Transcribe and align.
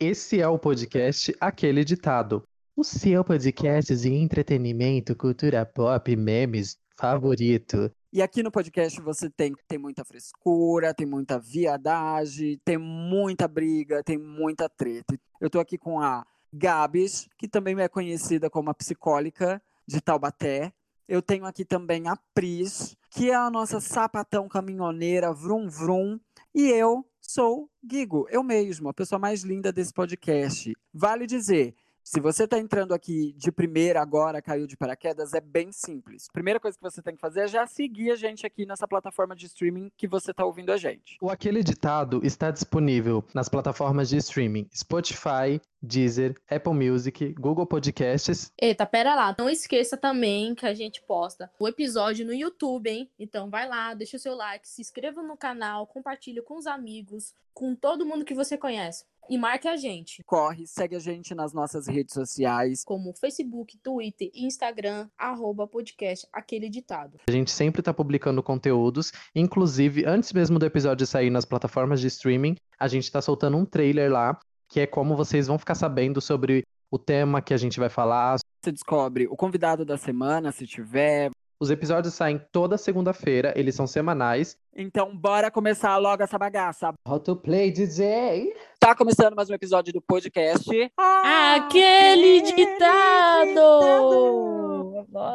Esse 0.00 0.40
é 0.40 0.48
o 0.48 0.58
podcast 0.58 1.32
Aquele 1.40 1.84
Ditado. 1.84 2.42
O 2.76 2.82
seu 2.82 3.22
podcast 3.22 3.94
de 3.94 4.12
entretenimento, 4.12 5.14
cultura 5.14 5.64
pop, 5.64 6.16
memes 6.16 6.76
favorito. 6.96 7.88
E 8.12 8.20
aqui 8.20 8.42
no 8.42 8.50
podcast 8.50 9.00
você 9.00 9.30
tem, 9.30 9.54
tem 9.68 9.78
muita 9.78 10.04
frescura, 10.04 10.92
tem 10.92 11.06
muita 11.06 11.38
viadagem, 11.38 12.60
tem 12.64 12.76
muita 12.76 13.46
briga, 13.46 14.02
tem 14.02 14.18
muita 14.18 14.68
treta. 14.68 15.16
Eu 15.40 15.48
tô 15.48 15.60
aqui 15.60 15.78
com 15.78 16.00
a 16.00 16.26
Gabs, 16.52 17.28
que 17.38 17.46
também 17.46 17.80
é 17.80 17.86
conhecida 17.86 18.50
como 18.50 18.70
a 18.70 18.74
psicólica 18.74 19.62
de 19.86 20.00
Taubaté. 20.00 20.72
Eu 21.06 21.22
tenho 21.22 21.46
aqui 21.46 21.64
também 21.64 22.08
a 22.08 22.16
Pris, 22.34 22.96
que 23.10 23.30
é 23.30 23.34
a 23.36 23.48
nossa 23.48 23.78
sapatão 23.78 24.48
caminhoneira, 24.48 25.32
vrum 25.32 25.68
vrum. 25.68 26.18
E 26.52 26.68
eu 26.68 27.06
sou 27.26 27.70
Guigo, 27.82 28.26
eu 28.30 28.42
mesmo, 28.42 28.88
a 28.88 28.94
pessoa 28.94 29.18
mais 29.18 29.42
linda 29.42 29.72
desse 29.72 29.92
podcast. 29.92 30.72
Vale 30.92 31.26
dizer, 31.26 31.74
se 32.04 32.20
você 32.20 32.44
está 32.44 32.58
entrando 32.58 32.92
aqui 32.92 33.32
de 33.32 33.50
primeira 33.50 34.02
agora, 34.02 34.42
caiu 34.42 34.66
de 34.66 34.76
paraquedas, 34.76 35.32
é 35.32 35.40
bem 35.40 35.72
simples. 35.72 36.28
Primeira 36.30 36.60
coisa 36.60 36.76
que 36.76 36.82
você 36.82 37.00
tem 37.00 37.14
que 37.14 37.20
fazer 37.20 37.40
é 37.40 37.48
já 37.48 37.66
seguir 37.66 38.10
a 38.10 38.14
gente 38.14 38.46
aqui 38.46 38.66
nessa 38.66 38.86
plataforma 38.86 39.34
de 39.34 39.46
streaming 39.46 39.90
que 39.96 40.06
você 40.06 40.30
está 40.30 40.44
ouvindo 40.44 40.70
a 40.70 40.76
gente. 40.76 41.16
O 41.18 41.30
Aquele 41.30 41.64
Ditado 41.64 42.20
está 42.22 42.50
disponível 42.50 43.24
nas 43.32 43.48
plataformas 43.48 44.10
de 44.10 44.18
streaming 44.18 44.68
Spotify, 44.74 45.58
Deezer, 45.80 46.34
Apple 46.48 46.74
Music, 46.74 47.32
Google 47.38 47.66
Podcasts. 47.66 48.52
Eita, 48.60 48.84
pera 48.84 49.14
lá. 49.14 49.34
Não 49.38 49.48
esqueça 49.48 49.96
também 49.96 50.54
que 50.54 50.66
a 50.66 50.74
gente 50.74 51.00
posta 51.02 51.50
o 51.58 51.66
episódio 51.66 52.26
no 52.26 52.34
YouTube, 52.34 52.90
hein? 52.90 53.10
Então 53.18 53.48
vai 53.48 53.66
lá, 53.66 53.94
deixa 53.94 54.18
o 54.18 54.20
seu 54.20 54.34
like, 54.34 54.68
se 54.68 54.82
inscreva 54.82 55.22
no 55.22 55.38
canal, 55.38 55.86
compartilhe 55.86 56.42
com 56.42 56.58
os 56.58 56.66
amigos, 56.66 57.32
com 57.54 57.74
todo 57.74 58.04
mundo 58.04 58.24
que 58.24 58.34
você 58.34 58.58
conhece. 58.58 59.04
E 59.28 59.38
marque 59.38 59.66
a 59.66 59.76
gente. 59.76 60.22
Corre, 60.24 60.66
segue 60.66 60.96
a 60.96 60.98
gente 60.98 61.34
nas 61.34 61.54
nossas 61.54 61.86
redes 61.86 62.12
sociais. 62.12 62.84
Como 62.84 63.14
Facebook, 63.14 63.78
Twitter 63.78 64.30
e 64.34 64.44
Instagram, 64.44 65.08
arroba 65.16 65.66
podcast 65.66 66.26
Aquele 66.32 66.68
Ditado. 66.68 67.18
A 67.26 67.32
gente 67.32 67.50
sempre 67.50 67.80
está 67.80 67.94
publicando 67.94 68.42
conteúdos, 68.42 69.12
inclusive 69.34 70.04
antes 70.04 70.32
mesmo 70.32 70.58
do 70.58 70.66
episódio 70.66 71.06
sair 71.06 71.30
nas 71.30 71.44
plataformas 71.44 72.00
de 72.00 72.08
streaming, 72.08 72.56
a 72.78 72.86
gente 72.86 73.04
está 73.04 73.22
soltando 73.22 73.56
um 73.56 73.64
trailer 73.64 74.12
lá, 74.12 74.38
que 74.68 74.80
é 74.80 74.86
como 74.86 75.16
vocês 75.16 75.46
vão 75.46 75.58
ficar 75.58 75.74
sabendo 75.74 76.20
sobre 76.20 76.64
o 76.90 76.98
tema 76.98 77.40
que 77.40 77.54
a 77.54 77.56
gente 77.56 77.80
vai 77.80 77.88
falar. 77.88 78.36
Você 78.62 78.72
descobre 78.72 79.26
o 79.26 79.36
convidado 79.36 79.84
da 79.84 79.96
semana, 79.96 80.52
se 80.52 80.66
tiver. 80.66 81.30
Os 81.58 81.70
episódios 81.70 82.12
saem 82.12 82.38
toda 82.52 82.76
segunda-feira, 82.76 83.54
eles 83.56 83.74
são 83.74 83.86
semanais. 83.86 84.56
Então, 84.76 85.16
bora 85.16 85.52
começar 85.52 85.96
logo 85.98 86.20
essa 86.22 86.36
bagaça. 86.36 86.92
How 87.06 87.20
to 87.20 87.36
play 87.36 87.70
DJ? 87.70 88.52
Tá 88.80 88.92
começando 88.94 89.34
mais 89.36 89.48
um 89.48 89.54
episódio 89.54 89.92
do 89.92 90.02
podcast. 90.02 90.68
Aquele 90.98 92.42
ditado! 92.42 93.60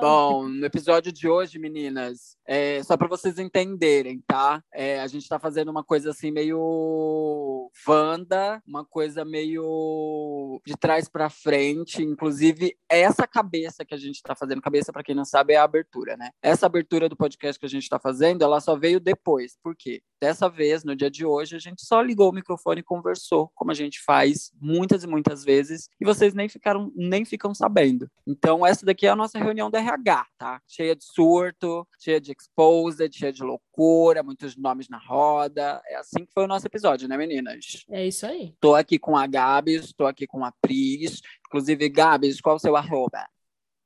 Bom, 0.02 0.48
no 0.48 0.66
episódio 0.66 1.12
de 1.12 1.28
hoje, 1.28 1.58
meninas, 1.58 2.38
é, 2.46 2.84
só 2.84 2.98
para 2.98 3.08
vocês 3.08 3.40
entenderem, 3.40 4.22
tá? 4.28 4.62
É, 4.74 5.00
a 5.00 5.08
gente 5.08 5.28
tá 5.28 5.40
fazendo 5.40 5.70
uma 5.70 5.84
coisa 5.84 6.10
assim 6.12 6.32
meio 6.32 7.72
Wanda, 7.88 8.62
uma 8.68 8.86
coisa 8.86 9.24
meio 9.24 10.62
de 10.66 10.76
trás 10.76 11.08
para 11.08 11.30
frente. 11.30 12.04
Inclusive, 12.04 12.76
essa 12.90 13.26
cabeça 13.26 13.86
que 13.86 13.94
a 13.94 13.98
gente 13.98 14.22
tá 14.22 14.36
fazendo, 14.36 14.62
cabeça 14.62 14.92
para 14.92 15.04
quem 15.04 15.16
não 15.16 15.26
sabe 15.26 15.54
é 15.54 15.58
a 15.58 15.64
abertura, 15.64 16.18
né? 16.18 16.30
Essa 16.42 16.66
abertura 16.66 17.08
do 17.08 17.16
podcast 17.16 17.60
que 17.60 17.66
a 17.66 17.70
gente 17.70 17.88
tá 17.88 17.98
fazendo, 18.00 18.44
ela 18.44 18.60
só 18.60 18.76
veio 18.76 19.00
depois. 19.00 19.29
Por 19.62 19.76
quê? 19.76 20.02
Dessa 20.22 20.50
vez, 20.50 20.84
no 20.84 20.96
dia 20.96 21.10
de 21.10 21.26
hoje, 21.26 21.56
a 21.56 21.60
gente 21.60 21.86
só 21.86 22.02
ligou 22.02 22.30
o 22.30 22.34
microfone 22.34 22.82
e 22.82 22.84
conversou, 22.84 23.50
como 23.56 23.72
a 23.72 23.74
gente 23.74 24.02
faz 24.02 24.52
muitas 24.60 25.04
e 25.04 25.08
muitas 25.08 25.46
vezes, 25.46 25.88
e 26.00 26.04
vocês 26.04 26.34
nem 26.34 26.50
ficaram 26.50 26.92
nem 26.94 27.24
ficam 27.24 27.54
sabendo. 27.54 28.10
Então, 28.28 28.66
essa 28.66 28.86
daqui 28.86 29.08
é 29.08 29.10
a 29.10 29.16
nossa 29.16 29.40
reunião 29.40 29.72
da 29.72 29.80
RH, 29.80 30.26
tá? 30.38 30.62
Cheia 30.68 30.94
de 30.94 31.06
surto, 31.06 31.88
cheia 31.98 32.20
de 32.20 32.34
exposed, 32.34 33.18
cheia 33.18 33.32
de 33.32 33.44
loucura, 33.44 34.22
muitos 34.22 34.58
nomes 34.58 34.90
na 34.90 34.98
roda. 34.98 35.82
É 35.88 35.96
assim 35.96 36.26
que 36.26 36.34
foi 36.34 36.44
o 36.44 36.48
nosso 36.48 36.68
episódio, 36.68 37.08
né, 37.08 37.16
meninas? 37.16 37.86
É 37.90 38.06
isso 38.06 38.26
aí. 38.26 38.54
Tô 38.60 38.76
aqui 38.76 39.00
com 39.00 39.16
a 39.16 39.26
Gabs, 39.26 39.86
estou 39.86 40.08
aqui 40.08 40.28
com 40.28 40.44
a 40.44 40.52
Pris. 40.62 41.22
Inclusive, 41.48 41.88
Gabs, 41.88 42.42
qual 42.42 42.58
o 42.58 42.60
seu 42.60 42.76
arroba? 42.76 43.26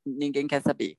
Ninguém 0.06 0.48
quer 0.48 0.62
saber. 0.62 0.96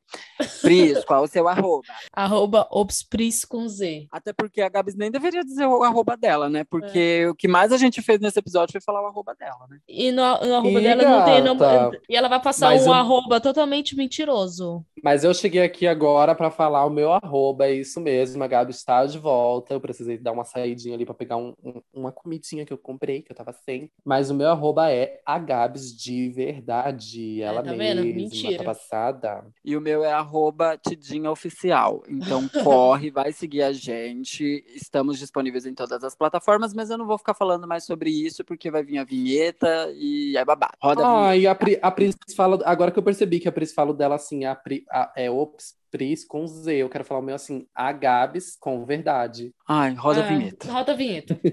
Pris, 0.62 1.04
qual 1.04 1.24
o 1.24 1.26
seu 1.26 1.46
arroba? 1.46 1.86
Arroba 2.12 2.66
Obspris 2.70 3.44
com 3.44 3.68
Z. 3.68 4.06
Até 4.10 4.32
porque 4.32 4.60
a 4.60 4.68
Gabs 4.68 4.94
nem 4.94 5.10
deveria 5.10 5.44
dizer 5.44 5.66
o 5.66 5.82
arroba 5.82 6.16
dela, 6.16 6.48
né? 6.48 6.64
Porque 6.64 7.22
é. 7.24 7.28
o 7.28 7.34
que 7.34 7.46
mais 7.46 7.72
a 7.72 7.76
gente 7.76 8.00
fez 8.00 8.18
nesse 8.20 8.38
episódio 8.38 8.72
foi 8.72 8.80
falar 8.80 9.02
o 9.02 9.06
arroba 9.06 9.34
dela, 9.34 9.66
né? 9.68 9.78
E 9.88 10.10
no, 10.10 10.22
no 10.22 10.54
arroba 10.54 10.80
e 10.80 10.82
dela 10.82 11.02
gata. 11.02 11.18
não 11.18 11.24
tem 11.24 11.42
nome. 11.42 12.00
E 12.08 12.16
ela 12.16 12.28
vai 12.28 12.40
passar 12.40 12.70
Mas 12.70 12.86
um 12.86 12.90
eu... 12.90 12.94
arroba 12.94 13.40
totalmente 13.40 13.96
mentiroso. 13.96 14.84
Mas 15.02 15.22
eu 15.22 15.34
cheguei 15.34 15.62
aqui 15.62 15.86
agora 15.86 16.34
para 16.34 16.50
falar 16.50 16.86
o 16.86 16.90
meu 16.90 17.12
arroba, 17.12 17.66
é 17.66 17.74
isso 17.74 18.00
mesmo. 18.00 18.42
A 18.42 18.46
Gabi 18.46 18.70
está 18.70 19.04
de 19.04 19.18
volta. 19.18 19.74
Eu 19.74 19.80
precisei 19.80 20.16
dar 20.16 20.32
uma 20.32 20.44
saidinha 20.44 20.94
ali 20.94 21.04
para 21.04 21.14
pegar 21.14 21.36
um, 21.36 21.54
um, 21.62 21.82
uma 21.92 22.10
comidinha 22.10 22.64
que 22.64 22.72
eu 22.72 22.78
comprei, 22.78 23.20
que 23.20 23.30
eu 23.30 23.36
tava 23.36 23.52
sem. 23.52 23.90
Mas 24.04 24.30
o 24.30 24.34
meu 24.34 24.48
arroba 24.48 24.90
é 24.90 25.20
a 25.26 25.38
Gabs 25.38 25.94
de 25.94 26.30
verdade. 26.30 27.42
Ela 27.42 27.60
é, 27.60 27.64
tá 27.64 27.72
mesma, 27.72 28.02
vendo? 28.02 28.14
Mentira. 28.14 28.64
tá 28.64 28.74
passada. 28.94 29.44
E 29.64 29.76
o 29.76 29.80
meu 29.80 30.04
é 30.04 30.12
arroba 30.12 30.78
Tidinha 30.78 31.30
Oficial. 31.30 32.02
Então 32.08 32.48
corre, 32.62 33.10
vai 33.10 33.32
seguir 33.32 33.62
a 33.62 33.72
gente. 33.72 34.64
Estamos 34.74 35.18
disponíveis 35.18 35.66
em 35.66 35.74
todas 35.74 36.04
as 36.04 36.14
plataformas, 36.14 36.72
mas 36.72 36.90
eu 36.90 36.98
não 36.98 37.06
vou 37.06 37.18
ficar 37.18 37.34
falando 37.34 37.66
mais 37.66 37.84
sobre 37.84 38.10
isso, 38.10 38.44
porque 38.44 38.70
vai 38.70 38.84
vir 38.84 38.98
a 38.98 39.04
vinheta 39.04 39.90
e 39.94 40.36
é 40.36 40.44
babado. 40.44 40.74
Roda 40.80 41.04
a 41.04 41.28
ah, 41.28 41.36
e 41.36 41.46
a, 41.46 41.54
Pri, 41.54 41.78
a 41.82 41.90
Pris 41.90 42.14
fala. 42.36 42.60
Agora 42.64 42.90
que 42.90 42.98
eu 42.98 43.02
percebi 43.02 43.40
que 43.40 43.48
a 43.48 43.52
Pris 43.52 43.72
fala 43.72 43.92
dela 43.92 44.14
assim, 44.14 44.44
a 44.44 44.54
Pri, 44.54 44.84
a, 44.90 45.12
é 45.16 45.30
ops, 45.30 45.74
Pris 45.90 46.24
com 46.24 46.46
Z. 46.46 46.74
Eu 46.76 46.88
quero 46.88 47.04
falar 47.04 47.20
o 47.20 47.24
meu 47.24 47.34
assim, 47.34 47.66
a 47.74 47.90
Gabs 47.92 48.56
com 48.56 48.84
verdade. 48.84 49.52
Ai, 49.68 49.94
roda 49.94 50.24
a 50.24 50.28
vinheta. 50.28 50.72
Roda 50.72 50.92
a 50.92 50.96
vinheta. 50.96 51.38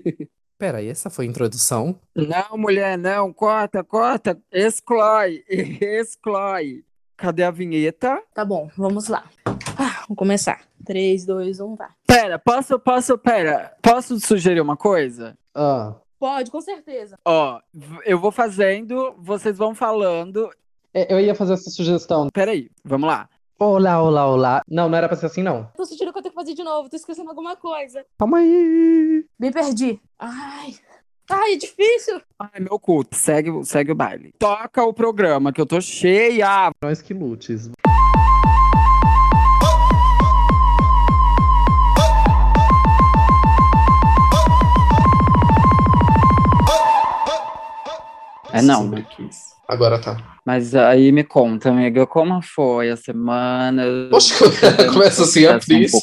Peraí, 0.61 0.87
essa 0.87 1.09
foi 1.09 1.25
a 1.25 1.27
introdução? 1.27 1.99
Não, 2.15 2.55
mulher, 2.55 2.95
não. 2.95 3.33
Corta, 3.33 3.83
corta. 3.83 4.39
Exclói, 4.51 5.43
exclói. 5.49 6.83
Cadê 7.21 7.43
a 7.43 7.51
vinheta? 7.51 8.19
Tá 8.33 8.43
bom, 8.43 8.67
vamos 8.75 9.07
lá. 9.07 9.23
Ah, 9.45 10.01
vamos 10.07 10.17
começar. 10.17 10.61
3, 10.83 11.23
2, 11.23 11.59
1, 11.59 11.75
vai. 11.75 11.89
Pera, 12.07 12.39
posso, 12.39 12.79
posso, 12.79 13.15
pera. 13.15 13.77
Posso 13.79 14.19
sugerir 14.19 14.59
uma 14.59 14.75
coisa? 14.75 15.37
Ah. 15.53 15.93
Pode, 16.19 16.49
com 16.49 16.59
certeza. 16.59 17.19
Ó, 17.23 17.61
eu 18.05 18.19
vou 18.19 18.31
fazendo, 18.31 19.13
vocês 19.19 19.55
vão 19.55 19.75
falando 19.75 20.49
é, 20.91 21.13
eu 21.13 21.19
ia 21.19 21.35
fazer 21.35 21.53
essa 21.53 21.69
sugestão. 21.69 22.27
Peraí, 22.33 22.71
vamos 22.83 23.07
lá. 23.07 23.29
Olá, 23.59 24.01
olá, 24.01 24.27
olá. 24.27 24.61
Não, 24.67 24.89
não 24.89 24.97
era 24.97 25.07
pra 25.07 25.15
ser 25.15 25.27
assim, 25.27 25.43
não. 25.43 25.69
Tô 25.77 25.85
sentindo 25.85 26.11
que 26.11 26.17
eu 26.17 26.23
tenho 26.23 26.33
que 26.33 26.41
fazer 26.41 26.55
de 26.55 26.63
novo, 26.63 26.89
tô 26.89 26.95
esquecendo 26.95 27.29
alguma 27.29 27.55
coisa. 27.55 28.03
Calma 28.17 28.39
aí. 28.39 29.23
Me 29.39 29.51
perdi. 29.51 30.01
Ai. 30.17 30.73
Ai, 31.33 31.53
é 31.53 31.55
difícil. 31.55 32.21
Ai, 32.37 32.59
meu 32.59 32.77
culto. 32.77 33.15
Segue, 33.15 33.49
segue 33.63 33.93
o 33.93 33.95
baile. 33.95 34.33
Toca 34.37 34.83
o 34.83 34.93
programa, 34.93 35.53
que 35.53 35.61
eu 35.61 35.65
tô 35.65 35.79
cheia. 35.79 36.71
Nós 36.83 37.01
que 37.01 37.13
lutes. 37.13 37.71
É 48.51 48.61
não, 48.61 48.89
né? 48.89 49.05
Agora 49.69 49.97
tá. 49.99 50.17
Mas 50.45 50.75
aí 50.75 51.13
me 51.13 51.23
conta, 51.23 51.69
amiga, 51.69 52.05
como 52.05 52.41
foi 52.41 52.89
a 52.89 52.97
semana? 52.97 53.83
Poxa, 54.09 54.35
começa 54.91 55.23
assim 55.23 55.45
a 55.45 55.57
Pris. 55.57 55.93
Um 55.93 56.01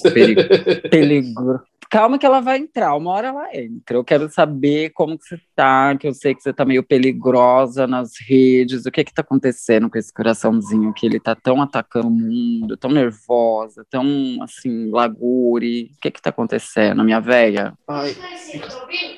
perigo, 0.89 1.61
calma 1.89 2.19
que 2.19 2.27
ela 2.27 2.41
vai 2.41 2.59
entrar, 2.59 2.95
uma 2.95 3.13
hora 3.13 3.29
ela 3.29 3.57
entra. 3.57 3.97
Eu 3.97 4.05
quero 4.05 4.31
saber 4.31 4.91
como 4.91 5.19
que 5.19 5.27
você 5.27 5.41
tá, 5.55 5.97
que 5.97 6.07
eu 6.07 6.15
sei 6.15 6.35
que 6.35 6.43
você 6.43 6.53
tá 6.53 6.65
meio 6.65 6.83
peligrosa 6.83 7.87
nas 7.87 8.13
redes. 8.21 8.87
O 8.87 8.91
que 8.91 9.05
que 9.05 9.13
tá 9.13 9.23
acontecendo 9.23 9.89
com 9.89 9.99
esse 9.99 10.13
coraçãozinho 10.13 10.93
que 10.93 11.07
ele 11.07 11.19
tá 11.19 11.35
tão 11.35 11.63
atacando 11.63 12.09
o 12.09 12.11
mundo, 12.11 12.77
tão 12.77 12.91
nervosa, 12.91 13.85
tão 13.91 14.07
assim, 14.43 14.91
lagure. 14.91 15.91
O 15.97 16.01
que 16.01 16.11
que 16.11 16.23
tá 16.23 16.31
acontecendo, 16.31 17.05
minha 17.05 17.21
velha? 17.21 17.73
Ai, 17.89 18.17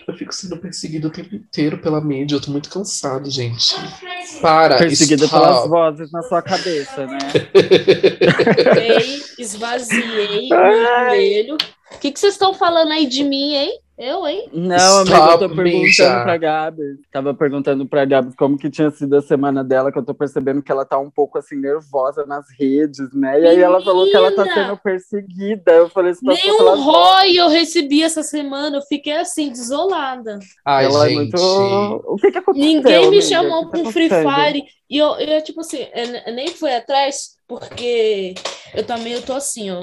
eu 0.06 0.14
fico 0.14 0.34
sendo 0.34 0.56
perseguido 0.56 1.08
o 1.08 1.10
tempo 1.10 1.34
inteiro 1.34 1.78
pela 1.78 2.00
mídia, 2.00 2.36
eu 2.36 2.40
tô 2.40 2.50
muito 2.50 2.70
cansado, 2.70 3.30
gente. 3.30 3.74
Para, 4.40 4.78
Perseguida 4.78 5.24
stop. 5.24 5.42
pelas 5.42 5.68
vozes 5.68 6.12
na 6.12 6.22
sua 6.22 6.42
cabeça, 6.42 7.06
né? 7.06 7.18
esvaziei 9.38 10.48
o 10.52 11.08
joelho 11.08 11.56
o 11.94 11.98
que, 11.98 12.12
que 12.12 12.20
vocês 12.20 12.34
estão 12.34 12.54
falando 12.54 12.92
aí 12.92 13.06
de 13.06 13.24
mim, 13.24 13.54
hein? 13.54 13.80
Eu, 14.02 14.26
hein? 14.26 14.48
Não, 14.50 15.00
amiga, 15.00 15.14
Stop 15.14 15.42
eu 15.42 15.48
tô 15.50 15.54
perguntando 15.56 15.92
já. 15.92 16.22
pra 16.22 16.36
Gabi. 16.38 16.82
Tava 17.12 17.34
perguntando 17.34 17.86
pra 17.86 18.06
Gabi 18.06 18.34
como 18.34 18.56
que 18.56 18.70
tinha 18.70 18.90
sido 18.90 19.14
a 19.14 19.20
semana 19.20 19.62
dela, 19.62 19.92
que 19.92 19.98
eu 19.98 20.02
tô 20.02 20.14
percebendo 20.14 20.62
que 20.62 20.72
ela 20.72 20.86
tá 20.86 20.98
um 20.98 21.10
pouco 21.10 21.36
assim 21.36 21.54
nervosa 21.54 22.24
nas 22.24 22.46
redes, 22.58 23.12
né? 23.12 23.38
E 23.38 23.46
aí 23.46 23.60
ela 23.60 23.78
falou 23.82 24.06
que 24.06 24.16
ela 24.16 24.34
tá 24.34 24.44
sendo 24.44 24.74
perseguida. 24.78 25.72
Eu 25.72 25.90
falei, 25.90 26.14
se 26.14 26.24
fosse 26.24 26.46
Nem 26.46 26.56
pelas 26.56 26.78
um 26.78 26.82
ROI 26.82 27.36
eu 27.36 27.48
recebi 27.50 28.02
essa 28.02 28.22
semana. 28.22 28.78
Eu 28.78 28.82
fiquei 28.88 29.18
assim, 29.18 29.50
desolada. 29.50 30.38
Ai, 30.64 30.86
ela 30.86 31.04
é 31.04 31.08
gente. 31.10 31.18
muito. 31.18 32.02
O 32.06 32.16
que 32.16 32.32
que 32.32 32.38
aconteceu? 32.38 32.68
Ninguém 32.68 33.00
me 33.00 33.06
amiga? 33.08 33.22
chamou 33.22 33.64
O 33.64 33.70
que 33.70 33.70
pra 33.70 33.82
tá 33.82 33.88
um 33.88 33.92
Free? 33.92 34.08
Fire. 34.08 34.64
E 34.88 34.96
eu, 34.96 35.08
eu 35.16 35.44
tipo 35.44 35.60
assim, 35.60 35.86
eu 36.26 36.32
nem 36.32 36.48
fui 36.48 36.74
atrás, 36.74 37.36
porque 37.46 38.34
eu 38.74 38.82
também 38.82 39.12
eu 39.12 39.20
tô 39.20 39.34
assim, 39.34 39.70
ó. 39.70 39.82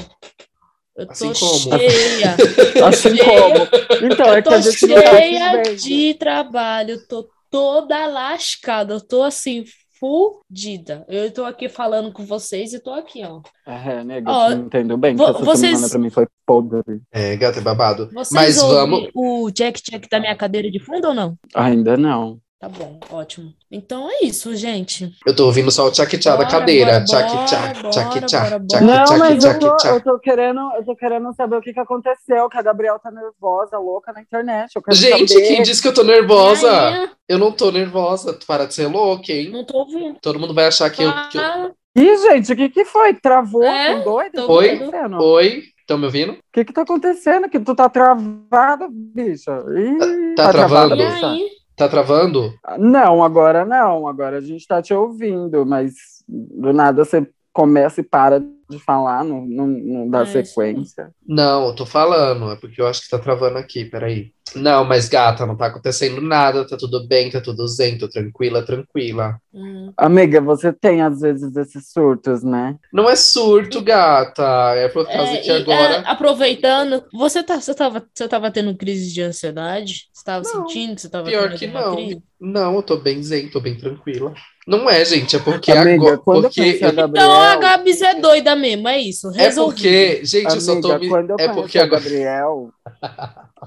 Eu 0.97 1.05
tô 1.05 1.11
Assim 1.11 1.33
como? 1.33 1.79
cheia. 1.79 2.35
Assim 2.87 3.15
cheia. 3.15 3.25
como? 3.41 4.11
Então, 4.13 4.33
é 4.33 4.41
que 4.41 4.49
a 4.53 4.61
gente 4.61 4.87
não 4.87 4.95
tá 5.01 5.11
cheia 5.17 5.61
de 5.75 6.13
trabalho. 6.15 6.91
Eu 6.95 7.07
tô 7.07 7.29
toda 7.51 8.07
lascada. 8.07 8.95
Eu 8.95 9.01
tô 9.01 9.21
assim, 9.23 9.63
fudida. 9.99 11.05
Eu 11.07 11.29
tô 11.31 11.45
aqui 11.45 11.69
falando 11.69 12.11
com 12.11 12.25
vocês 12.25 12.73
e 12.73 12.79
tô 12.79 12.91
aqui, 12.91 13.21
ó. 13.23 13.41
É, 13.65 14.03
nega, 14.03 14.31
Ó, 14.31 14.51
entendo 14.51 14.97
bem, 14.97 15.15
vo- 15.15 15.23
essa 15.29 15.33
vocês- 15.43 15.71
semana 15.75 15.89
pra 15.89 15.99
mim 15.99 16.09
foi 16.09 16.27
podre. 16.45 17.01
É, 17.11 17.35
gata, 17.35 17.59
é 17.59 17.61
babado. 17.61 18.09
Vocês 18.13 18.31
Mas 18.31 18.57
vamos. 18.57 19.09
o 19.13 19.49
Jack 19.51 19.81
Jack 19.89 20.07
da 20.09 20.19
minha 20.19 20.35
cadeira 20.35 20.69
de 20.71 20.79
fundo 20.79 21.09
ou 21.09 21.13
não? 21.13 21.35
Ainda 21.53 21.95
não. 21.97 22.39
Tá 22.59 22.67
bom, 22.67 22.99
ótimo. 23.11 23.53
Então 23.71 24.09
é 24.09 24.25
isso, 24.25 24.55
gente. 24.55 25.13
Eu 25.27 25.35
tô 25.35 25.45
ouvindo 25.45 25.69
só 25.69 25.85
o 25.85 25.91
tchac-tchá 25.91 26.35
da 26.35 26.45
cadeira. 26.47 27.03
Tchac-tchá, 27.05 27.71
tchac-tchá, 27.91 28.81
Não, 28.81 29.17
mas 29.19 29.43
eu 29.43 29.59
tô, 29.59 29.77
eu 29.87 30.01
tô 30.01 30.17
querendo, 30.19 30.59
eu 30.75 30.83
tô 30.83 30.95
querendo 30.95 31.31
saber 31.35 31.55
o 31.57 31.61
que 31.61 31.71
que 31.71 31.79
aconteceu, 31.79 32.49
que 32.49 32.57
a 32.57 32.61
Gabriela 32.63 32.97
tá 32.97 33.11
nervosa, 33.11 33.77
louca 33.77 34.11
na 34.11 34.21
internet. 34.21 34.71
Eu 34.75 34.81
quero 34.81 34.97
Gente, 34.97 35.33
saber. 35.33 35.47
quem 35.47 35.61
disse 35.61 35.79
que 35.83 35.87
eu 35.87 35.93
tô 35.93 36.01
E 36.01 36.07
nervosa? 36.07 37.11
Eu 37.29 37.37
não 37.37 37.51
tô 37.51 37.71
nervosa. 37.71 38.33
Tu 38.33 38.47
Para 38.47 38.65
de 38.65 38.73
ser 38.73 38.87
louca, 38.87 39.31
hein? 39.31 39.51
não 39.51 39.63
tô 39.63 39.77
ouvindo. 39.77 40.17
Todo 40.19 40.39
mundo 40.39 40.53
vai 40.55 40.65
achar 40.65 40.89
que 40.89 41.03
eu. 41.03 41.11
que 41.29 41.37
eu- 41.37 41.41
Ah, 41.41 41.69
Ih, 41.95 42.17
gente, 42.17 42.53
o 42.53 42.55
que 42.55 42.69
que 42.69 42.85
foi? 42.85 43.13
Travou? 43.13 43.63
É, 43.63 44.01
doido? 44.03 44.51
Oi? 44.51 44.67
tá 44.69 44.73
acontecendo? 44.75 45.21
Oi? 45.23 45.63
Estão 45.79 45.97
me 45.99 46.05
ouvindo? 46.05 46.31
O 46.33 46.37
que 46.51 46.65
que 46.65 46.73
tá 46.73 46.81
acontecendo? 46.81 47.49
Que 47.49 47.59
tu 47.59 47.75
tá 47.75 47.87
travada, 47.87 48.87
bicha. 48.89 49.63
Ih, 49.77 50.33
Tá 50.35 50.51
travando? 50.51 50.95
e 50.95 50.97
bicha? 50.97 51.31
aí? 51.31 51.47
Tá 51.77 51.87
travando? 51.87 52.55
Não, 52.79 53.23
agora 53.23 53.63
não. 53.63 54.07
Agora 54.07 54.39
a 54.39 54.41
gente 54.41 54.67
tá 54.67 54.81
te 54.81 54.95
ouvindo, 54.95 55.63
mas 55.63 55.93
do 56.27 56.73
nada 56.73 57.05
você 57.05 57.29
começa 57.53 58.01
e 58.01 58.03
para 58.03 58.43
de 58.69 58.79
falar, 58.79 59.23
não, 59.23 59.45
não, 59.45 59.67
não 59.67 60.09
dá 60.09 60.21
É, 60.21 60.25
sequência. 60.25 61.11
Não, 61.25 61.67
eu 61.67 61.75
tô 61.75 61.85
falando. 61.85 62.51
É 62.51 62.55
porque 62.55 62.81
eu 62.81 62.87
acho 62.87 63.01
que 63.01 63.09
tá 63.09 63.19
travando 63.19 63.57
aqui. 63.57 63.85
Peraí. 63.85 64.31
Não, 64.55 64.85
mas 64.85 65.09
gata, 65.09 65.45
não 65.45 65.57
tá 65.57 65.67
acontecendo 65.67 66.21
nada. 66.21 66.65
Tá 66.67 66.77
tudo 66.77 67.05
bem, 67.07 67.29
tá 67.29 67.41
tudo 67.41 67.67
zen, 67.67 67.97
tô 67.97 68.07
tranquila, 68.09 68.65
tranquila. 68.65 69.39
Hum. 69.53 69.91
Amiga, 69.97 70.39
você 70.41 70.71
tem 70.71 71.01
às 71.01 71.19
vezes 71.21 71.55
esses 71.55 71.91
surtos, 71.91 72.43
né? 72.43 72.77
Não 72.93 73.09
é 73.09 73.15
surto, 73.15 73.81
gata. 73.81 74.43
É 74.75 74.87
por 74.87 75.05
causa 75.05 75.31
É, 75.33 75.37
que 75.37 75.49
e, 75.49 75.51
agora. 75.51 75.95
é, 75.95 76.03
aproveitando, 76.09 77.03
você, 77.13 77.43
tá, 77.43 77.59
você, 77.59 77.73
tava, 77.73 78.07
você 78.13 78.27
tava 78.27 78.51
tendo 78.51 78.75
crise 78.77 79.13
de 79.13 79.21
ansiedade? 79.21 80.09
Você 80.13 80.23
tava 80.23 80.43
Não, 80.43 80.67
sentindo 80.67 80.95
que 80.95 81.01
você 81.01 81.09
tava 81.09 81.29
pior 81.29 81.49
tendo 81.49 81.59
que 81.59 81.67
não. 81.67 81.95
crise? 81.95 82.23
Não, 82.39 82.75
eu 82.75 82.83
tô 82.83 82.97
bem 82.97 83.21
zen, 83.21 83.49
tô 83.49 83.59
bem 83.59 83.77
tranquila. 83.77 84.33
Não 84.67 84.89
é, 84.89 85.05
gente, 85.05 85.33
é 85.35 85.39
porque 85.39 85.71
Amiga, 85.71 85.93
agora. 85.95 86.15
eu 86.15 86.19
Porque 86.41 86.61
eu- 86.81 86.93
Gabriel... 86.93 87.07
Então 87.25 87.31
a 87.41 87.55
Gabs 87.55 88.01
é 88.01 88.15
doida 88.19 88.53
mesmo, 88.53 88.87
é 88.89 88.99
isso. 88.99 89.29
É 89.33 89.43
Resolvi. 89.43 89.73
porque, 89.75 90.25
gente, 90.25 90.53
eu 90.53 90.59
só 90.61 90.81
tô 90.81 90.91
Amiga, 90.91 90.99
me. 90.99 91.09
quando 91.09 91.29
eu 91.31 91.37
É 91.39 91.47
porque 91.53 91.79
a 91.79 91.83
agora. 91.83 92.01
Gabriel, 92.01 92.69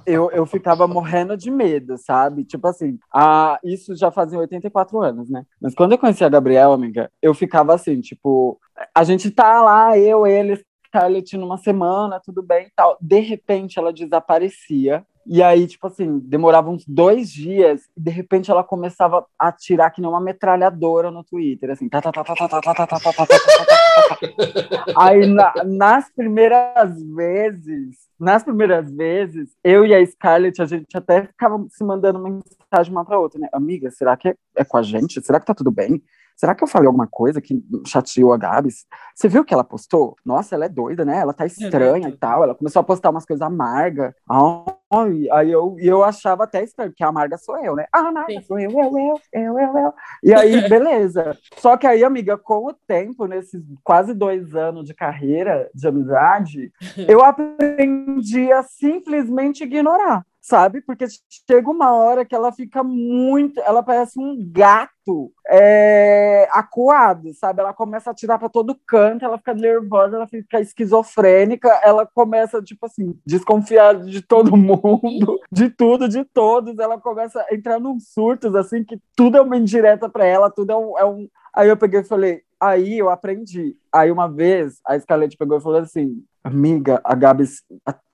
eu, 0.07 0.31
eu 0.31 0.45
ficava 0.47 0.87
morrendo 0.87 1.37
de 1.37 1.51
medo, 1.51 1.97
sabe? 1.99 2.45
Tipo 2.45 2.69
assim, 2.69 2.99
a, 3.13 3.59
isso 3.65 3.97
já 3.97 4.11
fazia 4.11 4.39
84 4.39 5.01
anos, 5.01 5.31
né? 5.31 5.45
Mas 5.61 5.75
quando 5.75 5.93
eu 5.93 5.99
conheci 5.99 6.23
a 6.23 6.29
Gabriel, 6.29 6.73
amiga, 6.73 7.11
eu 7.23 7.33
ficava 7.35 7.75
assim, 7.75 8.01
tipo, 8.01 8.61
a 8.95 9.03
gente 9.03 9.31
tá 9.31 9.63
lá, 9.63 9.97
eu, 9.99 10.27
ele, 10.27 10.61
Scarlett, 10.87 11.37
numa 11.37 11.57
semana, 11.57 12.21
tudo 12.23 12.43
bem 12.43 12.67
e 12.67 12.71
tal. 12.77 12.99
De 13.01 13.21
repente, 13.21 13.79
ela 13.79 13.93
desaparecia. 13.93 15.05
E 15.27 15.43
aí, 15.43 15.67
tipo 15.67 15.87
assim, 15.87 16.19
demorava 16.21 16.71
uns 16.71 16.85
dois 16.87 17.31
dias 17.31 17.83
e 17.97 18.01
de 18.01 18.11
repente 18.11 18.51
ela 18.51 18.65
começava 18.65 19.27
a 19.39 19.49
atirar 19.49 19.91
que 19.91 20.01
nem 20.01 20.11
uma 20.11 20.21
metralhadora 20.21 21.11
no 21.11 21.23
Twitter, 21.23 21.71
assim. 21.71 21.89
Aí 24.97 25.27
nas 25.67 26.11
primeiras 26.11 27.03
vezes, 27.03 27.97
nas 28.19 28.43
primeiras 28.43 28.91
vezes, 28.91 29.51
eu 29.63 29.85
e 29.85 29.95
a 29.95 30.05
Scarlett, 30.05 30.61
a 30.61 30.67
gente 30.67 30.97
até 30.97 31.27
ficava 31.27 31.65
se 31.69 31.85
mandando 31.85 32.19
mensagem 32.19 32.93
uma 32.93 33.05
pra 33.05 33.19
outra, 33.19 33.39
né? 33.39 33.49
Amiga, 33.53 33.91
será 33.91 34.17
que 34.17 34.35
é, 34.57 34.65
com 34.65 34.77
a 34.77 34.83
gente? 34.83 35.23
Será 35.23 35.39
que 35.39 35.47
tá 35.47 35.55
tudo 35.55 35.71
bem? 35.71 36.03
Será 36.37 36.55
que 36.55 36.65
eu 36.65 36.69
falei 36.69 36.87
alguma 36.87 37.07
coisa 37.07 37.39
que 37.39 37.63
chateou 37.87 38.33
a 38.33 38.39
Gabi? 38.39 38.71
Você 39.15 39.29
viu 39.29 39.43
o 39.43 39.45
que 39.45 39.53
ela 39.53 39.63
postou? 39.63 40.17
Nossa, 40.25 40.55
ela 40.55 40.65
é 40.65 40.71
doida, 40.71 41.05
né? 41.05 41.19
Ela 41.19 41.35
tá 41.35 41.45
estranha 41.45 42.09
é 42.09 42.11
e 42.11 42.17
tal. 42.17 42.43
Ela 42.43 42.55
começou 42.55 42.81
a 42.81 42.83
postar 42.83 43.11
umas 43.11 43.27
coisas 43.27 43.43
amargas. 43.43 44.15
Ah, 44.27 44.65
aí 45.31 45.51
eu, 45.51 45.77
e 45.79 45.87
eu 45.87 46.03
achava 46.03 46.45
até 46.45 46.65
estranho, 46.65 46.91
porque 46.91 47.05
a 47.05 47.09
amarga 47.09 47.39
sou 47.39 47.57
eu, 47.65 47.77
né? 47.77 47.87
Ah, 47.93 48.09
amarga 48.09 48.41
sou 48.43 48.59
eu, 48.59 48.71
eu, 48.71 48.99
eu, 48.99 49.21
eu, 49.33 49.59
eu, 49.59 49.79
eu. 49.79 49.95
E 50.23 50.35
aí, 50.35 50.61
beleza. 50.69 51.39
Só 51.57 51.77
que 51.77 51.87
aí, 51.87 52.03
amiga, 52.03 52.37
com 52.37 52.67
o 52.67 52.73
tempo, 52.73 53.27
nesses 53.27 53.63
quase 53.85 54.13
dois 54.13 54.55
anos 54.55 54.87
de 54.87 54.95
carreira, 54.95 55.71
de 55.73 55.87
amizade, 55.87 56.73
eu 57.09 57.25
aprendi 57.25 58.51
a 58.51 58.63
simplesmente 58.63 59.63
ignorar, 59.63 60.27
sabe? 60.41 60.81
Porque 60.81 61.07
chega 61.47 61.71
uma 61.71 61.93
hora 61.93 62.25
que 62.25 62.35
ela 62.35 62.51
fica 62.53 62.83
muito. 62.83 63.61
Ela 63.61 63.83
parece 63.83 64.19
um 64.19 64.37
gato 64.51 65.33
é, 65.49 66.49
acuado, 66.53 67.33
sabe? 67.35 67.61
Ela 67.61 67.75
começa 67.75 68.11
a 68.11 68.15
tirar 68.15 68.39
para 68.39 68.49
todo 68.49 68.79
canto, 68.87 69.25
ela 69.25 69.39
fica 69.39 69.55
nervosa, 69.55 70.17
ela 70.17 70.27
fica 70.27 70.61
esquizofrênica, 70.61 71.69
ela 71.83 72.07
começa, 72.07 72.63
tipo 72.63 72.87
assim, 72.87 73.19
desconfiar 73.27 73.97
de 73.97 74.23
todo 74.23 74.57
mundo, 74.57 75.39
de 75.53 75.69
tudo, 75.69 76.09
de 76.09 76.25
todos. 76.25 76.79
Ela 76.79 76.99
começa 76.99 77.45
a 77.49 77.55
entrar 77.55 77.79
num 77.79 77.99
surtos, 78.01 78.55
assim, 78.55 78.83
que 78.83 78.99
tudo 79.15 79.37
é 79.37 79.41
uma 79.43 79.57
indireta 79.57 80.09
para 80.09 80.25
ela, 80.25 80.51
tudo 80.51 80.73
é 80.73 80.77
um, 80.77 80.99
é 80.99 81.05
um. 81.05 81.29
Aí 81.55 81.69
eu 81.69 81.77
peguei 81.77 82.01
e 82.01 82.05
falei, 82.05 82.43
aí 82.61 82.99
eu 82.99 83.11
aprendi. 83.11 83.77
Aí 83.93 84.11
uma 84.11 84.29
vez 84.29 84.79
a 84.87 84.99
Scarlett 84.99 85.37
pegou 85.37 85.59
e 85.59 85.61
falou 85.61 85.79
assim: 85.79 86.23
Amiga, 86.43 87.01
a 87.05 87.15
Gabi 87.15 87.45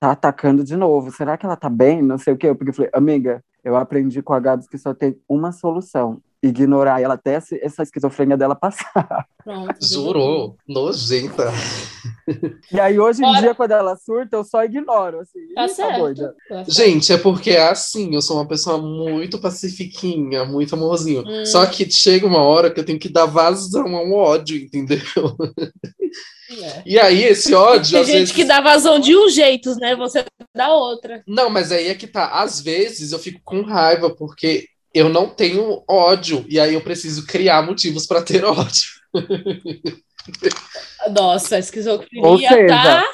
tá 0.01 0.11
atacando 0.11 0.65
de 0.65 0.77
novo. 0.77 1.13
Será 1.13 1.37
que 1.37 1.47
ela 1.47 1.57
tá 1.57 1.69
bem? 1.69 2.03
Não 2.03 2.19
sei 2.19 2.33
o 2.33 2.37
quê. 2.37 2.49
Eu 2.49 2.57
peguei 2.57 2.73
e 2.73 2.75
falei, 2.75 2.91
amiga, 2.93 3.43
eu 3.63 3.77
aprendi 3.77 4.21
com 4.23 4.33
a 4.33 4.41
Gabi 4.41 4.67
que 4.69 4.79
só 4.79 4.93
tem 4.93 5.17
uma 5.29 5.53
solução: 5.53 6.21
ignorar 6.43 7.01
ela 7.01 7.15
até 7.15 7.35
essa 7.35 7.83
esquizofrenia 7.83 8.37
dela 8.37 8.55
passar. 8.55 9.27
Pronto. 9.45 9.77
Jurou? 9.81 10.57
Nojenta. 10.69 11.53
E 12.73 12.81
aí, 12.81 12.99
hoje 12.99 13.23
em 13.23 13.27
Bora. 13.27 13.41
dia, 13.41 13.55
quando 13.55 13.71
ela 13.71 13.97
surta, 13.97 14.37
eu 14.37 14.43
só 14.43 14.65
ignoro. 14.65 15.21
Assim, 15.21 15.39
Tá 15.55 15.67
Ih, 15.67 15.69
certo. 15.69 16.15
Tá 16.23 16.35
certo. 16.49 16.73
Gente, 16.73 17.13
é 17.13 17.19
porque 17.19 17.51
é 17.51 17.69
assim, 17.69 18.13
eu 18.15 18.21
sou 18.21 18.37
uma 18.37 18.49
pessoa 18.49 18.79
muito 18.79 19.41
pacifiquinha, 19.41 20.45
muito 20.45 20.75
amorzinho. 20.75 21.23
Hum. 21.25 21.47
Só 21.47 21.65
que 21.67 21.89
chega 21.89 22.27
uma 22.27 22.43
hora 22.43 22.69
que 22.69 22.81
eu 22.81 22.85
tenho 22.85 22.99
que 22.99 23.09
dar 23.09 23.27
vazão 23.27 23.95
ao 23.95 24.11
ódio, 24.11 24.57
entendeu? 24.57 24.99
É. 26.49 26.83
E 26.87 26.99
aí, 26.99 27.25
esse 27.25 27.53
ódio, 27.55 27.99
Tem 27.99 28.05
gente 28.05 28.19
vezes. 28.19 28.35
que 28.35 28.45
dá 28.45 28.61
vazão 28.61 29.01
de 29.01 29.17
um 29.17 29.29
jeito, 29.29 29.75
né? 29.77 29.97
Você 29.97 30.25
dá 30.55 30.73
outra. 30.73 31.23
Não, 31.27 31.51
mas 31.51 31.73
aí 31.73 31.89
é 31.89 31.95
que 31.95 32.07
tá. 32.07 32.29
Às 32.29 32.61
vezes 32.61 33.13
eu 33.13 33.19
fico 33.19 33.41
com 33.45 33.63
raiva, 33.63 34.15
porque 34.15 34.69
eu 34.95 35.09
não 35.09 35.29
tenho 35.29 35.83
ódio, 35.89 36.45
e 36.49 36.59
aí 36.59 36.75
eu 36.75 36.81
preciso 36.81 37.27
criar 37.27 37.67
motivos 37.67 38.07
pra 38.07 38.23
ter 38.23 38.45
ódio. 38.45 38.91
Nossa, 41.11 41.57
a 41.57 41.59
esquizofrenia 41.59 42.27
Ou 42.27 42.39
seja, 42.39 42.67
tá. 42.67 43.05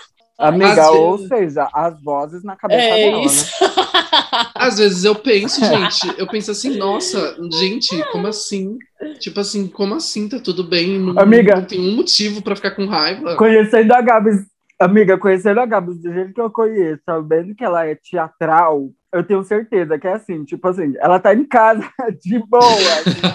Amiga, 0.48 0.82
Às 0.82 0.88
ou 0.88 1.12
vezes- 1.16 1.28
seja, 1.28 1.68
as 1.72 2.02
vozes 2.02 2.42
na 2.42 2.56
cabeça 2.56 2.80
É 2.82 2.96
dela, 2.96 3.16
né? 3.18 3.24
isso. 3.24 3.52
Às 4.54 4.78
vezes 4.78 5.04
eu 5.04 5.14
penso, 5.14 5.60
gente, 5.64 6.14
eu 6.18 6.26
penso 6.26 6.50
assim, 6.50 6.76
nossa, 6.76 7.36
gente, 7.52 7.88
como 8.12 8.26
assim? 8.26 8.76
Tipo 9.18 9.40
assim, 9.40 9.66
como 9.68 9.94
assim? 9.94 10.28
Tá 10.28 10.38
tudo 10.38 10.62
bem? 10.64 10.98
Não, 10.98 11.20
Amiga. 11.20 11.56
não 11.56 11.64
tem 11.64 11.80
um 11.80 11.96
motivo 11.96 12.42
pra 12.42 12.56
ficar 12.56 12.70
com 12.72 12.86
raiva. 12.86 13.36
Conhecendo 13.36 13.92
a 13.92 14.00
Gabs, 14.00 14.44
amiga, 14.80 15.18
conhecendo 15.18 15.60
a 15.60 15.66
Gabs 15.66 15.96
do 16.00 16.12
jeito 16.12 16.32
que 16.34 16.40
eu 16.40 16.50
conheço, 16.50 17.00
sabendo 17.04 17.54
que 17.54 17.64
ela 17.64 17.84
é 17.86 17.94
teatral, 17.96 18.88
eu 19.12 19.22
tenho 19.24 19.42
certeza 19.44 19.98
que 19.98 20.06
é 20.06 20.14
assim, 20.14 20.44
tipo 20.44 20.66
assim, 20.68 20.94
ela 20.98 21.18
tá 21.18 21.34
em 21.34 21.44
casa 21.44 21.84
de 22.24 22.38
boa, 22.46 22.62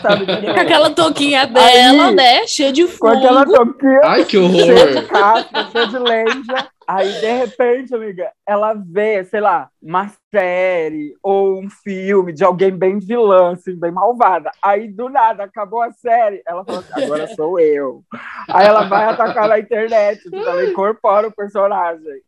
sabe? 0.02 0.26
De 0.42 0.46
Com 0.54 0.60
aquela 0.60 0.90
touquinha 0.90 1.46
dela, 1.48 2.08
Aí, 2.08 2.16
né? 2.16 2.48
Cheia 2.48 2.72
de 2.74 2.84
Com 2.86 2.90
fungo. 2.92 3.08
aquela 3.18 3.46
toquinha 3.46 4.00
Ai, 4.04 4.26
que 4.26 4.38
cheia 4.38 4.50
de 4.50 4.98
horror! 4.98 5.08
casca, 5.08 5.70
cheia 5.72 5.88
de 5.88 6.00
lenda. 6.00 6.70
Aí, 6.88 7.12
de 7.20 7.32
repente, 7.34 7.94
amiga, 7.94 8.32
ela 8.48 8.74
vê, 8.74 9.22
sei 9.26 9.42
lá, 9.42 9.70
uma 9.82 10.10
série 10.34 11.14
ou 11.22 11.60
um 11.60 11.70
filme 11.70 12.32
de 12.32 12.46
alguém 12.46 12.72
bem 12.72 12.98
vilã, 12.98 13.52
assim, 13.52 13.76
bem 13.76 13.92
malvada. 13.92 14.50
Aí, 14.64 14.88
do 14.88 15.10
nada, 15.10 15.44
acabou 15.44 15.82
a 15.82 15.92
série. 15.92 16.42
Ela 16.48 16.64
fala 16.64 16.80
assim, 16.80 17.04
agora 17.04 17.28
sou 17.36 17.60
eu. 17.60 18.04
Aí 18.50 18.66
ela 18.66 18.84
vai 18.84 19.04
atacar 19.06 19.50
na 19.50 19.60
internet, 19.60 20.22
então 20.26 20.40
ela 20.40 20.64
incorpora 20.64 21.28
o 21.28 21.32
personagem. 21.36 22.22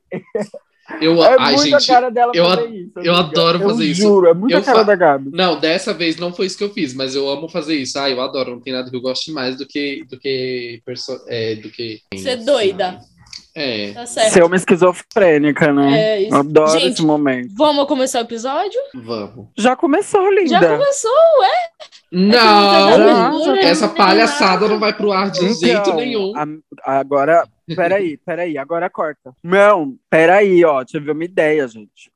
Eu, 1.00 1.24
É 1.24 1.36
ai, 1.40 1.54
muito 1.56 1.76
a 1.76 1.80
gente, 1.80 1.88
cara 1.88 2.10
dela 2.10 2.32
eu 2.36 2.44
fazer 2.46 2.66
isso. 2.66 2.92
eu 2.98 3.14
amiga. 3.16 3.30
adoro 3.30 3.60
fazer 3.60 3.84
eu 3.84 3.92
isso. 3.92 4.02
Juro, 4.02 4.28
é 4.28 4.34
muito 4.34 4.52
Eu 4.54 4.64
cara 4.64 4.80
fa- 4.80 4.84
da 4.84 4.96
Gabi. 4.96 5.30
Não, 5.32 5.60
dessa 5.60 5.94
vez 5.94 6.18
não 6.18 6.34
foi 6.34 6.48
isso 6.48 6.58
que 6.58 6.64
eu 6.64 6.74
fiz, 6.74 6.94
mas 6.96 7.16
eu 7.16 7.30
amo 7.30 7.48
fazer 7.48 7.76
isso. 7.76 7.98
Ah, 8.00 8.10
eu 8.10 8.20
adoro, 8.20 8.52
não 8.52 8.60
tem 8.60 8.74
nada 8.74 8.90
que 8.90 8.96
eu 8.96 9.02
goste 9.02 9.32
mais 9.32 9.56
do 9.56 9.68
que 9.68 10.04
do 10.10 10.20
que 10.20 10.82
perso... 10.84 11.24
é, 11.28 11.56
do 11.56 11.70
que 11.70 12.02
Ser 12.18 12.38
doida. 12.38 13.00
É, 13.56 13.92
Tá 13.94 14.06
certo. 14.06 14.34
Ser 14.34 14.44
uma 14.44 14.56
esquizofrênica, 14.56 15.74
né? 15.74 16.00
É 16.00 16.22
isso. 16.22 16.36
Adoro 16.36 16.80
Gente, 16.80 16.94
esse 16.94 17.02
momento. 17.02 17.54
Vamos 17.56 17.88
começar 17.88 18.20
o 18.20 18.24
episódio? 18.24 18.80
vamos. 18.94 19.48
Já 19.58 19.76
começou, 19.76 20.30
linda. 20.32 20.50
Já 20.50 20.78
começou, 20.78 21.12
ué? 21.42 21.70
Não, 22.12 22.32
Já, 22.34 23.56
já. 23.56 23.62
essa 23.62 23.88
palhaçada 23.88 24.68
não 24.68 24.80
vai 24.80 24.92
pro 24.94 25.12
ar 25.12 25.30
de 25.30 25.40
jeito 25.54 25.82
Então, 25.82 25.96
nenhum. 25.96 26.34
a- 26.36 27.00
agora, 27.00 27.44
peraí, 27.76 28.18
peraí, 28.18 28.58
agora 28.58 28.90
corta. 28.90 29.32
Não, 29.44 29.96
peraí, 30.10 30.66
ó, 30.66 30.84
tive 30.84 31.12
uma 31.12 31.24
ideia, 31.24 31.68
gente. 31.68 32.12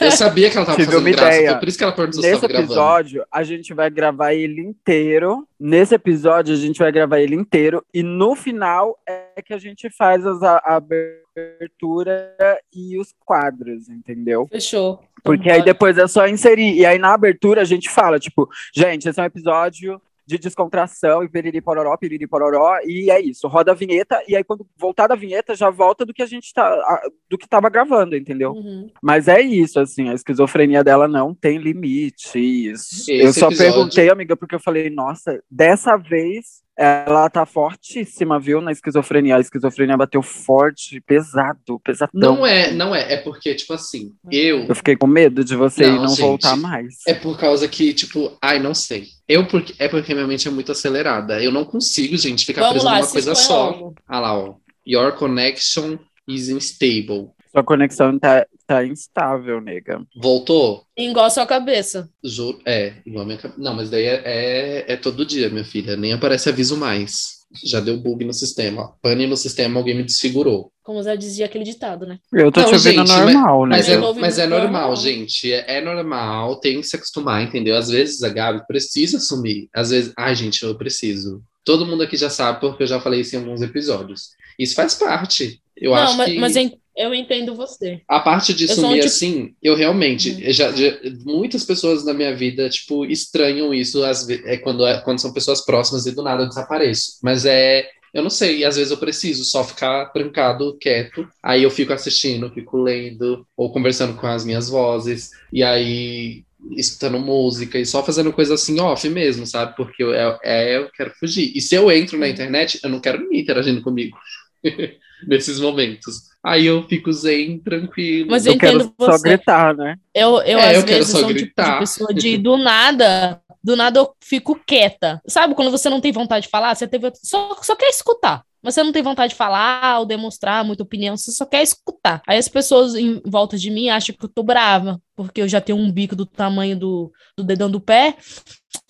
Eu 0.00 0.10
sabia 0.10 0.50
que 0.50 0.56
ela 0.56 0.64
tava 0.66 0.76
Tive 0.78 0.90
fazendo 0.92 1.06
uma 1.06 1.10
graça, 1.16 1.34
ideia. 1.36 1.50
foi 1.50 1.60
por 1.60 1.68
isso 1.68 1.78
que 1.78 1.84
ela 1.84 1.92
perguntou 1.92 2.22
se 2.22 2.28
Nesse 2.28 2.40
tava 2.40 2.48
gravando. 2.52 2.72
episódio, 2.72 3.24
a 3.30 3.42
gente 3.44 3.74
vai 3.74 3.90
gravar 3.90 4.32
ele 4.34 4.60
inteiro. 4.62 5.46
Nesse 5.58 5.94
episódio, 5.94 6.54
a 6.54 6.58
gente 6.58 6.78
vai 6.78 6.90
gravar 6.90 7.20
ele 7.20 7.34
inteiro. 7.36 7.84
E 7.92 8.02
no 8.02 8.34
final 8.34 8.98
é 9.06 9.42
que 9.44 9.52
a 9.52 9.58
gente 9.58 9.88
faz 9.90 10.26
as, 10.26 10.42
a 10.42 10.60
abertura 10.64 12.34
e 12.74 12.98
os 12.98 13.14
quadros, 13.24 13.88
entendeu? 13.88 14.46
Fechou. 14.50 15.00
Porque 15.22 15.50
aí 15.50 15.62
depois 15.62 15.96
é 15.98 16.06
só 16.06 16.26
inserir. 16.26 16.74
E 16.74 16.84
aí 16.86 16.98
na 16.98 17.12
abertura 17.14 17.62
a 17.62 17.64
gente 17.64 17.88
fala, 17.88 18.18
tipo, 18.18 18.48
gente, 18.74 19.08
esse 19.08 19.18
é 19.18 19.22
um 19.22 19.26
episódio 19.26 20.00
de 20.26 20.38
descontração 20.38 21.24
e 21.24 21.28
piriri 21.28 21.60
pororó, 21.60 21.96
piriri 21.96 22.24
pororó, 22.24 22.78
e 22.84 23.10
é 23.10 23.20
isso, 23.20 23.48
roda 23.48 23.72
a 23.72 23.74
vinheta, 23.74 24.22
e 24.28 24.36
aí 24.36 24.44
quando 24.44 24.64
voltar 24.78 25.08
da 25.08 25.16
vinheta 25.16 25.56
já 25.56 25.70
volta 25.70 26.06
do 26.06 26.14
que 26.14 26.22
a 26.22 26.26
gente 26.26 26.54
tá, 26.54 27.02
do 27.28 27.36
que 27.36 27.48
tava 27.48 27.68
gravando, 27.68 28.14
entendeu? 28.14 28.52
Uhum. 28.52 28.88
Mas 29.02 29.26
é 29.26 29.40
isso, 29.40 29.80
assim, 29.80 30.08
a 30.08 30.14
esquizofrenia 30.14 30.84
dela 30.84 31.08
não 31.08 31.34
tem 31.34 31.58
limite, 31.58 32.38
isso. 32.38 33.10
eu 33.10 33.30
Esse 33.30 33.40
só 33.40 33.48
episódio- 33.48 33.72
perguntei, 33.74 34.08
amiga, 34.08 34.36
porque 34.36 34.54
eu 34.54 34.60
falei, 34.60 34.88
nossa, 34.88 35.42
dessa 35.50 35.96
vez 35.96 36.62
ela 36.82 37.28
tá 37.28 37.44
fortíssima, 37.44 38.40
viu, 38.40 38.62
na 38.62 38.72
esquizofrenia, 38.72 39.36
a 39.36 39.40
esquizofrenia 39.40 39.98
bateu 39.98 40.22
forte, 40.22 40.98
pesado, 41.02 41.78
pesadão. 41.84 42.36
Não 42.36 42.46
é, 42.46 42.72
não 42.72 42.94
é, 42.94 43.12
é 43.12 43.16
porque, 43.18 43.54
tipo 43.54 43.74
assim, 43.74 44.12
eu 44.30 44.64
Eu 44.64 44.74
fiquei 44.74 44.96
com 44.96 45.06
medo 45.06 45.44
de 45.44 45.54
você 45.54 45.86
Não, 45.86 45.96
não, 46.02 46.08
gente. 46.08 46.20
voltar 46.22 46.56
mais. 46.56 46.94
É 47.06 47.12
por 47.12 47.38
causa 47.38 47.68
que, 47.68 47.92
tipo, 47.92 48.34
ai, 48.42 48.58
não 48.58 48.72
sei. 48.72 49.08
Eu 49.28 49.46
porque 49.46 49.74
é 49.78 49.88
porque 49.88 50.14
minha 50.14 50.26
mente 50.26 50.48
é 50.48 50.50
muito 50.50 50.72
acelerada. 50.72 51.42
Eu 51.42 51.52
não 51.52 51.66
consigo, 51.66 52.16
gente, 52.16 52.46
ficar 52.46 52.62
Vamos 52.62 52.76
preso 52.82 52.86
lá, 52.86 52.98
numa 53.00 53.10
coisa 53.12 53.34
só. 53.34 53.70
logo. 53.70 53.94
Ah 54.08 54.18
lá, 54.20 54.38
ó. 54.38 54.54
Your 54.86 55.12
connection 55.12 55.98
is 56.26 56.48
unstable. 56.48 57.28
Sua 57.50 57.64
conexão 57.64 58.16
tá, 58.18 58.46
tá 58.66 58.84
instável, 58.84 59.60
nega. 59.60 60.00
Voltou? 60.20 60.84
Igual 60.96 61.26
a 61.26 61.30
sua 61.30 61.46
cabeça. 61.46 62.08
Juro. 62.22 62.60
É, 62.64 62.94
igual 63.04 63.24
a 63.24 63.26
minha 63.26 63.38
cabeça. 63.38 63.60
Não, 63.60 63.74
mas 63.74 63.90
daí 63.90 64.04
é, 64.04 64.22
é, 64.24 64.92
é 64.92 64.96
todo 64.96 65.26
dia, 65.26 65.50
minha 65.50 65.64
filha. 65.64 65.96
Nem 65.96 66.12
aparece 66.12 66.48
aviso 66.48 66.76
mais. 66.76 67.40
Já 67.64 67.80
deu 67.80 67.96
bug 67.96 68.24
no 68.24 68.32
sistema. 68.32 68.94
Pane 69.02 69.26
no 69.26 69.36
sistema, 69.36 69.80
alguém 69.80 69.96
me 69.96 70.04
desfigurou. 70.04 70.70
Como 70.84 71.02
já 71.02 71.16
dizia 71.16 71.46
aquele 71.46 71.64
ditado, 71.64 72.06
né? 72.06 72.20
Eu 72.32 72.52
tô 72.52 72.60
Não, 72.60 72.68
te 72.68 72.74
ouvindo 72.74 73.04
gente, 73.04 73.18
normal, 73.18 73.66
né? 73.66 73.76
Mas 73.76 73.88
Mas 73.88 73.96
é, 73.96 74.20
mas 74.20 74.38
é 74.38 74.46
normal, 74.46 74.70
normal. 74.70 74.96
gente. 74.96 75.52
É, 75.52 75.78
é 75.78 75.80
normal, 75.80 76.60
tem 76.60 76.80
que 76.80 76.86
se 76.86 76.94
acostumar, 76.94 77.42
entendeu? 77.42 77.76
Às 77.76 77.88
vezes 77.88 78.22
a 78.22 78.28
Gabi 78.28 78.64
precisa 78.68 79.16
assumir. 79.16 79.68
Às 79.74 79.90
vezes, 79.90 80.12
ai, 80.16 80.36
gente, 80.36 80.62
eu 80.62 80.76
preciso. 80.76 81.42
Todo 81.64 81.84
mundo 81.84 82.04
aqui 82.04 82.16
já 82.16 82.30
sabe, 82.30 82.60
porque 82.60 82.84
eu 82.84 82.86
já 82.86 83.00
falei 83.00 83.20
isso 83.20 83.34
em 83.34 83.40
alguns 83.40 83.62
episódios. 83.62 84.30
Isso 84.56 84.74
faz 84.76 84.94
parte. 84.94 85.60
Eu 85.76 85.90
não, 85.90 85.98
acho 85.98 86.16
mas, 86.16 86.30
que 86.30 86.38
mas 86.38 86.56
eu, 86.56 86.79
eu 86.96 87.14
entendo 87.14 87.54
você. 87.54 88.00
a 88.08 88.20
parte 88.20 88.52
de 88.54 88.64
eu 88.64 88.68
sou 88.68 88.84
um 88.84 88.88
sumir 88.88 88.96
tipo- 89.00 89.06
assim, 89.06 89.54
eu 89.62 89.74
realmente, 89.74 90.30
Uhum. 90.30 90.52
já, 90.52 90.72
já- 90.72 90.98
muitas 91.24 91.64
pessoas 91.64 92.04
na 92.04 92.12
minha 92.14 92.34
vida, 92.34 92.68
tipo, 92.68 93.04
estranham 93.06 93.72
isso 93.72 94.02
às 94.04 94.26
ve- 94.26 94.42
é 94.44 94.56
quando, 94.56 94.86
é 94.86 95.00
quando 95.00 95.20
são 95.20 95.32
pessoas 95.32 95.64
próximas 95.64 96.06
e 96.06 96.12
do 96.14 96.22
nada 96.22 96.42
eu 96.44 96.48
desapareço. 96.48 97.12
Mas 97.22 97.44
é, 97.46 97.88
eu 98.12 98.22
não 98.22 98.30
sei, 98.30 98.64
às 98.64 98.76
vezes 98.76 98.90
eu 98.90 98.98
preciso 98.98 99.44
só 99.44 99.62
ficar 99.64 100.06
trancado, 100.06 100.76
quieto, 100.80 101.28
aí 101.42 101.62
eu 101.62 101.70
fico 101.70 101.92
assistindo, 101.92 102.50
fico 102.52 102.76
lendo, 102.76 103.46
ou 103.56 103.72
conversando 103.72 104.14
com 104.16 104.26
as 104.26 104.44
minhas 104.44 104.68
vozes, 104.68 105.30
e 105.52 105.62
aí 105.62 106.42
escutando 106.76 107.18
música 107.18 107.78
e 107.78 107.86
só 107.86 108.04
fazendo 108.04 108.32
coisa 108.32 108.52
assim 108.54 108.78
off 108.80 109.08
mesmo, 109.08 109.46
sabe? 109.46 109.74
Porque 109.76 110.02
eu, 110.02 110.12
é, 110.12 110.38
é, 110.44 110.76
eu 110.76 110.90
quero 110.90 111.10
fugir. 111.18 111.52
E 111.56 111.60
se 111.60 111.74
eu 111.74 111.90
entro 111.90 112.18
na 112.18 112.28
internet, 112.28 112.78
eu 112.84 112.90
não 112.90 113.00
quero 113.00 113.22
ninguém 113.22 113.40
interagindo 113.40 113.80
comigo 113.80 114.18
nesses 115.26 115.60
momentos. 115.60 116.30
Aí 116.42 116.64
eu 116.66 116.86
fico 116.88 117.12
zen, 117.12 117.58
tranquilo. 117.58 118.30
Mas 118.30 118.46
eu 118.46 118.54
Eu 118.54 118.58
quero 118.58 118.76
entendo 118.82 118.94
só 119.00 119.18
você. 119.18 119.28
gritar, 119.28 119.76
né? 119.76 119.96
Eu, 120.14 120.40
eu 120.42 120.58
É, 120.58 120.70
às 120.70 120.76
eu 120.76 120.84
quero 120.84 121.04
vezes, 121.04 121.10
só 121.10 121.18
sou 121.18 121.28
um 121.30 121.34
tipo 121.34 121.38
de 121.38 121.44
gritar. 121.44 121.78
pessoa 121.78 122.14
de 122.14 122.38
do 122.38 122.56
nada, 122.56 123.40
do 123.62 123.76
nada 123.76 124.00
eu 124.00 124.14
fico 124.22 124.58
quieta. 124.66 125.20
Sabe 125.26 125.54
quando 125.54 125.70
você 125.70 125.88
não 125.90 126.00
tem 126.00 126.12
vontade 126.12 126.46
de 126.46 126.50
falar, 126.50 126.74
você 126.74 126.88
teve, 126.88 127.10
só, 127.22 127.56
só 127.62 127.76
quer 127.76 127.88
escutar. 127.90 128.42
Mas 128.62 128.74
você 128.74 128.82
não 128.82 128.92
tem 128.92 129.02
vontade 129.02 129.30
de 129.32 129.36
falar 129.38 130.00
ou 130.00 130.06
demonstrar 130.06 130.62
muita 130.64 130.82
opinião, 130.82 131.16
você 131.16 131.32
só 131.32 131.46
quer 131.46 131.62
escutar. 131.62 132.20
Aí 132.26 132.36
as 132.36 132.48
pessoas 132.48 132.94
em 132.94 133.20
volta 133.24 133.56
de 133.56 133.70
mim 133.70 133.88
acham 133.88 134.14
que 134.14 134.24
eu 134.24 134.28
tô 134.28 134.42
brava, 134.42 135.00
porque 135.16 135.40
eu 135.40 135.48
já 135.48 135.60
tenho 135.62 135.78
um 135.78 135.90
bico 135.90 136.14
do 136.14 136.26
tamanho 136.26 136.78
do, 136.78 137.10
do 137.36 137.42
dedão 137.44 137.70
do 137.70 137.80
pé. 137.80 138.16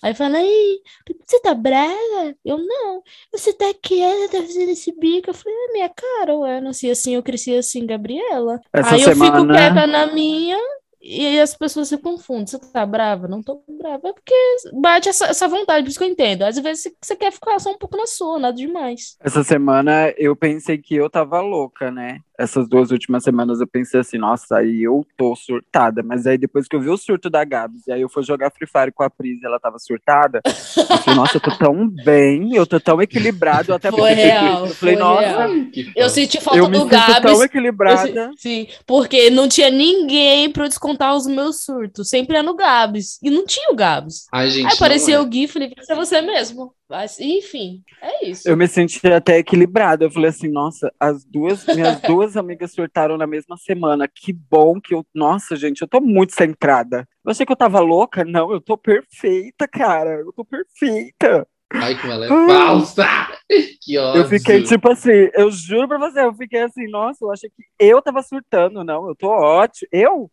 Aí 0.01 0.13
fala, 0.15 0.37
aí, 0.37 0.81
você 1.25 1.39
tá 1.41 1.53
brava? 1.53 2.35
Eu 2.43 2.57
não. 2.57 3.03
Você 3.31 3.53
tá 3.53 3.71
quieta, 3.81 4.37
tá 4.37 4.41
fazendo 4.41 4.69
esse 4.71 4.91
bico? 4.97 5.29
Eu 5.29 5.33
falei, 5.33 5.55
é 5.55 5.73
minha 5.73 5.89
cara, 5.89 6.35
ué, 6.37 6.57
eu 6.57 6.61
nasci 6.61 6.89
assim, 6.89 7.15
eu 7.15 7.23
cresci 7.23 7.55
assim, 7.55 7.85
Gabriela. 7.85 8.59
Essa 8.73 8.95
Aí 8.95 9.01
eu 9.01 9.11
fico 9.11 9.25
semana. 9.25 9.53
quieta 9.53 9.87
na 9.87 10.07
minha 10.07 10.57
e 11.01 11.25
aí 11.25 11.39
as 11.39 11.55
pessoas 11.55 11.87
se 11.87 11.97
confundem. 11.97 12.45
Você 12.45 12.59
tá 12.59 12.85
brava? 12.85 13.27
Não 13.27 13.41
tô 13.41 13.63
brava. 13.67 14.09
É 14.09 14.13
porque 14.13 14.35
bate 14.73 15.09
essa, 15.09 15.25
essa 15.25 15.47
vontade, 15.47 15.83
por 15.83 15.89
isso 15.89 15.97
que 15.97 16.05
eu 16.05 16.09
entendo. 16.09 16.43
Às 16.43 16.59
vezes 16.59 16.93
você 17.01 17.15
quer 17.15 17.31
ficar 17.31 17.59
só 17.59 17.71
um 17.71 17.77
pouco 17.77 17.97
na 17.97 18.05
sua, 18.05 18.37
nada 18.37 18.55
demais. 18.55 19.17
Essa 19.19 19.43
semana 19.43 20.13
eu 20.15 20.35
pensei 20.35 20.77
que 20.77 20.95
eu 20.95 21.09
tava 21.09 21.41
louca, 21.41 21.89
né? 21.89 22.19
Essas 22.41 22.67
duas 22.67 22.91
últimas 22.91 23.23
semanas 23.23 23.59
eu 23.61 23.67
pensei 23.67 23.99
assim, 23.99 24.17
nossa, 24.17 24.57
aí 24.57 24.83
eu 24.83 25.05
tô 25.17 25.35
surtada. 25.35 26.01
Mas 26.03 26.25
aí 26.25 26.37
depois 26.37 26.67
que 26.67 26.75
eu 26.75 26.81
vi 26.81 26.89
o 26.89 26.97
surto 26.97 27.29
da 27.29 27.43
Gabs, 27.43 27.85
e 27.87 27.91
aí 27.91 28.01
eu 28.01 28.09
fui 28.09 28.23
jogar 28.23 28.51
Free 28.51 28.67
Fire 28.67 28.91
com 28.91 29.03
a 29.03 29.09
Pris 29.09 29.41
e 29.41 29.45
ela 29.45 29.59
tava 29.59 29.77
surtada, 29.79 30.41
eu 30.45 30.97
falei, 30.97 31.15
nossa, 31.19 31.37
eu 31.37 31.41
tô 31.41 31.51
tão 31.57 31.87
bem, 31.87 32.55
eu 32.55 32.65
tô 32.65 32.79
tão 32.79 33.01
equilibrado. 33.01 33.71
Eu 33.71 33.75
até 33.75 33.91
Foi 33.91 34.11
real, 34.13 34.65
eu 34.67 34.73
falei, 34.75 34.95
foi 34.95 35.03
nossa, 35.03 35.21
real. 35.45 35.49
Eu 35.95 36.09
senti 36.09 36.41
falta 36.41 36.59
eu 36.59 36.67
do 36.69 36.85
Gabs. 36.85 37.21
tão 37.21 37.31
Eu 37.35 37.43
equilibrada. 37.43 38.31
se- 38.35 38.41
Sim, 38.41 38.67
porque 38.85 39.29
não 39.29 39.47
tinha 39.47 39.69
ninguém 39.69 40.49
pra 40.51 40.65
eu 40.65 40.69
descontar 40.69 41.15
os 41.15 41.27
meus 41.27 41.63
surtos. 41.63 42.09
Sempre 42.09 42.37
é 42.37 42.41
no 42.41 42.55
Gabs. 42.55 43.19
E 43.21 43.29
não 43.29 43.45
tinha 43.45 43.69
o 43.71 43.75
Gabs. 43.75 44.25
Ai, 44.33 44.49
gente, 44.49 44.67
Aí 44.67 44.73
apareceu 44.73 45.19
é. 45.19 45.21
o 45.21 45.25
Gui 45.25 45.43
e 45.43 45.47
falei, 45.47 45.71
vai 45.75 45.85
ser 45.85 45.95
você 45.95 46.21
mesmo. 46.21 46.73
Mas, 46.91 47.21
enfim, 47.21 47.81
é 48.01 48.27
isso. 48.27 48.49
Eu 48.49 48.57
me 48.57 48.67
senti 48.67 49.07
até 49.07 49.37
equilibrada. 49.37 50.03
Eu 50.03 50.11
falei 50.11 50.29
assim, 50.29 50.49
nossa, 50.49 50.93
as 50.99 51.23
duas, 51.23 51.65
minhas 51.67 52.01
duas 52.03 52.35
amigas 52.35 52.73
surtaram 52.73 53.17
na 53.17 53.25
mesma 53.25 53.55
semana. 53.55 54.09
Que 54.13 54.33
bom 54.33 54.77
que 54.77 54.93
eu. 54.93 55.05
Nossa, 55.15 55.55
gente, 55.55 55.81
eu 55.81 55.87
tô 55.87 56.01
muito 56.01 56.35
centrada. 56.35 57.07
Eu 57.23 57.31
achei 57.31 57.45
que 57.45 57.51
eu 57.53 57.55
tava 57.55 57.79
louca. 57.79 58.25
Não, 58.25 58.51
eu 58.51 58.59
tô 58.59 58.77
perfeita, 58.77 59.69
cara. 59.69 60.19
Eu 60.19 60.33
tô 60.33 60.43
perfeita. 60.43 61.47
Ai, 61.75 61.97
como 61.97 62.11
ela 62.11 62.25
é 62.25 62.27
falsa! 62.27 63.07
Que 63.81 63.97
ódio. 63.97 64.21
Eu 64.21 64.27
fiquei 64.27 64.61
tipo 64.61 64.89
assim, 64.91 65.29
eu 65.33 65.49
juro 65.49 65.87
pra 65.87 65.97
você, 65.97 66.21
eu 66.21 66.33
fiquei 66.33 66.61
assim, 66.61 66.87
nossa, 66.89 67.25
eu 67.25 67.31
achei 67.31 67.49
que 67.49 67.63
eu 67.79 68.01
tava 68.01 68.21
surtando. 68.21 68.83
Não, 68.83 69.07
eu 69.07 69.15
tô 69.15 69.29
ótima. 69.29 69.87
Eu? 69.91 70.29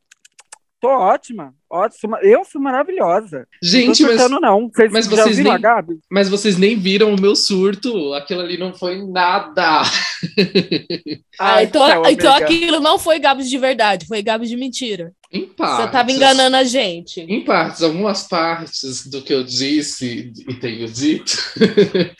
Tô 0.81 0.89
ótima. 0.89 1.55
Ótima. 1.71 2.19
Eu 2.23 2.45
sou 2.45 2.61
maravilhosa. 2.61 3.47
Gente, 3.63 4.03
não 4.03 4.17
tô 4.17 4.29
mas, 4.29 4.41
não. 4.41 4.71
Vocês 4.73 4.93
mas 4.93 5.07
vocês 5.07 5.37
viram 5.37 5.51
nem- 5.51 5.59
a 5.59 5.59
Gabi? 5.59 5.99
mas 6.11 6.29
vocês 6.29 6.57
nem 6.57 6.77
viram 6.79 7.13
o 7.15 7.21
meu 7.21 7.37
surto. 7.37 8.15
Aquilo 8.15 8.41
ali 8.41 8.57
não 8.59 8.73
foi 8.73 9.05
nada. 9.07 9.83
Ah, 11.39 11.63
então, 11.63 12.05
então 12.07 12.35
aquilo 12.35 12.81
não 12.81 12.99
foi 12.99 13.19
Gabs 13.19 13.49
de 13.49 13.59
verdade, 13.59 14.07
foi 14.07 14.23
Gabs 14.23 14.49
de 14.49 14.57
mentira. 14.57 15.13
Em 15.31 15.45
partes. 15.45 15.85
Você 15.85 15.93
tava 15.93 16.11
enganando 16.11 16.57
a 16.57 16.65
gente. 16.65 17.21
Em 17.21 17.45
partes, 17.45 17.83
algumas 17.83 18.27
partes 18.27 19.07
do 19.07 19.21
que 19.21 19.33
eu 19.35 19.45
disse 19.45 20.33
e 20.49 20.55
tenho 20.55 20.89
dito. 20.89 21.37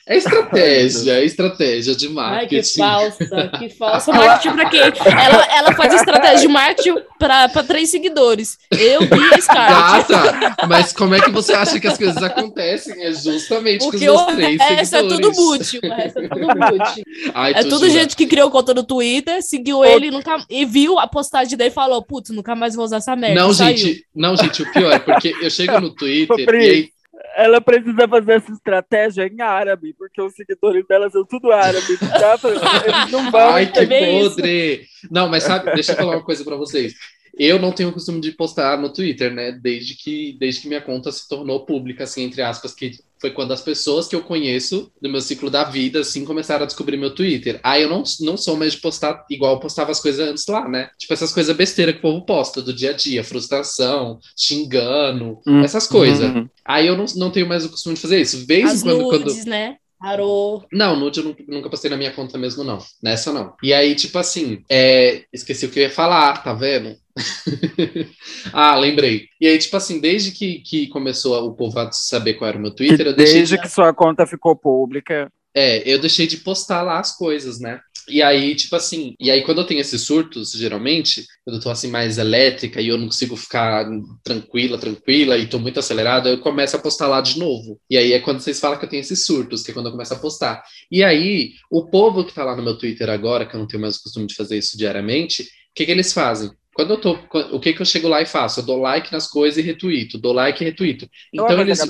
é 0.07 0.17
estratégia, 0.17 1.13
é 1.13 1.25
estratégia 1.25 1.97
de 1.97 2.07
Ai, 2.19 2.47
que 2.47 2.57
marketing. 2.57 2.79
falsa, 2.79 3.51
que 3.59 3.69
falsa. 3.71 4.13
Marketing 4.19 4.55
pra 4.55 4.69
quê? 4.69 4.79
Ela, 4.79 5.57
ela 5.57 5.73
faz 5.75 5.95
estratégia 5.95 6.41
de 6.41 6.49
marketing 6.49 6.97
pra, 7.19 7.49
pra 7.49 7.63
três 7.63 7.89
seguidores. 7.91 8.59
Eu, 8.71 9.01
Bia 9.07 9.38
Scarlett. 9.41 10.09
Gata, 10.13 10.67
mas 10.69 10.93
como 10.93 11.15
é 11.15 11.21
que 11.21 11.31
você 11.31 11.53
acha 11.53 11.79
que 11.81 11.87
as 11.87 11.97
coisas 11.99 12.23
acontecem? 12.23 13.03
É 13.05 13.13
justamente 13.13 13.85
Porque 13.85 14.07
com 14.07 14.15
os 14.15 14.21
o 14.23 14.27
meus 14.27 14.37
três 14.37 14.61
resto 14.61 14.97
é 14.97 14.99
seguidores. 15.01 15.21
tudo 15.21 15.33
boot. 15.35 15.79
O 15.83 15.89
resto 15.95 16.19
é 16.19 16.29
tudo 16.29 16.47
boot. 16.47 17.03
Ai, 17.35 17.53
É 17.55 17.63
tu 17.63 17.69
tudo 17.71 17.89
gente 17.91 18.17
que 18.17 18.27
criou 18.27 18.51
conta 18.51 18.75
no 18.75 18.85
Twitter, 18.85 19.43
seguiu 19.43 19.85
ele 19.85 20.07
e, 20.07 20.11
nunca, 20.11 20.45
e 20.49 20.65
viu 20.65 20.99
a 20.99 21.07
postagem 21.07 21.57
dele 21.57 21.71
e 21.71 21.73
falou: 21.73 22.03
Putz, 22.03 22.31
nunca 22.31 22.55
mais 22.55 22.75
vou 22.75 22.85
usar 22.85 22.99
essa 22.99 23.15
merda. 23.17 23.41
Não, 23.41 23.53
saiu. 23.53 23.77
gente, 23.77 24.05
não, 24.15 24.37
gente, 24.37 24.63
o 24.63 24.73
pior 24.73 24.93
é 24.93 24.99
porque 24.99 25.35
eu 25.41 25.51
chego 25.51 25.81
no 25.81 25.91
Twitter 25.95 26.49
e 26.55 26.59
aí. 26.71 26.89
ela 27.37 27.61
precisa 27.61 28.07
fazer 28.09 28.33
essa 28.33 28.53
estratégia 28.53 29.27
em 29.27 29.41
árabe, 29.41 29.95
porque 29.99 30.21
os 30.21 30.33
seguidores 30.35 30.87
dela 30.89 31.09
são 31.11 31.25
tudo 31.25 31.53
árabe. 31.53 31.97
Pra- 31.99 32.39
eles 32.85 33.13
não 33.13 33.31
vão 33.31 33.51
Ai, 33.55 33.67
que 33.67 33.81
isso. 33.83 34.31
podre! 34.37 34.87
Não, 35.11 35.29
mas 35.29 35.43
sabe, 35.45 35.73
deixa 35.75 35.93
eu 35.93 35.97
falar 35.97 36.17
uma 36.17 36.25
coisa 36.25 36.45
pra 36.45 36.57
vocês. 36.57 36.95
Eu 37.39 37.59
não 37.59 37.71
tenho 37.73 37.91
o 37.91 37.93
costume 37.93 38.21
de 38.21 38.33
postar 38.33 38.79
no 38.81 38.93
Twitter, 38.93 39.33
né? 39.33 39.53
Desde 39.53 39.95
que, 39.95 40.37
desde 40.41 40.63
que 40.63 40.69
minha 40.69 40.81
conta 40.81 41.13
se 41.13 41.29
tornou 41.29 41.65
pública, 41.65 42.05
assim, 42.05 42.23
entre 42.25 42.43
aspas, 42.43 42.75
que 42.75 42.99
foi 43.21 43.31
quando 43.31 43.53
as 43.53 43.61
pessoas 43.63 44.07
que 44.09 44.15
eu 44.17 44.23
conheço 44.23 44.93
do 45.01 45.09
meu 45.09 45.21
ciclo 45.21 45.51
da 45.51 45.65
vida, 45.65 46.01
assim, 46.01 46.25
começaram 46.25 46.65
a 46.65 46.67
descobrir 46.67 46.97
meu 46.97 47.15
Twitter. 47.15 47.61
Aí 47.63 47.83
eu 47.83 47.89
não, 47.89 48.03
não 48.21 48.37
sou 48.37 48.57
mais 48.57 48.73
de 48.73 48.81
postar 48.81 49.25
igual 49.31 49.55
eu 49.55 49.61
postava 49.61 49.91
as 49.91 50.01
coisas 50.01 50.27
antes 50.27 50.47
lá, 50.47 50.69
né? 50.69 50.91
Tipo 50.99 51.13
essas 51.15 51.33
coisas 51.33 51.57
besteiras 51.57 51.95
que 51.95 52.01
o 52.01 52.03
povo 52.03 52.25
posta 52.25 52.61
do 52.63 52.73
dia 52.73 52.91
a 52.91 52.93
dia, 52.93 53.25
frustração, 53.25 54.19
xingando, 54.37 55.41
Hum, 55.47 55.63
essas 55.63 55.87
coisas. 55.87 56.31
Uhum. 56.31 56.49
Aí 56.65 56.87
eu 56.87 56.97
não, 56.97 57.05
não 57.17 57.31
tenho 57.31 57.49
mais 57.49 57.65
o 57.65 57.71
costume 57.71 57.95
de 57.95 58.01
fazer 58.01 58.21
isso. 58.21 58.47
Vez 58.47 58.71
As 58.71 58.83
em 58.83 58.83
quando, 58.83 59.05
quando. 59.09 59.25
nudes, 59.27 59.45
né? 59.45 59.77
Parou. 59.99 60.65
Não, 60.73 60.95
nude 60.95 61.21
eu 61.21 61.37
nunca, 61.49 61.69
postei 61.69 61.91
na 61.91 61.97
minha 61.97 62.13
conta 62.13 62.39
mesmo, 62.39 62.63
não. 62.63 62.79
Nessa 63.03 63.33
não. 63.33 63.55
E 63.63 63.75
aí, 63.75 63.95
tipo 63.95 64.17
assim, 64.19 64.63
é, 64.71 65.25
esqueci 65.33 65.67
o 65.67 65.71
que 65.71 65.81
eu 65.81 65.85
ia 65.85 65.91
falar, 65.91 66.43
tá 66.43 66.53
vendo? 66.55 66.97
ah, 68.53 68.77
lembrei. 68.77 69.27
E 69.41 69.49
aí, 69.49 69.59
tipo 69.59 69.77
assim, 69.77 70.01
desde 70.01 70.31
que, 70.31 70.61
que 70.61 70.87
começou 70.89 71.45
o 71.45 71.55
povo 71.55 71.79
a 71.81 71.91
saber 71.91 72.35
qual 72.35 72.49
era 72.49 72.59
o 72.59 72.61
meu 72.61 72.71
Twitter, 72.71 73.07
eu 73.09 73.17
deixei 73.17 73.39
Desde 73.39 73.57
de, 73.57 73.63
que 73.63 73.69
sua 73.69 73.93
conta 73.93 74.25
ficou 74.25 74.55
pública. 74.55 75.31
é, 75.55 75.83
eu 75.91 75.99
deixei 75.99 76.29
de 76.29 76.37
postar 76.37 76.83
lá 76.83 77.01
as 77.01 77.17
coisas, 77.17 77.59
né? 77.59 77.81
E 78.09 78.23
aí, 78.23 78.55
tipo 78.55 78.75
assim, 78.75 79.15
e 79.21 79.31
aí 79.31 79.43
quando 79.43 79.61
eu 79.61 79.67
tenho 79.67 79.81
esses 79.81 80.03
surtos, 80.03 80.53
geralmente, 80.53 81.25
quando 81.45 81.57
eu 81.57 81.63
tô 81.63 81.71
assim 81.71 81.89
mais 81.89 82.19
elétrica 82.19 82.81
e 82.81 82.89
eu 82.89 82.97
não 82.97 83.07
consigo 83.07 83.37
ficar 83.37 83.89
tranquila, 84.25 84.79
tranquila 84.79 85.37
e 85.37 85.47
tô 85.47 85.59
muito 85.59 85.79
acelerada, 85.79 86.29
eu 86.29 86.39
começo 86.41 86.77
a 86.77 86.79
postar 86.79 87.09
lá 87.09 87.21
de 87.21 87.39
novo. 87.39 87.81
E 87.89 87.97
aí 87.97 88.13
é 88.13 88.21
quando 88.21 88.41
vocês 88.41 88.59
falam 88.59 88.79
que 88.79 88.85
eu 88.85 88.89
tenho 88.89 89.01
esses 89.01 89.25
surtos, 89.25 89.63
que 89.63 89.71
é 89.71 89.75
quando 89.75 89.87
eu 89.87 89.93
começo 89.93 90.15
a 90.15 90.19
postar. 90.19 90.63
E 90.91 91.05
aí, 91.05 91.53
o 91.71 91.87
povo 91.87 92.25
que 92.25 92.35
tá 92.35 92.45
lá 92.45 92.57
no 92.57 92.63
meu 92.63 92.79
Twitter 92.79 93.11
agora, 93.11 93.47
que 93.47 93.55
eu 93.55 93.61
não 93.61 93.67
tenho 93.67 93.83
mais 93.83 93.97
o 93.97 94.03
costume 94.03 94.27
de 94.27 94.35
fazer 94.35 94.59
isso 94.59 94.77
diariamente, 94.77 95.43
o 95.43 95.47
que 95.75 95.85
que 95.85 95.93
eles 95.93 96.13
fazem? 96.13 96.51
Quando 96.75 96.95
eu 96.95 97.01
tô, 97.01 97.19
o 97.53 97.59
que 97.59 97.73
que 97.73 97.83
eu 97.83 97.87
chego 97.87 98.07
lá 98.07 98.23
e 98.23 98.27
faço? 98.27 98.61
Eu 98.61 98.65
dou 98.65 98.79
like 98.79 99.13
nas 99.13 99.29
coisas 99.29 99.59
e 99.59 99.67
retuito, 99.67 100.17
dou 100.17 100.33
like 100.33 100.63
e 100.63 100.67
retuito. 100.67 101.09
Então 101.35 101.61
eles 101.61 101.81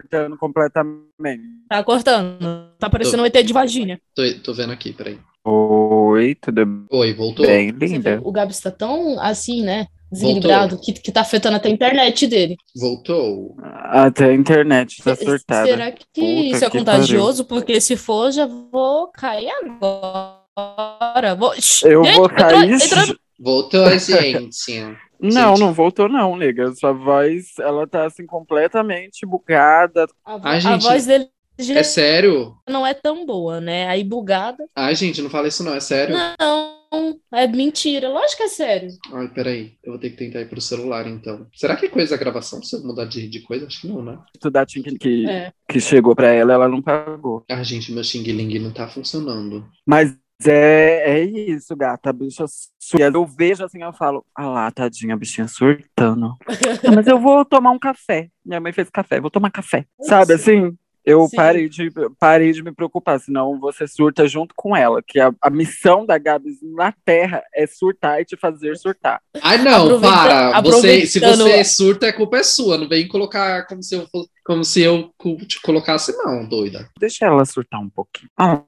cortando 0.00 0.36
completamente. 0.36 1.42
Tá 1.68 1.82
cortando. 1.84 2.70
Tá 2.78 2.88
parecendo 2.90 3.22
um 3.22 3.26
ET 3.26 3.42
de 3.42 3.52
Varginha. 3.52 4.00
tô, 4.14 4.22
tô 4.42 4.54
vendo 4.54 4.72
aqui, 4.72 4.92
peraí. 4.92 5.18
Oi, 5.44 6.36
tudo 6.36 6.86
Oi, 6.92 7.14
voltou? 7.14 7.44
bem, 7.46 7.70
linda? 7.70 8.20
O 8.22 8.30
Gabs 8.30 8.60
tá 8.60 8.70
tão 8.70 9.18
assim, 9.20 9.62
né? 9.62 9.86
Desequilibrado 10.10 10.78
que, 10.78 10.92
que 10.92 11.10
tá 11.10 11.22
afetando 11.22 11.56
até 11.56 11.68
a 11.68 11.72
internet 11.72 12.26
dele. 12.26 12.56
Voltou. 12.78 13.56
Até 13.62 14.26
a 14.26 14.34
internet 14.34 15.02
tá 15.02 15.16
surtada. 15.16 15.66
Será 15.66 15.90
que 15.90 16.04
Puta 16.14 16.26
isso 16.26 16.64
é 16.64 16.70
que 16.70 16.78
contagioso? 16.78 17.44
Porque 17.46 17.80
se 17.80 17.96
for, 17.96 18.30
já 18.30 18.46
vou 18.46 19.08
cair 19.08 19.50
agora. 19.62 21.34
Vou... 21.34 21.54
Eu 21.54 22.04
Gente, 22.04 22.16
vou 22.16 22.26
entrou- 22.26 22.28
cair. 22.28 22.70
entrou- 22.72 23.16
Voltou, 23.40 23.98
gente. 23.98 24.50
Não, 25.22 25.50
Gente. 25.56 25.60
não 25.60 25.72
voltou, 25.72 26.08
não, 26.08 26.36
nega. 26.36 26.74
Sua 26.74 26.92
voz, 26.92 27.58
ela 27.58 27.86
tá 27.86 28.06
assim 28.06 28.26
completamente 28.26 29.24
bugada. 29.24 30.06
A, 30.24 30.36
vo- 30.36 30.46
Ai, 30.48 30.56
a 30.56 30.60
gente, 30.60 30.82
voz 30.82 31.06
dele 31.06 31.28
já 31.58 31.74
É 31.78 31.82
sério? 31.82 32.56
não 32.68 32.86
é 32.86 32.92
tão 32.94 33.24
boa, 33.24 33.60
né? 33.60 33.86
Aí 33.88 34.02
bugada. 34.02 34.66
Ai, 34.74 34.94
gente, 34.94 35.22
não 35.22 35.30
fala 35.30 35.48
isso 35.48 35.62
não, 35.62 35.74
é 35.74 35.80
sério? 35.80 36.16
Não, 36.16 37.18
é 37.32 37.46
mentira. 37.46 38.08
Lógico 38.08 38.38
que 38.38 38.42
é 38.44 38.48
sério. 38.48 38.88
Ai, 39.12 39.28
peraí. 39.28 39.74
Eu 39.82 39.92
vou 39.92 40.00
ter 40.00 40.10
que 40.10 40.16
tentar 40.16 40.40
ir 40.40 40.48
pro 40.48 40.60
celular, 40.60 41.06
então. 41.06 41.46
Será 41.54 41.76
que 41.76 41.86
é 41.86 41.88
coisa 41.88 42.10
da 42.16 42.16
gravação? 42.22 42.62
Se 42.62 42.76
eu 42.76 42.82
mudar 42.82 43.04
de, 43.04 43.28
de 43.28 43.40
coisa? 43.40 43.66
Acho 43.66 43.82
que 43.82 43.88
não, 43.88 44.02
né? 44.02 44.18
Tu 44.40 44.50
da 44.50 44.66
Tim 44.66 44.82
que, 44.82 44.98
que, 44.98 45.28
É. 45.28 45.52
que 45.68 45.80
chegou 45.80 46.14
pra 46.14 46.28
ela, 46.28 46.52
ela 46.52 46.68
não 46.68 46.82
pagou. 46.82 47.44
Ah, 47.50 47.62
gente, 47.62 47.92
meu 47.92 48.02
Xing 48.04 48.22
Ling 48.24 48.58
não 48.58 48.72
tá 48.72 48.88
funcionando. 48.88 49.64
Mas 49.86 50.14
é, 50.44 51.18
é 51.20 51.24
isso, 51.24 51.74
gata. 51.76 52.10
A 52.10 52.12
bicha 52.12 52.44
surta. 52.78 53.04
Eu 53.04 53.26
vejo 53.26 53.64
assim, 53.64 53.82
eu 53.82 53.92
falo, 53.92 54.24
ah 54.34 54.46
lá, 54.48 54.70
tadinha, 54.70 55.14
a 55.14 55.16
bichinha 55.16 55.46
surtando. 55.48 56.36
Mas 56.94 57.06
eu 57.06 57.18
vou 57.20 57.44
tomar 57.44 57.70
um 57.70 57.78
café. 57.78 58.28
Minha 58.44 58.60
mãe 58.60 58.72
fez 58.72 58.90
café, 58.90 59.20
vou 59.20 59.30
tomar 59.30 59.50
café. 59.50 59.86
Sabe 60.00 60.34
assim? 60.34 60.76
Eu 61.04 61.26
Sim. 61.26 61.34
parei 61.36 61.68
de, 61.68 61.90
parei 62.16 62.52
de 62.52 62.62
me 62.62 62.70
preocupar, 62.72 63.18
senão 63.18 63.58
você 63.58 63.88
surta 63.88 64.24
junto 64.28 64.54
com 64.56 64.76
ela. 64.76 65.02
Que 65.04 65.18
a, 65.18 65.32
a 65.42 65.50
missão 65.50 66.06
da 66.06 66.16
Gabs 66.16 66.58
na 66.62 66.92
Terra 67.04 67.42
é 67.52 67.66
surtar 67.66 68.20
e 68.20 68.24
te 68.24 68.36
fazer 68.36 68.76
surtar. 68.76 69.20
Ai, 69.42 69.58
não, 69.58 69.86
Aproveita- 69.86 70.16
para! 70.16 70.60
Você, 70.60 71.06
se 71.06 71.18
você 71.18 71.64
surta, 71.64 72.06
a 72.08 72.12
culpa 72.12 72.36
é 72.36 72.42
sua. 72.44 72.78
Não 72.78 72.88
vem 72.88 73.08
colocar 73.08 73.66
como 73.66 73.82
se 73.82 73.96
eu, 73.96 74.06
fosse- 74.06 74.30
como 74.44 74.64
se 74.64 74.82
eu 74.82 75.10
te 75.46 75.60
colocasse, 75.62 76.16
não, 76.16 76.44
doida. 76.48 76.88
Deixa 76.98 77.26
ela 77.26 77.44
surtar 77.44 77.80
um 77.80 77.88
pouquinho. 77.88 78.30
Ah, 78.36 78.62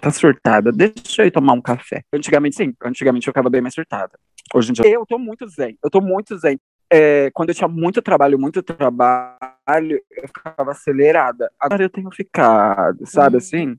tá 0.00 0.10
surtada. 0.10 0.70
Deixa 0.72 1.24
eu 1.24 1.30
tomar 1.30 1.54
um 1.54 1.62
café. 1.62 2.02
Antigamente, 2.12 2.56
sim. 2.56 2.74
Antigamente 2.84 3.26
eu 3.26 3.32
ficava 3.32 3.48
bem 3.50 3.60
mais 3.60 3.74
surtada. 3.74 4.18
Hoje 4.54 4.70
em 4.70 4.74
dia, 4.74 4.88
eu 4.88 5.04
tô 5.06 5.18
muito 5.18 5.46
zen. 5.48 5.76
Eu 5.82 5.90
tô 5.90 6.00
muito 6.00 6.36
zen. 6.38 6.58
É, 6.90 7.30
quando 7.34 7.50
eu 7.50 7.54
tinha 7.54 7.68
muito 7.68 8.00
trabalho, 8.00 8.38
muito 8.38 8.62
trabalho, 8.62 10.00
eu 10.10 10.26
ficava 10.26 10.70
acelerada. 10.70 11.50
Agora 11.60 11.82
eu 11.82 11.90
tenho 11.90 12.10
ficado, 12.10 13.06
sabe 13.06 13.36
Hum. 13.36 13.38
assim? 13.38 13.76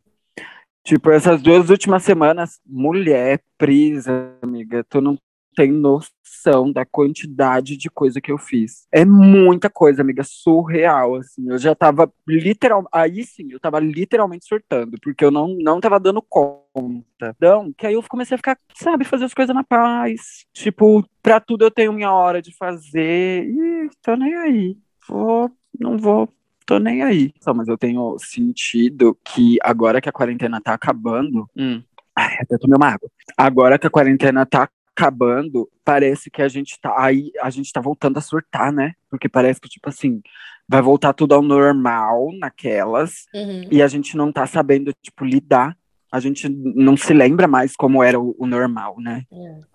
Tipo, 0.84 1.12
essas 1.12 1.42
duas 1.42 1.70
últimas 1.70 2.04
semanas, 2.04 2.60
mulher, 2.66 3.42
prisa, 3.58 4.32
amiga, 4.42 4.84
tu 4.88 5.02
não 5.02 5.18
tem 5.60 5.74
noção 5.74 6.72
da 6.72 6.86
quantidade 6.86 7.76
de 7.76 7.90
coisa 7.90 8.22
que 8.22 8.32
eu 8.32 8.38
fiz. 8.38 8.88
É 8.94 9.04
muita 9.04 9.70
coisa, 9.70 10.02
amiga, 10.02 10.24
surreal, 10.24 11.16
assim. 11.16 11.50
Eu 11.50 11.58
já 11.58 11.76
tava 11.76 12.10
literal, 12.26 12.88
aí 12.94 13.26
sim, 13.26 13.52
eu 13.52 13.60
tava 13.60 13.78
literalmente 13.78 14.46
surtando, 14.46 14.98
porque 15.02 15.26
eu 15.26 15.32
não, 15.32 15.58
não 15.60 15.82
tava 15.82 16.00
dando 16.00 16.22
conta. 16.22 17.36
Então, 17.36 17.74
que 17.78 17.86
aí 17.86 17.94
eu 17.94 18.04
comecei 18.08 18.36
a 18.36 18.38
ficar, 18.38 18.58
sabe, 18.74 19.04
fazer 19.04 19.26
as 19.26 19.34
coisas 19.34 19.54
na 19.54 19.66
paz. 19.66 20.46
Tipo, 20.54 21.06
pra 21.22 21.42
tudo 21.42 21.66
eu 21.66 21.72
tenho 21.72 21.92
minha 21.92 22.14
hora 22.14 22.42
de 22.42 22.56
fazer. 22.56 23.44
E 23.44 23.90
tô 24.02 24.16
nem 24.16 24.34
aí. 24.36 24.78
Vou, 25.10 25.52
não 25.78 25.98
vou 25.98 26.30
tô 26.66 26.80
nem 26.80 27.02
aí. 27.04 27.34
Só, 27.42 27.54
mas 27.54 27.68
eu 27.68 27.78
tenho 27.78 28.16
sentido 28.18 29.18
que 29.26 29.58
agora 29.62 30.00
que 30.00 30.08
a 30.08 30.14
quarentena 30.14 30.62
tá 30.62 30.76
acabando. 30.76 31.50
Hum, 31.58 31.82
ai, 32.16 32.38
até 32.40 32.58
tomei 32.58 32.78
uma 32.78 32.94
água. 32.94 33.10
Agora 33.36 33.78
que 33.78 33.88
a 33.88 33.90
quarentena 33.90 34.46
tá 34.46 34.70
acabando, 35.00 35.70
parece 35.86 36.30
que 36.30 36.42
a 36.42 36.48
gente 36.50 36.78
tá. 36.82 36.94
Aí 36.98 37.32
a 37.42 37.50
gente 37.50 37.72
tá 37.72 37.80
voltando 37.80 38.18
a 38.18 38.22
surtar, 38.22 38.72
né? 38.72 38.94
Porque 39.10 39.30
parece 39.30 39.62
que, 39.62 39.70
tipo 39.70 39.88
assim, 39.88 40.22
vai 40.68 40.82
voltar 40.82 41.14
tudo 41.14 41.34
ao 41.34 41.42
normal 41.42 42.30
naquelas. 42.38 43.26
Uhum. 43.34 43.64
E 43.72 43.82
a 43.82 43.88
gente 43.88 44.18
não 44.18 44.32
tá 44.32 44.46
sabendo, 44.46 44.94
tipo, 45.02 45.24
lidar. 45.24 45.76
A 46.12 46.20
gente 46.20 46.50
não 46.50 46.98
se 46.98 47.14
lembra 47.14 47.48
mais 47.48 47.76
como 47.76 48.04
era 48.04 48.20
o, 48.20 48.36
o 48.38 48.46
normal, 48.46 48.96
né? 49.00 49.24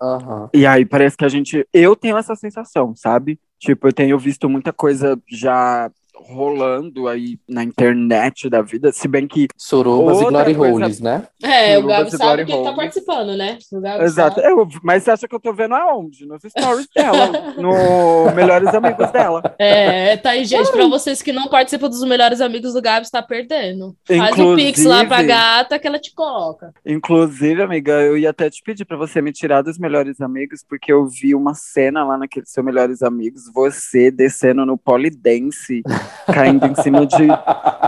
Aham. 0.01 0.49
E 0.53 0.65
aí 0.65 0.85
parece 0.85 1.17
que 1.17 1.25
a 1.25 1.29
gente. 1.29 1.67
Eu 1.73 1.95
tenho 1.95 2.17
essa 2.17 2.35
sensação, 2.35 2.95
sabe? 2.95 3.39
Tipo, 3.57 3.87
eu 3.87 3.93
tenho 3.93 4.19
visto 4.19 4.47
muita 4.47 4.71
coisa 4.71 5.19
já 5.27 5.89
rolando 6.17 7.07
aí 7.07 7.37
na 7.47 7.63
internet 7.63 8.49
da 8.49 8.61
vida, 8.61 8.91
se 8.91 9.07
bem 9.07 9.27
que. 9.27 9.47
Surubas 9.57 10.19
e 10.21 10.25
Glory 10.25 10.55
coisa- 10.55 10.73
Holes, 10.75 10.99
né? 10.99 11.27
É, 11.43 11.77
o 11.77 11.85
Gabi 11.85 12.11
sabe 12.11 12.23
Glory 12.23 12.45
que 12.45 12.51
ele 12.53 12.63
tá 12.63 12.73
participando, 12.73 13.37
né? 13.37 13.57
O 13.71 13.79
Gabi 13.81 14.03
Exato. 14.03 14.41
sabe. 14.41 14.51
Eu, 14.51 14.67
mas 14.83 15.03
você 15.03 15.11
acha 15.11 15.27
que 15.27 15.35
eu 15.35 15.39
tô 15.39 15.53
vendo 15.53 15.75
aonde? 15.75 16.25
Nos 16.25 16.41
stories 16.43 16.87
dela, 16.95 17.53
no 17.57 18.31
Melhores 18.33 18.73
Amigos 18.73 19.11
dela. 19.11 19.41
É, 19.59 20.17
tá 20.17 20.31
aí, 20.31 20.45
gente. 20.45 20.71
Pra 20.71 20.87
vocês 20.87 21.21
que 21.21 21.31
não 21.31 21.47
participam 21.47 21.87
dos 21.89 22.03
melhores 22.03 22.41
amigos 22.41 22.73
do 22.73 22.81
Gabi, 22.81 23.05
está 23.05 23.21
perdendo. 23.21 23.95
Faz 24.07 24.37
o 24.39 24.55
pix 24.55 24.83
lá 24.83 25.05
pra 25.05 25.21
Inclusive- 25.21 25.27
gata 25.27 25.79
que 25.79 25.87
ela 25.87 25.99
te 25.99 26.13
coloca. 26.13 26.73
Inclusive, 26.85 27.61
amiga, 27.61 27.93
eu 28.01 28.17
ia 28.17 28.29
até 28.31 28.49
te 28.49 28.61
pedir 28.63 28.85
pra 28.85 28.97
você 28.97 29.21
me 29.21 29.31
tirar 29.31 29.61
dos 29.61 29.77
melhores 29.77 30.19
amigos, 30.21 30.63
porque 30.67 30.91
eu 30.91 31.05
vi 31.07 31.35
uma 31.35 31.53
cena 31.53 32.03
lá 32.03 32.17
naquele 32.17 32.45
seu 32.45 32.63
melhores 32.63 33.01
amigos, 33.03 33.43
você 33.53 34.09
descendo 34.09 34.65
no 34.65 34.77
polidense, 34.77 35.81
caindo 36.25 36.65
em 36.67 36.75
cima 36.75 37.05
de 37.05 37.27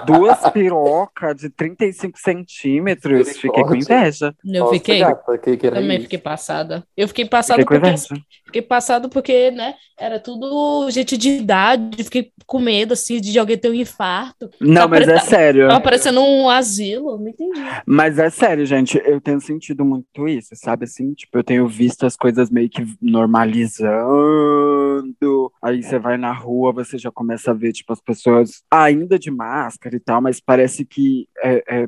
duas 0.05 0.49
pirocas 0.51 1.35
de 1.37 1.49
35 1.49 2.17
centímetros. 2.19 3.29
Fiquei 3.37 3.63
com 3.63 3.75
inveja. 3.75 4.33
Eu 4.45 4.61
Nossa, 4.61 4.73
fiquei. 4.73 4.99
gata, 4.99 5.37
que 5.37 5.57
que 5.57 5.71
Também 5.71 5.97
isso? 5.97 6.03
fiquei 6.03 6.19
passada. 6.19 6.83
Eu 6.95 7.07
fiquei 7.07 7.25
passada 7.25 7.61
Fiquei 7.61 7.79
porque 7.79 7.89
inveja. 7.89 8.07
fiquei 8.45 8.61
passado 8.61 9.09
porque, 9.09 9.51
né, 9.51 9.73
era 9.99 10.19
tudo 10.19 10.89
gente 10.91 11.17
de 11.17 11.29
idade, 11.29 12.03
fiquei 12.03 12.31
com 12.45 12.59
medo 12.59 12.93
assim 12.93 13.19
de 13.19 13.37
alguém 13.37 13.57
ter 13.57 13.69
um 13.69 13.73
infarto. 13.73 14.49
Não, 14.61 14.83
Tá 14.83 14.87
mas 14.87 15.01
é 15.01 15.05
preta- 15.05 15.25
sério. 15.25 15.67
Tava 15.67 15.81
parecendo 15.81 16.21
um 16.21 16.49
asilo, 16.49 17.17
não 17.17 17.27
entendi. 17.27 17.59
Mas 17.85 18.17
é 18.19 18.29
sério, 18.29 18.65
gente, 18.65 19.01
eu 19.05 19.19
tenho 19.19 19.41
sentido 19.41 19.83
muito 19.83 20.27
isso, 20.27 20.49
sabe? 20.55 20.85
Assim, 20.85 21.13
tipo, 21.13 21.37
eu 21.37 21.43
tenho 21.43 21.67
visto 21.67 22.05
as 22.05 22.15
coisas 22.15 22.49
meio 22.49 22.69
que 22.69 22.85
normalizando. 23.01 25.51
Aí 25.61 25.83
você 25.83 25.99
vai 25.99 26.17
na 26.17 26.31
rua, 26.33 26.71
você 26.71 26.97
já 26.97 27.11
começa 27.11 27.51
a 27.51 27.53
ver, 27.53 27.73
tipo, 27.73 27.91
as 27.93 28.01
pessoas 28.07 28.63
ainda 28.71 29.19
de 29.19 29.29
máscara 29.29 29.93
e 29.97 29.99
tal, 29.99 30.21
mas 30.21 30.39
parece 30.39 30.85
que 30.85 31.27
é, 31.43 31.83
é 31.83 31.87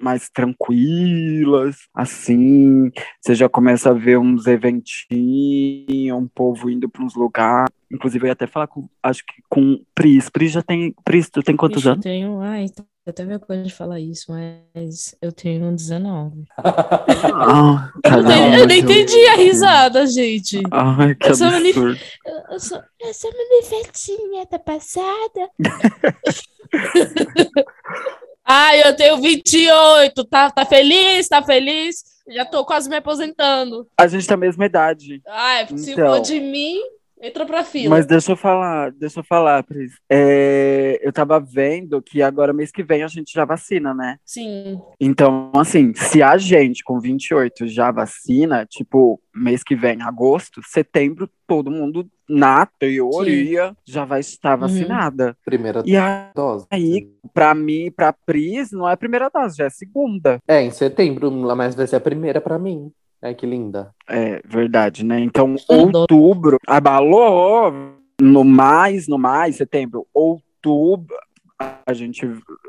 mais 0.00 0.28
tranquilas, 0.30 1.76
assim. 1.94 2.90
Você 3.20 3.34
já 3.34 3.48
começa 3.48 3.90
a 3.90 3.94
ver 3.94 4.18
uns 4.18 4.46
eventinhos, 4.46 6.16
um 6.18 6.26
povo 6.28 6.70
indo 6.70 6.88
para 6.88 7.04
uns 7.04 7.14
lugares. 7.14 7.68
Inclusive, 7.90 8.24
eu 8.24 8.28
ia 8.28 8.32
até 8.34 8.46
falar 8.46 8.66
com, 8.66 8.86
acho 9.02 9.24
que 9.24 9.42
com 9.48 9.82
Pris. 9.94 10.28
Pris 10.28 10.52
já 10.52 10.62
tem. 10.62 10.94
Pris, 11.04 11.30
tu 11.30 11.42
tem 11.42 11.56
quantos 11.56 11.78
Ixi, 11.78 11.86
eu 11.88 11.92
anos? 11.92 12.02
tenho. 12.02 12.40
Ai, 12.40 12.66
tô 12.68 12.82
até 13.08 13.24
vergonha 13.24 13.62
de 13.62 13.72
falar 13.74 13.98
isso, 13.98 14.26
mas 14.30 15.16
eu 15.22 15.32
tenho 15.32 15.74
19. 15.74 16.44
Ah, 17.40 17.90
Eu, 18.04 18.22
não 18.22 18.30
tenho- 18.30 18.54
eu 18.58 18.66
nem 18.66 18.80
entendi 18.80 19.26
a 19.28 19.36
risada, 19.36 20.06
gente. 20.06 20.60
Ai, 20.70 21.14
que 21.14 21.28
Eu 21.30 21.34
sou 21.34 21.46
uma 21.48 21.60
nif- 21.60 21.78
absurdo. 21.78 22.00
Eu, 22.26 22.52
eu 22.52 22.60
sou, 22.60 22.78
eu 23.00 23.14
sou 23.14 23.30
uma 23.30 23.60
nifetinha 23.60 24.46
da 24.50 24.58
passada. 24.58 25.48
Ai, 28.50 28.80
eu 28.82 28.96
tenho 28.96 29.18
28. 29.18 30.24
Tá, 30.24 30.50
tá 30.50 30.64
feliz? 30.64 31.28
Tá 31.28 31.42
feliz? 31.42 32.02
Já 32.30 32.44
tô 32.44 32.64
quase 32.64 32.88
me 32.88 32.96
aposentando. 32.96 33.86
A 33.98 34.06
gente 34.06 34.26
tem 34.26 34.34
a 34.34 34.38
mesma 34.38 34.64
idade. 34.66 35.20
Ai, 35.26 35.66
se 35.76 35.92
Então. 35.92 36.06
for 36.14 36.20
de 36.20 36.40
mim, 36.40 36.78
entra 37.20 37.44
pra 37.46 37.64
fila. 37.64 37.90
Mas 37.96 38.06
deixa 38.06 38.32
eu 38.32 38.36
falar, 38.36 38.90
deixa 38.92 39.20
eu 39.20 39.24
falar, 39.24 39.62
Pris. 39.64 39.92
É, 40.10 40.98
eu 41.02 41.12
tava 41.12 41.38
vendo 41.40 42.00
que 42.02 42.22
agora, 42.22 42.52
mês 42.52 42.70
que 42.70 42.82
vem, 42.82 43.02
a 43.02 43.08
gente 43.08 43.32
já 43.32 43.44
vacina, 43.44 43.92
né? 43.94 44.16
Sim. 44.24 44.80
Então, 45.00 45.50
assim, 45.54 45.92
se 45.94 46.22
a 46.22 46.36
gente 46.38 46.82
com 46.84 46.98
28 47.00 47.66
já 47.66 47.90
vacina, 47.90 48.66
tipo, 48.66 49.20
mês 49.34 49.62
que 49.62 49.74
vem, 49.76 50.02
agosto, 50.02 50.60
setembro, 50.64 51.28
todo 51.46 51.70
mundo, 51.70 52.08
na 52.28 52.66
teoria, 52.66 53.74
já 53.86 54.04
vai 54.04 54.20
estar 54.20 54.54
Uhum. 54.54 54.60
vacinada. 54.60 55.36
Primeira 55.44 55.82
E 55.86 55.96
a- 55.96 56.30
dose. 56.34 56.66
aí, 56.70 57.08
pra 57.32 57.54
mim, 57.54 57.90
pra 57.90 58.12
Pris, 58.12 58.70
não 58.70 58.86
é 58.88 58.92
a 58.92 58.96
primeira 58.96 59.30
dose, 59.32 59.56
já 59.56 59.64
é 59.64 59.66
a 59.68 59.70
segunda. 59.70 60.38
É, 60.46 60.60
em 60.62 60.70
setembro, 60.70 61.30
mas 61.30 61.74
vai 61.74 61.86
ser 61.86 61.96
a 61.96 62.00
primeira 62.00 62.40
pra 62.40 62.58
mim. 62.58 62.90
Ai, 63.22 63.34
que 63.34 63.46
linda. 63.46 63.92
É 64.08 64.40
verdade, 64.46 65.04
né? 65.04 65.18
Então, 65.20 65.56
outubro, 65.68 66.58
abalou 66.66 67.72
no 68.20 68.44
mais, 68.44 69.08
no 69.08 69.18
mais, 69.18 69.56
setembro, 69.56 70.06
outubro, 70.14 71.16
a 71.86 71.92
gente, 71.92 72.24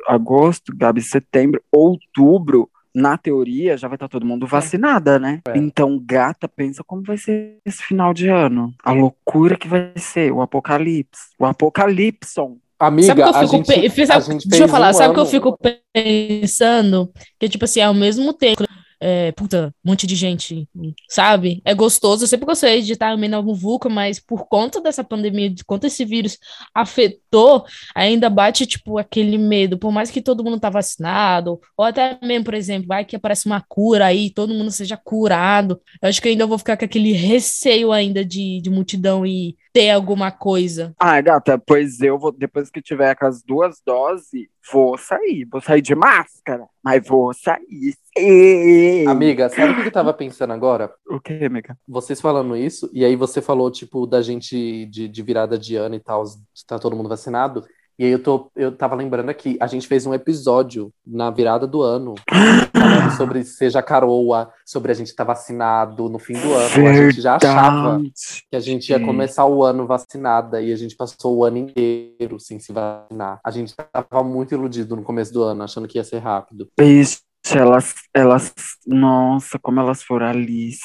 agosto, 0.07 0.75
Gabi, 0.75 1.01
setembro, 1.01 1.61
outubro, 1.71 2.69
na 2.93 3.17
teoria, 3.17 3.77
já 3.77 3.87
vai 3.87 3.95
estar 3.95 4.07
todo 4.07 4.25
mundo 4.25 4.47
vacinada, 4.47 5.19
né? 5.19 5.41
É. 5.47 5.57
Então, 5.57 6.01
gata, 6.03 6.47
pensa 6.47 6.83
como 6.83 7.03
vai 7.03 7.17
ser 7.17 7.57
esse 7.63 7.83
final 7.83 8.13
de 8.13 8.27
ano. 8.27 8.73
A 8.83 8.91
loucura 8.91 9.55
que 9.55 9.67
vai 9.67 9.91
ser, 9.95 10.31
o 10.31 10.41
apocalipse. 10.41 11.29
O 11.37 11.45
apocalipson. 11.45 12.57
Amiga, 12.79 13.07
sabe 13.07 13.21
o 13.21 13.25
que 13.25 13.29
eu 13.29 13.35
a 13.35 13.45
gente, 13.45 13.67
pe- 13.67 13.89
fiz- 13.89 14.09
a 14.09 14.19
gente 14.19 14.47
Deixa 14.47 14.63
eu 14.65 14.69
falar, 14.69 14.89
um 14.89 14.93
sabe 14.93 15.11
o 15.11 15.13
que 15.13 15.19
eu 15.19 15.25
fico 15.25 15.55
pensando? 15.93 17.11
Que, 17.37 17.47
tipo 17.47 17.65
assim, 17.65 17.81
ao 17.81 17.93
mesmo 17.93 18.33
tempo, 18.33 18.63
é, 19.01 19.31
puta, 19.31 19.73
um 19.83 19.89
monte 19.91 20.05
de 20.05 20.15
gente, 20.15 20.67
sabe? 21.07 21.61
É 21.63 21.73
gostoso. 21.73 22.23
Eu 22.23 22.27
sempre 22.27 22.45
gostei 22.45 22.81
de 22.81 22.93
estar 22.93 23.15
meio 23.17 23.31
na 23.31 23.41
muvuca, 23.41 23.87
mas 23.87 24.19
por 24.19 24.47
conta 24.47 24.81
dessa 24.81 25.03
pandemia, 25.03 25.49
de 25.49 25.63
quanto 25.63 25.85
esse 25.87 26.03
vírus 26.03 26.37
afetou, 26.75 27.65
ainda 27.95 28.29
bate, 28.29 28.65
tipo, 28.65 28.97
aquele 28.97 29.37
medo. 29.37 29.77
Por 29.77 29.91
mais 29.91 30.11
que 30.11 30.21
todo 30.21 30.43
mundo 30.43 30.59
tá 30.59 30.69
vacinado, 30.69 31.59
ou 31.77 31.85
até 31.85 32.17
mesmo, 32.21 32.45
por 32.45 32.53
exemplo, 32.53 32.87
vai 32.87 33.05
que 33.05 33.15
aparece 33.15 33.45
uma 33.45 33.61
cura 33.67 34.05
aí, 34.05 34.29
todo 34.29 34.53
mundo 34.53 34.71
seja 34.71 34.97
curado. 34.97 35.79
Eu 36.01 36.09
acho 36.09 36.21
que 36.21 36.27
ainda 36.29 36.45
vou 36.45 36.57
ficar 36.57 36.75
com 36.75 36.85
aquele 36.85 37.13
receio 37.13 37.91
ainda 37.91 38.25
de, 38.25 38.59
de 38.61 38.69
multidão 38.69 39.25
e 39.25 39.55
ter 39.73 39.91
alguma 39.91 40.31
coisa. 40.31 40.93
Ah, 40.99 41.19
gata, 41.21 41.57
pois 41.57 42.01
eu 42.01 42.17
vou, 42.17 42.31
depois 42.31 42.69
que 42.69 42.81
tiver 42.81 43.15
com 43.15 43.25
as 43.25 43.41
duas 43.43 43.81
doses, 43.85 44.47
vou 44.71 44.97
sair. 44.97 45.47
Vou 45.51 45.61
sair 45.61 45.81
de 45.81 45.95
máscara, 45.95 46.65
mas 46.83 47.07
vou 47.07 47.33
sair. 47.33 47.95
sim. 48.17 49.07
Amiga, 49.07 49.49
sabe 49.49 49.73
o 49.73 49.81
que 49.81 49.87
eu 49.87 49.91
tava 49.91 50.13
pensando 50.13 50.53
agora? 50.53 50.91
O 51.09 51.19
que, 51.19 51.45
amiga? 51.45 51.77
Vocês 51.87 52.19
falando 52.19 52.55
isso, 52.55 52.89
e 52.93 53.05
aí 53.05 53.15
você 53.15 53.41
falou, 53.41 53.71
tipo, 53.71 54.05
da 54.05 54.21
gente 54.21 54.85
de, 54.85 55.07
de 55.07 55.23
virada 55.23 55.57
de 55.57 55.75
ano 55.75 55.95
e 55.95 55.99
tal, 55.99 56.23
tá 56.67 56.79
todo 56.79 56.95
mundo 56.95 57.09
vacinado. 57.09 57.65
E 57.97 58.05
aí 58.05 58.11
eu, 58.11 58.23
tô, 58.23 58.49
eu 58.55 58.71
tava 58.71 58.95
lembrando 58.95 59.29
aqui, 59.29 59.57
a 59.59 59.67
gente 59.67 59.85
fez 59.85 60.05
um 60.05 60.13
episódio 60.13 60.89
na 61.05 61.29
virada 61.29 61.67
do 61.67 61.81
ano, 61.81 62.15
sobre 63.11 63.43
seja 63.43 63.81
caroa, 63.81 64.51
sobre 64.65 64.91
a 64.91 64.95
gente 64.95 65.07
estar 65.07 65.23
vacinado 65.23 66.09
no 66.09 66.19
fim 66.19 66.33
do 66.33 66.53
ano. 66.53 66.87
A 66.87 66.93
gente 66.93 67.21
já 67.21 67.35
achava 67.35 67.91
Verdade. 67.91 68.11
que 68.49 68.55
a 68.55 68.59
gente 68.59 68.89
ia 68.89 68.99
começar 68.99 69.45
o 69.45 69.63
ano 69.63 69.85
vacinada 69.85 70.61
e 70.61 70.71
a 70.71 70.75
gente 70.75 70.95
passou 70.95 71.37
o 71.37 71.45
ano 71.45 71.57
inteiro 71.57 72.39
sem 72.39 72.59
se 72.59 72.71
vacinar. 72.71 73.39
A 73.43 73.51
gente 73.51 73.73
tava 73.75 74.23
muito 74.23 74.53
iludido 74.53 74.95
no 74.95 75.03
começo 75.03 75.33
do 75.33 75.43
ano, 75.43 75.63
achando 75.63 75.87
que 75.87 75.97
ia 75.97 76.03
ser 76.03 76.19
rápido. 76.19 76.67
Bicho, 76.77 77.19
elas, 77.51 77.95
elas, 78.13 78.53
nossa, 78.85 79.57
como 79.59 79.79
elas 79.79 80.03
foram 80.03 80.27
Alice. 80.27 80.83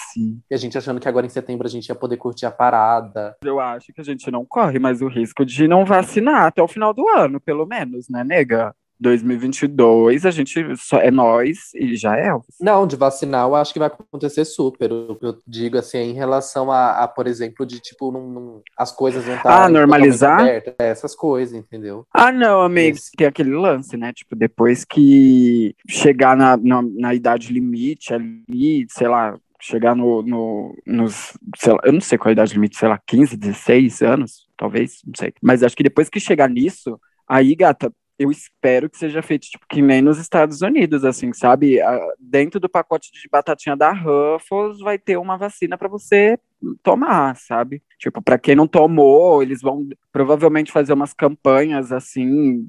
E 0.50 0.54
a 0.54 0.56
gente 0.56 0.78
achando 0.78 1.00
que 1.00 1.08
agora 1.08 1.26
em 1.26 1.30
setembro 1.30 1.66
a 1.66 1.70
gente 1.70 1.88
ia 1.88 1.94
poder 1.94 2.16
curtir 2.16 2.46
a 2.46 2.50
parada. 2.50 3.36
Eu 3.44 3.60
acho 3.60 3.92
que 3.92 4.00
a 4.00 4.04
gente 4.04 4.30
não 4.30 4.44
corre 4.46 4.78
mais 4.78 5.02
o 5.02 5.08
risco 5.08 5.44
de 5.44 5.68
não 5.68 5.84
vacinar 5.84 6.46
até 6.46 6.62
o 6.62 6.68
final 6.68 6.94
do 6.94 7.06
ano, 7.08 7.40
pelo 7.40 7.66
menos, 7.66 8.08
né, 8.08 8.24
nega? 8.24 8.74
2022, 9.04 10.26
a 10.26 10.30
gente 10.30 10.64
só 10.76 10.98
é 10.98 11.10
nós 11.10 11.72
e 11.74 11.94
já 11.96 12.16
é. 12.16 12.30
Não, 12.60 12.86
de 12.86 12.96
vacinar 12.96 13.46
eu 13.46 13.54
acho 13.54 13.72
que 13.72 13.78
vai 13.78 13.88
acontecer 13.88 14.44
super. 14.44 14.90
O 14.92 15.14
que 15.16 15.26
eu 15.26 15.38
digo 15.46 15.78
assim 15.78 15.98
é 15.98 16.02
em 16.04 16.12
relação 16.14 16.72
a, 16.72 17.04
a, 17.04 17.08
por 17.08 17.26
exemplo, 17.26 17.64
de 17.64 17.78
tipo, 17.80 18.10
não, 18.10 18.28
não- 18.28 18.62
as 18.76 18.90
coisas 18.90 19.24
não 19.26 19.34
estarem 19.36 19.64
Ah, 19.64 19.68
normalizar? 19.68 20.40
abertas, 20.40 20.74
é, 20.78 20.88
essas 20.88 21.14
coisas, 21.14 21.54
entendeu? 21.56 22.06
Ah, 22.12 22.32
não, 22.32 22.62
amigo, 22.62 22.96
Esse. 22.96 23.12
tem 23.16 23.26
aquele 23.26 23.50
lance, 23.54 23.96
né? 23.96 24.12
Tipo, 24.12 24.34
depois 24.34 24.84
que 24.84 25.74
chegar 25.88 26.36
na, 26.36 26.56
na, 26.56 26.82
na 26.82 27.14
idade 27.14 27.52
limite 27.52 28.12
ali, 28.14 28.86
sei 28.88 29.08
lá, 29.08 29.36
chegar 29.60 29.94
no, 29.94 30.22
no, 30.22 30.74
nos, 30.86 31.32
sei 31.56 31.72
lá, 31.72 31.78
eu 31.84 31.92
não 31.92 32.00
sei 32.00 32.18
qual 32.18 32.28
é 32.28 32.30
a 32.30 32.32
idade 32.32 32.54
limite, 32.54 32.76
sei 32.76 32.88
lá, 32.88 33.00
15, 33.06 33.36
16 33.36 34.02
anos, 34.02 34.46
talvez, 34.56 35.00
não 35.06 35.14
sei. 35.16 35.32
Mas 35.42 35.62
acho 35.62 35.76
que 35.76 35.82
depois 35.82 36.08
que 36.08 36.20
chegar 36.20 36.48
nisso, 36.48 36.98
aí, 37.28 37.54
gata, 37.54 37.92
eu 38.18 38.30
espero 38.30 38.88
que 38.88 38.98
seja 38.98 39.22
feito, 39.22 39.48
tipo, 39.48 39.66
que 39.68 39.82
nem 39.82 40.00
nos 40.00 40.18
Estados 40.18 40.62
Unidos, 40.62 41.04
assim, 41.04 41.32
sabe? 41.32 41.78
Dentro 42.18 42.60
do 42.60 42.68
pacote 42.68 43.10
de 43.12 43.28
batatinha 43.28 43.76
da 43.76 43.92
Ruffles 43.92 44.78
vai 44.80 44.98
ter 44.98 45.16
uma 45.16 45.36
vacina 45.36 45.76
para 45.76 45.88
você 45.88 46.38
tomar, 46.82 47.36
sabe? 47.36 47.82
Tipo, 47.98 48.20
para 48.20 48.38
quem 48.38 48.54
não 48.54 48.66
tomou, 48.66 49.42
eles 49.42 49.62
vão 49.62 49.88
provavelmente 50.12 50.70
fazer 50.70 50.92
umas 50.92 51.12
campanhas 51.12 51.90
assim 51.90 52.66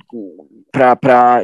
para 0.72 1.44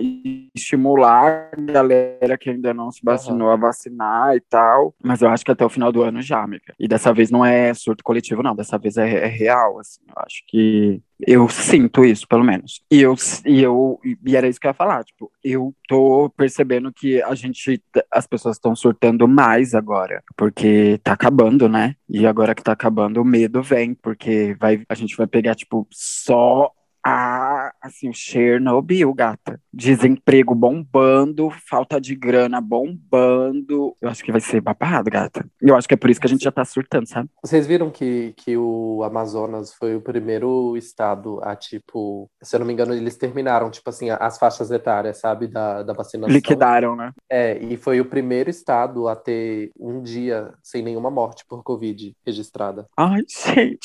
estimular 0.56 1.50
a 1.52 1.62
galera 1.62 2.38
que 2.38 2.50
ainda 2.50 2.74
não 2.74 2.92
se 2.92 3.02
vacinou 3.04 3.50
a 3.50 3.56
vacinar 3.56 4.36
e 4.36 4.40
tal. 4.40 4.96
Mas 5.04 5.22
eu 5.22 5.30
acho 5.30 5.44
que 5.44 5.52
até 5.52 5.66
o 5.66 5.70
final 5.70 5.92
do 5.92 6.02
ano 6.04 6.22
já, 6.22 6.42
amiga. 6.42 6.74
E 6.80 6.88
dessa 6.88 7.14
vez 7.14 7.30
não 7.30 7.46
é 7.46 7.74
surto 7.74 8.04
coletivo, 8.04 8.42
não. 8.42 8.56
Dessa 8.56 8.78
vez 8.78 8.98
é, 8.98 9.26
é 9.26 9.28
real, 9.28 9.80
assim. 9.80 10.02
Eu 10.08 10.24
acho 10.26 10.44
que 10.48 11.02
eu 11.28 11.48
sinto 11.50 12.04
isso, 12.04 12.28
pelo 12.28 12.44
menos. 12.44 12.82
E 12.90 13.02
eu, 13.02 13.16
e 13.46 13.62
eu 13.62 14.00
e 14.26 14.36
era 14.36 14.48
isso 14.48 14.60
que 14.60 14.68
eu 14.68 14.70
ia 14.70 14.74
falar, 14.74 15.04
tipo, 15.04 15.32
eu 15.44 15.74
tô 15.88 16.32
percebendo 16.36 16.92
que 16.92 17.22
a 17.22 17.36
gente, 17.36 17.82
as 18.12 18.26
pessoas 18.26 18.56
estão 18.56 18.76
surtando 18.76 19.28
mais 19.28 19.76
agora, 19.76 20.24
porque 20.36 21.00
tá 21.04 21.14
acabando, 21.14 21.70
né? 21.70 21.96
E 22.10 22.26
agora 22.26 22.41
que 22.56 22.64
tá 22.64 22.72
acabando, 22.72 23.22
o 23.22 23.26
medo 23.26 23.62
vem, 23.62 23.94
porque 23.94 24.56
vai, 24.60 24.84
a 24.90 24.96
gente 24.96 25.16
vai 25.16 25.28
pegar, 25.28 25.56
tipo, 25.56 25.88
só 25.92 26.72
a, 27.06 27.61
assim, 27.82 28.10
o 28.10 28.14
Chernobyl, 28.14 29.14
gata. 29.14 29.60
Desemprego 29.74 30.54
bombando, 30.54 31.50
falta 31.70 32.00
de 32.00 32.16
grana 32.16 32.62
bombando. 32.62 33.96
Eu 34.02 34.10
acho 34.10 34.24
que 34.24 34.32
vai 34.32 34.42
ser 34.42 34.62
babado, 34.62 35.10
gata. 35.10 35.46
Eu 35.62 35.76
acho 35.76 35.88
que 35.88 35.94
é 35.94 35.98
por 35.98 36.10
isso 36.10 36.20
que 36.20 36.28
a 36.28 36.30
gente 36.30 36.44
já 36.44 36.52
tá 36.52 36.64
surtando, 36.64 37.08
sabe? 37.08 37.30
Vocês 37.44 37.66
viram 37.66 37.90
que, 37.90 38.34
que 38.38 38.56
o 38.58 39.04
Amazonas 39.04 39.74
foi 39.74 39.96
o 39.96 40.02
primeiro 40.02 40.76
estado 40.78 41.40
a, 41.44 41.56
tipo, 41.56 42.30
se 42.42 42.56
eu 42.56 42.60
não 42.60 42.68
me 42.68 42.74
engano, 42.74 42.94
eles 42.94 43.18
terminaram, 43.18 43.70
tipo 43.72 43.90
assim, 43.90 44.10
as 44.10 44.38
faixas 44.38 44.70
etárias, 44.72 45.18
sabe, 45.20 45.48
da, 45.48 45.84
da 45.84 45.94
vacinação. 45.94 46.34
Liquidaram, 46.34 46.96
né? 46.96 47.12
É, 47.30 47.58
e 47.58 47.78
foi 47.78 48.00
o 48.00 48.06
primeiro 48.06 48.50
estado 48.50 49.08
a 49.08 49.16
ter 49.16 49.72
um 49.80 50.02
dia 50.02 50.54
sem 50.62 50.82
nenhuma 50.82 51.10
morte 51.10 51.46
por 51.48 51.64
Covid 51.64 52.14
registrada. 52.26 52.86
Ai, 52.96 53.22
gente, 53.28 53.80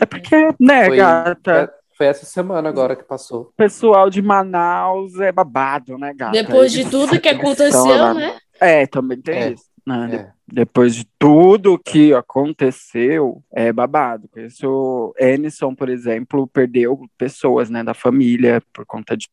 é 0.00 0.06
porque, 0.06 0.36
né, 0.60 0.86
Foi- 0.86 0.96
gata? 0.96 1.52
é- 1.52 1.81
Foi 2.02 2.08
essa 2.08 2.26
semana 2.26 2.68
agora 2.68 2.96
que 2.96 3.04
passou. 3.04 3.42
O 3.42 3.52
pessoal 3.56 4.10
de 4.10 4.20
Manaus 4.20 5.20
é 5.20 5.30
babado, 5.30 5.96
né, 5.96 6.12
gata? 6.12 6.32
Depois 6.32 6.72
de 6.72 6.84
tudo 6.90 7.20
que 7.20 7.28
aconteceu, 7.30 8.12
né? 8.14 8.36
É, 8.60 8.84
também 8.88 9.20
tem 9.20 9.34
É, 9.36 9.50
isso. 9.52 9.66
né? 9.86 10.06
De- 10.08 10.16
É. 10.16 10.32
Depois 10.52 10.96
de 10.96 11.06
tudo 11.16 11.78
que 11.78 12.12
aconteceu, 12.12 13.40
é 13.54 13.72
babado. 13.72 14.28
Isso, 14.36 15.14
Enison, 15.16 15.76
por 15.76 15.88
exemplo, 15.88 16.48
perdeu 16.48 17.06
pessoas, 17.16 17.70
né, 17.70 17.84
da 17.84 17.94
família 17.94 18.60
por 18.72 18.84
conta 18.84 19.16
de- 19.16 19.28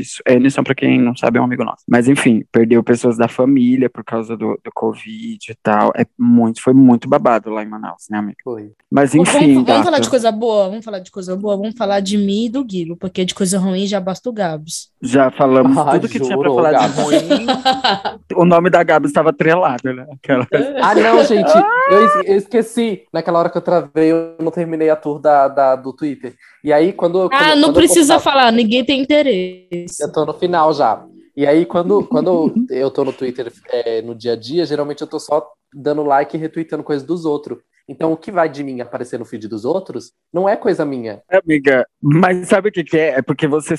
isso. 0.00 0.22
Enison, 0.28 0.62
pra 0.62 0.74
quem 0.74 1.00
não 1.00 1.16
sabe, 1.16 1.38
é 1.38 1.40
um 1.40 1.44
amigo 1.44 1.64
nosso. 1.64 1.82
Mas 1.88 2.08
enfim, 2.08 2.44
perdeu 2.52 2.82
pessoas 2.82 3.16
da 3.16 3.28
família 3.28 3.88
por 3.90 4.04
causa 4.04 4.36
do, 4.36 4.58
do 4.64 4.70
Covid 4.74 5.38
e 5.50 5.54
tal. 5.62 5.92
É 5.96 6.04
muito, 6.18 6.60
foi 6.62 6.72
muito 6.74 7.08
babado 7.08 7.50
lá 7.50 7.62
em 7.62 7.68
Manaus, 7.68 8.04
né, 8.10 8.18
amigo? 8.18 8.36
Foi. 8.42 8.72
Mas 8.90 9.14
enfim, 9.14 9.54
vamos, 9.54 9.66
vamos 9.66 9.84
falar 9.84 9.98
de 9.98 10.10
coisa 10.10 10.30
boa? 10.32 10.68
Vamos 10.68 10.84
falar 10.84 10.98
de 11.00 11.10
coisa 11.10 11.36
boa? 11.36 11.56
Vamos 11.56 11.74
falar 11.76 12.00
de 12.00 12.16
mim 12.18 12.46
e 12.46 12.48
do 12.48 12.64
Guigo, 12.64 12.96
porque 12.96 13.24
de 13.24 13.34
coisa 13.34 13.58
ruim 13.58 13.86
já 13.86 14.00
basta 14.00 14.28
o 14.28 14.32
Gabs. 14.32 14.90
já 15.02 15.30
falamos 15.30 15.76
Ah, 15.78 15.92
tudo 15.92 16.08
que 16.08 16.20
tinha 16.20 16.36
pra 16.38 16.50
falar 16.50 16.72
gata. 16.72 16.88
de 16.88 17.00
ruim. 17.02 17.46
o 18.36 18.44
nome 18.44 18.70
da 18.70 18.82
Gabi 18.82 19.06
estava 19.06 19.30
atrelado, 19.30 19.92
né? 19.92 20.06
Aquela... 20.12 20.46
Ah, 20.82 20.94
não, 20.94 21.24
gente, 21.24 21.50
eu, 21.90 22.04
es- 22.06 22.28
eu 22.28 22.36
esqueci. 22.36 23.02
Naquela 23.12 23.38
hora 23.38 23.50
que 23.50 23.58
eu 23.58 23.62
travei, 23.62 24.10
eu 24.12 24.36
não 24.40 24.50
terminei 24.50 24.90
a 24.90 24.96
tour 24.96 25.18
da, 25.20 25.48
da- 25.48 25.76
do 25.76 25.92
Twitter. 25.92 26.34
E 26.62 26.72
aí, 26.72 26.92
quando. 26.92 27.28
quando- 27.28 27.32
Ah, 27.34 27.54
não 27.54 27.64
quando 27.64 27.66
eu 27.68 27.72
precisa 27.74 28.14
postava- 28.14 28.38
falar, 28.38 28.52
ninguém 28.52 28.84
tem 28.84 29.00
interesse. 29.02 29.83
Eu 30.00 30.12
tô 30.12 30.24
no 30.24 30.34
final 30.34 30.72
já. 30.72 31.06
E 31.36 31.46
aí, 31.46 31.66
quando, 31.66 32.06
quando 32.08 32.54
eu 32.70 32.90
tô 32.90 33.04
no 33.04 33.12
Twitter 33.12 33.52
é, 33.68 34.02
no 34.02 34.14
dia 34.14 34.32
a 34.32 34.36
dia, 34.36 34.64
geralmente 34.64 35.00
eu 35.00 35.06
tô 35.06 35.18
só 35.18 35.46
dando 35.74 36.02
like 36.02 36.36
e 36.36 36.40
retweetando 36.40 36.84
coisas 36.84 37.06
dos 37.06 37.24
outros. 37.24 37.58
Então, 37.86 38.10
o 38.14 38.16
que 38.16 38.32
vai 38.32 38.48
de 38.48 38.64
mim 38.64 38.80
aparecer 38.80 39.18
no 39.18 39.26
feed 39.26 39.46
dos 39.46 39.66
outros 39.66 40.10
não 40.32 40.48
é 40.48 40.56
coisa 40.56 40.86
minha. 40.86 41.20
Amiga, 41.30 41.86
mas 42.00 42.48
sabe 42.48 42.70
o 42.70 42.72
que, 42.72 42.82
que 42.82 42.96
é? 42.96 43.18
É 43.18 43.22
porque 43.22 43.46
você. 43.46 43.74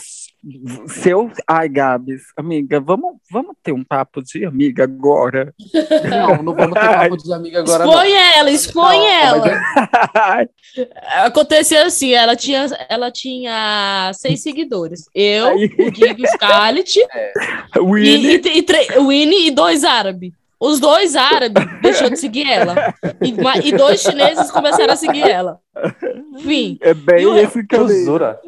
Seu. 0.87 1.31
Ai, 1.47 1.67
Gabs, 1.67 2.21
amiga, 2.37 2.79
vamos, 2.79 3.15
vamos 3.31 3.55
ter 3.63 3.71
um 3.71 3.83
papo 3.83 4.21
de 4.21 4.45
amiga 4.45 4.83
agora. 4.83 5.51
Não, 6.07 6.43
não 6.43 6.53
vamos 6.53 6.73
ter 6.75 6.85
papo 6.87 7.17
de 7.17 7.33
amiga 7.33 7.59
agora, 7.61 7.83
não. 7.83 7.93
Expõe 7.93 8.11
ela, 8.13 8.51
expõe 8.51 8.97
Não, 8.97 9.05
ela. 9.07 9.39
mas 9.47 10.49
é- 10.77 11.25
Aconteceu 11.25 11.83
assim, 11.87 12.11
ela 12.13 12.35
tinha, 12.35 12.67
ela 12.87 13.09
tinha 13.09 14.11
seis 14.13 14.41
seguidores. 14.43 15.05
Eu, 15.15 15.47
Aí. 15.47 15.65
o 15.79 15.89
Guigo 15.91 16.27
Scarlett, 16.27 16.99
Willy. 17.77 18.35
e, 18.35 18.47
e, 18.49 18.57
e 18.59 18.61
tre- 18.61 18.99
o 18.99 19.07
Winnie 19.07 19.47
e 19.47 19.51
dois 19.51 19.83
árabes. 19.83 20.31
Os 20.59 20.79
dois 20.79 21.15
árabes 21.15 21.63
deixou 21.81 22.09
de 22.09 22.17
seguir 22.17 22.49
ela. 22.49 22.93
E, 23.21 23.67
e 23.67 23.71
dois 23.73 24.01
chineses 24.01 24.49
começaram 24.49 24.93
a 24.93 24.95
seguir 24.95 25.29
ela. 25.29 25.59
Enfim. 26.35 26.77
É 26.81 26.93
bem 26.93 27.23
E 27.23 27.25
o- 27.25 27.35
esse. 27.35 28.05
Jura? 28.05 28.39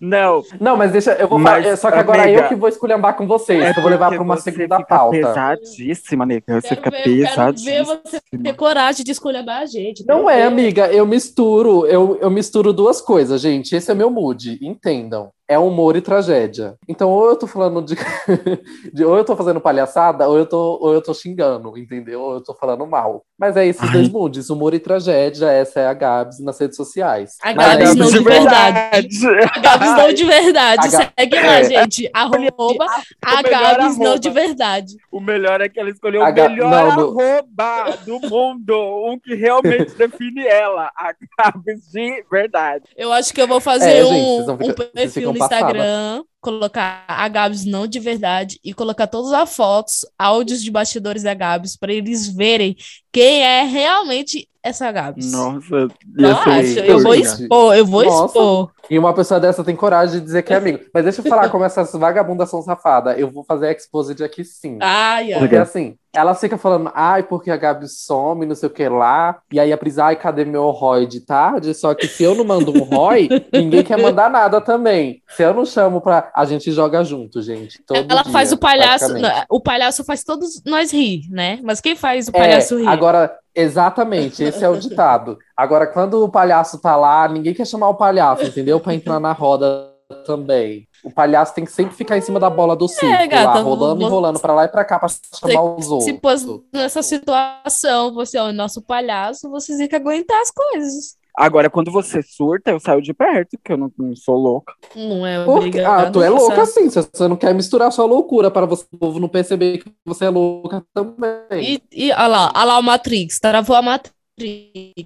Não, 0.00 0.42
Não, 0.60 0.76
mas 0.76 0.90
deixa, 0.92 1.12
eu 1.12 1.28
vou 1.28 1.38
Mas, 1.38 1.62
falar. 1.64 1.76
Só 1.76 1.90
que 1.90 1.98
agora 1.98 2.22
amiga, 2.24 2.40
eu 2.42 2.48
que 2.48 2.54
vou 2.54 2.68
esculhambar 2.68 3.14
com 3.16 3.26
vocês. 3.26 3.62
é 3.62 3.72
que 3.72 3.78
eu 3.78 3.82
vou 3.82 3.90
levar 3.90 4.10
para 4.10 4.22
uma 4.22 4.36
você 4.36 4.50
segunda 4.50 4.76
fica 4.76 4.88
pauta. 4.96 5.16
Pesadíssima, 5.16 6.26
nega. 6.26 6.60
Você 6.60 6.68
Quero 6.68 6.76
fica 6.76 6.90
ver, 6.90 7.02
quero 7.02 7.16
ver 7.16 7.28
pesadíssima. 7.28 8.00
você 8.04 8.20
ter 8.42 8.52
coragem 8.54 9.04
de 9.04 9.12
escolher 9.12 9.48
a 9.48 9.66
gente. 9.66 10.04
Não 10.06 10.28
é, 10.28 10.36
ver. 10.38 10.42
amiga, 10.42 10.86
eu 10.88 11.06
misturo, 11.06 11.86
eu, 11.86 12.18
eu 12.20 12.30
misturo 12.30 12.72
duas 12.72 13.00
coisas, 13.00 13.40
gente. 13.40 13.74
Esse 13.74 13.90
é 13.90 13.94
meu 13.94 14.10
mood, 14.10 14.58
entendam. 14.60 15.30
É 15.48 15.58
humor 15.58 15.94
e 15.96 16.00
tragédia. 16.00 16.74
Então, 16.88 17.08
ou 17.10 17.28
eu 17.28 17.36
tô 17.36 17.46
falando 17.46 17.80
de, 17.80 17.94
de- 18.92 19.04
ou 19.04 19.16
eu 19.16 19.24
tô 19.24 19.36
fazendo 19.36 19.60
palhaçada, 19.60 20.28
ou 20.28 20.36
eu 20.36 20.44
tô, 20.46 20.78
ou 20.82 20.92
eu 20.92 21.00
tô 21.00 21.14
xingando, 21.14 21.76
entendeu? 21.78 22.20
Ou 22.20 22.34
eu 22.34 22.40
tô 22.40 22.52
falando 22.54 22.84
mal. 22.86 23.22
Mas 23.38 23.56
é 23.56 23.66
esses 23.66 23.82
Ai. 23.82 23.90
dois 23.92 24.08
moods, 24.08 24.50
humor 24.50 24.74
e 24.74 24.78
tragédia. 24.80 25.46
Essa 25.46 25.80
é 25.80 25.86
a 25.86 25.94
Gabs 25.94 26.40
nas 26.40 26.58
redes 26.58 26.76
sociais. 26.76 27.36
A 27.42 27.52
Gabs 27.52 27.90
aí- 27.90 27.96
não 27.96 28.06
de 28.10 28.18
verdade. 28.18 29.18
A 29.54 29.58
Gabs 29.60 29.90
não 29.96 30.12
de 30.12 30.24
verdade. 30.24 30.90
Segue 30.90 31.36
lá, 31.36 31.58
É. 31.60 31.64
gente. 31.64 32.10
Arroba 32.14 32.86
a 33.24 33.42
Gabs 33.42 33.98
não 33.98 34.18
de 34.18 34.30
verdade. 34.30 34.94
O 35.12 35.20
melhor 35.20 35.60
é 35.60 35.68
que 35.68 35.78
ela 35.78 35.90
escolheu 35.90 36.24
A 36.24 36.30
o 36.30 36.32
Ga- 36.34 36.48
melhor 36.48 36.70
não, 36.96 37.12
no- 37.12 37.20
arroba 37.20 37.96
do 38.04 38.20
mundo. 38.28 38.74
Um 39.06 39.18
que 39.18 39.34
realmente 39.34 39.94
define 39.96 40.46
ela. 40.46 40.90
A 40.96 41.12
Gabs 41.38 41.90
de 41.92 42.24
verdade. 42.30 42.84
Eu 42.96 43.12
acho 43.12 43.32
que 43.32 43.40
eu 43.40 43.46
vou 43.46 43.60
fazer 43.60 43.98
É, 43.98 44.04
um, 44.04 44.08
gente, 44.46 44.70
um 44.70 44.74
perfil 44.92 45.35
no. 45.38 45.48
Instagram, 45.48 46.24
colocar 46.46 47.04
a 47.08 47.26
Gabs 47.26 47.64
não 47.64 47.88
de 47.88 47.98
verdade 47.98 48.60
e 48.62 48.72
colocar 48.72 49.08
todas 49.08 49.32
as 49.32 49.56
fotos, 49.56 50.06
áudios 50.16 50.62
de 50.62 50.70
bastidores 50.70 51.24
da 51.24 51.34
Gabs 51.34 51.76
para 51.76 51.92
eles 51.92 52.28
verem 52.28 52.76
quem 53.10 53.42
é 53.42 53.64
realmente 53.64 54.48
essa 54.62 54.92
Gabs. 54.92 55.32
Nossa, 55.32 55.88
Eu 56.16 56.36
acho, 56.36 56.78
eu 56.78 57.02
vou 57.02 57.14
expor, 57.14 57.74
eu 57.74 57.84
vou 57.84 58.04
Nossa. 58.04 58.26
expor. 58.26 58.70
E 58.88 58.98
uma 58.98 59.12
pessoa 59.12 59.40
dessa 59.40 59.64
tem 59.64 59.74
coragem 59.74 60.20
de 60.20 60.24
dizer 60.24 60.42
que 60.42 60.52
é 60.52 60.56
amigo. 60.56 60.80
Mas 60.94 61.04
deixa 61.04 61.20
eu 61.20 61.28
falar 61.28 61.48
como 61.48 61.64
essas 61.64 61.92
vagabundas 61.92 62.48
são 62.48 62.62
safadas. 62.62 63.18
Eu 63.18 63.30
vou 63.30 63.44
fazer 63.44 63.66
a 63.66 63.72
exposed 63.72 64.22
aqui 64.22 64.44
sim. 64.44 64.78
Ai, 64.80 65.32
ai. 65.32 65.40
Porque 65.40 65.56
assim, 65.56 65.96
ela 66.14 66.34
fica 66.34 66.56
falando, 66.56 66.90
ai, 66.94 67.22
porque 67.22 67.50
a 67.50 67.56
Gabi 67.56 67.88
some, 67.88 68.46
não 68.46 68.54
sei 68.54 68.68
o 68.68 68.72
que 68.72 68.88
lá. 68.88 69.38
E 69.52 69.58
aí 69.58 69.72
a 69.72 69.76
Pris, 69.78 69.98
ai, 69.98 70.16
cadê 70.16 70.44
meu 70.44 70.70
ROI 70.70 71.06
de 71.06 71.20
tarde? 71.20 71.74
Só 71.74 71.94
que 71.94 72.06
se 72.06 72.22
eu 72.22 72.34
não 72.34 72.44
mando 72.44 72.70
um 72.70 72.84
ROI, 72.84 73.28
ninguém 73.52 73.82
quer 73.82 74.00
mandar 74.00 74.30
nada 74.30 74.60
também. 74.60 75.22
Se 75.28 75.42
eu 75.42 75.52
não 75.52 75.64
chamo 75.64 76.00
pra. 76.00 76.30
A 76.36 76.44
gente 76.44 76.70
joga 76.70 77.02
junto, 77.02 77.40
gente. 77.40 77.82
Ela 77.90 78.22
dia, 78.22 78.30
faz 78.32 78.52
o 78.52 78.58
palhaço, 78.58 79.06
praticamente. 79.08 79.46
o 79.48 79.58
palhaço 79.58 80.04
faz 80.04 80.22
todos 80.22 80.60
nós 80.66 80.92
rir, 80.92 81.22
né? 81.30 81.58
Mas 81.62 81.80
quem 81.80 81.96
faz 81.96 82.28
o 82.28 82.30
É, 82.34 82.38
palhaço 82.38 82.76
rir? 82.78 82.86
agora, 82.86 83.34
exatamente, 83.54 84.42
esse 84.44 84.62
é 84.62 84.68
o 84.68 84.76
ditado. 84.78 85.38
Agora, 85.56 85.86
quando 85.86 86.22
o 86.22 86.28
palhaço 86.28 86.78
tá 86.78 86.94
lá, 86.94 87.26
ninguém 87.26 87.54
quer 87.54 87.66
chamar 87.66 87.88
o 87.88 87.94
palhaço, 87.94 88.42
entendeu? 88.44 88.78
Pra 88.78 88.92
entrar 88.94 89.18
na 89.18 89.32
roda 89.32 89.90
também. 90.26 90.86
O 91.02 91.10
palhaço 91.10 91.54
tem 91.54 91.64
que 91.64 91.72
sempre 91.72 91.96
ficar 91.96 92.18
em 92.18 92.20
cima 92.20 92.38
da 92.38 92.50
bola 92.50 92.76
do 92.76 92.86
circo, 92.86 93.06
É, 93.06 93.26
gata, 93.26 93.54
lá, 93.54 93.60
rolando 93.60 94.00
vo- 94.02 94.06
e 94.06 94.10
rolando 94.10 94.38
pra 94.38 94.54
lá 94.54 94.64
e 94.64 94.68
pra 94.68 94.84
cá 94.84 94.98
pra 94.98 95.08
chamar 95.08 95.62
os 95.62 95.84
se 95.86 95.90
outros. 95.90 96.20
pôs 96.20 96.46
nessa 96.72 97.02
situação, 97.02 98.12
você 98.14 98.36
é 98.38 98.42
o 98.42 98.52
nosso 98.52 98.82
palhaço, 98.82 99.48
você 99.50 99.76
tem 99.76 99.88
que 99.88 99.96
aguentar 99.96 100.40
as 100.42 100.50
coisas. 100.50 101.16
Agora, 101.38 101.68
quando 101.68 101.90
você 101.92 102.22
surta, 102.22 102.70
eu 102.70 102.80
saio 102.80 103.02
de 103.02 103.12
perto, 103.12 103.58
porque 103.58 103.72
eu 103.72 103.76
não, 103.76 103.92
não 103.98 104.16
sou 104.16 104.36
louca. 104.36 104.72
Não 104.94 105.26
é 105.26 105.44
Porque- 105.44 105.80
ah, 105.80 106.10
tu 106.10 106.22
é 106.22 106.30
louca 106.30 106.62
assim, 106.62 106.88
se 106.88 106.98
você 107.00 107.28
não 107.28 107.36
quer 107.36 107.54
misturar 107.54 107.92
sua 107.92 108.06
loucura 108.06 108.50
para 108.50 108.64
você, 108.64 108.86
o 108.90 108.96
povo 108.96 109.20
não 109.20 109.28
perceber 109.28 109.78
que 109.78 109.92
você 110.04 110.24
é 110.24 110.30
louca 110.30 110.82
também. 110.94 111.36
E, 111.62 111.82
e 111.92 112.10
olha 112.12 112.26
lá, 112.26 112.52
olha 112.54 112.64
lá 112.64 112.78
o 112.78 112.82
Matrix, 112.82 113.38
travou 113.38 113.76
a 113.76 113.82
Matrix. 113.82 114.15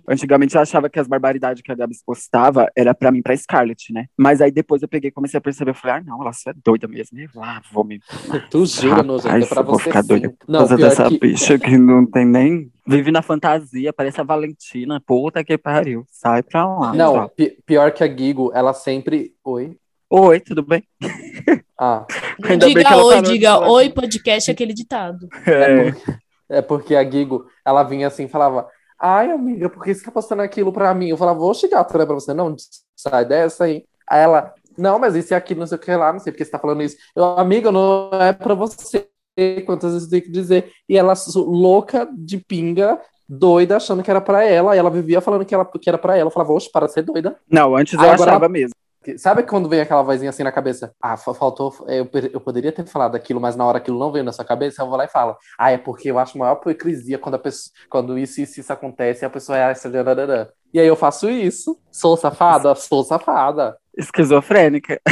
Antigamente 0.09 0.55
eu 0.57 0.61
achava 0.61 0.89
que 0.91 0.99
as 0.99 1.07
barbaridades 1.07 1.63
que 1.63 1.71
a 1.71 1.75
Gabs 1.75 2.03
postava 2.05 2.69
era 2.77 2.95
pra 2.95 3.11
mim, 3.13 3.23
pra 3.23 3.37
Scarlett, 3.37 3.93
né? 3.93 4.07
Mas 4.17 4.41
aí 4.41 4.51
depois 4.51 4.83
eu 4.83 4.89
peguei 4.89 5.09
e 5.09 5.13
comecei 5.13 5.39
a 5.39 5.41
perceber, 5.41 5.71
eu 5.71 5.75
falei, 5.75 5.97
ah, 5.99 6.03
não, 6.05 6.21
ela 6.21 6.33
só 6.33 6.51
é 6.51 6.55
doida 6.65 6.89
mesmo. 6.89 7.19
E 7.19 7.29
lá, 7.35 7.63
vou 7.73 7.85
me 7.85 8.01
Tu 8.51 8.67
jura, 8.67 9.01
é 9.03 9.03
Rapaz, 9.03 9.49
pra 9.49 9.63
vou 9.63 9.75
você 9.79 9.85
ficar 9.85 10.03
sim. 10.03 10.09
doida 10.09 10.31
por 10.31 10.49
Não, 10.49 10.59
causa 10.61 10.77
pior 10.77 10.89
dessa 10.89 11.09
que... 11.09 11.19
bicha 11.19 11.59
que 11.59 11.79
não 11.79 12.05
tem 12.05 12.25
nem. 12.27 12.71
Vive 12.87 13.11
na 13.13 13.23
fantasia, 13.23 13.93
parece 13.93 14.21
a 14.21 14.25
Valentina. 14.25 15.01
Puta 15.07 15.45
que 15.45 15.57
pariu. 15.57 16.05
Sai 16.11 16.43
pra 16.43 16.67
lá. 16.67 16.93
Não, 16.93 17.29
pi- 17.29 17.57
pior 17.65 17.93
que 17.93 18.03
a 18.03 18.09
Gigo, 18.09 18.51
ela 18.53 18.73
sempre... 18.73 19.33
Oi? 19.45 19.77
Oi, 20.13 20.41
tudo 20.41 20.63
bem? 20.63 20.83
Ah, 21.79 22.05
Ainda 22.43 22.67
bem 22.67 22.75
que 22.75 22.81
diga 22.83 22.91
ela 22.95 23.05
oi, 23.05 23.23
diga 23.23 23.59
oi, 23.61 23.91
podcast 23.91 24.51
é 24.51 24.53
aquele 24.53 24.75
ditado. 24.75 25.29
É, 25.47 26.57
É 26.59 26.61
porque 26.61 26.97
a 26.97 27.09
Gigo, 27.09 27.47
ela 27.65 27.85
vinha 27.85 28.09
assim 28.09 28.25
e 28.25 28.29
falava: 28.29 28.67
Ai, 29.01 29.31
amiga, 29.31 29.71
por 29.71 29.83
que 29.83 29.95
você 29.95 30.05
tá 30.05 30.11
postando 30.11 30.43
aquilo 30.43 30.73
pra 30.73 30.93
mim? 30.93 31.09
Eu 31.09 31.17
falava, 31.17 31.39
vou 31.39 31.55
chegar, 31.55 31.81
é 31.81 31.85
pra 31.85 32.05
você, 32.05 32.35
não, 32.35 32.55
sai 32.95 33.25
dessa 33.25 33.65
aí. 33.65 33.85
Aí 34.07 34.21
ela, 34.21 34.53
não, 34.77 34.99
mas 34.99 35.15
isso 35.15 35.33
e 35.33 35.35
aquilo, 35.35 35.61
não 35.61 35.67
sei 35.67 35.79
o 35.79 35.81
que 35.81 35.95
lá, 35.95 36.13
não 36.13 36.21
sei 36.21 36.33
porque 36.33 36.45
você 36.45 36.51
tá 36.51 36.59
falando 36.59 36.83
isso. 36.83 36.97
Eu, 37.17 37.25
amiga, 37.39 37.73
não 37.73 38.11
é 38.13 38.33
pra 38.33 38.55
você, 38.55 39.09
quantas 39.65 39.93
vezes 39.93 40.07
eu 40.07 40.11
tenho 40.11 40.23
que 40.25 40.31
dizer. 40.31 40.71
E 40.87 40.99
ela, 40.99 41.15
louca 41.35 42.07
de 42.13 42.37
pinga, 42.37 43.01
doida, 43.27 43.77
achando 43.77 44.03
que 44.03 44.11
era 44.11 44.21
pra 44.21 44.45
ela, 44.45 44.75
e 44.75 44.79
ela 44.79 44.91
vivia 44.91 45.21
falando 45.21 45.47
que, 45.47 45.55
ela, 45.55 45.65
que 45.65 45.89
era 45.89 45.97
pra 45.97 46.17
ela. 46.17 46.29
Eu 46.29 46.33
falava, 46.33 46.53
oxe, 46.53 46.71
para 46.71 46.87
de 46.87 46.93
ser 46.93 47.03
doida. 47.03 47.39
Não, 47.51 47.75
antes 47.75 47.95
eu 47.95 48.01
Aí 48.01 48.11
agora 48.11 48.33
achava 48.33 48.49
mesmo. 48.51 48.75
Sabe 49.17 49.45
quando 49.45 49.69
vem 49.69 49.81
aquela 49.81 50.03
vozinha 50.03 50.29
assim 50.29 50.43
na 50.43 50.53
cabeça? 50.53 50.95
Ah, 51.01 51.17
fa- 51.17 51.33
faltou. 51.33 51.75
Eu, 51.89 52.05
per- 52.07 52.31
eu 52.35 52.41
poderia 52.41 52.71
ter 52.71 52.87
falado 52.87 53.15
aquilo, 53.17 53.41
mas 53.41 53.57
na 53.57 53.65
hora 53.65 53.79
aquilo 53.79 53.99
não 53.99 54.13
veio 54.13 54.25
na 54.25 54.33
sua 54.33 54.45
cabeça, 54.45 54.83
eu 54.83 54.87
vou 54.89 54.97
lá 54.97 55.05
e 55.05 55.09
falo. 55.09 55.37
Ah, 55.59 55.71
é 55.71 55.79
porque 55.79 56.11
eu 56.11 56.19
acho 56.19 56.37
maior 56.37 56.57
hipocrisia 56.61 57.19
quando, 57.19 57.37
a 57.37 57.39
pessoa, 57.39 57.73
quando 57.89 58.19
isso, 58.19 58.41
isso, 58.43 58.61
isso 58.61 58.73
acontece 58.73 59.25
e 59.25 59.27
a 59.27 59.31
pessoa 59.31 59.57
é 59.59 59.71
essa. 59.71 59.89
E 60.73 60.79
aí 60.81 60.87
eu 60.87 60.97
faço 60.97 61.31
isso. 61.31 61.81
Sou 61.91 62.17
safada? 62.17 62.75
Sou 62.75 63.03
safada. 63.05 63.77
Esquizofrênica. 64.01 65.01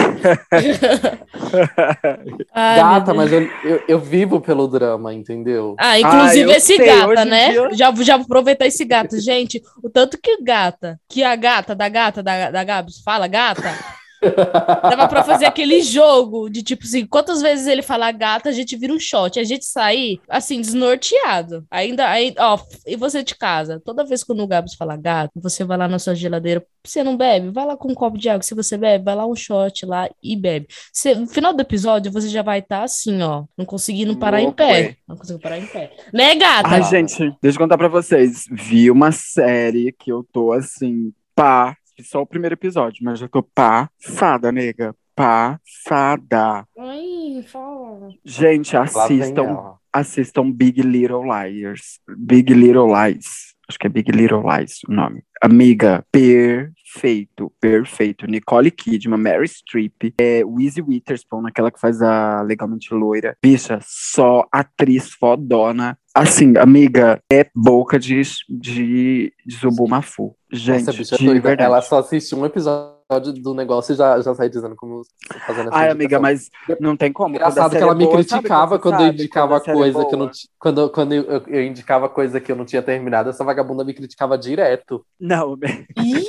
Ai, 2.54 2.76
Gata, 2.76 3.14
mas 3.14 3.32
eu, 3.32 3.42
eu, 3.64 3.82
eu 3.86 3.98
vivo 3.98 4.40
pelo 4.40 4.66
drama, 4.66 5.12
entendeu? 5.14 5.76
Ah, 5.78 5.98
inclusive 5.98 6.50
Ah, 6.52 6.56
esse 6.56 6.76
sei, 6.76 6.86
gata, 6.86 7.24
né? 7.24 7.50
dia- 7.50 7.68
Já, 7.74 7.92
já 7.94 8.16
vou 8.16 8.24
aproveitar 8.24 8.66
esse 8.66 8.84
gato. 8.84 9.18
Gente, 9.20 9.62
o 9.82 9.90
tanto 9.90 10.18
que 10.20 10.42
gata, 10.42 10.98
que 11.08 11.22
a 11.22 11.36
gata 11.36 11.74
da 11.74 11.88
gata 11.88 12.22
da, 12.22 12.50
da 12.50 12.64
Gabs 12.64 13.00
fala 13.04 13.26
gata, 13.26 13.74
dava 14.22 15.08
pra 15.08 15.22
fazer 15.22 15.46
aquele 15.46 15.82
jogo 15.82 16.48
de 16.48 16.62
tipo 16.62 16.84
assim, 16.84 17.06
quantas 17.06 17.40
vezes 17.40 17.66
ele 17.66 17.82
falar 17.82 18.12
gata, 18.12 18.48
a 18.48 18.52
gente 18.52 18.76
vira 18.76 18.92
um 18.92 18.98
shot, 18.98 19.38
a 19.38 19.44
gente 19.44 19.64
sair 19.64 20.20
assim, 20.28 20.60
desnorteado. 20.60 21.64
Ainda, 21.70 22.08
aí, 22.08 22.34
ó, 22.38 22.58
e 22.86 22.96
você 22.96 23.22
de 23.22 23.34
casa, 23.34 23.80
toda 23.84 24.04
vez 24.04 24.24
que 24.24 24.32
o 24.32 24.46
Gabs 24.46 24.74
fala 24.74 24.96
gata, 24.96 25.32
você 25.36 25.64
vai 25.64 25.76
lá 25.76 25.88
na 25.88 25.98
sua 25.98 26.14
geladeira, 26.14 26.64
você 26.84 27.02
não 27.04 27.16
bebe, 27.16 27.50
vai 27.50 27.66
lá 27.66 27.76
com 27.76 27.90
um 27.90 27.94
copo 27.94 28.16
de 28.18 28.28
água, 28.28 28.42
se 28.42 28.54
você 28.54 28.76
bebe, 28.76 29.04
vai 29.04 29.14
lá 29.14 29.26
um 29.26 29.34
shot 29.34 29.84
lá 29.84 30.08
e 30.22 30.36
bebe. 30.36 30.66
Você- 30.92 31.14
no 31.14 31.26
final 31.26 31.52
do 31.52 31.60
episódio, 31.60 32.10
você 32.12 32.28
já 32.28 32.42
vai 32.42 32.60
estar 32.60 32.82
assim, 32.84 33.20
ó, 33.22 33.44
não 33.56 33.64
conseguindo 33.64 34.16
parar 34.16 34.40
em 34.40 34.44
Louco, 34.44 34.56
pé. 34.56 34.80
é. 34.80 34.96
Não 35.06 35.16
conseguindo 35.16 35.42
parar 35.42 35.58
em 35.58 35.66
pé. 35.66 35.92
Né, 36.12 36.34
gata? 36.34 36.68
Ai, 36.68 36.82
gente, 36.84 37.18
deixa 37.42 37.56
eu 37.56 37.62
contar 37.62 37.76
pra 37.78 37.88
vocês. 37.88 38.44
Vi 38.50 38.90
uma 38.90 39.12
série 39.12 39.92
que 39.98 40.10
eu 40.10 40.26
tô 40.32 40.52
assim, 40.52 41.12
pá. 41.34 41.76
Só 42.02 42.22
o 42.22 42.26
primeiro 42.26 42.54
episódio, 42.54 43.04
mas 43.04 43.18
já 43.18 43.28
tô 43.28 43.42
passada, 43.42 44.52
nega. 44.52 44.94
passada. 45.14 46.64
Ai, 46.78 47.44
fala. 47.46 48.08
Gente, 48.24 48.76
assistam, 48.76 49.74
assistam 49.92 50.50
Big 50.50 50.80
Little 50.80 51.24
Liars. 51.24 52.00
Big 52.16 52.52
Little 52.54 52.86
Lies. 52.86 53.47
Acho 53.68 53.78
que 53.78 53.86
é 53.86 53.90
Big 53.90 54.10
Little 54.10 54.42
Lies 54.42 54.80
o 54.88 54.92
nome. 54.92 55.22
Amiga, 55.42 56.04
perfeito, 56.10 57.52
perfeito. 57.60 58.26
Nicole 58.26 58.70
Kidman, 58.70 59.18
Mary 59.18 59.46
Streep, 59.46 60.14
é, 60.18 60.42
Weezy 60.44 60.82
Witherspoon, 60.82 61.46
aquela 61.46 61.70
que 61.70 61.78
faz 61.78 62.00
a 62.02 62.42
Legalmente 62.42 62.92
Loira. 62.94 63.36
Bicha, 63.42 63.78
só 63.82 64.46
atriz 64.50 65.12
fodona. 65.12 65.98
Assim, 66.14 66.54
amiga, 66.56 67.20
é 67.30 67.46
boca 67.54 67.98
de, 67.98 68.20
de, 68.48 69.32
de 69.46 69.56
Zubumafu. 69.56 70.34
Gente, 70.50 70.88
Essa 70.88 70.92
bicha 70.92 71.16
de 71.16 71.26
verdade. 71.26 71.62
Ela 71.62 71.82
só 71.82 71.98
assiste 71.98 72.34
um 72.34 72.44
episódio 72.44 72.97
do 73.18 73.54
negócio 73.54 73.94
e 73.94 73.96
já, 73.96 74.20
já 74.20 74.34
sai 74.34 74.50
dizendo 74.50 74.76
como 74.76 75.00
fazendo 75.46 75.68
essa 75.68 75.78
Ai, 75.78 75.88
amiga, 75.88 76.20
mas 76.20 76.50
não 76.78 76.94
tem 76.94 77.10
como. 77.10 77.34
Engraçado 77.34 77.70
que 77.70 77.78
ela 77.78 77.92
é 77.92 77.94
me 77.94 78.04
boa, 78.04 78.16
criticava 78.16 78.78
quando 78.78 78.94
eu 78.94 79.00
sabe 79.00 79.14
indicava 79.14 79.48
quando 79.48 79.62
a 79.62 79.64
série 79.64 79.70
é 79.70 79.80
coisa 79.80 80.04
que 80.04 80.14
eu 80.14 80.18
não 80.18 80.30
quando, 80.58 80.90
quando 80.90 81.12
eu, 81.14 81.22
eu- 81.22 81.44
eu 81.46 81.62
indicava 81.64 82.08
coisa 82.08 82.38
que 82.38 82.52
eu 82.52 82.56
não 82.56 82.66
tinha 82.66 82.82
terminado, 82.82 83.30
essa 83.30 83.42
vagabunda 83.44 83.82
me 83.82 83.94
criticava 83.94 84.36
direto. 84.36 85.02
Não, 85.18 85.56
Ih, 85.96 86.26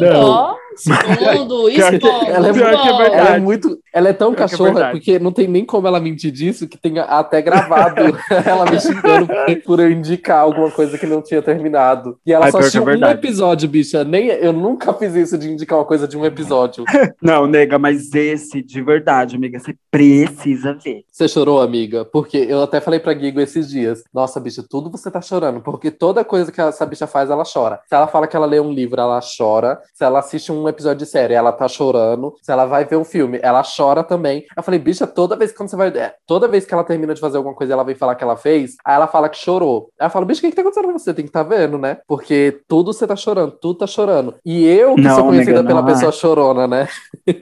não. 0.00 0.58
que- 0.84 0.90
expondo. 1.26 1.68
ela 1.70 2.48
é, 2.48 2.52
que 2.52 2.62
é 2.62 3.18
ela 3.18 3.28
é 3.36 3.38
muito, 3.40 3.78
ela 3.92 4.08
é 4.08 4.12
tão 4.12 4.32
Pior 4.34 4.44
é 4.44 4.48
cachorra 4.48 4.72
verdade. 4.72 4.92
porque 4.98 5.18
não 5.18 5.32
tem 5.32 5.48
nem 5.48 5.64
como 5.64 5.86
ela 5.86 5.98
mentir 6.00 6.30
disso 6.30 6.68
que 6.68 6.76
tenha 6.78 7.02
até 7.04 7.40
gravado 7.42 7.96
ela 8.44 8.70
me 8.70 8.78
xingando 8.80 9.26
por- 9.64 9.80
eu 9.80 9.90
indicar 9.90 10.38
alguma 10.40 10.70
coisa 10.70 10.96
que 10.98 11.06
não 11.06 11.22
tinha 11.22 11.40
terminado. 11.42 12.18
E 12.26 12.32
ela 12.32 12.46
Ai, 12.46 12.50
só 12.52 12.58
pior 12.58 12.70
que 12.70 12.76
é 12.78 12.80
assistiu 12.80 13.06
um 13.06 13.10
episódio, 13.10 13.68
bicha. 13.68 14.04
Nem 14.04 14.26
eu 14.28 14.52
nunca 14.52 14.92
fiz 14.94 15.14
isso 15.14 15.36
de 15.38 15.50
indicar 15.50 15.78
uma 15.78 15.84
coisa 15.84 16.06
de 16.08 16.16
um 16.16 16.24
episódio. 16.24 16.84
Não, 17.20 17.46
nega, 17.46 17.78
mas 17.78 18.14
esse, 18.14 18.62
de 18.62 18.82
verdade, 18.82 19.36
amiga, 19.36 19.58
você 19.58 19.74
precisa 19.90 20.74
ver. 20.82 21.04
Você 21.10 21.28
chorou, 21.28 21.60
amiga? 21.60 22.04
Porque 22.04 22.36
eu 22.36 22.62
até 22.62 22.80
falei 22.80 23.00
pra 23.00 23.12
Guigo 23.14 23.40
esses 23.40 23.68
dias. 23.68 24.02
Nossa, 24.12 24.38
bicha, 24.40 24.64
tudo 24.68 24.90
você 24.90 25.10
tá 25.10 25.20
chorando. 25.20 25.60
Porque 25.60 25.90
toda 25.90 26.24
coisa 26.24 26.50
que 26.52 26.60
essa 26.60 26.84
bicha 26.86 27.06
faz, 27.06 27.30
ela 27.30 27.44
chora. 27.44 27.80
Se 27.88 27.94
ela 27.94 28.06
fala 28.06 28.26
que 28.26 28.36
ela 28.36 28.46
lê 28.46 28.60
um 28.60 28.72
livro, 28.72 29.00
ela 29.00 29.20
chora. 29.20 29.78
Se 29.94 30.04
ela 30.04 30.18
assiste 30.18 30.50
um 30.52 30.62
episódio 30.68 30.98
de 30.98 31.06
série, 31.06 31.34
ela 31.34 31.52
tá 31.52 31.68
chorando. 31.68 32.34
Se 32.42 32.50
ela 32.52 32.66
vai 32.66 32.84
ver 32.84 32.96
um 32.96 33.04
filme, 33.04 33.38
ela 33.42 33.62
chora 33.62 34.02
também. 34.02 34.44
Eu 34.56 34.62
falei, 34.62 34.80
bicha, 34.80 35.06
toda 35.06 35.36
vez 35.36 35.50
que 35.52 35.56
quando 35.56 35.68
você 35.70 35.76
vai. 35.76 35.88
é, 35.88 36.14
Toda 36.26 36.48
vez 36.48 36.64
que 36.64 36.74
ela 36.74 36.84
termina 36.84 37.14
de 37.14 37.20
fazer 37.20 37.36
alguma 37.36 37.54
coisa 37.54 37.72
ela 37.72 37.84
vem 37.84 37.94
falar 37.94 38.14
que 38.14 38.24
ela 38.24 38.36
fez, 38.36 38.76
aí 38.84 38.94
ela 38.94 39.06
fala 39.06 39.28
que 39.28 39.38
chorou. 39.38 39.90
Aí 39.98 40.06
eu 40.06 40.10
falo, 40.10 40.26
bicha, 40.26 40.38
o 40.40 40.42
que, 40.42 40.50
que 40.50 40.56
tá 40.56 40.62
acontecendo 40.62 40.86
com 40.92 40.98
você? 40.98 41.14
Tem 41.14 41.24
que 41.24 41.30
tá 41.30 41.42
vendo, 41.42 41.78
né? 41.78 41.98
Porque 42.06 42.60
tudo 42.68 42.92
você 42.92 43.06
tá 43.06 43.16
chorando, 43.16 43.52
tudo 43.52 43.78
tá 43.78 43.86
chorando. 43.86 44.34
E 44.44 44.64
eu, 44.66 44.94
que 44.94 45.02
Não, 45.02 45.14
sou 45.14 45.24
conhecida 45.26 45.60
amiga, 45.60 45.74
pela 45.74 45.80
é. 45.80 45.92
pessoa 45.92 46.12
chorona, 46.12 46.66
né? 46.66 46.88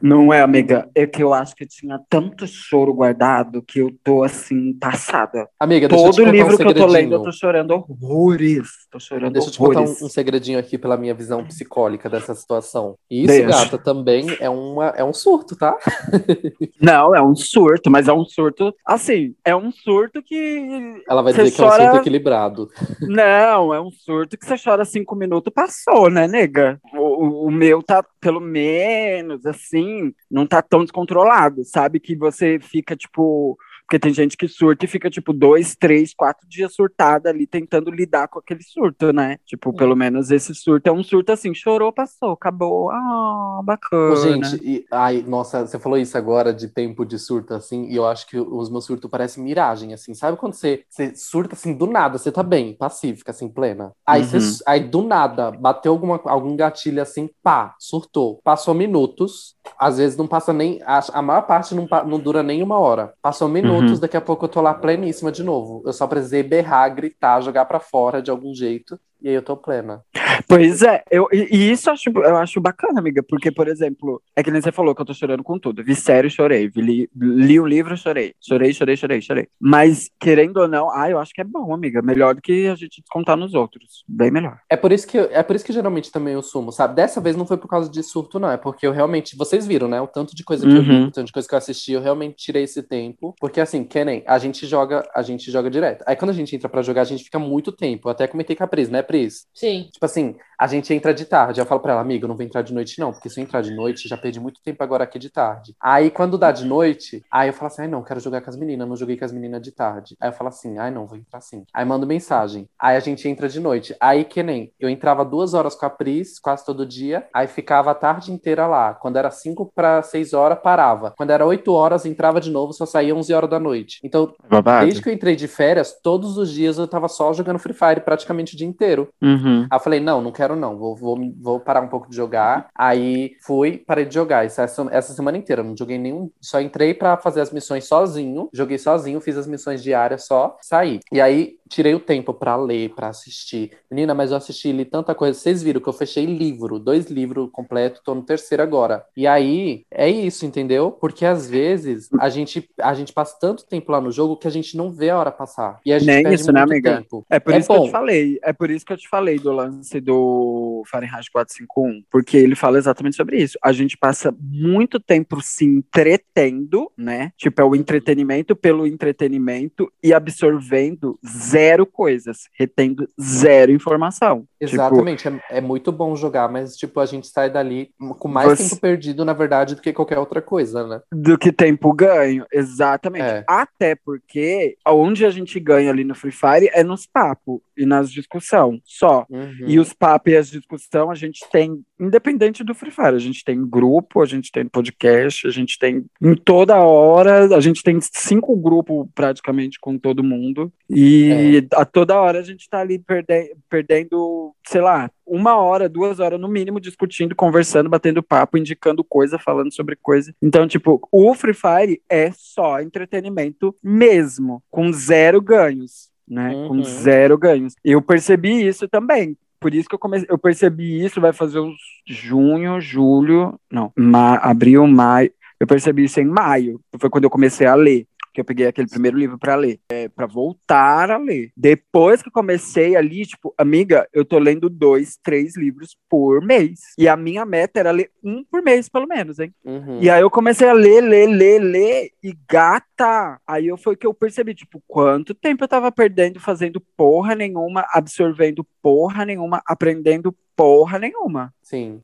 Não 0.00 0.32
é, 0.32 0.40
amiga? 0.40 0.88
É 0.94 1.06
que 1.06 1.22
eu 1.22 1.32
acho 1.32 1.54
que 1.54 1.66
tinha 1.66 1.98
tanto 2.08 2.46
choro 2.46 2.92
guardado 2.94 3.62
que 3.62 3.80
eu 3.80 3.90
tô 4.02 4.22
assim, 4.22 4.72
passada. 4.74 5.48
Amiga, 5.58 5.88
deixa 5.88 6.04
eu 6.06 6.10
te 6.12 6.16
Todo 6.16 6.30
livro 6.30 6.54
um 6.54 6.56
que 6.56 6.62
eu 6.66 6.74
tô 6.74 6.86
lendo, 6.86 7.14
eu 7.16 7.22
tô 7.22 7.32
chorando 7.32 7.70
horrores. 7.72 8.68
Tô 8.90 8.98
chorando 8.98 9.32
Deixa 9.32 9.48
eu 9.48 9.52
te 9.52 9.58
contar 9.58 9.80
um, 9.80 9.82
horrores. 9.84 10.02
um 10.02 10.08
segredinho 10.08 10.58
aqui 10.58 10.78
pela 10.78 10.96
minha 10.96 11.14
visão 11.14 11.44
psicólica 11.44 12.08
dessa 12.08 12.34
situação. 12.34 12.67
E 13.10 13.24
isso, 13.24 13.26
Deixa. 13.28 13.46
gata, 13.64 13.78
também 13.78 14.26
é, 14.40 14.48
uma, 14.50 14.88
é 14.96 15.02
um 15.04 15.12
surto, 15.12 15.56
tá? 15.56 15.76
Não, 16.80 17.14
é 17.14 17.22
um 17.22 17.34
surto, 17.34 17.90
mas 17.90 18.08
é 18.08 18.12
um 18.12 18.24
surto. 18.24 18.74
Assim, 18.84 19.34
é 19.44 19.54
um 19.54 19.70
surto 19.70 20.22
que. 20.22 21.02
Ela 21.08 21.22
vai 21.22 21.32
dizer 21.32 21.50
que 21.50 21.60
é 21.60 21.64
um 21.64 21.68
chora- 21.68 21.82
surto 21.84 21.96
equilibrado. 21.98 22.68
Não, 23.00 23.72
é 23.72 23.80
um 23.80 23.90
surto 23.90 24.36
que 24.36 24.46
você 24.46 24.56
chora 24.62 24.84
cinco 24.84 25.14
minutos, 25.14 25.52
passou, 25.52 26.10
né, 26.10 26.26
nega? 26.26 26.78
O- 26.94 27.46
o 27.46 27.50
meu 27.50 27.82
tá, 27.82 28.04
pelo 28.20 28.40
menos, 28.40 29.44
assim, 29.46 30.12
não 30.30 30.46
tá 30.46 30.60
tão 30.62 30.82
descontrolado, 30.82 31.64
sabe? 31.64 32.00
Que 32.00 32.16
você 32.16 32.58
fica, 32.60 32.96
tipo. 32.96 33.56
Porque 33.88 33.98
tem 33.98 34.12
gente 34.12 34.36
que 34.36 34.46
surta 34.46 34.84
e 34.84 34.88
fica, 34.88 35.08
tipo, 35.08 35.32
dois, 35.32 35.74
três, 35.74 36.12
quatro 36.12 36.46
dias 36.46 36.74
surtada 36.74 37.30
ali, 37.30 37.46
tentando 37.46 37.90
lidar 37.90 38.28
com 38.28 38.38
aquele 38.38 38.62
surto, 38.62 39.14
né? 39.14 39.38
Tipo, 39.46 39.72
pelo 39.72 39.96
menos 39.96 40.30
esse 40.30 40.54
surto 40.54 40.88
é 40.88 40.92
um 40.92 41.02
surto 41.02 41.32
assim, 41.32 41.54
chorou, 41.54 41.90
passou, 41.90 42.32
acabou. 42.32 42.90
Ah, 42.90 43.62
bacana. 43.64 44.14
Gente, 44.14 44.56
e, 44.62 44.84
ai, 44.90 45.24
nossa, 45.26 45.66
você 45.66 45.78
falou 45.78 45.96
isso 45.98 46.18
agora 46.18 46.52
de 46.52 46.68
tempo 46.68 47.06
de 47.06 47.18
surto, 47.18 47.54
assim, 47.54 47.86
e 47.86 47.96
eu 47.96 48.06
acho 48.06 48.26
que 48.26 48.38
os 48.38 48.68
meus 48.70 48.84
surtos 48.84 49.10
parecem 49.10 49.42
miragem, 49.42 49.94
assim. 49.94 50.12
Sabe 50.12 50.36
quando 50.36 50.52
você, 50.52 50.84
você 50.90 51.14
surta, 51.16 51.54
assim, 51.54 51.74
do 51.74 51.86
nada, 51.86 52.18
você 52.18 52.30
tá 52.30 52.42
bem, 52.42 52.74
pacífica, 52.74 53.30
assim, 53.30 53.48
plena. 53.48 53.92
Aí, 54.06 54.22
você, 54.22 54.36
Uhum. 54.36 54.58
aí 54.66 54.80
do 54.80 55.02
nada, 55.02 55.50
bateu 55.50 55.92
alguma, 55.92 56.20
algum 56.26 56.54
gatilho, 56.56 57.00
assim, 57.00 57.30
pá, 57.42 57.74
surtou. 57.78 58.38
Passou 58.44 58.74
minutos, 58.74 59.56
às 59.78 59.96
vezes 59.98 60.16
não 60.18 60.26
passa 60.26 60.52
nem, 60.52 60.78
a, 60.84 61.00
a 61.18 61.22
maior 61.22 61.42
parte 61.42 61.74
não, 61.74 61.86
não 62.06 62.18
dura 62.18 62.42
nem 62.42 62.62
uma 62.62 62.78
hora. 62.78 63.14
Passou 63.22 63.48
minutos, 63.48 63.77
Uhum. 63.77 63.77
Daqui 64.00 64.16
a 64.16 64.20
pouco 64.20 64.44
eu 64.44 64.48
tô 64.48 64.60
lá 64.60 64.74
pleníssima 64.74 65.32
de 65.32 65.42
novo. 65.42 65.82
Eu 65.86 65.92
só 65.92 66.06
precisei 66.06 66.42
berrar, 66.42 66.88
gritar, 66.94 67.40
jogar 67.42 67.64
pra 67.66 67.80
fora 67.80 68.22
de 68.22 68.30
algum 68.30 68.54
jeito, 68.54 68.98
e 69.22 69.28
aí 69.28 69.34
eu 69.34 69.42
tô 69.42 69.56
plena. 69.56 70.02
Pois 70.46 70.82
é, 70.82 71.02
eu, 71.10 71.26
e 71.32 71.70
isso 71.70 71.88
eu 71.88 71.92
acho, 71.94 72.10
eu 72.10 72.36
acho 72.36 72.60
bacana, 72.60 73.00
amiga, 73.00 73.22
porque, 73.22 73.50
por 73.50 73.66
exemplo, 73.68 74.22
é 74.36 74.42
que 74.42 74.50
nem 74.50 74.60
você 74.60 74.70
falou 74.72 74.94
que 74.94 75.00
eu 75.02 75.06
tô 75.06 75.12
chorando 75.12 75.42
com 75.42 75.58
tudo. 75.58 75.82
Vi 75.82 75.94
série, 75.94 76.30
chorei. 76.30 76.68
Vi, 76.68 76.80
li, 76.80 77.10
li 77.16 77.60
um 77.60 77.66
livro, 77.66 77.96
chorei. 77.96 78.32
Chorei, 78.40 78.72
chorei, 78.72 78.96
chorei, 78.96 79.20
chorei. 79.20 79.48
Mas, 79.60 80.08
querendo 80.20 80.58
ou 80.58 80.68
não, 80.68 80.90
ah, 80.90 81.10
eu 81.10 81.18
acho 81.18 81.32
que 81.34 81.40
é 81.40 81.44
bom, 81.44 81.74
amiga. 81.74 82.00
Melhor 82.02 82.34
do 82.34 82.40
que 82.40 82.66
a 82.68 82.74
gente 82.76 83.00
descontar 83.00 83.36
nos 83.36 83.52
outros. 83.54 84.04
Bem 84.08 84.30
melhor. 84.30 84.58
É 84.70 84.76
por 84.76 84.92
isso 84.92 85.06
que 85.06 85.18
é 85.18 85.42
por 85.42 85.56
isso 85.56 85.64
que 85.64 85.72
geralmente 85.72 86.12
também 86.12 86.34
eu 86.34 86.42
sumo, 86.42 86.70
sabe? 86.72 86.94
Dessa 86.94 87.20
vez 87.20 87.36
não 87.36 87.46
foi 87.46 87.56
por 87.56 87.68
causa 87.68 87.90
de 87.90 88.02
surto, 88.02 88.38
não. 88.38 88.50
É 88.50 88.56
porque 88.56 88.86
eu 88.86 88.92
realmente. 88.92 89.36
Vocês 89.36 89.66
viram, 89.66 89.88
né? 89.88 90.00
O 90.00 90.06
tanto 90.06 90.34
de 90.36 90.44
coisa 90.44 90.66
que 90.66 90.72
eu 90.76 90.82
vi, 90.82 90.88
Uhum. 90.90 91.06
o 91.06 91.10
tanto 91.10 91.26
de 91.26 91.32
coisa 91.32 91.48
que 91.48 91.54
eu 91.54 91.58
assisti, 91.58 91.92
eu 91.92 92.00
realmente 92.00 92.36
tirei 92.36 92.62
esse 92.62 92.82
tempo. 92.82 93.34
Porque 93.40 93.60
assim, 93.60 93.84
Kennen, 93.84 94.22
a 94.26 94.38
gente 94.38 94.66
joga, 94.66 95.06
a 95.14 95.22
gente 95.22 95.50
joga 95.50 95.68
direto. 95.70 96.04
Aí 96.06 96.14
quando 96.16 96.30
a 96.30 96.34
gente 96.34 96.54
entra 96.54 96.68
pra 96.68 96.82
jogar, 96.82 97.02
a 97.02 97.04
gente 97.04 97.24
fica 97.24 97.38
muito 97.38 97.72
tempo. 97.72 98.08
Eu 98.08 98.12
até 98.12 98.26
comentei 98.26 98.54
com 98.56 98.64
a 98.64 98.66
Pris, 98.66 98.88
né, 98.88 99.02
Pris? 99.08 99.48
Sim. 99.54 99.90
Tipo 99.92 100.06
assim, 100.06 100.36
a 100.58 100.66
gente 100.66 100.92
entra 100.92 101.14
de 101.14 101.24
tarde. 101.24 101.60
Eu 101.60 101.66
falo 101.66 101.80
pra 101.80 101.92
ela, 101.92 102.00
amiga, 102.00 102.24
eu 102.24 102.28
não 102.28 102.36
vou 102.36 102.44
entrar 102.44 102.62
de 102.62 102.74
noite, 102.74 102.98
não, 102.98 103.12
porque 103.12 103.28
se 103.28 103.40
eu 103.40 103.44
entrar 103.44 103.60
de 103.60 103.74
noite, 103.74 104.08
já 104.08 104.16
perdi 104.16 104.40
muito 104.40 104.60
tempo 104.62 104.82
agora 104.82 105.04
aqui 105.04 105.18
de 105.18 105.30
tarde. 105.30 105.74
Aí 105.80 106.10
quando 106.10 106.36
dá 106.38 106.50
de 106.50 106.64
noite, 106.64 107.24
aí 107.30 107.48
eu 107.48 107.52
falo 107.52 107.68
assim, 107.68 107.82
ai 107.82 107.88
não, 107.88 108.02
quero 108.02 108.20
jogar 108.20 108.40
com 108.40 108.50
as 108.50 108.56
meninas, 108.56 108.88
não 108.88 108.96
joguei 108.96 109.16
com 109.16 109.24
as 109.24 109.32
meninas 109.32 109.62
de 109.62 109.70
tarde. 109.70 110.16
Aí 110.20 110.28
eu 110.28 110.32
falo 110.32 110.48
assim, 110.48 110.78
ai 110.78 110.90
não, 110.90 111.06
vou 111.06 111.16
entrar 111.16 111.40
sim. 111.40 111.64
Aí 111.72 111.84
mando 111.84 112.06
mensagem. 112.06 112.68
Aí 112.78 112.96
a 112.96 113.00
gente 113.00 113.28
entra 113.28 113.48
de 113.48 113.60
noite. 113.60 113.94
Aí 114.00 114.24
que 114.24 114.42
nem, 114.42 114.72
eu 114.80 114.88
entrava 114.88 115.24
duas 115.24 115.54
horas 115.54 115.74
com 115.74 115.86
a 115.86 115.90
Pris, 115.90 116.38
quase 116.38 116.64
todo 116.64 116.86
dia, 116.86 117.26
aí 117.32 117.46
ficava 117.46 117.90
a 117.90 117.94
tarde 117.94 118.32
inteira 118.32 118.66
lá. 118.66 118.94
Quando 118.94 119.16
era 119.16 119.30
cinco 119.30 119.70
para 119.74 120.02
seis 120.02 120.32
horas, 120.32 120.58
parava. 120.62 121.14
Quando 121.16 121.30
era 121.30 121.46
oito 121.46 121.72
horas, 121.72 122.04
entrava 122.04 122.40
de 122.40 122.50
novo, 122.50 122.72
só 122.72 122.84
saía 122.86 123.14
11 123.14 123.32
horas 123.32 123.50
da 123.50 123.60
noite. 123.60 124.00
Então, 124.02 124.32
Babado. 124.48 124.84
desde 124.84 125.02
que 125.02 125.08
eu 125.08 125.12
entrei 125.12 125.36
de 125.36 125.46
férias, 125.46 125.98
todos 126.02 126.36
os 126.36 126.50
dias 126.50 126.78
eu 126.78 126.88
tava 126.88 127.08
só 127.08 127.32
jogando 127.32 127.58
Free 127.58 127.74
Fire 127.74 128.00
praticamente 128.00 128.54
o 128.54 128.58
dia 128.58 128.66
inteiro. 128.66 129.08
Uhum. 129.22 129.66
Aí 129.70 129.76
eu 129.76 129.80
falei, 129.80 130.00
não, 130.00 130.20
não 130.20 130.32
quero 130.32 130.47
não, 130.56 130.78
vou, 130.78 130.96
vou, 130.96 131.18
vou 131.40 131.60
parar 131.60 131.82
um 131.82 131.88
pouco 131.88 132.08
de 132.08 132.16
jogar. 132.16 132.68
Aí 132.74 133.32
fui, 133.42 133.78
parei 133.78 134.04
de 134.04 134.14
jogar. 134.14 134.46
Isso, 134.46 134.60
essa, 134.60 134.86
essa 134.90 135.12
semana 135.14 135.38
inteira, 135.38 135.62
não 135.62 135.76
joguei 135.76 135.98
nenhum. 135.98 136.30
Só 136.40 136.60
entrei 136.60 136.94
pra 136.94 137.16
fazer 137.16 137.40
as 137.40 137.50
missões 137.50 137.86
sozinho, 137.86 138.48
joguei 138.52 138.78
sozinho, 138.78 139.20
fiz 139.20 139.36
as 139.36 139.46
missões 139.46 139.82
diárias 139.82 140.26
só, 140.26 140.56
saí. 140.60 141.00
E 141.12 141.20
aí 141.20 141.58
tirei 141.68 141.94
o 141.94 142.00
tempo 142.00 142.32
pra 142.34 142.56
ler, 142.56 142.90
pra 142.94 143.08
assistir. 143.08 143.70
Menina, 143.90 144.14
mas 144.14 144.30
eu 144.30 144.36
assisti 144.36 144.72
li 144.72 144.84
tanta 144.84 145.14
coisa. 145.14 145.38
Vocês 145.38 145.62
viram 145.62 145.80
que 145.80 145.88
eu 145.88 145.92
fechei 145.92 146.24
livro, 146.24 146.78
dois 146.78 147.06
livros 147.06 147.48
completos, 147.52 148.00
tô 148.04 148.14
no 148.14 148.22
terceiro 148.22 148.62
agora. 148.62 149.04
E 149.16 149.26
aí 149.26 149.82
é 149.90 150.08
isso, 150.08 150.46
entendeu? 150.46 150.90
Porque 150.90 151.24
às 151.24 151.48
vezes 151.48 152.08
a 152.18 152.28
gente, 152.28 152.68
a 152.80 152.94
gente 152.94 153.12
passa 153.12 153.36
tanto 153.40 153.66
tempo 153.66 153.92
lá 153.92 154.00
no 154.00 154.10
jogo 154.10 154.36
que 154.36 154.48
a 154.48 154.50
gente 154.50 154.76
não 154.76 154.90
vê 154.90 155.10
a 155.10 155.18
hora 155.18 155.30
passar. 155.30 155.80
E 155.84 155.92
a 155.92 155.98
gente 155.98 156.08
Nem 156.08 156.22
perde 156.22 156.40
isso, 156.40 156.52
né, 156.52 156.60
amiga? 156.62 156.96
tempo. 156.98 157.24
É 157.28 157.38
por 157.38 157.52
É 157.54 157.58
isso 157.58 157.68
que 157.68 157.74
eu 157.74 157.78
bom. 157.78 157.86
te 157.86 157.90
falei. 157.90 158.38
É 158.42 158.52
por 158.52 158.70
isso 158.70 158.84
que 158.86 158.92
eu 158.92 158.96
te 158.96 159.08
falei 159.08 159.38
do 159.38 159.52
lance 159.52 160.00
do 160.00 160.82
Fahrenheit 160.90 161.30
451. 161.30 162.02
Porque 162.10 162.36
ele 162.36 162.54
fala 162.54 162.78
exatamente 162.78 163.16
sobre 163.16 163.36
isso. 163.42 163.58
A 163.62 163.72
gente 163.72 163.96
passa 163.96 164.34
muito 164.40 164.98
tempo 164.98 165.40
se 165.40 165.64
entretendo, 165.64 166.90
né? 166.96 167.32
Tipo, 167.36 167.60
é 167.60 167.64
o 167.64 167.76
entretenimento 167.76 168.56
pelo 168.56 168.86
entretenimento 168.86 169.92
e 170.02 170.14
absorvendo 170.14 171.18
zero 171.26 171.57
coisas, 171.86 172.48
retendo 172.58 173.08
zero 173.20 173.72
informação. 173.72 174.46
Tipo, 174.60 174.74
Exatamente, 174.74 175.28
é, 175.28 175.40
é 175.50 175.60
muito 175.60 175.90
bom 175.92 176.14
jogar, 176.16 176.50
mas 176.50 176.76
tipo, 176.76 177.00
a 177.00 177.06
gente 177.06 177.26
sai 177.26 177.50
dali 177.50 177.90
com 178.18 178.28
mais 178.28 178.50
Você- 178.50 178.70
tempo 178.70 178.80
perdido, 178.80 179.24
na 179.24 179.32
verdade, 179.32 179.74
do 179.74 179.80
que 179.80 179.92
qualquer 179.92 180.18
outra 180.18 180.40
coisa, 180.42 180.86
né? 180.86 181.00
do 181.12 181.36
que 181.38 181.52
tempo 181.52 181.92
ganho, 181.92 182.44
exatamente. 182.52 183.24
É. 183.24 183.44
Até 183.48 183.94
porque 183.94 184.76
onde 184.86 185.24
a 185.24 185.30
gente 185.30 185.58
ganha 185.60 185.90
ali 185.90 186.04
no 186.04 186.14
Free 186.14 186.32
Fire 186.32 186.70
é 186.72 186.82
nos 186.82 187.06
papos 187.06 187.60
e 187.76 187.86
nas 187.86 188.10
discussão 188.10 188.80
só. 188.84 189.26
Uhum. 189.30 189.64
E 189.66 189.78
os 189.78 189.92
papos 189.92 190.32
e 190.32 190.36
as 190.36 190.50
discussão 190.50 191.10
a 191.10 191.14
gente 191.14 191.44
tem, 191.50 191.80
independente 191.98 192.64
do 192.64 192.74
Free 192.74 192.90
Fire, 192.90 193.14
a 193.14 193.18
gente 193.18 193.44
tem 193.44 193.64
grupo, 193.64 194.20
a 194.22 194.26
gente 194.26 194.50
tem 194.50 194.66
podcast, 194.66 195.46
a 195.46 195.50
gente 195.50 195.78
tem 195.78 196.04
em 196.20 196.34
toda 196.34 196.76
hora, 196.76 197.54
a 197.54 197.60
gente 197.60 197.82
tem 197.82 197.98
cinco 198.00 198.56
grupos 198.56 199.06
praticamente 199.14 199.78
com 199.80 199.98
todo 199.98 200.24
mundo. 200.24 200.72
E 200.90 201.47
a 201.74 201.84
toda 201.84 202.20
hora 202.20 202.38
a 202.38 202.42
gente 202.42 202.68
tá 202.68 202.80
ali 202.80 202.98
perde 202.98 203.54
perdendo, 203.68 204.54
sei 204.66 204.80
lá, 204.80 205.10
uma 205.26 205.56
hora, 205.56 205.88
duas 205.88 206.20
horas 206.20 206.40
no 206.40 206.48
mínimo, 206.48 206.80
discutindo, 206.80 207.34
conversando, 207.34 207.88
batendo 207.88 208.22
papo, 208.22 208.58
indicando 208.58 209.04
coisa, 209.04 209.38
falando 209.38 209.72
sobre 209.72 209.96
coisa. 209.96 210.34
Então, 210.42 210.66
tipo, 210.66 211.06
o 211.12 211.34
Free 211.34 211.54
Fire 211.54 212.02
é 212.08 212.30
só 212.32 212.80
entretenimento 212.80 213.74
mesmo, 213.82 214.62
com 214.70 214.92
zero 214.92 215.40
ganhos, 215.40 216.08
né? 216.26 216.54
Uhum. 216.54 216.68
Com 216.68 216.82
zero 216.82 217.36
ganhos. 217.36 217.74
Eu 217.84 218.00
percebi 218.02 218.66
isso 218.66 218.88
também. 218.88 219.36
Por 219.60 219.74
isso 219.74 219.88
que 219.88 219.94
eu 219.94 219.98
comecei, 219.98 220.28
eu 220.30 220.38
percebi 220.38 221.04
isso, 221.04 221.20
vai 221.20 221.32
fazer 221.32 221.58
uns 221.58 221.76
junho, 222.06 222.80
julho, 222.80 223.58
não, 223.70 223.92
ma, 223.96 224.36
abril, 224.36 224.86
maio. 224.86 225.32
Eu 225.58 225.66
percebi 225.66 226.04
isso 226.04 226.20
em 226.20 226.24
maio. 226.24 226.80
Foi 227.00 227.10
quando 227.10 227.24
eu 227.24 227.30
comecei 227.30 227.66
a 227.66 227.74
ler 227.74 228.06
que 228.38 228.40
eu 228.40 228.44
peguei 228.44 228.68
aquele 228.68 228.88
primeiro 228.88 229.18
livro 229.18 229.36
para 229.36 229.56
ler, 229.56 229.80
é, 229.88 230.08
para 230.08 230.26
voltar 230.26 231.10
a 231.10 231.16
ler. 231.16 231.50
Depois 231.56 232.22
que 232.22 232.28
eu 232.28 232.32
comecei 232.32 232.94
ali, 232.94 233.26
tipo, 233.26 233.52
amiga, 233.58 234.08
eu 234.12 234.24
tô 234.24 234.38
lendo 234.38 234.70
dois, 234.70 235.18
três 235.20 235.56
livros 235.56 235.96
por 236.08 236.40
mês. 236.40 236.78
E 236.96 237.08
a 237.08 237.16
minha 237.16 237.44
meta 237.44 237.80
era 237.80 237.90
ler 237.90 238.12
um 238.22 238.44
por 238.44 238.62
mês, 238.62 238.88
pelo 238.88 239.08
menos, 239.08 239.40
hein? 239.40 239.52
Uhum. 239.64 240.00
E 240.00 240.08
aí 240.08 240.20
eu 240.20 240.30
comecei 240.30 240.68
a 240.68 240.72
ler, 240.72 241.00
ler, 241.00 241.26
ler, 241.26 241.58
ler, 241.58 242.10
e 242.22 242.32
gata! 242.48 243.40
Aí 243.44 243.66
eu 243.66 243.76
foi 243.76 243.96
que 243.96 244.06
eu 244.06 244.14
percebi, 244.14 244.54
tipo, 244.54 244.80
quanto 244.86 245.34
tempo 245.34 245.64
eu 245.64 245.68
tava 245.68 245.90
perdendo 245.90 246.38
fazendo 246.38 246.80
porra 246.96 247.34
nenhuma, 247.34 247.86
absorvendo 247.90 248.64
porra 248.80 249.24
nenhuma, 249.24 249.60
aprendendo 249.66 250.34
porra 250.58 250.98
nenhuma 250.98 251.54
Sim. 251.62 252.00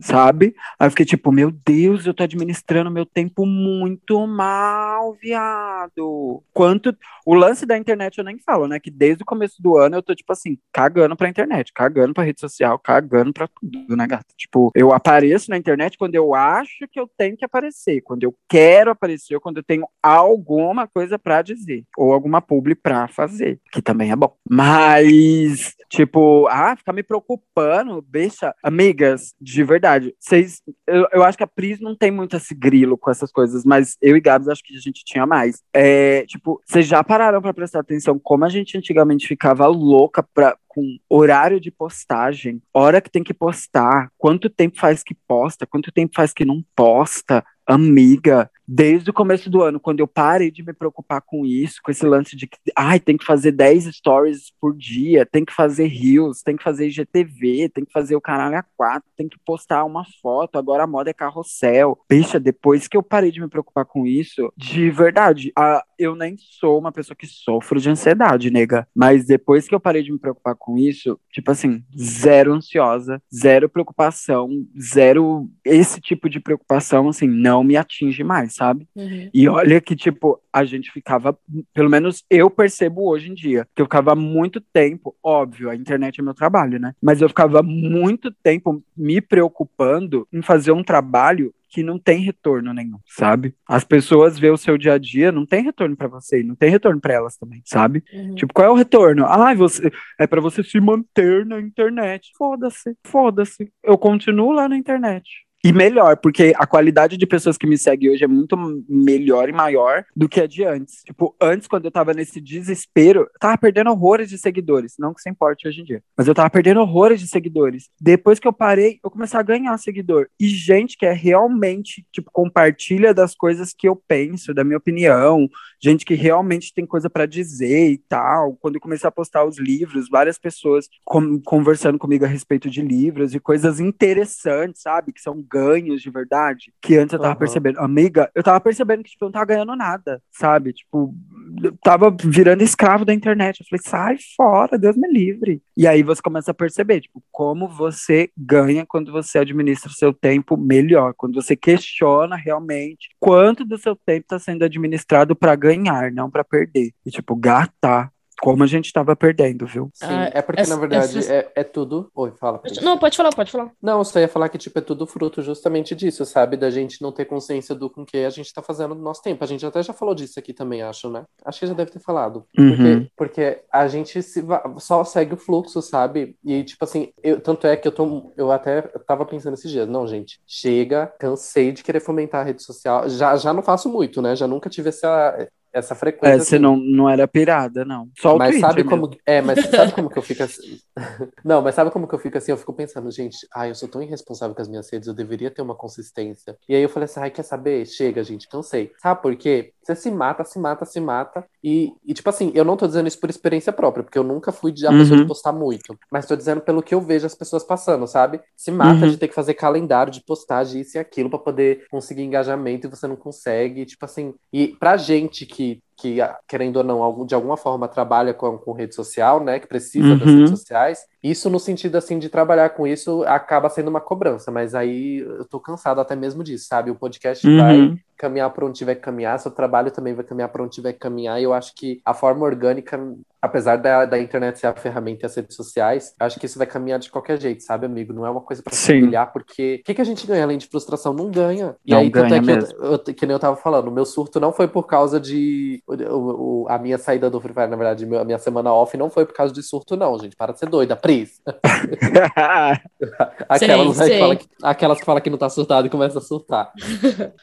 sabe? 0.00 0.54
Aí 0.78 0.86
eu 0.86 0.90
fiquei 0.90 1.06
tipo, 1.06 1.32
meu 1.32 1.50
Deus, 1.50 2.06
eu 2.06 2.14
tô 2.14 2.22
administrando 2.22 2.90
meu 2.90 3.04
tempo 3.06 3.44
muito 3.46 4.26
mal, 4.26 5.14
viado. 5.14 6.42
Quanto. 6.52 6.94
O 7.24 7.34
lance 7.34 7.66
da 7.66 7.76
internet 7.76 8.18
eu 8.18 8.24
nem 8.24 8.38
falo, 8.38 8.68
né? 8.68 8.78
Que 8.78 8.90
desde 8.90 9.22
o 9.22 9.26
começo 9.26 9.60
do 9.60 9.76
ano 9.76 9.96
eu 9.96 10.02
tô, 10.02 10.14
tipo 10.14 10.32
assim, 10.32 10.58
cagando 10.70 11.16
pra 11.16 11.28
internet, 11.28 11.72
cagando 11.72 12.14
pra 12.14 12.22
rede 12.22 12.38
social, 12.38 12.78
cagando 12.78 13.32
pra 13.32 13.48
tudo, 13.48 13.96
né, 13.96 14.06
gata? 14.06 14.34
Tipo, 14.36 14.70
eu 14.74 14.92
apareço 14.92 15.50
na 15.50 15.56
internet 15.56 15.96
quando 15.98 16.14
eu 16.14 16.34
acho 16.34 16.86
que 16.92 17.00
eu 17.00 17.10
tenho 17.16 17.36
que 17.36 17.44
aparecer, 17.44 18.02
quando 18.02 18.22
eu 18.22 18.36
quero 18.48 18.90
aparecer, 18.90 19.34
ou 19.34 19.40
quando 19.40 19.56
eu 19.56 19.64
tenho 19.64 19.88
alguma 20.02 20.86
coisa 20.86 21.18
pra 21.18 21.42
dizer, 21.42 21.84
ou 21.96 22.12
alguma 22.12 22.40
publi 22.42 22.74
pra 22.74 23.08
fazer, 23.08 23.58
que 23.72 23.80
também 23.82 24.12
é 24.12 24.16
bom. 24.16 24.36
Mas, 24.48 25.74
tipo, 25.88 26.46
ah, 26.48 26.76
ficar 26.76 26.92
me 26.92 27.02
preocupando, 27.02 27.95
deixa. 28.02 28.54
Amigas, 28.62 29.34
de 29.40 29.62
verdade, 29.62 30.14
vocês. 30.18 30.62
Eu, 30.86 31.06
eu 31.12 31.22
acho 31.22 31.36
que 31.36 31.44
a 31.44 31.46
Pris 31.46 31.80
não 31.80 31.96
tem 31.96 32.10
muito 32.10 32.36
esse 32.36 32.54
grilo 32.54 32.96
com 32.96 33.10
essas 33.10 33.30
coisas, 33.30 33.64
mas 33.64 33.96
eu 34.00 34.16
e 34.16 34.20
Gabs 34.20 34.48
acho 34.48 34.62
que 34.62 34.76
a 34.76 34.80
gente 34.80 35.04
tinha 35.04 35.26
mais. 35.26 35.62
É, 35.72 36.24
tipo, 36.26 36.60
vocês 36.64 36.86
já 36.86 37.02
pararam 37.02 37.40
pra 37.40 37.54
prestar 37.54 37.80
atenção 37.80 38.18
como 38.18 38.44
a 38.44 38.48
gente 38.48 38.76
antigamente 38.76 39.26
ficava 39.26 39.66
louca 39.66 40.22
pra, 40.22 40.56
com 40.76 40.98
horário 41.08 41.58
de 41.58 41.70
postagem, 41.70 42.60
hora 42.72 43.00
que 43.00 43.10
tem 43.10 43.24
que 43.24 43.32
postar, 43.32 44.10
quanto 44.18 44.50
tempo 44.50 44.78
faz 44.78 45.02
que 45.02 45.14
posta, 45.26 45.66
quanto 45.66 45.90
tempo 45.90 46.12
faz 46.14 46.34
que 46.34 46.44
não 46.44 46.62
posta. 46.76 47.42
Amiga, 47.66 48.48
desde 48.66 49.10
o 49.10 49.12
começo 49.12 49.50
do 49.50 49.62
ano, 49.62 49.80
quando 49.80 50.00
eu 50.00 50.06
parei 50.06 50.50
de 50.50 50.62
me 50.62 50.72
preocupar 50.72 51.20
com 51.20 51.44
isso, 51.44 51.80
com 51.82 51.90
esse 51.90 52.06
lance 52.06 52.36
de 52.36 52.46
que, 52.46 52.58
ai, 52.76 53.00
tem 53.00 53.16
que 53.16 53.24
fazer 53.24 53.52
10 53.52 53.84
stories 53.94 54.52
por 54.60 54.76
dia, 54.76 55.26
tem 55.26 55.44
que 55.44 55.52
fazer 55.52 55.86
reels, 55.86 56.42
tem 56.42 56.56
que 56.56 56.62
fazer 56.62 56.86
IGTV, 56.86 57.68
tem 57.68 57.84
que 57.84 57.92
fazer 57.92 58.16
o 58.16 58.20
canal 58.20 58.52
A4, 58.52 59.02
tem 59.16 59.28
que 59.28 59.38
postar 59.44 59.84
uma 59.84 60.04
foto, 60.22 60.58
agora 60.58 60.84
a 60.84 60.86
moda 60.86 61.10
é 61.10 61.14
carrossel. 61.14 61.98
Bicha, 62.08 62.38
depois 62.38 62.88
que 62.88 62.96
eu 62.96 63.02
parei 63.02 63.30
de 63.30 63.40
me 63.40 63.48
preocupar 63.48 63.84
com 63.84 64.06
isso, 64.06 64.52
de 64.56 64.90
verdade, 64.90 65.52
a, 65.56 65.84
eu 65.98 66.14
nem 66.14 66.36
sou 66.38 66.78
uma 66.78 66.92
pessoa 66.92 67.16
que 67.16 67.26
sofro 67.26 67.80
de 67.80 67.90
ansiedade, 67.90 68.50
nega, 68.50 68.86
mas 68.94 69.26
depois 69.26 69.66
que 69.68 69.74
eu 69.74 69.80
parei 69.80 70.02
de 70.02 70.12
me 70.12 70.18
preocupar 70.18 70.54
com 70.54 70.76
isso, 70.78 71.18
tipo 71.32 71.50
assim, 71.50 71.82
zero 71.98 72.52
ansiosa, 72.52 73.20
zero 73.34 73.68
preocupação, 73.68 74.48
zero 74.80 75.48
esse 75.64 76.00
tipo 76.00 76.28
de 76.28 76.40
preocupação, 76.40 77.08
assim, 77.08 77.26
não 77.26 77.64
me 77.64 77.76
atinge 77.76 78.22
mais, 78.22 78.54
sabe? 78.54 78.88
Uhum. 78.94 79.30
E 79.32 79.48
olha 79.48 79.80
que, 79.80 79.96
tipo, 79.96 80.40
a 80.56 80.64
gente 80.64 80.90
ficava, 80.90 81.38
pelo 81.74 81.90
menos 81.90 82.24
eu 82.30 82.48
percebo 82.48 83.10
hoje 83.10 83.30
em 83.30 83.34
dia, 83.34 83.68
que 83.74 83.82
eu 83.82 83.84
ficava 83.84 84.14
muito 84.14 84.58
tempo, 84.58 85.14
óbvio, 85.22 85.68
a 85.68 85.76
internet 85.76 86.18
é 86.18 86.22
meu 86.22 86.32
trabalho, 86.32 86.80
né? 86.80 86.94
Mas 87.02 87.20
eu 87.20 87.28
ficava 87.28 87.62
muito 87.62 88.32
tempo 88.42 88.82
me 88.96 89.20
preocupando 89.20 90.26
em 90.32 90.40
fazer 90.40 90.72
um 90.72 90.82
trabalho 90.82 91.54
que 91.68 91.82
não 91.82 91.98
tem 91.98 92.20
retorno 92.20 92.72
nenhum, 92.72 92.98
sabe? 93.06 93.54
As 93.68 93.84
pessoas 93.84 94.38
vê 94.38 94.48
o 94.48 94.56
seu 94.56 94.78
dia 94.78 94.94
a 94.94 94.98
dia, 94.98 95.30
não 95.30 95.44
tem 95.44 95.62
retorno 95.62 95.94
para 95.94 96.08
você, 96.08 96.42
não 96.42 96.54
tem 96.54 96.70
retorno 96.70 96.98
para 96.98 97.12
elas 97.12 97.36
também, 97.36 97.60
sabe? 97.66 98.02
Uhum. 98.10 98.34
Tipo, 98.34 98.54
qual 98.54 98.68
é 98.68 98.70
o 98.70 98.74
retorno? 98.74 99.26
Ah, 99.26 99.52
você 99.52 99.92
é 100.18 100.26
para 100.26 100.40
você 100.40 100.62
se 100.62 100.80
manter 100.80 101.44
na 101.44 101.60
internet. 101.60 102.30
Foda-se, 102.38 102.96
foda-se. 103.04 103.70
Eu 103.84 103.98
continuo 103.98 104.52
lá 104.52 104.70
na 104.70 104.76
internet. 104.78 105.45
E 105.66 105.72
melhor, 105.72 106.16
porque 106.16 106.52
a 106.56 106.64
qualidade 106.64 107.16
de 107.16 107.26
pessoas 107.26 107.58
que 107.58 107.66
me 107.66 107.76
seguem 107.76 108.08
hoje 108.08 108.22
é 108.22 108.28
muito 108.28 108.56
melhor 108.88 109.48
e 109.48 109.52
maior 109.52 110.04
do 110.14 110.28
que 110.28 110.40
a 110.40 110.46
de 110.46 110.62
antes. 110.62 111.02
Tipo, 111.02 111.34
antes, 111.42 111.66
quando 111.66 111.86
eu 111.86 111.90
tava 111.90 112.14
nesse 112.14 112.40
desespero, 112.40 113.22
eu 113.22 113.40
tava 113.40 113.58
perdendo 113.58 113.90
horrores 113.90 114.28
de 114.28 114.38
seguidores. 114.38 114.94
Não 114.96 115.12
que 115.12 115.18
isso 115.18 115.28
importe 115.28 115.66
hoje 115.66 115.80
em 115.80 115.84
dia. 115.84 116.04
Mas 116.16 116.28
eu 116.28 116.34
tava 116.36 116.48
perdendo 116.50 116.78
horrores 116.78 117.18
de 117.18 117.26
seguidores. 117.26 117.90
Depois 118.00 118.38
que 118.38 118.46
eu 118.46 118.52
parei, 118.52 119.00
eu 119.02 119.10
comecei 119.10 119.40
a 119.40 119.42
ganhar 119.42 119.76
seguidor. 119.76 120.28
E 120.38 120.46
gente 120.46 120.96
que 120.96 121.04
é 121.04 121.12
realmente, 121.12 122.06
tipo, 122.12 122.30
compartilha 122.32 123.12
das 123.12 123.34
coisas 123.34 123.74
que 123.76 123.88
eu 123.88 123.96
penso, 123.96 124.54
da 124.54 124.62
minha 124.62 124.78
opinião. 124.78 125.48
Gente 125.82 126.04
que 126.04 126.14
realmente 126.14 126.72
tem 126.72 126.86
coisa 126.86 127.10
para 127.10 127.26
dizer 127.26 127.90
e 127.90 127.98
tal. 127.98 128.54
Quando 128.60 128.76
eu 128.76 128.80
comecei 128.80 129.08
a 129.08 129.10
postar 129.10 129.44
os 129.44 129.58
livros, 129.58 130.08
várias 130.08 130.38
pessoas 130.38 130.88
com- 131.04 131.40
conversando 131.40 131.98
comigo 131.98 132.24
a 132.24 132.28
respeito 132.28 132.70
de 132.70 132.82
livros 132.82 133.34
e 133.34 133.40
coisas 133.40 133.80
interessantes, 133.80 134.82
sabe? 134.82 135.12
Que 135.12 135.20
são 135.20 135.42
ganhos 135.56 136.02
de 136.02 136.10
verdade. 136.10 136.72
Que 136.80 136.96
antes 136.96 137.12
eu 137.12 137.18
tava 137.18 137.32
Aham. 137.32 137.38
percebendo. 137.38 137.80
Amiga, 137.80 138.30
eu 138.34 138.42
tava 138.42 138.60
percebendo 138.60 139.02
que, 139.02 139.10
tipo, 139.10 139.24
eu 139.24 139.26
não 139.26 139.32
tava 139.32 139.46
ganhando 139.46 139.74
nada, 139.76 140.22
sabe? 140.30 140.72
Tipo, 140.72 141.14
eu 141.62 141.76
tava 141.82 142.14
virando 142.22 142.62
escravo 142.62 143.04
da 143.04 143.14
internet. 143.14 143.60
Eu 143.60 143.66
falei, 143.68 143.82
sai 143.84 144.16
fora, 144.36 144.78
Deus 144.78 144.96
me 144.96 145.08
livre. 145.08 145.62
E 145.76 145.86
aí 145.86 146.02
você 146.02 146.20
começa 146.20 146.50
a 146.50 146.54
perceber, 146.54 147.00
tipo, 147.00 147.22
como 147.30 147.68
você 147.68 148.30
ganha 148.36 148.84
quando 148.86 149.12
você 149.12 149.38
administra 149.38 149.90
o 149.90 149.94
seu 149.94 150.12
tempo 150.12 150.56
melhor, 150.56 151.14
quando 151.16 151.34
você 151.34 151.56
questiona 151.56 152.36
realmente 152.36 153.08
quanto 153.20 153.64
do 153.64 153.78
seu 153.78 153.96
tempo 153.96 154.20
está 154.20 154.38
sendo 154.38 154.64
administrado 154.64 155.34
para 155.34 155.54
ganhar, 155.54 156.12
não 156.12 156.30
para 156.30 156.44
perder. 156.44 156.92
E 157.04 157.10
tipo, 157.10 157.34
gata, 157.34 158.10
como 158.40 158.62
a 158.62 158.66
gente 158.66 158.92
tava 158.92 159.14
perdendo, 159.16 159.66
viu? 159.66 159.90
Sim, 159.94 160.06
Ah, 160.08 160.30
é 160.34 160.42
porque, 160.42 160.60
essa- 160.62 160.74
na 160.74 160.80
verdade, 160.80 161.04
essas- 161.18 161.30
é, 161.30 161.50
é 161.54 161.64
tudo. 161.64 162.10
Oi, 162.14 162.32
fala. 162.38 162.58
Cris. 162.58 162.78
Não, 162.80 162.98
pode 162.98 163.16
falar, 163.16 163.30
pode 163.34 163.50
falar. 163.50 163.70
Não, 163.82 163.98
eu 163.98 164.04
só 164.04 164.18
ia 164.20 164.28
falar 164.28 164.48
que, 164.48 164.58
tipo, 164.58 164.78
é 164.78 164.82
tudo 164.82 165.06
fruto 165.06 165.42
justamente 165.42 165.94
disso, 165.94 166.24
sabe? 166.24 166.56
Da 166.56 166.70
gente 166.70 167.00
não 167.02 167.12
ter 167.12 167.24
consciência 167.24 167.74
do 167.74 167.88
com 167.90 168.04
que 168.04 168.18
a 168.18 168.30
gente 168.30 168.52
tá 168.52 168.62
fazendo 168.62 168.94
no 168.94 169.02
nosso 169.02 169.22
tempo. 169.22 169.42
A 169.42 169.46
gente 169.46 169.64
até 169.64 169.82
já 169.82 169.92
falou 169.92 170.14
disso 170.14 170.38
aqui 170.38 170.52
também, 170.52 170.82
acho, 170.82 171.10
né? 171.10 171.24
Acho 171.44 171.60
que 171.60 171.66
já 171.66 171.74
deve 171.74 171.90
ter 171.90 172.00
falado. 172.00 172.44
Uhum. 172.58 172.76
Porque, 172.76 173.10
porque 173.16 173.62
a 173.72 173.88
gente 173.88 174.22
se 174.22 174.40
va- 174.42 174.74
só 174.78 175.02
segue 175.04 175.34
o 175.34 175.38
fluxo, 175.38 175.80
sabe? 175.82 176.36
E, 176.44 176.62
tipo 176.64 176.84
assim, 176.84 177.12
eu, 177.22 177.40
tanto 177.40 177.66
é 177.66 177.76
que 177.76 177.86
eu 177.88 177.92
tô. 177.92 178.32
Eu 178.36 178.50
até 178.52 178.82
tava 179.06 179.24
pensando 179.24 179.54
esses 179.54 179.70
dias, 179.70 179.88
não, 179.88 180.06
gente, 180.06 180.40
chega, 180.46 181.06
cansei 181.18 181.72
de 181.72 181.82
querer 181.82 182.00
fomentar 182.00 182.42
a 182.42 182.44
rede 182.44 182.62
social. 182.62 183.08
Já, 183.08 183.36
já 183.36 183.52
não 183.52 183.62
faço 183.62 183.88
muito, 183.88 184.20
né? 184.20 184.36
Já 184.36 184.46
nunca 184.46 184.68
tive 184.68 184.88
essa, 184.90 185.48
essa 185.76 185.94
frequência. 185.94 186.34
É, 186.34 186.38
você 186.38 186.56
assim. 186.56 186.62
não, 186.62 186.76
não 186.76 187.08
era 187.08 187.28
pirada, 187.28 187.84
não. 187.84 188.08
Só 188.18 188.34
o 188.34 188.38
Mas 188.38 188.58
sabe 188.58 188.82
mesmo. 188.82 188.90
como. 188.90 189.10
É, 189.26 189.42
mas 189.42 189.60
sabe 189.66 189.92
como 189.92 190.08
que 190.08 190.18
eu 190.18 190.22
fico 190.22 190.42
assim? 190.42 190.78
Não, 191.44 191.60
mas 191.62 191.74
sabe 191.74 191.90
como 191.90 192.08
que 192.08 192.14
eu 192.14 192.18
fico 192.18 192.38
assim? 192.38 192.50
Eu 192.50 192.56
fico 192.56 192.72
pensando, 192.72 193.10
gente, 193.10 193.46
ai, 193.54 193.70
eu 193.70 193.74
sou 193.74 193.88
tão 193.88 194.02
irresponsável 194.02 194.54
com 194.54 194.62
as 194.62 194.68
minhas 194.68 194.90
redes, 194.90 195.06
eu 195.06 195.14
deveria 195.14 195.50
ter 195.50 195.62
uma 195.62 195.74
consistência. 195.74 196.56
E 196.68 196.74
aí 196.74 196.82
eu 196.82 196.88
falei 196.88 197.04
assim, 197.04 197.20
ai, 197.20 197.30
quer 197.30 197.42
saber? 197.42 197.84
Chega, 197.86 198.24
gente, 198.24 198.48
cansei. 198.48 198.92
Sabe 199.00 199.20
por 199.20 199.36
quê? 199.36 199.72
Você 199.82 199.94
se 199.94 200.10
mata, 200.10 200.44
se 200.44 200.58
mata, 200.58 200.84
se 200.84 200.98
mata. 200.98 201.46
E, 201.68 201.92
e 202.06 202.14
tipo 202.14 202.30
assim, 202.30 202.52
eu 202.54 202.64
não 202.64 202.76
tô 202.76 202.86
dizendo 202.86 203.08
isso 203.08 203.18
por 203.18 203.28
experiência 203.28 203.72
própria, 203.72 204.04
porque 204.04 204.16
eu 204.16 204.22
nunca 204.22 204.52
fui 204.52 204.70
de- 204.70 204.86
a 204.86 204.90
Uhum. 204.92 204.98
pessoa 204.98 205.20
de 205.20 205.26
postar 205.26 205.50
muito. 205.52 205.98
Mas 206.12 206.24
tô 206.24 206.36
dizendo 206.36 206.60
pelo 206.60 206.80
que 206.80 206.94
eu 206.94 207.00
vejo 207.00 207.26
as 207.26 207.34
pessoas 207.34 207.64
passando, 207.64 208.06
sabe? 208.06 208.40
Se 208.56 208.70
mata 208.70 209.04
Uhum. 209.04 209.10
de 209.10 209.16
ter 209.16 209.26
que 209.26 209.34
fazer 209.34 209.54
calendário 209.54 210.12
de 210.12 210.22
postagem, 210.22 210.80
isso 210.82 210.96
e 210.96 211.00
aquilo, 211.00 211.28
pra 211.28 211.40
poder 211.40 211.84
conseguir 211.90 212.22
engajamento 212.22 212.86
e 212.86 212.90
você 212.90 213.08
não 213.08 213.16
consegue. 213.16 213.84
Tipo 213.84 214.04
assim, 214.04 214.32
e 214.52 214.68
pra 214.78 214.96
gente 214.96 215.44
que 215.44 215.80
que, 215.98 216.20
ah, 216.20 216.36
querendo 216.46 216.76
ou 216.76 216.84
não, 216.84 217.24
de 217.24 217.34
alguma 217.34 217.56
forma 217.56 217.88
trabalha 217.88 218.34
com, 218.34 218.58
com 218.58 218.72
rede 218.74 218.94
social, 218.94 219.42
né? 219.42 219.58
Que 219.58 219.66
precisa 219.66 220.14
das 220.14 220.28
Uhum. 220.28 220.34
redes 220.36 220.50
sociais. 220.50 220.98
Isso 221.22 221.48
no 221.48 221.58
sentido, 221.58 221.96
assim, 221.96 222.18
de 222.18 222.28
trabalhar 222.28 222.68
com 222.68 222.86
isso 222.86 223.24
acaba 223.26 223.70
sendo 223.70 223.88
uma 223.88 223.98
cobrança. 223.98 224.50
Mas 224.50 224.74
aí 224.74 225.20
eu 225.20 225.46
tô 225.46 225.58
cansado 225.58 225.98
até 225.98 226.14
mesmo 226.14 226.44
disso, 226.44 226.66
sabe? 226.68 226.90
O 226.90 226.94
podcast 226.96 227.46
vai 227.56 227.78
Uhum. 227.80 227.98
Caminhar 228.16 228.50
para 228.52 228.64
onde 228.66 228.78
tiver 228.78 228.96
que 228.96 229.00
caminhar, 229.02 229.38
seu 229.38 229.50
trabalho 229.50 229.90
também 229.90 230.14
vai 230.14 230.24
caminhar 230.24 230.48
para 230.48 230.62
onde 230.62 230.74
tiver 230.74 230.92
que 230.92 230.98
caminhar. 230.98 231.40
E 231.40 231.44
eu 231.44 231.52
acho 231.52 231.74
que 231.74 232.00
a 232.04 232.14
forma 232.14 232.44
orgânica 232.44 232.98
apesar 233.40 233.76
da, 233.76 234.04
da 234.04 234.18
internet 234.18 234.58
ser 234.58 234.66
a 234.66 234.74
ferramenta 234.74 235.24
e 235.24 235.26
as 235.26 235.34
redes 235.34 235.56
sociais, 235.56 236.14
eu 236.18 236.26
acho 236.26 236.38
que 236.40 236.46
isso 236.46 236.58
vai 236.58 236.66
caminhar 236.66 236.98
de 236.98 237.10
qualquer 237.10 237.40
jeito, 237.40 237.62
sabe, 237.62 237.86
amigo? 237.86 238.12
Não 238.12 238.26
é 238.26 238.30
uma 238.30 238.40
coisa 238.40 238.62
pra 238.62 238.74
se 238.74 238.92
humilhar, 238.92 239.32
porque 239.32 239.78
o 239.80 239.84
que, 239.84 239.94
que 239.94 240.00
a 240.00 240.04
gente 240.04 240.26
ganha 240.26 240.42
além 240.44 240.58
de 240.58 240.66
frustração? 240.66 241.12
Não 241.12 241.30
ganha. 241.30 241.76
E 241.84 241.92
Não 241.92 242.00
aí, 242.00 242.10
tanto 242.10 242.28
ganha 242.28 242.40
é 242.40 242.44
que, 242.44 242.50
eu, 242.50 242.54
mesmo. 242.56 242.84
eu- 242.84 242.98
que 242.98 243.26
nem 243.26 243.34
eu 243.34 243.38
tava 243.38 243.56
falando, 243.56 243.88
o 243.88 243.92
meu 243.92 244.04
surto 244.04 244.40
não 244.40 244.52
foi 244.52 244.68
por 244.68 244.86
causa 244.86 245.20
de. 245.20 245.82
o- 245.86 246.62
o- 246.64 246.66
a 246.68 246.78
minha 246.78 246.98
saída 246.98 247.30
do 247.30 247.40
Free 247.40 247.52
Fire, 247.54 247.68
na 247.68 247.76
verdade, 247.76 248.04
a 248.16 248.24
minha 248.24 248.38
semana 248.38 248.72
off 248.72 248.96
não 248.96 249.10
foi 249.10 249.24
por 249.26 249.34
causa 249.34 249.52
de 249.52 249.62
surto, 249.62 249.96
não, 249.96 250.18
gente. 250.18 250.36
Para 250.36 250.52
de 250.52 250.58
ser 250.58 250.68
doida, 250.68 250.96
Pris. 250.96 251.40
Aquelas, 253.48 253.96
sei. 253.96 254.10
que 254.10 254.18
fala 254.18 254.36
que, 254.36 254.46
aquelas 254.62 254.98
que 254.98 255.04
falam 255.04 255.22
que 255.22 255.30
não 255.30 255.38
tá 255.38 255.48
surtada 255.48 255.86
e 255.86 255.90
começa 255.90 256.18
a 256.18 256.22
surtar. 256.22 256.72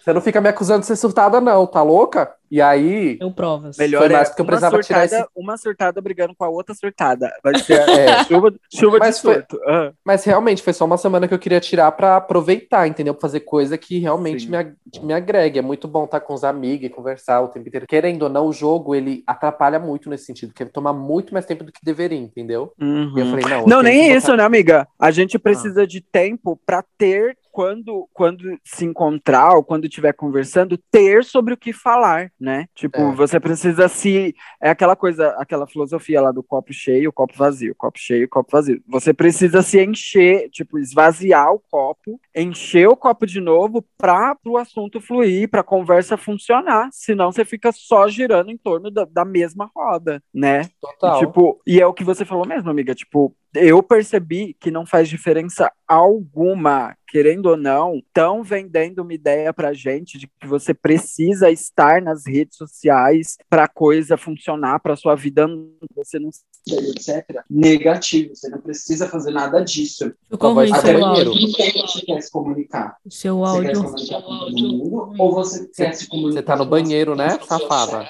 Você 0.04 0.14
não 0.14 0.22
fica 0.22 0.42
me 0.42 0.50
acusando 0.50 0.82
de 0.82 0.86
ser 0.88 0.96
surtada, 0.96 1.40
não, 1.40 1.66
tá 1.66 1.82
louca? 1.82 2.34
E 2.54 2.62
aí. 2.62 3.18
Eu 3.20 3.32
provas. 3.32 3.76
Melhor 3.80 4.02
Foi 4.04 4.10
mais 4.10 4.28
é 4.28 4.30
porque 4.32 4.42
eu 4.42 4.46
uma 4.46 4.48
precisava 4.52 4.80
tirar 4.84 5.00
surtada, 5.10 5.24
esse- 5.24 5.32
uma 5.36 5.58
surtada 5.58 6.02
brigando 6.02 6.36
com 6.36 6.44
a 6.46 6.50
outra 6.50 6.76
surtada. 6.76 7.34
Vai 7.44 7.58
ser 7.58 7.80
É. 7.90 8.24
chuva, 8.26 8.54
chuva 8.72 9.00
de 9.00 9.06
Mas 9.08 9.20
foi- 9.20 9.34
surto. 9.34 9.60
Ah. 9.66 9.92
Mas 10.06 10.24
realmente 10.24 10.62
foi 10.62 10.72
só 10.72 10.86
uma 10.86 10.96
semana 11.00 11.28
que 11.28 11.34
eu 11.34 11.40
queria 11.40 11.60
tirar 11.60 11.92
pra 11.94 12.16
aproveitar, 12.18 12.88
entendeu? 12.88 13.16
Pra 13.16 13.22
fazer 13.22 13.40
coisa 13.40 13.76
que 13.76 13.98
realmente 13.98 14.44
Sim. 14.44 14.52
me, 14.52 14.58
ag- 14.58 14.76
me 15.02 15.14
agregue. 15.14 15.58
É 15.58 15.62
muito 15.64 15.88
bom 15.88 16.04
estar 16.06 16.20
com 16.20 16.32
os 16.36 16.44
amigos 16.44 16.86
e 16.86 16.90
conversar 16.90 17.42
o 17.42 17.48
tempo 17.48 17.68
inteiro. 17.68 17.88
Querendo 17.88 18.22
ou 18.22 18.30
não, 18.30 18.46
o 18.46 18.54
jogo 18.54 18.94
ele 18.94 19.24
atrapalha 19.26 19.80
muito 19.80 20.08
nesse 20.08 20.26
sentido, 20.26 20.50
porque 20.50 20.64
toma 20.66 20.94
muito 20.94 21.34
mais 21.34 21.48
tempo 21.48 21.64
do 21.64 21.72
que 21.72 21.80
deveria, 21.84 22.20
entendeu? 22.20 22.72
E 22.80 22.84
eu 22.84 22.88
Uhum. 23.26 23.30
falei, 23.32 23.46
não. 23.50 23.62
eu 23.62 23.68
Não, 23.68 23.82
nem 23.82 24.04
botar- 24.10 24.16
isso, 24.18 24.36
né, 24.36 24.44
amiga? 24.44 24.88
A 25.00 25.10
gente 25.10 25.40
precisa 25.40 25.88
de 25.88 26.02
tempo 26.02 26.60
pra 26.68 26.84
ter, 27.00 27.36
quando, 27.54 28.10
quando 28.12 28.60
se 28.64 28.84
encontrar 28.84 29.54
ou 29.54 29.64
quando 29.64 29.86
estiver 29.86 30.12
conversando, 30.12 30.76
ter 30.90 31.24
sobre 31.24 31.54
o 31.54 31.58
que 31.58 31.72
falar, 31.72 32.32
né? 32.40 32.66
Tipo, 32.74 32.98
É. 33.00 33.12
você 33.16 33.40
precisa 33.40 33.88
se. 33.88 34.36
É 34.60 34.72
aquela 34.72 34.96
coisa, 34.96 35.30
aquela 35.38 35.68
filosofia 35.68 36.20
lá 36.20 36.32
do 36.32 36.42
copo 36.42 36.74
cheio, 36.74 37.14
copo 37.14 37.36
vazio, 37.38 37.76
copo 37.78 38.00
cheio, 38.00 38.28
copo 38.28 38.50
vazio. 38.52 38.82
Você 38.88 39.14
precisa 39.14 39.62
se 39.62 39.80
encher, 39.80 40.50
tipo, 40.50 40.80
esvaziar 40.80 41.54
o 41.54 41.60
copo, 41.70 42.20
encher 42.36 42.88
o 42.90 42.98
copo 42.98 43.28
de 43.28 43.40
novo 43.40 43.86
para 44.00 44.36
o 44.48 44.58
assunto 44.58 45.00
fluir, 45.00 45.48
para 45.48 45.62
a 45.62 45.64
conversa 45.64 46.18
funcionar. 46.18 46.90
Senão 46.92 47.32
você 47.32 47.46
fica 47.46 47.72
só 47.72 48.08
girando 48.08 48.50
em 48.50 48.58
torno 48.58 48.90
da, 48.90 49.06
da 49.06 49.24
mesma 49.24 49.70
roda, 49.76 50.24
né? 50.34 50.68
Total. 50.82 51.20
Tipo, 51.20 51.62
e 51.68 51.80
é 51.80 51.86
o 51.86 51.94
que 51.94 52.04
você 52.04 52.26
falou 52.26 52.48
mesmo, 52.48 52.72
amiga. 52.72 52.96
Tipo, 52.96 53.36
eu 53.54 53.82
percebi 53.84 54.56
que 54.60 54.72
não 54.72 54.86
faz 54.86 55.08
diferença 55.08 55.72
alguma, 55.88 56.96
querendo 57.08 57.48
ou 57.48 57.58
não, 57.58 57.96
estão 57.98 58.44
vendendo 58.44 59.00
uma 59.00 59.14
ideia 59.14 59.54
pra 59.54 59.74
gente 59.74 60.18
de 60.18 60.28
que 60.28 60.48
você 60.48 60.74
precisa 60.74 61.52
estar 61.52 62.02
nas 62.02 62.26
redes 62.26 62.58
sociais 62.58 63.38
pra 63.50 63.68
coisa 63.68 64.18
funcionar, 64.18 64.80
pra 64.80 64.96
sua 64.96 65.16
vida 65.16 65.48
você 65.96 66.18
não 66.20 66.30
etc. 66.68 67.44
Negativo, 67.50 68.36
você 68.36 68.50
não 68.50 68.60
precisa 68.60 69.08
fazer 69.10 69.32
nada 69.32 69.60
disso. 69.60 70.14
Ficou 70.30 70.54
ruim 70.54 70.70
tá 70.70 70.82
seu 70.82 71.06
áudio. 71.06 71.34
Você 71.34 72.06
quer 72.06 72.22
se 72.22 72.32
comunicar? 72.32 72.98
Seu 73.10 73.40
Você 73.40 73.66
quer 73.66 73.76
se 73.76 73.78
áudio. 73.78 73.84
comunicar 73.84 74.22
com 74.22 74.40
todo 74.40 74.52
mundo? 74.58 75.14
Ou 75.20 75.34
você 75.34 75.68
quer 75.68 75.94
se 75.94 76.08
comunicar 76.08 76.40
Você 76.40 76.44
tá 76.44 76.56
no 76.56 76.66
banheiro, 76.66 77.16
né, 77.16 77.38
safada? 77.48 78.10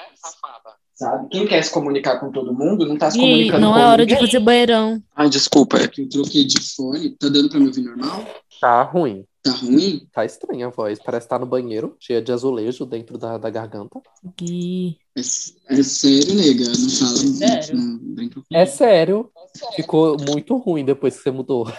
Sabe? 0.94 1.28
Quem 1.28 1.46
quer 1.46 1.62
se 1.64 1.72
comunicar 1.72 2.20
com 2.20 2.30
todo 2.30 2.54
mundo 2.54 2.86
não 2.86 2.96
tá 2.96 3.10
se 3.10 3.18
E 3.18 3.20
comunicando 3.20 3.60
não 3.60 3.72
com 3.72 3.78
é 3.78 3.84
hora 3.86 4.06
de 4.06 4.14
ninguém. 4.14 4.26
fazer 4.28 4.38
banheirão. 4.44 5.02
Ai, 5.16 5.28
desculpa, 5.28 5.78
é 5.78 5.88
que 5.88 6.02
eu 6.02 6.08
troquei 6.08 6.44
de 6.44 6.60
fone. 6.60 7.10
Tá 7.16 7.28
dando 7.28 7.48
pra 7.48 7.58
me 7.58 7.66
ouvir 7.66 7.82
normal? 7.82 8.24
Tá 8.60 8.82
ruim. 8.82 9.24
Tá 9.42 9.50
ruim? 9.50 10.06
Tá 10.12 10.24
estranha 10.24 10.68
a 10.68 10.70
voz. 10.70 10.98
Parece 11.04 11.26
estar 11.26 11.38
no 11.38 11.44
banheiro, 11.46 11.96
cheia 12.00 12.22
de 12.22 12.30
azulejo 12.32 12.86
dentro 12.86 13.18
da, 13.18 13.36
da 13.36 13.50
garganta. 13.50 14.00
Gui. 14.38 14.96
É, 15.16 15.20
é 15.20 15.82
sério, 15.82 16.34
nega. 16.34 16.64
Não 16.68 16.88
fala. 16.88 17.16
Sério? 17.16 17.76
Não, 17.76 17.98
brinca 18.14 18.36
com 18.40 18.56
É 18.56 18.64
sério. 18.64 19.30
Ficou 19.76 20.16
muito 20.18 20.56
ruim 20.56 20.84
depois 20.84 21.16
que 21.16 21.22
você 21.24 21.30
mudou. 21.32 21.70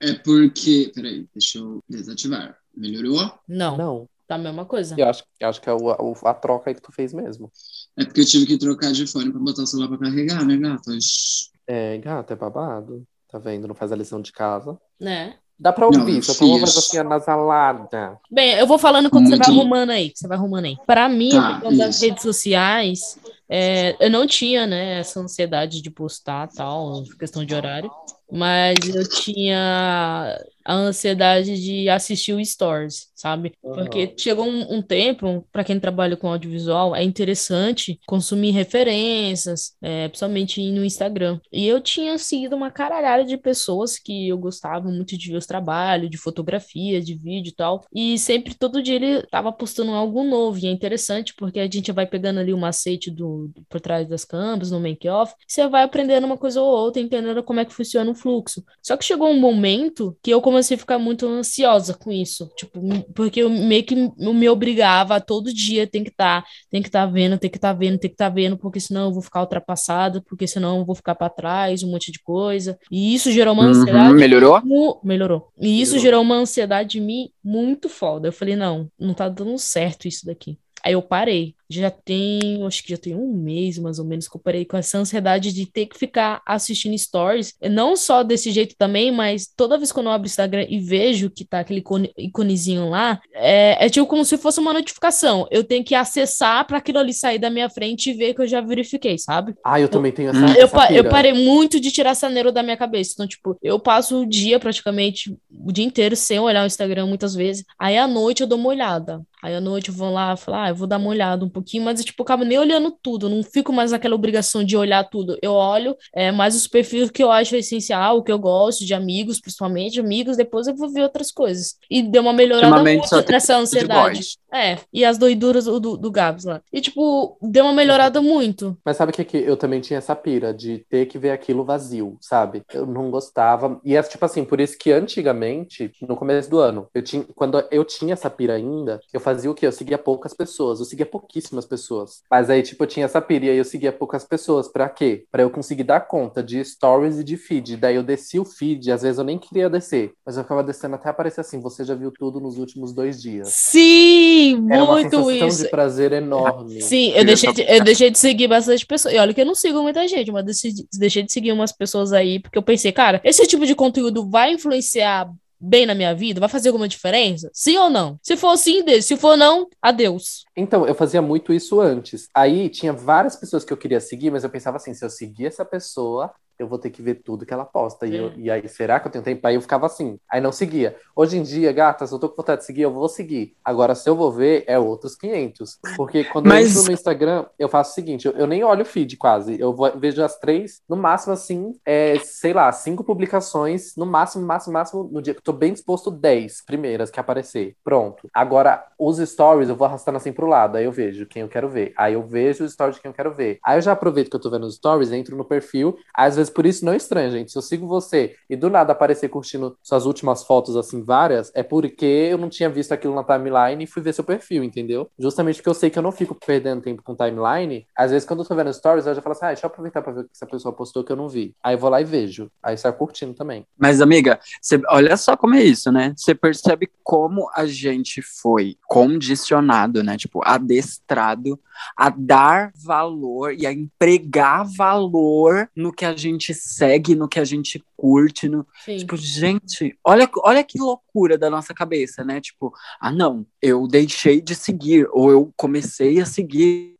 É 0.00 0.14
porque. 0.24 0.90
Peraí, 0.94 1.26
deixa 1.34 1.58
eu 1.58 1.80
desativar. 1.88 2.56
Melhorou? 2.74 3.30
Não, 3.48 3.76
Não. 3.76 4.08
tá 4.26 4.34
a 4.34 4.38
mesma 4.38 4.64
coisa. 4.64 4.94
Eu 4.98 5.08
acho, 5.08 5.22
eu 5.40 5.48
acho 5.48 5.60
que 5.62 5.68
é 5.70 5.72
o- 5.74 5.90
a, 5.90 6.30
a 6.30 6.34
troca 6.34 6.68
aí 6.70 6.74
que 6.74 6.82
tu 6.82 6.90
fez 6.92 7.12
mesmo. 7.14 7.50
É 7.98 8.04
porque 8.04 8.20
eu 8.20 8.26
tive 8.26 8.46
que 8.46 8.58
trocar 8.58 8.92
de 8.92 9.06
fone 9.06 9.30
pra 9.30 9.40
botar 9.40 9.62
o 9.62 9.66
celular 9.66 9.88
pra 9.88 9.98
carregar, 10.08 10.44
né, 10.44 10.56
gata? 10.56 10.92
Shhh. 11.00 11.48
É, 11.66 11.98
gata, 11.98 12.34
é 12.34 12.36
babado. 12.36 13.04
Tá 13.30 13.38
vendo? 13.38 13.66
Não 13.66 13.74
faz 13.74 13.90
a 13.90 13.96
lição 13.96 14.20
de 14.20 14.32
casa. 14.32 14.78
Né? 15.00 15.34
Dá 15.58 15.72
pra 15.72 15.86
ouvir, 15.86 16.22
só 16.22 16.34
tá 16.34 16.44
uma 16.44 16.58
voz 16.58 16.76
assim 16.76 16.98
anasalada. 16.98 18.18
Bem, 18.30 18.52
eu 18.58 18.66
vou 18.66 18.78
falando 18.78 19.08
quando 19.08 19.24
você 19.26 19.36
vai 19.36 19.48
Muito. 19.48 19.60
arrumando 19.60 19.90
aí. 19.90 20.10
que 20.10 20.18
Você 20.18 20.28
vai 20.28 20.36
arrumando 20.36 20.66
aí. 20.66 20.76
Pra 20.86 21.08
mim, 21.08 21.30
Tá, 21.30 21.60
das 21.70 22.00
redes 22.02 22.22
sociais, 22.22 23.18
é, 23.48 23.96
eu 24.04 24.10
não 24.10 24.26
tinha, 24.26 24.66
né, 24.66 24.98
essa 25.00 25.20
ansiedade 25.20 25.80
de 25.80 25.90
postar 25.90 26.48
tal, 26.48 27.04
questão 27.18 27.44
de 27.44 27.54
horário. 27.54 27.90
Mas 28.30 28.76
eu 28.92 29.08
tinha 29.08 30.36
a 30.64 30.74
ansiedade 30.74 31.62
de 31.62 31.88
assistir 31.88 32.32
o 32.32 32.44
Stories, 32.44 33.08
sabe? 33.14 33.52
Porque 33.62 34.12
chegou 34.18 34.44
um, 34.44 34.76
um 34.76 34.82
tempo, 34.82 35.46
para 35.52 35.62
quem 35.62 35.78
trabalha 35.78 36.16
com 36.16 36.28
audiovisual, 36.28 36.94
é 36.94 37.04
interessante 37.04 38.00
consumir 38.04 38.50
referências, 38.50 39.76
é, 39.80 40.08
principalmente 40.08 40.60
no 40.72 40.84
Instagram. 40.84 41.38
E 41.52 41.68
eu 41.68 41.80
tinha 41.80 42.18
seguido 42.18 42.56
uma 42.56 42.70
caralhada 42.70 43.24
de 43.24 43.36
pessoas 43.36 43.96
que 43.96 44.28
eu 44.28 44.36
gostava 44.36 44.90
muito 44.90 45.16
de 45.16 45.30
ver 45.30 45.36
os 45.36 45.46
trabalhos, 45.46 46.10
de 46.10 46.18
fotografia, 46.18 47.00
de 47.00 47.14
vídeo 47.14 47.50
e 47.50 47.54
tal. 47.54 47.84
E 47.94 48.18
sempre, 48.18 48.54
todo 48.54 48.82
dia, 48.82 48.96
ele 48.96 49.22
tava 49.30 49.52
postando 49.52 49.92
algo 49.92 50.24
novo. 50.24 50.58
E 50.58 50.66
é 50.66 50.70
interessante 50.70 51.32
porque 51.36 51.60
a 51.60 51.70
gente 51.70 51.92
vai 51.92 52.06
pegando 52.06 52.40
ali 52.40 52.52
o 52.52 52.58
macete 52.58 53.08
do, 53.08 53.35
por 53.68 53.80
trás 53.80 54.08
das 54.08 54.24
câmeras, 54.24 54.70
no 54.70 54.80
make-off. 54.80 55.34
Você 55.46 55.66
vai 55.68 55.82
aprendendo 55.82 56.24
uma 56.24 56.36
coisa 56.36 56.60
ou 56.60 56.68
outra, 56.68 57.00
entendendo 57.00 57.42
como 57.42 57.60
é 57.60 57.64
que 57.64 57.74
funciona 57.74 58.10
o 58.10 58.14
fluxo. 58.14 58.64
Só 58.82 58.96
que 58.96 59.04
chegou 59.04 59.28
um 59.28 59.40
momento 59.40 60.16
que 60.22 60.30
eu 60.30 60.40
comecei 60.40 60.76
a 60.76 60.78
ficar 60.78 60.98
muito 60.98 61.26
ansiosa 61.26 61.94
com 61.94 62.10
isso. 62.10 62.50
Tipo, 62.56 62.80
porque 63.14 63.42
eu 63.42 63.50
meio 63.50 63.84
que 63.84 63.94
me 64.16 64.48
obrigava 64.48 65.16
a 65.16 65.20
todo 65.20 65.52
dia 65.52 65.86
tem 65.86 66.02
que 66.02 66.10
estar, 66.10 66.44
tem 66.70 66.82
que 66.82 66.88
estar 66.88 67.06
vendo, 67.06 67.38
tem 67.38 67.50
que 67.50 67.56
estar 67.56 67.72
vendo, 67.72 67.98
tem 67.98 68.10
que 68.10 68.14
estar 68.14 68.28
vendo, 68.28 68.56
porque 68.56 68.80
senão 68.80 69.06
eu 69.06 69.12
vou 69.12 69.22
ficar 69.22 69.40
ultrapassada, 69.40 70.22
porque 70.26 70.46
senão 70.46 70.78
eu 70.78 70.84
vou 70.84 70.94
ficar 70.94 71.14
para 71.14 71.28
trás, 71.28 71.82
um 71.82 71.90
monte 71.90 72.12
de 72.12 72.20
coisa. 72.20 72.78
E 72.90 73.14
isso 73.14 73.30
gerou 73.30 73.54
uma 73.54 73.64
ansiedade. 73.64 74.12
Uhum, 74.12 74.18
melhorou? 74.18 75.00
Melhorou. 75.02 75.48
E 75.58 75.80
isso 75.80 75.92
Melhorou. 75.92 76.02
gerou 76.02 76.22
uma 76.22 76.36
ansiedade 76.36 76.98
em 76.98 77.02
mim 77.02 77.30
muito 77.42 77.88
foda. 77.88 78.28
Eu 78.28 78.32
falei, 78.32 78.56
não, 78.56 78.90
não 78.98 79.14
tá 79.14 79.28
dando 79.28 79.58
certo 79.58 80.08
isso 80.08 80.26
daqui. 80.26 80.58
Aí 80.84 80.92
eu 80.92 81.02
parei. 81.02 81.54
Já 81.68 81.90
tem, 81.90 82.62
acho 82.66 82.82
que 82.82 82.90
já 82.90 82.96
tem 82.96 83.14
um 83.14 83.32
mês 83.34 83.78
mais 83.78 83.98
ou 83.98 84.04
menos 84.04 84.28
que 84.28 84.36
eu 84.36 84.40
parei 84.40 84.64
com 84.64 84.76
essa 84.76 84.98
ansiedade 84.98 85.52
de 85.52 85.66
ter 85.66 85.86
que 85.86 85.98
ficar 85.98 86.40
assistindo 86.46 86.96
stories. 86.96 87.54
Não 87.70 87.96
só 87.96 88.22
desse 88.22 88.50
jeito 88.50 88.74
também, 88.78 89.10
mas 89.10 89.46
toda 89.56 89.76
vez 89.76 89.90
que 89.92 89.98
eu 89.98 90.08
abro 90.08 90.24
o 90.24 90.26
Instagram 90.26 90.66
e 90.68 90.78
vejo 90.78 91.30
que 91.30 91.44
tá 91.44 91.60
aquele 91.60 91.80
icone- 91.80 92.12
iconezinho 92.16 92.88
lá, 92.88 93.20
é, 93.34 93.86
é 93.86 93.88
tipo 93.90 94.06
como 94.06 94.24
se 94.24 94.36
fosse 94.38 94.60
uma 94.60 94.72
notificação. 94.72 95.46
Eu 95.50 95.64
tenho 95.64 95.84
que 95.84 95.94
acessar 95.94 96.66
para 96.66 96.78
aquilo 96.78 96.98
ali 96.98 97.12
sair 97.12 97.38
da 97.38 97.50
minha 97.50 97.68
frente 97.68 98.10
e 98.10 98.12
ver 98.12 98.34
que 98.34 98.42
eu 98.42 98.46
já 98.46 98.60
verifiquei, 98.60 99.18
sabe? 99.18 99.54
Ah, 99.64 99.80
eu 99.80 99.88
também 99.88 100.12
tenho 100.12 100.30
essa. 100.30 100.38
Hum. 100.38 100.48
Eu, 100.56 100.66
essa 100.66 100.68
pa- 100.68 100.92
eu 100.92 101.04
parei 101.08 101.32
muito 101.32 101.80
de 101.80 101.90
tirar 101.90 102.10
essa 102.10 102.28
neuro 102.28 102.52
da 102.52 102.62
minha 102.62 102.76
cabeça. 102.76 103.12
Então, 103.14 103.26
tipo, 103.26 103.56
eu 103.62 103.78
passo 103.78 104.22
o 104.22 104.26
dia 104.26 104.58
praticamente, 104.60 105.36
o 105.64 105.72
dia 105.72 105.84
inteiro 105.84 106.14
sem 106.16 106.38
olhar 106.38 106.62
o 106.62 106.66
Instagram 106.66 107.06
muitas 107.06 107.34
vezes. 107.34 107.64
Aí 107.78 107.96
à 107.98 108.06
noite 108.06 108.42
eu 108.42 108.46
dou 108.46 108.58
uma 108.58 108.68
olhada. 108.68 109.20
Aí 109.42 109.54
à 109.54 109.60
noite 109.60 109.90
eu 109.90 109.94
vou 109.94 110.10
lá 110.10 110.34
falar, 110.36 110.64
ah, 110.64 110.68
eu 110.70 110.74
vou 110.74 110.86
dar 110.86 110.98
uma 110.98 111.08
olhada 111.10 111.44
um 111.44 111.48
pouquinho, 111.56 111.84
mas 111.84 111.98
eu, 111.98 112.04
tipo, 112.04 112.22
acabo 112.22 112.44
nem 112.44 112.58
olhando 112.58 112.94
tudo. 113.02 113.28
Não 113.28 113.42
fico 113.42 113.72
mais 113.72 113.92
naquela 113.92 114.14
obrigação 114.14 114.62
de 114.62 114.76
olhar 114.76 115.04
tudo. 115.04 115.38
Eu 115.40 115.52
olho 115.52 115.96
é, 116.14 116.30
mais 116.30 116.54
os 116.54 116.66
perfis 116.66 117.10
que 117.10 117.22
eu 117.22 117.32
acho 117.32 117.56
essencial, 117.56 118.18
o 118.18 118.22
que 118.22 118.30
eu 118.30 118.38
gosto, 118.38 118.84
de 118.84 118.94
amigos, 118.94 119.40
principalmente 119.40 119.98
amigos. 119.98 120.36
Depois 120.36 120.66
eu 120.66 120.76
vou 120.76 120.90
ver 120.90 121.02
outras 121.02 121.30
coisas. 121.30 121.76
E 121.90 122.02
deu 122.02 122.22
uma 122.22 122.32
melhorada 122.32 122.82
muito 122.82 123.08
nessa 123.30 123.54
de 123.54 123.60
ansiedade. 123.60 124.36
É, 124.52 124.78
e 124.92 125.04
as 125.04 125.18
doiduras 125.18 125.64
do, 125.64 125.78
do, 125.78 125.96
do 125.96 126.10
Gabs 126.10 126.44
lá. 126.44 126.62
E, 126.72 126.80
tipo, 126.80 127.36
deu 127.42 127.64
uma 127.64 127.74
melhorada 127.74 128.22
muito. 128.22 128.76
Mas 128.84 128.96
sabe 128.96 129.10
o 129.10 129.14
que, 129.14 129.24
que 129.24 129.36
eu 129.36 129.56
também 129.56 129.80
tinha 129.80 129.98
essa 129.98 130.16
pira 130.16 130.52
de 130.52 130.84
ter 130.88 131.06
que 131.06 131.18
ver 131.18 131.30
aquilo 131.30 131.64
vazio, 131.64 132.16
sabe? 132.20 132.62
Eu 132.72 132.86
não 132.86 133.10
gostava. 133.10 133.80
E 133.84 133.96
é 133.96 134.02
tipo 134.02 134.24
assim, 134.24 134.44
por 134.44 134.60
isso 134.60 134.78
que 134.78 134.92
antigamente, 134.92 135.92
no 136.02 136.16
começo 136.16 136.48
do 136.48 136.58
ano, 136.58 136.88
eu 136.94 137.02
tinha, 137.02 137.24
quando 137.34 137.62
eu 137.70 137.84
tinha 137.84 138.14
essa 138.14 138.30
pira 138.30 138.54
ainda, 138.54 139.00
eu 139.12 139.20
fazia 139.20 139.50
o 139.50 139.54
quê? 139.54 139.66
Eu 139.66 139.72
seguia 139.72 139.98
poucas 139.98 140.32
pessoas, 140.32 140.78
eu 140.78 140.86
seguia 140.86 141.06
pouquíssimas 141.06 141.45
pessoas. 141.64 142.22
Mas 142.30 142.50
aí, 142.50 142.62
tipo, 142.62 142.82
eu 142.82 142.88
tinha 142.88 143.04
essa 143.06 143.20
pira 143.20 143.44
e 143.46 143.50
aí 143.50 143.56
eu 143.58 143.64
seguia 143.64 143.92
poucas 143.92 144.24
pessoas. 144.24 144.66
Pra 144.68 144.88
quê? 144.88 145.24
Pra 145.30 145.42
eu 145.42 145.50
conseguir 145.50 145.84
dar 145.84 146.00
conta 146.00 146.42
de 146.42 146.62
stories 146.64 147.18
e 147.18 147.24
de 147.24 147.36
feed. 147.36 147.76
Daí 147.76 147.94
eu 147.96 148.02
desci 148.02 148.38
o 148.38 148.44
feed, 148.44 148.90
às 148.90 149.02
vezes 149.02 149.18
eu 149.18 149.24
nem 149.24 149.38
queria 149.38 149.70
descer, 149.70 150.12
mas 150.24 150.36
eu 150.36 150.42
ficava 150.42 150.62
descendo 150.64 150.96
até 150.96 151.08
aparecer 151.08 151.40
assim: 151.40 151.60
você 151.60 151.84
já 151.84 151.94
viu 151.94 152.10
tudo 152.10 152.40
nos 152.40 152.58
últimos 152.58 152.92
dois 152.92 153.20
dias. 153.22 153.48
Sim, 153.48 154.66
Era 154.70 154.82
uma 154.84 154.92
muito 154.94 155.10
sensação 155.10 155.48
isso. 155.48 155.62
de 155.64 155.68
prazer 155.70 156.12
enorme. 156.12 156.80
Sim, 156.80 157.10
eu 157.12 157.24
deixei, 157.24 157.52
de, 157.52 157.62
eu 157.62 157.84
deixei 157.84 158.10
de 158.10 158.18
seguir 158.18 158.48
bastante 158.48 158.84
pessoas. 158.86 159.14
E 159.14 159.18
olha 159.18 159.32
que 159.32 159.40
eu 159.40 159.46
não 159.46 159.54
sigo 159.54 159.82
muita 159.82 160.06
gente, 160.08 160.30
mas 160.32 160.44
decidi- 160.44 160.86
deixei 160.98 161.22
de 161.22 161.32
seguir 161.32 161.52
umas 161.52 161.72
pessoas 161.72 162.12
aí, 162.12 162.40
porque 162.40 162.58
eu 162.58 162.62
pensei, 162.62 162.92
cara, 162.92 163.20
esse 163.24 163.46
tipo 163.46 163.64
de 163.66 163.74
conteúdo 163.74 164.28
vai 164.28 164.52
influenciar 164.52 165.30
bem 165.66 165.86
na 165.86 165.94
minha 165.94 166.14
vida? 166.14 166.40
Vai 166.40 166.48
fazer 166.48 166.68
alguma 166.68 166.88
diferença? 166.88 167.50
Sim 167.52 167.76
ou 167.78 167.90
não? 167.90 168.18
Se 168.22 168.36
for 168.36 168.56
sim, 168.56 168.84
deixa. 168.84 169.02
Se 169.08 169.16
for 169.16 169.36
não, 169.36 169.68
adeus. 169.82 170.44
Então, 170.56 170.86
eu 170.86 170.94
fazia 170.94 171.20
muito 171.20 171.52
isso 171.52 171.80
antes. 171.80 172.28
Aí 172.34 172.68
tinha 172.68 172.92
várias 172.92 173.36
pessoas 173.36 173.64
que 173.64 173.72
eu 173.72 173.76
queria 173.76 174.00
seguir, 174.00 174.30
mas 174.30 174.44
eu 174.44 174.50
pensava 174.50 174.76
assim: 174.76 174.94
se 174.94 175.04
eu 175.04 175.10
seguir 175.10 175.46
essa 175.46 175.64
pessoa, 175.64 176.32
eu 176.58 176.66
vou 176.68 176.78
ter 176.78 176.90
que 176.90 177.02
ver 177.02 177.16
tudo 177.16 177.44
que 177.46 177.52
ela 177.52 177.64
posta. 177.64 178.06
E, 178.06 178.16
eu- 178.16 178.28
É. 178.28 178.32
e 178.36 178.50
aí, 178.50 178.68
será 178.68 178.98
que 179.00 179.08
eu 179.08 179.12
tenho 179.12 179.24
tempo? 179.24 179.46
Aí 179.46 179.54
eu 179.54 179.60
ficava 179.60 179.86
assim. 179.86 180.18
Aí 180.30 180.40
não 180.40 180.52
seguia. 180.52 180.96
Hoje 181.14 181.36
em 181.38 181.42
dia, 181.42 181.72
gatas, 181.72 182.12
eu 182.12 182.18
tô 182.18 182.28
com 182.28 182.36
vontade 182.36 182.60
de 182.60 182.66
seguir, 182.66 182.82
eu 182.82 182.92
vou 182.92 183.08
seguir. 183.08 183.54
Agora, 183.64 183.94
se 183.94 184.08
eu 184.08 184.16
vou 184.16 184.30
ver, 184.32 184.64
é 184.66 184.78
outros 184.78 185.14
500. 185.16 185.78
Porque 185.96 186.24
quando 186.24 186.46
Mas- 186.46 186.66
eu 186.74 186.80
entro 186.80 186.84
no 186.86 186.92
Instagram, 186.92 187.46
eu 187.58 187.68
faço 187.68 187.92
o 187.92 187.94
seguinte: 187.94 188.26
eu, 188.26 188.32
eu 188.32 188.46
nem 188.46 188.62
olho 188.64 188.82
o 188.82 188.86
feed 188.86 189.16
quase. 189.16 189.58
Eu 189.60 189.72
vou- 189.74 189.92
vejo 189.98 190.22
as 190.22 190.38
três, 190.38 190.82
no 190.88 190.96
máximo, 190.96 191.32
assim, 191.32 191.74
é, 191.84 192.18
sei 192.20 192.52
lá, 192.52 192.70
cinco 192.72 193.02
publicações, 193.04 193.94
no 193.96 194.06
máximo, 194.06 194.46
máximo, 194.46 194.72
máximo, 194.72 195.04
no 195.12 195.20
dia 195.22 195.34
que 195.34 195.38
eu 195.40 195.44
tô 195.44 195.52
bem 195.52 195.72
disposto, 195.72 196.10
10 196.10 196.64
primeiras 196.64 197.10
que 197.10 197.20
aparecer. 197.20 197.74
Pronto. 197.84 198.28
Agora, 198.32 198.86
os 198.98 199.18
stories 199.18 199.68
eu 199.68 199.76
vou 199.76 199.86
arrastando 199.86 200.16
assim 200.16 200.32
pro 200.32 200.46
lado. 200.46 200.76
Aí 200.76 200.84
eu 200.84 200.92
vejo 200.92 201.26
quem 201.26 201.42
eu 201.42 201.48
quero 201.48 201.68
ver. 201.68 201.92
Aí 201.96 202.14
eu 202.14 202.22
vejo 202.26 202.64
os 202.64 202.72
stories 202.72 202.96
de 202.96 203.02
quem 203.02 203.10
eu 203.10 203.14
quero 203.14 203.34
ver. 203.34 203.58
Aí 203.64 203.78
eu 203.78 203.82
já 203.82 203.92
aproveito 203.92 204.30
que 204.30 204.36
eu 204.36 204.40
tô 204.40 204.50
vendo 204.50 204.66
os 204.66 204.76
stories, 204.76 205.12
entro 205.12 205.36
no 205.36 205.44
perfil. 205.44 205.96
Às 206.14 206.36
vezes, 206.36 206.50
por 206.50 206.64
isso, 206.66 206.84
não 206.84 206.92
é 206.92 206.96
estranho, 206.96 207.30
gente. 207.30 207.52
Se 207.52 207.58
eu 207.58 207.62
sigo 207.62 207.86
você 207.86 208.34
e 208.48 208.56
do 208.56 208.70
nada 208.70 208.92
aparecer 208.92 209.28
curtindo 209.28 209.76
suas 209.82 210.06
últimas 210.06 210.44
fotos, 210.44 210.76
assim, 210.76 211.02
várias, 211.02 211.50
é 211.54 211.62
porque 211.62 212.04
eu 212.06 212.38
não 212.38 212.48
tinha 212.48 212.68
visto 212.68 212.92
aquilo 212.92 213.14
na 213.14 213.24
timeline 213.24 213.84
e 213.84 213.86
fui 213.86 214.02
ver 214.02 214.12
seu 214.12 214.24
perfil, 214.24 214.64
entendeu? 214.64 215.08
Justamente 215.18 215.56
porque 215.56 215.68
eu 215.68 215.74
sei 215.74 215.90
que 215.90 215.98
eu 215.98 216.02
não 216.02 216.12
fico 216.12 216.34
perdendo 216.46 216.80
tempo 216.82 217.02
com 217.02 217.14
timeline. 217.14 217.86
Às 217.96 218.10
vezes, 218.10 218.26
quando 218.26 218.40
eu 218.42 218.46
tô 218.46 218.54
vendo 218.54 218.72
stories, 218.72 219.06
eu 219.06 219.14
já 219.14 219.22
falo 219.22 219.32
assim, 219.32 219.44
ah, 219.46 219.48
deixa 219.48 219.66
eu 219.66 219.68
aproveitar 219.68 220.02
pra 220.02 220.12
ver 220.12 220.20
o 220.20 220.24
que 220.24 220.30
essa 220.34 220.46
pessoa 220.46 220.72
postou 220.74 221.04
que 221.04 221.12
eu 221.12 221.16
não 221.16 221.28
vi. 221.28 221.54
Aí 221.62 221.74
eu 221.74 221.78
vou 221.78 221.90
lá 221.90 222.00
e 222.00 222.04
vejo. 222.04 222.50
Aí 222.62 222.76
sai 222.76 222.92
curtindo 222.92 223.34
também. 223.34 223.66
Mas, 223.78 224.00
amiga, 224.00 224.38
você- 224.60 224.80
olha 224.88 225.16
só 225.16 225.36
como 225.36 225.54
é 225.54 225.62
isso, 225.62 225.90
né? 225.92 226.14
Você 226.16 226.34
percebe 226.34 226.88
como 227.02 227.48
a 227.54 227.66
gente 227.66 228.22
foi 228.22 228.76
condicionado, 228.86 230.02
né? 230.02 230.16
Tipo, 230.16 230.40
adestrado 230.44 231.58
a 231.96 232.08
dar 232.08 232.72
valor 232.74 233.52
e 233.52 233.66
a 233.66 233.72
empregar 233.72 234.64
valor 234.64 235.68
no 235.74 235.92
que 235.92 236.04
a 236.04 236.16
gente 236.16 236.54
segue, 236.54 237.14
no 237.14 237.28
que 237.28 237.40
a 237.40 237.44
gente 237.44 237.84
curte, 237.96 238.48
no, 238.48 238.66
Sim. 238.84 238.98
Tipo, 238.98 239.16
gente, 239.16 239.98
olha, 240.04 240.28
olha 240.38 240.64
que 240.64 240.78
loucura 240.78 241.36
da 241.36 241.50
nossa 241.50 241.74
cabeça, 241.74 242.24
né? 242.24 242.40
Tipo, 242.40 242.72
ah, 243.00 243.10
não, 243.10 243.46
eu 243.60 243.86
deixei 243.86 244.40
de 244.40 244.54
seguir, 244.54 245.08
ou 245.12 245.30
eu 245.30 245.52
comecei 245.56 246.20
a 246.20 246.26
seguir. 246.26 246.96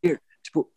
Tipo, 0.56 0.70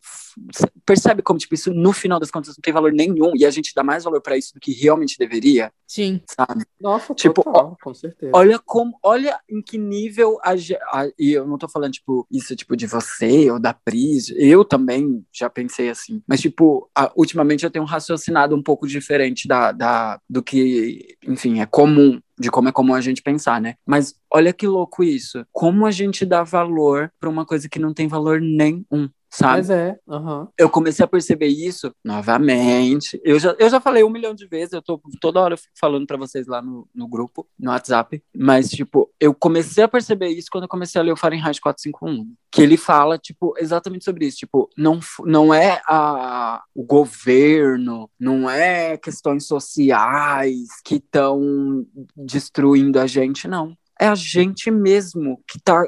percebe 0.84 1.22
como, 1.22 1.38
tipo, 1.38 1.54
isso 1.54 1.72
no 1.72 1.92
final 1.92 2.20
das 2.20 2.30
contas 2.30 2.50
não 2.56 2.60
tem 2.62 2.72
valor 2.72 2.92
nenhum 2.92 3.32
e 3.34 3.44
a 3.46 3.50
gente 3.50 3.72
dá 3.74 3.82
mais 3.82 4.04
valor 4.04 4.20
pra 4.20 4.36
isso 4.36 4.52
do 4.54 4.60
que 4.60 4.72
realmente 4.72 5.16
deveria, 5.18 5.72
Sim. 5.86 6.20
sabe? 6.28 6.64
Nossa, 6.80 7.14
Tipo, 7.14 7.42
total, 7.42 7.76
com 7.82 7.94
certeza. 7.94 8.32
Olha 8.34 8.58
como, 8.58 8.98
olha 9.02 9.38
em 9.48 9.62
que 9.62 9.78
nível 9.78 10.38
a, 10.42 10.52
a- 10.52 11.10
e 11.18 11.32
eu 11.32 11.46
não 11.46 11.56
tô 11.58 11.68
falando 11.68 11.92
tipo 11.92 12.26
isso 12.30 12.54
tipo 12.54 12.76
de 12.76 12.86
você 12.86 13.50
ou 13.50 13.58
da 13.58 13.72
Pris, 13.72 14.30
eu 14.36 14.64
também 14.64 15.24
já 15.32 15.48
pensei 15.48 15.88
assim, 15.88 16.22
mas 16.26 16.40
tipo, 16.40 16.90
a- 16.94 17.12
ultimamente 17.16 17.64
eu 17.64 17.70
tenho 17.70 17.84
raciocinado 17.84 18.54
um 18.54 18.62
pouco 18.62 18.86
diferente 18.86 19.48
da, 19.48 19.72
da 19.72 20.20
do 20.28 20.42
que, 20.42 21.16
enfim, 21.26 21.60
é 21.60 21.66
comum 21.66 22.20
de 22.38 22.50
como 22.50 22.68
é 22.68 22.72
comum 22.72 22.94
a 22.94 23.00
gente 23.02 23.20
pensar, 23.22 23.60
né? 23.60 23.74
Mas 23.86 24.14
olha 24.32 24.52
que 24.52 24.66
louco 24.66 25.04
isso. 25.04 25.44
Como 25.52 25.84
a 25.84 25.90
gente 25.90 26.24
dá 26.24 26.42
valor 26.42 27.12
pra 27.20 27.28
uma 27.28 27.44
coisa 27.44 27.68
que 27.68 27.78
não 27.78 27.92
tem 27.92 28.08
valor 28.08 28.40
nenhum, 28.40 29.10
sabe? 29.30 29.58
Mas 29.58 29.70
é, 29.70 29.98
aham. 30.08 30.48
eu 30.58 30.68
comecei 30.68 31.04
a 31.04 31.08
perceber 31.08 31.46
isso 31.46 31.94
novamente. 32.04 33.20
Eu 33.24 33.38
já, 33.38 33.54
eu 33.58 33.70
já 33.70 33.80
falei 33.80 34.02
um 34.02 34.10
milhão 34.10 34.34
de 34.34 34.46
vezes, 34.46 34.72
eu 34.72 34.82
tô 34.82 35.00
toda 35.20 35.40
hora 35.40 35.56
falando 35.78 36.06
pra 36.06 36.16
vocês 36.16 36.46
lá 36.46 36.60
no, 36.60 36.88
no 36.94 37.06
grupo, 37.06 37.46
no 37.58 37.70
WhatsApp. 37.70 38.22
Mas, 38.36 38.70
tipo, 38.70 39.10
eu 39.20 39.32
comecei 39.32 39.84
a 39.84 39.88
perceber 39.88 40.28
isso 40.28 40.48
quando 40.50 40.64
eu 40.64 40.68
comecei 40.68 41.00
a 41.00 41.04
ler 41.04 41.12
o 41.12 41.16
Fahrenheit 41.16 41.60
451. 41.60 42.34
Que 42.50 42.62
ele 42.62 42.76
fala, 42.76 43.16
tipo, 43.16 43.54
exatamente 43.56 44.04
sobre 44.04 44.26
isso. 44.26 44.38
Tipo, 44.38 44.68
não, 44.76 44.98
não 45.24 45.54
é 45.54 45.80
a, 45.86 46.62
o 46.74 46.82
governo, 46.82 48.10
não 48.18 48.50
é 48.50 48.96
questões 48.96 49.46
sociais 49.46 50.66
que 50.84 50.96
estão 50.96 51.86
destruindo 52.16 52.98
a 52.98 53.06
gente, 53.06 53.46
não. 53.46 53.76
É 54.00 54.06
a 54.06 54.14
gente 54.14 54.70
mesmo 54.70 55.42
que 55.46 55.60
tá 55.60 55.84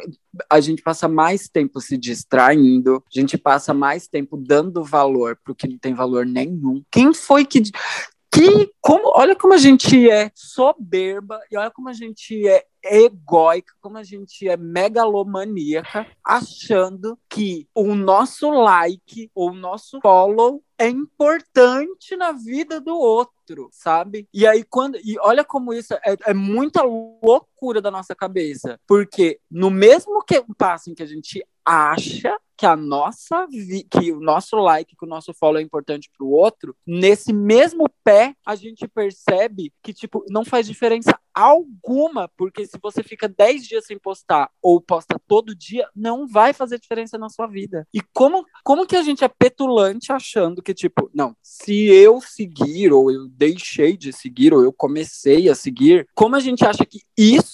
a 0.51 0.61
gente 0.61 0.83
passa 0.83 1.09
mais 1.09 1.49
tempo 1.49 1.81
se 1.81 1.97
distraindo, 1.97 3.03
a 3.07 3.21
gente 3.21 3.39
passa 3.39 3.73
mais 3.73 4.07
tempo 4.07 4.37
dando 4.37 4.85
valor 4.85 5.39
pro 5.43 5.55
que 5.55 5.67
não 5.67 5.79
tem 5.79 5.95
valor 5.95 6.27
nenhum. 6.27 6.83
Quem 6.91 7.15
foi 7.15 7.45
que. 7.45 7.63
Que, 8.35 8.73
como, 8.81 9.13
olha 9.15 9.37
como 9.37 9.53
a 9.53 9.59
gente 9.59 10.11
é 10.11 10.31
soberba 10.35 11.39
e 11.51 11.57
olha 11.59 11.71
como 11.71 11.91
a 11.91 11.93
gente 11.93 12.49
é 12.49 12.65
egóica, 12.83 13.75
como 13.79 13.99
a 13.99 14.03
gente 14.03 14.49
é 14.49 14.57
megalomaníaca, 14.57 16.07
achando 16.25 17.19
que 17.29 17.69
o 17.75 17.95
nosso 17.95 18.49
like 18.51 19.31
ou 19.35 19.51
o 19.51 19.55
nosso 19.55 20.01
follow 20.01 20.63
é 20.79 20.89
importante 20.89 22.17
na 22.17 22.33
vida 22.33 22.81
do 22.81 22.97
outro, 22.97 23.69
sabe? 23.71 24.27
E 24.33 24.47
aí, 24.47 24.65
quando. 24.65 24.97
E 25.05 25.19
olha 25.21 25.45
como 25.45 25.75
isso 25.75 25.93
é, 25.93 26.17
é 26.25 26.33
muita 26.33 26.83
loucura 26.83 27.52
da 27.81 27.91
nossa 27.91 28.15
cabeça. 28.15 28.81
Porque 28.87 29.39
no 29.51 29.71
mesmo 29.71 30.25
que, 30.25 30.43
passo 30.57 30.91
em 30.91 30.95
que 30.95 31.03
a 31.03 31.07
gente 31.07 31.45
acha 31.65 32.37
que 32.57 32.67
a 32.67 32.77
nossa 32.77 33.47
que 33.91 34.13
o 34.13 34.21
nosso 34.21 34.57
like, 34.57 34.95
que 34.95 35.05
o 35.05 35.09
nosso 35.09 35.35
follow 35.35 35.59
é 35.59 35.63
importante 35.63 36.09
pro 36.17 36.29
outro, 36.29 36.77
nesse 36.87 37.33
mesmo 37.33 37.89
pé 38.05 38.37
a 38.47 38.55
gente 38.55 38.87
percebe 38.87 39.73
que 39.83 39.93
tipo 39.93 40.25
não 40.29 40.45
faz 40.45 40.67
diferença 40.67 41.19
alguma, 41.35 42.29
porque 42.37 42.67
se 42.67 42.79
você 42.81 43.03
fica 43.03 43.27
10 43.27 43.67
dias 43.67 43.87
sem 43.87 43.99
postar 43.99 44.51
ou 44.61 44.81
posta 44.81 45.19
todo 45.27 45.57
dia, 45.57 45.89
não 45.97 46.29
vai 46.29 46.53
fazer 46.53 46.79
diferença 46.79 47.17
na 47.17 47.29
sua 47.29 47.47
vida. 47.47 47.87
E 47.93 48.01
como 48.13 48.45
como 48.63 48.87
que 48.87 48.97
a 48.97 49.03
gente 49.03 49.25
é 49.25 49.29
petulante 49.29 50.13
achando 50.13 50.63
que 50.63 50.75
tipo, 50.75 51.11
não, 51.13 51.35
se 51.43 51.87
eu 51.87 52.21
seguir 52.21 52.93
ou 52.93 53.11
eu 53.11 53.29
deixei 53.29 53.97
de 53.97 54.13
seguir 54.13 54.53
ou 54.55 54.63
eu 54.63 54.73
comecei 54.73 55.49
a 55.49 55.55
seguir, 55.55 56.07
como 56.15 56.37
a 56.37 56.41
gente 56.41 56.65
acha 56.65 56.85
que 56.85 57.01
isso 57.17 57.52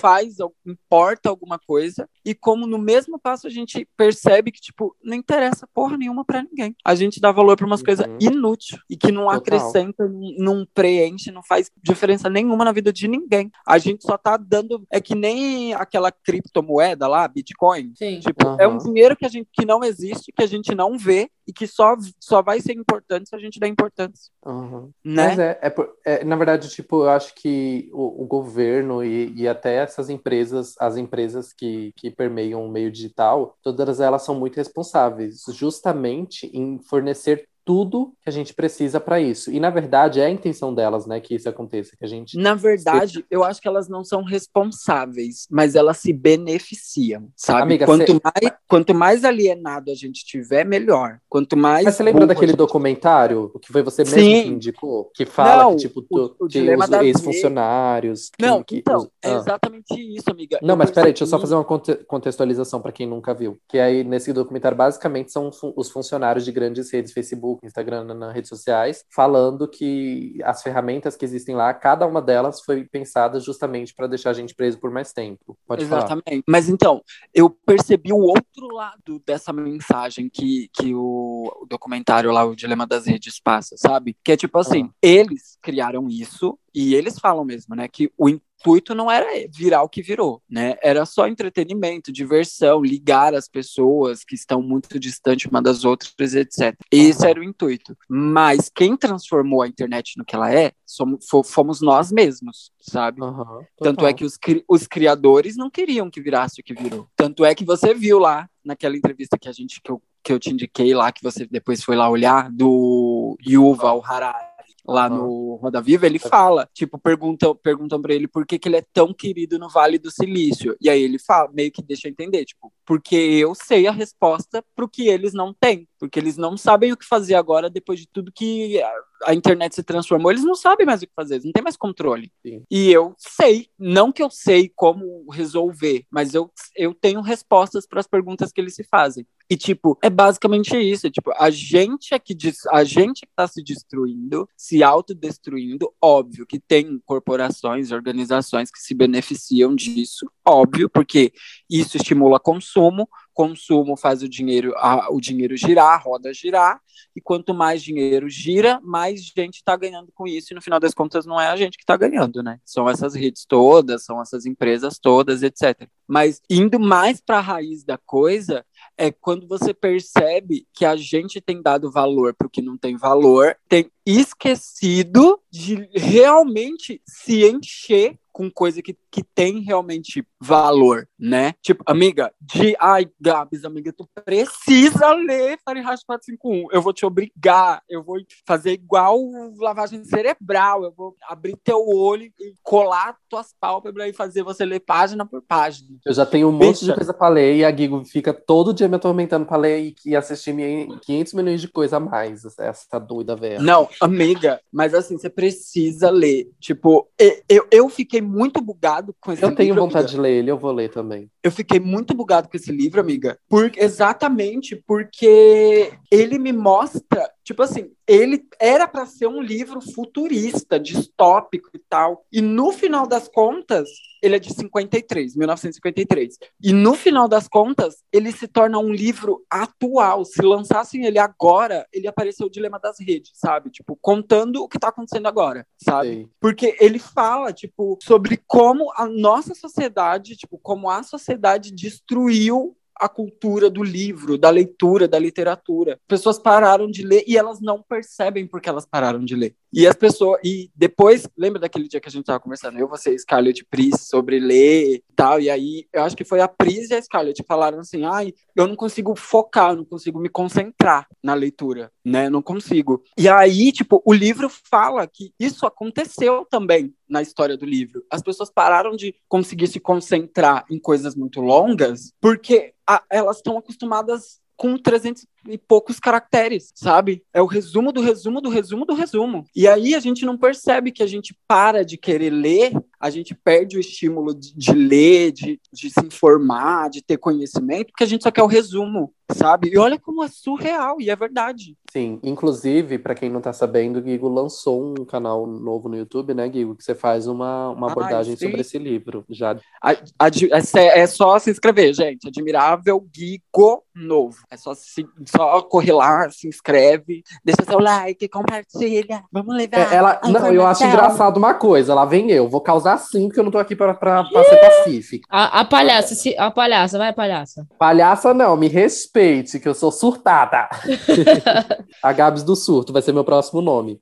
faz 0.00 0.40
al- 0.40 0.54
importa 0.66 1.28
alguma 1.28 1.58
coisa 1.58 2.08
e 2.24 2.34
como 2.34 2.66
no 2.66 2.78
mesmo 2.78 3.18
passo 3.18 3.46
a 3.46 3.50
gente 3.50 3.88
percebe 3.96 4.50
que 4.52 4.60
tipo 4.60 4.94
não 5.02 5.14
interessa 5.16 5.66
porra 5.72 5.96
nenhuma 5.96 6.24
pra 6.24 6.42
ninguém. 6.42 6.74
A 6.84 6.94
gente 6.94 7.20
dá 7.20 7.30
valor 7.32 7.56
pra 7.56 7.66
umas 7.66 7.80
Uhum. 7.80 7.86
coisas 7.86 8.06
inúteis 8.20 8.80
e 8.90 8.96
que 8.96 9.10
não 9.12 9.24
Total. 9.24 9.38
acrescenta, 9.38 10.08
não 10.08 10.56
não 10.56 10.66
preenche, 10.74 11.30
não 11.30 11.42
faz 11.42 11.70
diferença 11.82 12.28
nenhuma 12.30 12.64
na 12.64 12.72
vida 12.72 12.92
de 12.92 13.08
ninguém. 13.08 13.50
A 13.66 13.78
gente 13.78 14.02
só 14.04 14.16
tá 14.16 14.36
dando 14.36 14.84
é 14.90 15.00
que 15.00 15.14
nem 15.14 15.74
aquela 15.74 16.10
criptomoeda 16.12 17.06
lá, 17.08 17.26
Bitcoin. 17.26 17.92
Sim. 17.96 18.20
Tipo, 18.20 18.56
é 18.60 18.66
um 18.68 18.78
dinheiro 18.78 19.16
que 19.16 19.24
a 19.26 19.28
gente 19.28 19.48
que 19.52 19.64
não 19.64 19.82
existe, 19.82 20.32
que 20.32 20.42
a 20.42 20.46
gente 20.46 20.74
não 20.74 20.96
vê 20.98 21.30
e 21.46 21.52
que 21.52 21.66
só, 21.66 21.94
só 22.20 22.42
vai 22.42 22.60
ser 22.60 22.72
importante 22.74 23.28
se 23.28 23.36
a 23.36 23.38
gente 23.38 23.58
der 23.60 23.68
importância, 23.68 24.32
aham. 24.44 24.90
né? 25.04 25.26
Mas 25.28 25.38
é, 25.38 25.60
é, 25.62 25.74
é, 26.04 26.24
na 26.24 26.34
verdade, 26.36 26.68
tipo, 26.68 27.04
eu 27.04 27.10
acho 27.10 27.34
que 27.36 27.88
o, 27.92 28.24
o 28.24 28.26
governo 28.26 29.04
e, 29.04 29.32
e 29.36 29.45
até 29.48 29.76
essas 29.76 30.10
empresas, 30.10 30.74
as 30.78 30.96
empresas 30.96 31.52
que, 31.52 31.92
que 31.96 32.10
permeiam 32.10 32.64
o 32.64 32.70
meio 32.70 32.90
digital, 32.90 33.56
todas 33.62 34.00
elas 34.00 34.22
são 34.22 34.34
muito 34.34 34.56
responsáveis, 34.56 35.44
justamente 35.50 36.46
em 36.54 36.78
fornecer 36.82 37.48
tudo 37.66 38.14
que 38.22 38.28
a 38.28 38.32
gente 38.32 38.54
precisa 38.54 39.00
para 39.00 39.20
isso. 39.20 39.50
E 39.50 39.58
na 39.58 39.70
verdade 39.70 40.20
é 40.20 40.26
a 40.26 40.30
intenção 40.30 40.72
delas, 40.72 41.04
né, 41.04 41.18
que 41.18 41.34
isso 41.34 41.48
aconteça, 41.48 41.96
que 41.98 42.04
a 42.04 42.08
gente 42.08 42.38
Na 42.38 42.54
verdade, 42.54 43.26
eu 43.28 43.42
acho 43.42 43.60
que 43.60 43.66
elas 43.66 43.88
não 43.88 44.04
são 44.04 44.22
responsáveis, 44.22 45.48
mas 45.50 45.74
elas 45.74 45.98
se 45.98 46.12
beneficiam, 46.12 47.28
sabe? 47.36 47.62
Amiga, 47.62 47.86
quanto, 47.86 48.06
cê- 48.12 48.20
mais, 48.22 48.54
quanto 48.68 48.94
mais 48.94 49.24
alienado 49.24 49.90
a 49.90 49.94
gente 49.94 50.24
tiver, 50.24 50.64
melhor. 50.64 51.18
Quanto 51.28 51.56
mais. 51.56 51.84
Mas 51.84 51.96
você 51.96 52.02
lembra 52.04 52.24
daquele 52.26 52.52
gente- 52.52 52.58
documentário 52.58 53.50
que 53.60 53.72
foi 53.72 53.82
você 53.82 54.04
mesmo 54.04 54.18
Sim. 54.20 54.42
que 54.44 54.48
indicou? 54.48 55.10
Que 55.12 55.26
fala 55.26 55.64
Não, 55.64 55.70
que, 55.72 55.82
tipo, 55.88 56.00
o- 56.00 56.28
tu- 56.28 56.36
o 56.38 56.46
que 56.46 56.52
dilema 56.60 56.84
os 56.84 56.90
ex-funcionários. 56.92 58.30
que- 58.30 58.44
Não, 58.46 58.62
que 58.62 58.76
então, 58.78 58.98
os- 58.98 59.08
é 59.22 59.30
ah. 59.32 59.36
exatamente 59.38 60.16
isso, 60.16 60.30
amiga. 60.30 60.58
Não, 60.62 60.74
Eu 60.74 60.76
mas 60.78 60.90
peraí, 60.90 61.12
deixa 61.12 61.24
eu 61.24 61.28
só 61.28 61.38
fazer 61.38 61.54
uma 61.54 61.64
conte- 61.64 61.96
contextualização 62.06 62.80
para 62.80 62.92
quem 62.92 63.06
nunca 63.06 63.34
viu. 63.34 63.58
Que 63.68 63.78
aí, 63.78 64.04
nesse 64.04 64.32
documentário, 64.32 64.76
basicamente, 64.76 65.32
são 65.32 65.50
os 65.76 65.90
funcionários 65.90 66.44
de 66.44 66.52
grandes 66.52 66.90
redes, 66.92 67.12
Facebook, 67.12 67.55
Instagram, 67.62 68.04
na- 68.04 68.14
nas 68.14 68.34
redes 68.34 68.48
sociais, 68.48 69.04
falando 69.14 69.68
que 69.68 70.38
as 70.44 70.62
ferramentas 70.62 71.16
que 71.16 71.24
existem 71.24 71.54
lá, 71.54 71.72
cada 71.74 72.06
uma 72.06 72.20
delas 72.22 72.60
foi 72.62 72.84
pensada 72.84 73.38
justamente 73.40 73.94
para 73.94 74.06
deixar 74.06 74.30
a 74.30 74.34
gente 74.34 74.54
preso 74.54 74.78
por 74.78 74.90
mais 74.90 75.12
tempo. 75.12 75.56
Pode 75.66 75.84
falar. 75.86 76.00
Exatamente. 76.04 76.44
Mas 76.48 76.68
então, 76.68 77.02
eu 77.34 77.48
percebi 77.50 78.12
o 78.12 78.18
outro 78.18 78.66
lado 78.72 79.22
dessa 79.26 79.52
mensagem 79.52 80.28
que, 80.28 80.68
que 80.72 80.94
o, 80.94 81.50
o 81.62 81.66
documentário 81.66 82.30
lá, 82.32 82.44
o 82.44 82.54
Dilema 82.56 82.86
das 82.86 83.06
Redes, 83.06 83.40
passa, 83.40 83.76
sabe? 83.78 84.16
Que 84.24 84.32
é 84.32 84.36
tipo 84.36 84.58
assim, 84.58 84.84
Ah. 84.86 84.94
eles 85.02 85.58
criaram 85.62 86.08
isso 86.08 86.58
e 86.76 86.94
eles 86.94 87.18
falam 87.18 87.42
mesmo, 87.44 87.74
né, 87.74 87.88
que 87.88 88.12
o 88.18 88.28
intuito 88.28 88.94
não 88.94 89.10
era 89.10 89.26
virar 89.50 89.82
o 89.82 89.88
que 89.88 90.02
virou, 90.02 90.42
né? 90.48 90.76
Era 90.82 91.06
só 91.06 91.26
entretenimento, 91.26 92.12
diversão, 92.12 92.82
ligar 92.82 93.34
as 93.34 93.48
pessoas 93.48 94.24
que 94.24 94.34
estão 94.34 94.60
muito 94.60 94.98
distantes 94.98 95.50
uma 95.50 95.62
das 95.62 95.84
outras, 95.84 96.12
etc. 96.34 96.74
Esse 96.90 97.26
era 97.26 97.40
o 97.40 97.44
intuito. 97.44 97.96
Mas 98.08 98.70
quem 98.74 98.96
transformou 98.96 99.62
a 99.62 99.68
internet 99.68 100.18
no 100.18 100.24
que 100.24 100.34
ela 100.34 100.52
é, 100.52 100.72
somos, 100.84 101.24
fomos 101.46 101.80
nós 101.80 102.12
mesmos, 102.12 102.70
sabe? 102.80 103.22
Aham, 103.22 103.64
Tanto 103.78 104.06
é 104.06 104.12
que 104.12 104.24
os, 104.24 104.36
cri- 104.36 104.64
os 104.68 104.86
criadores 104.86 105.56
não 105.56 105.70
queriam 105.70 106.10
que 106.10 106.20
virasse 106.20 106.60
o 106.60 106.64
que 106.64 106.74
virou. 106.74 107.08
Tanto 107.16 107.44
é 107.44 107.54
que 107.54 107.64
você 107.64 107.94
viu 107.94 108.18
lá 108.18 108.48
naquela 108.64 108.96
entrevista 108.96 109.38
que 109.38 109.48
a 109.48 109.52
gente 109.52 109.80
que 109.82 109.90
eu, 109.90 110.02
que 110.22 110.32
eu 110.32 110.38
te 110.38 110.50
indiquei 110.50 110.92
lá, 110.94 111.12
que 111.12 111.22
você 111.22 111.46
depois 111.46 111.82
foi 111.84 111.94
lá 111.96 112.08
olhar, 112.10 112.50
do 112.50 113.36
Yuval 113.46 114.02
Harari. 114.04 114.45
Lá 114.88 115.06
Aham. 115.06 115.16
no 115.16 115.56
Roda 115.56 115.80
Viva, 115.80 116.06
ele 116.06 116.18
fala, 116.18 116.68
tipo, 116.72 116.98
perguntam, 116.98 117.54
perguntam 117.56 118.00
para 118.00 118.14
ele 118.14 118.28
por 118.28 118.46
que, 118.46 118.58
que 118.58 118.68
ele 118.68 118.76
é 118.76 118.84
tão 118.92 119.12
querido 119.12 119.58
no 119.58 119.68
Vale 119.68 119.98
do 119.98 120.10
Silício. 120.10 120.76
E 120.80 120.88
aí 120.88 121.02
ele 121.02 121.18
fala, 121.18 121.50
meio 121.52 121.72
que 121.72 121.82
deixa 121.82 122.08
entender, 122.08 122.44
tipo, 122.44 122.72
porque 122.84 123.16
eu 123.16 123.54
sei 123.54 123.86
a 123.86 123.92
resposta 123.92 124.64
pro 124.74 124.88
que 124.88 125.08
eles 125.08 125.32
não 125.32 125.52
têm. 125.52 125.88
Porque 125.98 126.18
eles 126.18 126.36
não 126.36 126.56
sabem 126.56 126.92
o 126.92 126.96
que 126.96 127.04
fazer 127.04 127.34
agora, 127.34 127.68
depois 127.68 127.98
de 127.98 128.06
tudo 128.06 128.32
que 128.32 128.80
a, 129.24 129.34
internet 129.34 129.74
se 129.74 129.82
transformou, 129.82 130.30
eles 130.30 130.44
não 130.44 130.54
sabem 130.54 130.86
mais 130.86 131.02
o 131.02 131.06
que 131.06 131.12
fazer, 131.14 131.34
eles 131.34 131.44
não 131.44 131.52
têm 131.52 131.62
mais 131.62 131.76
controle. 131.76 132.30
Sim. 132.44 132.62
E 132.70 132.90
eu 132.90 133.14
sei, 133.18 133.68
não 133.78 134.12
que 134.12 134.22
eu 134.22 134.30
sei 134.30 134.70
como 134.74 135.28
resolver, 135.30 136.04
mas 136.10 136.34
eu, 136.34 136.50
eu 136.76 136.94
tenho 136.94 137.20
respostas 137.20 137.86
para 137.86 138.00
as 138.00 138.06
perguntas 138.06 138.52
que 138.52 138.60
eles 138.60 138.74
se 138.74 138.84
fazem. 138.84 139.26
E, 139.48 139.56
tipo, 139.56 139.96
é 140.02 140.10
basicamente 140.10 140.76
isso. 140.76 141.08
Tipo, 141.08 141.32
a 141.36 141.50
gente 141.50 142.12
é 142.12 142.18
que 142.18 142.34
des- 142.34 142.66
a 142.66 142.82
gente 142.82 143.20
que 143.20 143.30
está 143.30 143.46
se 143.46 143.62
destruindo, 143.62 144.48
se 144.56 144.82
autodestruindo. 144.82 145.92
Óbvio 146.02 146.46
que 146.46 146.58
tem 146.58 147.00
corporações, 147.04 147.92
organizações 147.92 148.70
que 148.70 148.80
se 148.80 148.92
beneficiam 148.92 149.74
disso, 149.74 150.28
óbvio, 150.44 150.90
porque 150.90 151.32
isso 151.70 151.96
estimula 151.96 152.40
consumo, 152.40 153.08
consumo 153.36 153.98
faz 153.98 154.22
o 154.22 154.28
dinheiro, 154.28 154.72
a- 154.78 155.08
o 155.10 155.20
dinheiro 155.20 155.54
girar, 155.58 155.92
a 155.92 155.98
roda 155.98 156.32
girar, 156.32 156.80
e 157.14 157.20
quanto 157.20 157.52
mais 157.52 157.82
dinheiro 157.82 158.30
gira, 158.30 158.80
mais 158.82 159.22
gente 159.22 159.56
está 159.56 159.76
ganhando 159.76 160.10
com 160.14 160.26
isso, 160.26 160.52
e 160.52 160.54
no 160.54 160.62
final 160.62 160.80
das 160.80 160.94
contas 160.94 161.26
não 161.26 161.38
é 161.38 161.46
a 161.48 161.56
gente 161.56 161.76
que 161.76 161.82
está 161.82 161.96
ganhando, 161.98 162.42
né? 162.42 162.58
São 162.64 162.88
essas 162.88 163.14
redes 163.14 163.44
todas, 163.46 164.04
são 164.04 164.20
essas 164.22 164.46
empresas 164.46 164.98
todas, 164.98 165.42
etc. 165.42 165.86
Mas 166.08 166.40
indo 166.48 166.80
mais 166.80 167.20
para 167.20 167.36
a 167.36 167.42
raiz 167.42 167.84
da 167.84 167.98
coisa, 167.98 168.64
é 168.96 169.10
quando 169.10 169.46
você 169.46 169.74
percebe 169.74 170.66
que 170.72 170.86
a 170.86 170.96
gente 170.96 171.38
tem 171.38 171.60
dado 171.60 171.90
valor 171.90 172.34
para 172.34 172.46
o 172.46 172.50
que 172.50 172.62
não 172.62 172.78
tem 172.78 172.96
valor, 172.96 173.54
tem 173.68 173.90
esquecido 174.06 175.38
de 175.50 175.88
realmente 175.92 177.02
se 177.06 177.44
encher 177.44 178.16
com 178.36 178.50
coisa 178.50 178.82
que, 178.82 178.94
que 179.10 179.24
tem 179.34 179.60
realmente 179.60 180.22
valor, 180.38 181.08
né? 181.18 181.54
Tipo, 181.62 181.82
amiga, 181.86 182.30
de 182.38 182.76
ai, 182.78 183.08
Gabs, 183.18 183.64
amiga, 183.64 183.90
tu 183.94 184.06
precisa 184.22 185.14
ler 185.14 185.58
Fahrenheit 185.64 186.04
451. 186.04 186.66
Eu 186.70 186.82
vou 186.82 186.92
te 186.92 187.06
obrigar, 187.06 187.82
eu 187.88 188.04
vou 188.04 188.18
fazer 188.46 188.72
igual 188.72 189.18
lavagem 189.58 190.04
cerebral, 190.04 190.84
eu 190.84 190.92
vou 190.94 191.16
abrir 191.26 191.56
teu 191.64 191.82
olho 191.88 192.24
e 192.24 192.54
colar 192.62 193.16
tuas 193.26 193.54
pálpebras 193.58 194.10
e 194.10 194.12
fazer 194.12 194.42
você 194.42 194.66
ler 194.66 194.80
página 194.80 195.24
por 195.24 195.40
página. 195.40 195.96
Eu 196.04 196.12
já 196.12 196.26
tenho 196.26 196.48
um 196.48 196.52
monte 196.52 196.80
de 196.80 196.86
Bicha. 196.88 196.94
coisa 196.94 197.14
pra 197.14 197.28
ler 197.28 197.56
e 197.56 197.64
a 197.64 197.74
Gigo 197.74 198.04
fica 198.04 198.34
todo 198.34 198.74
dia 198.74 198.86
me 198.86 198.96
atormentando 198.96 199.46
pra 199.46 199.56
ler 199.56 199.80
e, 199.80 199.96
e 200.04 200.14
assistir 200.14 200.52
minha 200.52 200.98
500 200.98 201.32
milhões 201.32 201.62
de 201.62 201.68
coisa 201.68 201.96
a 201.96 202.00
mais. 202.00 202.44
Essa 202.58 202.98
doida 202.98 203.34
velha. 203.34 203.62
Não, 203.62 203.88
amiga, 203.98 204.60
mas 204.70 204.92
assim, 204.92 205.16
você 205.16 205.30
precisa 205.30 206.10
ler. 206.10 206.50
Tipo, 206.60 207.08
eu, 207.48 207.66
eu 207.70 207.88
fiquei 207.88 208.25
muito 208.26 208.60
bugado 208.60 209.14
com 209.20 209.32
esse 209.32 209.42
Eu 209.42 209.54
tenho 209.54 209.68
livro, 209.70 209.82
vontade 209.82 210.06
amiga. 210.06 210.16
de 210.16 210.20
ler 210.20 210.32
ele, 210.32 210.50
eu 210.50 210.58
vou 210.58 210.72
ler 210.72 210.90
também. 210.90 211.30
Eu 211.42 211.50
fiquei 211.50 211.80
muito 211.80 212.12
bugado 212.14 212.48
com 212.48 212.56
esse 212.56 212.72
livro, 212.72 213.00
amiga. 213.00 213.38
Por, 213.48 213.70
exatamente 213.76 214.76
porque 214.86 215.92
ele 216.10 216.38
me 216.38 216.52
mostra, 216.52 217.30
tipo 217.46 217.62
assim, 217.62 217.92
ele 218.08 218.44
era 218.58 218.88
para 218.88 219.06
ser 219.06 219.28
um 219.28 219.40
livro 219.40 219.80
futurista, 219.80 220.80
distópico 220.80 221.70
e 221.72 221.78
tal. 221.78 222.26
E 222.32 222.42
no 222.42 222.72
final 222.72 223.06
das 223.06 223.28
contas, 223.28 223.88
ele 224.20 224.34
é 224.34 224.38
de 224.40 224.52
53, 224.52 225.36
1953. 225.36 226.38
E 226.60 226.72
no 226.72 226.94
final 226.94 227.28
das 227.28 227.46
contas, 227.46 228.02
ele 228.12 228.32
se 228.32 228.48
torna 228.48 228.80
um 228.80 228.92
livro 228.92 229.44
atual. 229.48 230.24
Se 230.24 230.42
lançassem 230.42 231.06
ele 231.06 231.20
agora, 231.20 231.86
ele 231.92 232.08
apareceu 232.08 232.48
o 232.48 232.50
dilema 232.50 232.80
das 232.80 232.98
redes, 232.98 233.30
sabe? 233.36 233.70
Tipo, 233.70 233.96
contando 234.02 234.64
o 234.64 234.68
que 234.68 234.80
tá 234.80 234.88
acontecendo 234.88 235.28
agora, 235.28 235.64
sabe? 235.80 236.08
Sei. 236.08 236.28
Porque 236.40 236.76
ele 236.80 236.98
fala, 236.98 237.52
tipo, 237.52 237.96
sobre 238.02 238.42
como 238.44 238.92
a 238.96 239.06
nossa 239.06 239.54
sociedade, 239.54 240.36
tipo, 240.36 240.58
como 240.58 240.90
a 240.90 241.04
sociedade 241.04 241.70
destruiu 241.70 242.76
a 242.98 243.08
cultura 243.08 243.68
do 243.68 243.82
livro, 243.82 244.38
da 244.38 244.50
leitura, 244.50 245.06
da 245.06 245.18
literatura. 245.18 246.00
Pessoas 246.08 246.38
pararam 246.38 246.90
de 246.90 247.02
ler 247.02 247.24
e 247.26 247.36
elas 247.36 247.60
não 247.60 247.82
percebem 247.82 248.46
porque 248.46 248.68
elas 248.68 248.86
pararam 248.86 249.24
de 249.24 249.34
ler. 249.34 249.54
E 249.72 249.86
as 249.86 249.94
pessoas 249.96 250.40
e 250.44 250.70
depois, 250.74 251.28
lembra 251.36 251.60
daquele 251.60 251.88
dia 251.88 252.00
que 252.00 252.08
a 252.08 252.12
gente 252.12 252.24
tava 252.24 252.40
conversando, 252.40 252.78
eu, 252.78 252.88
você, 252.88 253.16
Scarlett 253.18 253.64
Pris 253.64 254.08
sobre 254.08 254.38
ler 254.38 254.96
e 254.96 255.04
tal, 255.14 255.40
e 255.40 255.50
aí 255.50 255.86
eu 255.92 256.02
acho 256.02 256.16
que 256.16 256.24
foi 256.24 256.40
a 256.40 256.48
Pris 256.48 256.90
e 256.90 256.94
a 256.94 257.02
Scarlett 257.02 257.42
falaram 257.46 257.80
assim: 257.80 258.04
"Ai, 258.04 258.32
eu 258.54 258.66
não 258.66 258.76
consigo 258.76 259.14
focar, 259.16 259.70
eu 259.72 259.76
não 259.76 259.84
consigo 259.84 260.18
me 260.18 260.28
concentrar 260.28 261.06
na 261.22 261.34
leitura, 261.34 261.90
né? 262.04 262.26
Eu 262.26 262.30
não 262.30 262.42
consigo". 262.42 263.02
E 263.18 263.28
aí, 263.28 263.72
tipo, 263.72 264.02
o 264.04 264.12
livro 264.12 264.48
fala 264.48 265.06
que 265.06 265.32
isso 265.38 265.66
aconteceu 265.66 266.46
também 266.50 266.94
na 267.08 267.22
história 267.22 267.56
do 267.56 267.66
livro. 267.66 268.04
As 268.10 268.22
pessoas 268.22 268.50
pararam 268.50 268.96
de 268.96 269.14
conseguir 269.28 269.66
se 269.68 269.80
concentrar 269.80 270.64
em 270.70 270.78
coisas 270.78 271.14
muito 271.14 271.40
longas 271.40 272.12
porque 272.20 272.72
a- 272.86 273.02
elas 273.10 273.38
estão 273.38 273.58
acostumadas 273.58 274.40
com 274.56 274.78
300 274.78 275.26
e 275.48 275.58
poucos 275.58 275.98
caracteres, 275.98 276.72
sabe? 276.74 277.22
É 277.32 277.40
o 277.40 277.46
resumo 277.46 277.92
do 277.92 278.00
resumo 278.00 278.40
do 278.40 278.48
resumo 278.48 278.84
do 278.84 278.94
resumo. 278.94 279.44
E 279.54 279.66
aí 279.68 279.94
a 279.94 280.00
gente 280.00 280.24
não 280.24 280.36
percebe 280.36 280.92
que 280.92 281.02
a 281.02 281.06
gente 281.06 281.36
para 281.46 281.84
de 281.84 281.96
querer 281.96 282.30
ler, 282.30 282.72
a 282.98 283.10
gente 283.10 283.34
perde 283.34 283.76
o 283.76 283.80
estímulo 283.80 284.34
de, 284.34 284.56
de 284.56 284.72
ler, 284.72 285.32
de, 285.32 285.60
de 285.72 285.90
se 285.90 286.04
informar, 286.04 286.90
de 286.90 287.02
ter 287.02 287.18
conhecimento, 287.18 287.88
porque 287.88 288.04
a 288.04 288.06
gente 288.06 288.22
só 288.22 288.30
quer 288.30 288.42
o 288.42 288.46
resumo, 288.46 289.12
sabe? 289.32 289.68
E 289.68 289.78
olha 289.78 289.98
como 289.98 290.22
é 290.24 290.28
surreal, 290.28 291.00
e 291.00 291.10
é 291.10 291.16
verdade. 291.16 291.76
Sim, 291.90 292.18
inclusive, 292.22 292.98
pra 292.98 293.14
quem 293.14 293.30
não 293.30 293.40
tá 293.40 293.52
sabendo, 293.52 294.00
o 294.00 294.02
Gigo 294.02 294.28
lançou 294.28 294.82
um 294.82 295.04
canal 295.04 295.46
novo 295.46 295.88
no 295.88 295.96
YouTube, 295.96 296.34
né, 296.34 296.50
Gigo? 296.52 296.74
Que 296.74 296.84
você 296.84 296.94
faz 296.94 297.26
uma, 297.26 297.70
uma 297.70 297.86
Ai, 297.86 297.92
abordagem 297.92 298.36
sobre 298.36 298.60
esse 298.60 298.78
livro. 298.78 299.24
Já 299.30 299.56
A- 299.82 299.92
é, 299.92 301.00
é 301.00 301.06
só 301.06 301.38
se 301.38 301.50
inscrever, 301.50 301.94
gente. 301.94 302.28
Admirável 302.28 303.06
Gigo 303.14 303.82
Novo. 303.94 304.36
É 304.50 304.56
só, 304.56 304.74
se, 304.74 305.06
só 305.36 305.62
correr 305.62 305.92
lá, 305.92 306.28
se 306.30 306.48
inscreve, 306.48 307.22
deixa 307.44 307.64
seu 307.64 307.78
like, 307.78 308.28
compartilha. 308.28 309.22
Vamos 309.32 309.54
levar. 309.54 309.92
É, 309.92 309.96
ela, 309.96 310.18
a 310.22 310.28
não, 310.28 310.52
eu 310.52 310.66
acho 310.66 310.84
engraçado 310.84 311.36
uma 311.36 311.54
coisa. 311.54 311.94
Lá 311.94 312.04
vem 312.04 312.30
eu, 312.30 312.48
vou 312.48 312.60
causar 312.60 312.98
sim, 312.98 313.26
porque 313.28 313.40
eu 313.40 313.44
não 313.44 313.50
tô 313.50 313.58
aqui 313.58 313.74
pra, 313.76 313.94
pra, 313.94 314.24
pra 314.24 314.44
ser 314.44 314.56
pacífica. 314.56 315.26
A, 315.30 315.60
a 315.60 315.64
palhaça, 315.64 316.14
se- 316.14 316.36
a 316.38 316.50
palhaça, 316.50 316.98
vai, 316.98 317.12
palhaça. 317.12 317.66
Palhaça 317.78 318.32
não, 318.34 318.56
me 318.56 318.68
respeite, 318.68 319.58
que 319.60 319.68
eu 319.68 319.74
sou 319.74 319.90
surtada. 319.92 320.68
a 322.02 322.12
Gabs 322.12 322.42
do 322.42 322.56
Surto 322.56 322.92
vai 322.92 323.02
ser 323.02 323.12
meu 323.12 323.24
próximo 323.24 323.60
nome. 323.60 324.00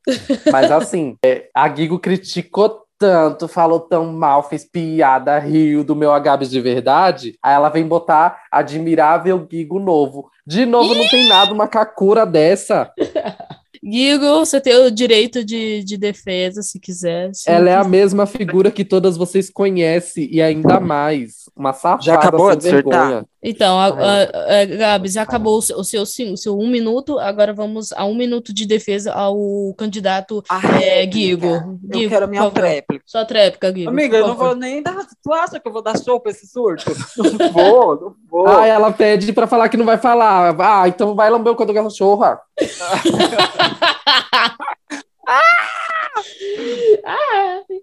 Mas 0.51 0.71
assim, 0.71 1.17
é, 1.25 1.49
a 1.55 1.69
Gigo 1.75 1.99
criticou 1.99 2.84
tanto, 3.05 3.47
falou 3.47 3.81
tão 3.81 4.11
mal, 4.15 4.43
fez 4.49 4.65
piada, 4.65 5.39
riu 5.39 5.85
do 5.85 5.95
meu 5.95 6.11
Agabs 6.11 6.49
de 6.49 6.59
verdade. 6.59 7.37
Aí 7.43 7.55
ela 7.55 7.69
vem 7.69 7.87
botar 7.87 8.45
admirável 8.51 9.47
Gigo 9.51 9.79
novo. 9.79 10.31
De 10.47 10.65
novo, 10.65 10.95
não 10.95 11.07
tem 11.07 11.29
nada, 11.29 11.53
uma 11.53 11.69
kakura 11.69 12.25
dessa. 12.25 12.91
Guigo, 13.85 14.39
você 14.39 14.59
tem 14.59 14.75
o 14.75 14.91
direito 14.91 15.45
de, 15.45 15.85
de 15.85 15.99
defesa, 15.99 16.63
se 16.63 16.81
quiser. 16.81 17.35
se 17.35 17.51
Ela 17.51 17.69
é 17.69 17.77
a 17.77 17.85
mesma 17.85 18.25
figura 18.25 18.71
que 18.71 18.83
todas 18.83 19.19
vocês 19.19 19.51
conhecem, 19.51 20.27
e 20.33 20.41
ainda 20.41 20.81
mais. 20.81 21.45
Uma 21.55 21.75
safada 21.75 22.03
Já 22.03 22.15
acabou 22.15 22.49
sem 22.53 22.59
de 22.59 22.71
vergonha. 22.71 23.27
Então, 23.47 23.79
a, 23.79 23.89
a, 23.89 24.61
a, 24.63 24.65
Gabi, 24.65 25.11
já 25.11 25.21
acabou 25.21 25.59
o 25.59 25.63
seu, 25.63 25.79
o, 25.79 25.85
seu, 25.85 26.07
sim- 26.07 26.33
o 26.33 26.37
seu 26.37 26.59
um 26.59 26.67
minuto, 26.67 27.19
agora 27.19 27.53
vamos 27.53 27.93
a 27.93 28.07
um 28.07 28.15
minuto 28.15 28.55
de 28.55 28.65
defesa 28.65 29.13
ao 29.13 29.37
candidato 29.77 30.43
A 30.49 30.81
é. 30.83 31.05
Guigo. 31.05 31.47
Eu 31.47 31.79
Guigo, 31.83 32.09
quero 32.09 32.25
a 32.25 32.29
minha 32.29 32.51
tréplica. 32.51 33.05
Sua 33.07 33.27
tréplica, 33.27 33.71
Guigo. 33.71 33.91
Amiga, 33.91 34.17
eu 34.17 34.29
não 34.29 34.35
vou 34.35 34.57
nem 34.57 34.83
dar. 34.83 34.97
Tu 35.23 35.31
acha 35.31 35.61
que 35.61 35.69
eu 35.69 35.73
vou 35.73 35.83
dar 35.83 36.03
show 36.03 36.19
pra 36.19 36.31
esse 36.31 36.47
surto? 36.47 36.91
Não 37.19 37.37
vou, 37.53 38.01
não 38.01 38.15
vou. 38.31 38.49
Ah, 38.49 38.67
ela 38.67 38.91
pede 38.91 39.31
pra 39.35 39.47
falar 39.47 39.69
que 39.69 39.77
não 39.77 39.85
vai 39.85 39.99
falar. 39.99 40.57
Ah, 40.59 40.89
então 40.89 41.15
vai 41.15 41.29
lamber 41.29 41.53
o 41.53 41.57
cachorro. 41.57 42.25
Ah, 42.25 42.41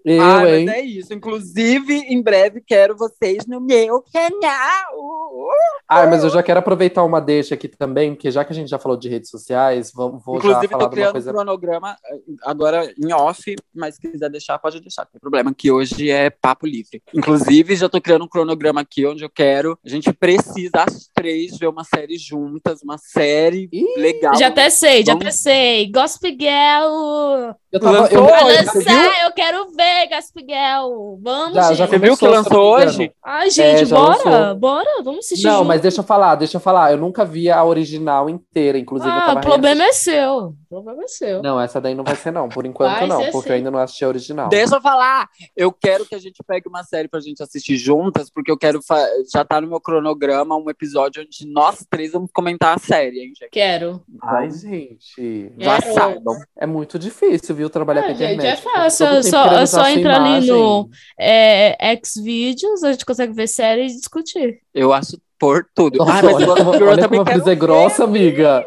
Eu, 0.04 0.22
Ah, 0.22 0.48
hein? 0.48 0.64
mas 0.66 0.74
é 0.76 0.80
isso. 0.80 1.12
Inclusive, 1.14 1.94
em 1.94 2.20
breve 2.22 2.60
quero 2.60 2.96
vocês 2.96 3.46
no 3.46 3.60
meu 3.60 4.02
canal. 4.12 5.48
Ah, 5.88 6.06
mas 6.06 6.24
eu 6.24 6.30
já 6.30 6.42
quero 6.42 6.58
aproveitar 6.58 7.04
uma 7.04 7.20
deixa 7.20 7.54
aqui 7.54 7.68
também, 7.68 8.14
porque 8.14 8.30
já 8.30 8.44
que 8.44 8.52
a 8.52 8.54
gente 8.54 8.68
já 8.68 8.78
falou 8.78 8.96
de 8.96 9.08
redes 9.08 9.30
sociais, 9.30 9.92
vamos, 9.94 10.22
vou 10.24 10.36
já 10.40 10.48
Inclusive, 10.48 10.68
falar 10.68 10.78
tô 10.78 10.78
de 10.78 10.84
uma 10.84 10.90
criando 10.90 11.08
um 11.10 11.12
coisa. 11.12 11.32
cronograma 11.32 11.96
eh, 12.06 12.18
agora 12.44 12.92
em 12.98 13.12
off, 13.12 13.54
mas 13.74 13.96
se 13.96 14.00
quiser 14.00 14.30
deixar, 14.30 14.58
pode 14.58 14.80
deixar. 14.80 15.02
Não 15.02 15.10
tem 15.12 15.20
problema, 15.20 15.52
que 15.54 15.70
hoje 15.70 16.10
é 16.10 16.30
papo 16.30 16.66
livre. 16.66 17.02
Inclusive, 17.14 17.76
já 17.76 17.88
tô 17.88 18.00
criando 18.00 18.24
um 18.24 18.28
cronograma 18.28 18.80
aqui 18.80 19.06
onde 19.06 19.24
eu 19.24 19.30
quero. 19.30 19.78
A 19.84 19.88
gente 19.88 20.12
precisa, 20.12 20.70
as 20.88 21.08
três, 21.14 21.58
ver 21.58 21.68
uma 21.68 21.84
série 21.84 22.16
juntas, 22.16 22.82
uma 22.82 22.96
série 22.98 23.68
Ih, 23.72 24.00
legal. 24.00 24.34
Já 24.36 24.48
até 24.48 24.70
sei, 24.70 25.04
já 25.04 25.12
Vamos- 25.12 25.26
até 25.26 25.32
sei. 25.32 25.90
Gospel 25.92 26.30
Girl. 26.32 27.52
Eu 27.72 27.80
tava. 27.80 28.00
Lançou 28.00 28.18
Eu, 28.18 28.24
hoje, 28.24 28.64
lançar, 28.66 29.24
eu 29.24 29.32
quero 29.32 29.70
ver 29.70 30.08
Gospel 30.10 30.44
Girl. 30.46 31.16
Vamos, 31.22 31.54
Já- 31.54 31.62
gente. 31.68 31.78
já 31.78 31.86
Você 31.86 31.98
viu 31.98 32.16
que 32.18 32.26
lançou 32.28 32.74
hoje? 32.74 33.12
Ai, 33.24 33.50
gente, 33.50 33.82
É, 33.84 33.86
bora, 33.86 34.28
lançou. 34.30 34.54
bora, 34.56 34.90
vamos 35.02 35.20
assistir 35.20 35.46
Não, 35.46 35.56
junto. 35.58 35.68
mas 35.68 35.80
deixa 35.80 36.00
eu 36.00 36.04
falar, 36.04 36.34
deixa 36.34 36.56
eu 36.58 36.60
falar. 36.60 36.92
Eu 36.92 36.98
nunca 36.98 37.24
vi 37.24 37.50
a 37.50 37.64
original 37.64 38.28
inteira, 38.28 38.76
inclusive 38.78 39.10
eu 39.10 39.18
Ah, 39.20 39.32
o 39.34 39.40
problema 39.40 39.84
é 39.84 39.92
seu. 39.92 40.36
O 40.48 40.54
problema 40.68 41.02
é 41.04 41.08
seu. 41.08 41.42
Não, 41.42 41.58
essa 41.58 41.80
daí 41.80 41.94
não 41.94 42.04
vai 42.04 42.14
ser, 42.16 42.30
não. 42.30 42.48
Por 42.48 42.66
enquanto, 42.66 42.98
Vai 42.98 43.06
não, 43.06 43.22
porque 43.30 43.48
sim. 43.48 43.48
eu 43.48 43.54
ainda 43.56 43.70
não 43.70 43.78
assisti 43.78 44.04
a 44.04 44.08
original. 44.08 44.48
Deixa 44.50 44.76
eu 44.76 44.80
falar. 44.80 45.28
Eu 45.56 45.72
quero 45.72 46.04
que 46.04 46.14
a 46.14 46.18
gente 46.18 46.42
pegue 46.46 46.68
uma 46.68 46.82
série 46.84 47.08
pra 47.08 47.20
gente 47.20 47.42
assistir 47.42 47.76
juntas, 47.76 48.28
porque 48.30 48.50
eu 48.50 48.58
quero. 48.58 48.82
fa- 48.82 49.06
Já 49.32 49.44
tá 49.44 49.60
no 49.62 49.68
meu 49.68 49.80
cronograma 49.80 50.56
um 50.56 50.68
episódio 50.68 51.22
onde 51.22 51.46
nós 51.50 51.86
três 51.90 52.12
vamos 52.12 52.30
comentar 52.32 52.74
a 52.76 52.78
série, 52.78 53.18
hein, 53.20 53.32
gente? 53.38 53.50
Quero. 53.50 54.02
Ai, 54.22 54.50
gente. 54.50 55.52
Já 55.58 55.80
Quero. 55.80 55.94
saibam. 55.94 56.36
É 56.56 56.66
muito 56.66 56.98
difícil, 56.98 57.54
viu, 57.54 57.61
trabalhar 57.70 58.00
Ah, 58.00 58.04
com 58.04 58.10
a 58.10 58.14
gente, 58.14 58.34
internet. 58.34 58.46
é 58.52 58.56
fácil, 58.56 59.06
é 59.06 59.22
só- 59.22 59.46
é 59.52 59.66
só 59.66 59.88
entrar 59.88 60.22
ali 60.22 60.46
no- 60.48 60.88
É, 61.18 61.76
Xvideos, 62.04 62.82
a 62.84 62.92
gente 62.92 63.04
consegue 63.04 63.32
ver 63.32 63.46
série 63.48 63.82
e 63.84 63.86
discutir. 63.86 64.60
Eu 64.74 64.92
acho 64.92 65.18
por 65.38 65.66
tudo. 65.74 65.98
Nossa, 65.98 66.12
Ai, 66.12 66.22
mas 66.22 66.34
olha, 66.34 66.46
como, 66.64 66.70
olha 66.70 67.02
também 67.02 67.18
como 67.18 67.30
a 67.30 67.34
brisa 67.34 67.52
é 67.52 67.54
grossa, 67.54 68.04
amiga. 68.04 68.64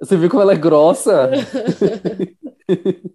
Você 0.00 0.16
viu 0.16 0.28
como 0.30 0.42
ela 0.42 0.52
é 0.52 0.56
grossa? 0.56 1.30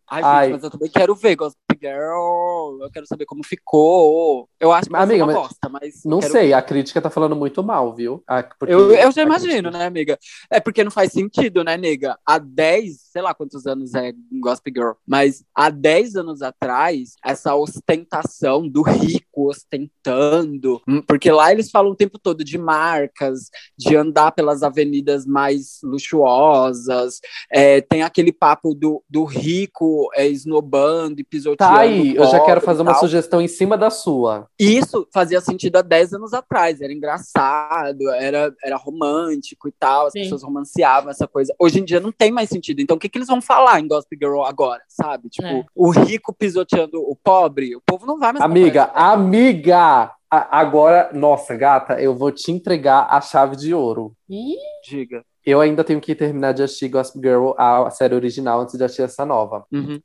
Ai, 0.10 0.22
gente, 0.22 0.26
Ai. 0.26 0.50
mas 0.52 0.64
eu 0.64 0.70
também 0.70 0.90
quero 0.90 1.16
ver 1.16 1.36
Gossip 1.36 1.58
Girl. 1.82 2.82
Eu 2.84 2.92
quero 2.92 3.06
saber 3.08 3.26
como 3.26 3.44
ficou. 3.44 4.50
Eu 4.60 4.72
acho 4.72 4.90
que 4.90 4.96
Amiga, 4.96 5.26
mas 5.26 5.36
bosta, 5.36 5.70
mas. 5.70 6.02
Não 6.06 6.20
quero 6.20 6.32
sei, 6.32 6.54
a 6.54 6.62
crítica 6.62 7.02
tá 7.02 7.10
falando 7.10 7.36
muito 7.36 7.64
mal, 7.64 7.94
viu? 7.94 8.24
Porque 8.60 8.74
Eu, 8.74 8.92
eu 8.94 9.08
a 9.10 9.12
já 9.12 9.22
imagino, 9.24 9.52
crítica- 9.54 9.72
né, 9.78 9.86
amiga? 9.86 10.18
É 10.50 10.60
porque 10.60 10.84
não 10.84 10.92
faz 10.92 11.12
sentido, 11.12 11.64
né, 11.64 11.78
nega? 11.78 12.18
Há 12.26 12.38
10, 12.38 13.02
sei 13.12 13.22
lá 13.22 13.34
quantos 13.34 13.66
anos 13.66 13.94
é 13.94 14.14
Gossip 14.42 14.72
Girl, 14.76 14.92
mas 15.06 15.44
há 15.56 15.70
10 15.70 16.16
anos 16.16 16.42
atrás, 16.42 17.14
essa 17.24 17.56
ostentação 17.56 18.68
do 18.68 18.82
rico 18.82 19.50
ostentando, 19.50 20.82
hum, 20.88 21.02
porque 21.02 21.32
lá 21.32 21.52
eles 21.52 21.70
falam 21.70 21.92
o 21.92 21.96
tempo 21.96 22.18
todo 22.20 22.44
de 22.44 22.58
marcas, 22.58 23.50
de 23.78 23.96
andar 23.96 24.32
pelas 24.32 24.64
avenidas 24.64 25.26
mais 25.26 25.80
luxuosas, 25.84 27.20
é, 27.52 27.82
tem 27.82 28.02
aquele 28.04 28.32
papo 28.32 28.74
do, 28.74 29.04
do 29.10 29.24
rico 29.24 30.10
é, 30.16 30.28
esnobando 30.28 31.20
e 31.22 31.24
pisoteando. 31.24 31.58
Tá 31.58 31.67
aí, 31.70 32.16
eu 32.16 32.26
já 32.28 32.40
quero 32.44 32.62
fazer 32.62 32.82
uma 32.82 32.94
sugestão 32.96 33.42
em 33.42 33.48
cima 33.48 33.78
da 33.78 33.90
sua. 33.90 34.48
Isso 34.60 35.08
fazia 35.14 35.40
sentido 35.42 35.78
há 35.78 35.82
10 35.82 36.14
anos 36.14 36.34
atrás, 36.34 36.82
era 36.82 36.92
engraçado, 36.94 38.10
era, 38.12 38.54
era 38.64 38.76
romântico 38.78 39.68
e 39.68 39.72
tal, 39.72 40.08
as 40.08 40.14
Sim. 40.14 40.22
pessoas 40.24 40.44
romanceavam 40.44 41.10
essa 41.10 41.28
coisa. 41.28 41.54
Hoje 41.60 41.80
em 41.80 41.84
dia 41.86 42.00
não 42.00 42.12
tem 42.12 42.32
mais 42.32 42.50
sentido. 42.50 42.80
Então 42.82 42.98
o 42.98 43.00
que, 43.00 43.10
que 43.10 43.18
eles 43.18 43.28
vão 43.28 43.42
falar 43.42 43.80
em 43.80 43.88
Gossip 43.88 44.16
Girl 44.20 44.42
agora, 44.44 44.82
sabe? 44.88 45.30
Tipo, 45.30 45.48
É. 45.48 45.66
o 45.76 45.90
rico 45.92 46.34
pisoteando 46.34 47.00
o 47.02 47.16
pobre, 47.16 47.76
o 47.76 47.82
povo 47.86 48.06
não 48.06 48.18
vai 48.20 48.34
mais 48.34 48.44
Amiga, 48.44 48.92
amiga! 48.94 50.12
A- 50.30 50.60
Agora, 50.60 51.10
nossa, 51.14 51.56
gata, 51.56 52.02
eu 52.02 52.14
vou 52.14 52.32
te 52.34 52.52
entregar 52.52 53.08
a 53.10 53.22
chave 53.22 53.56
de 53.56 53.74
ouro. 53.74 54.12
Ih, 54.30 54.56
Diga. 54.86 55.24
Eu 55.50 55.62
ainda 55.62 55.82
tenho 55.82 56.02
que 56.02 56.14
terminar 56.14 56.52
de 56.52 56.62
assistir 56.62 56.90
Gossip 56.90 57.20
Girl, 57.26 57.52
a 57.58 57.90
série 57.90 58.14
original, 58.14 58.60
antes 58.60 58.78
de 58.78 58.84
assistir 58.84 59.04
essa 59.04 59.26
nova. 59.26 59.66
Uhum. 59.72 59.98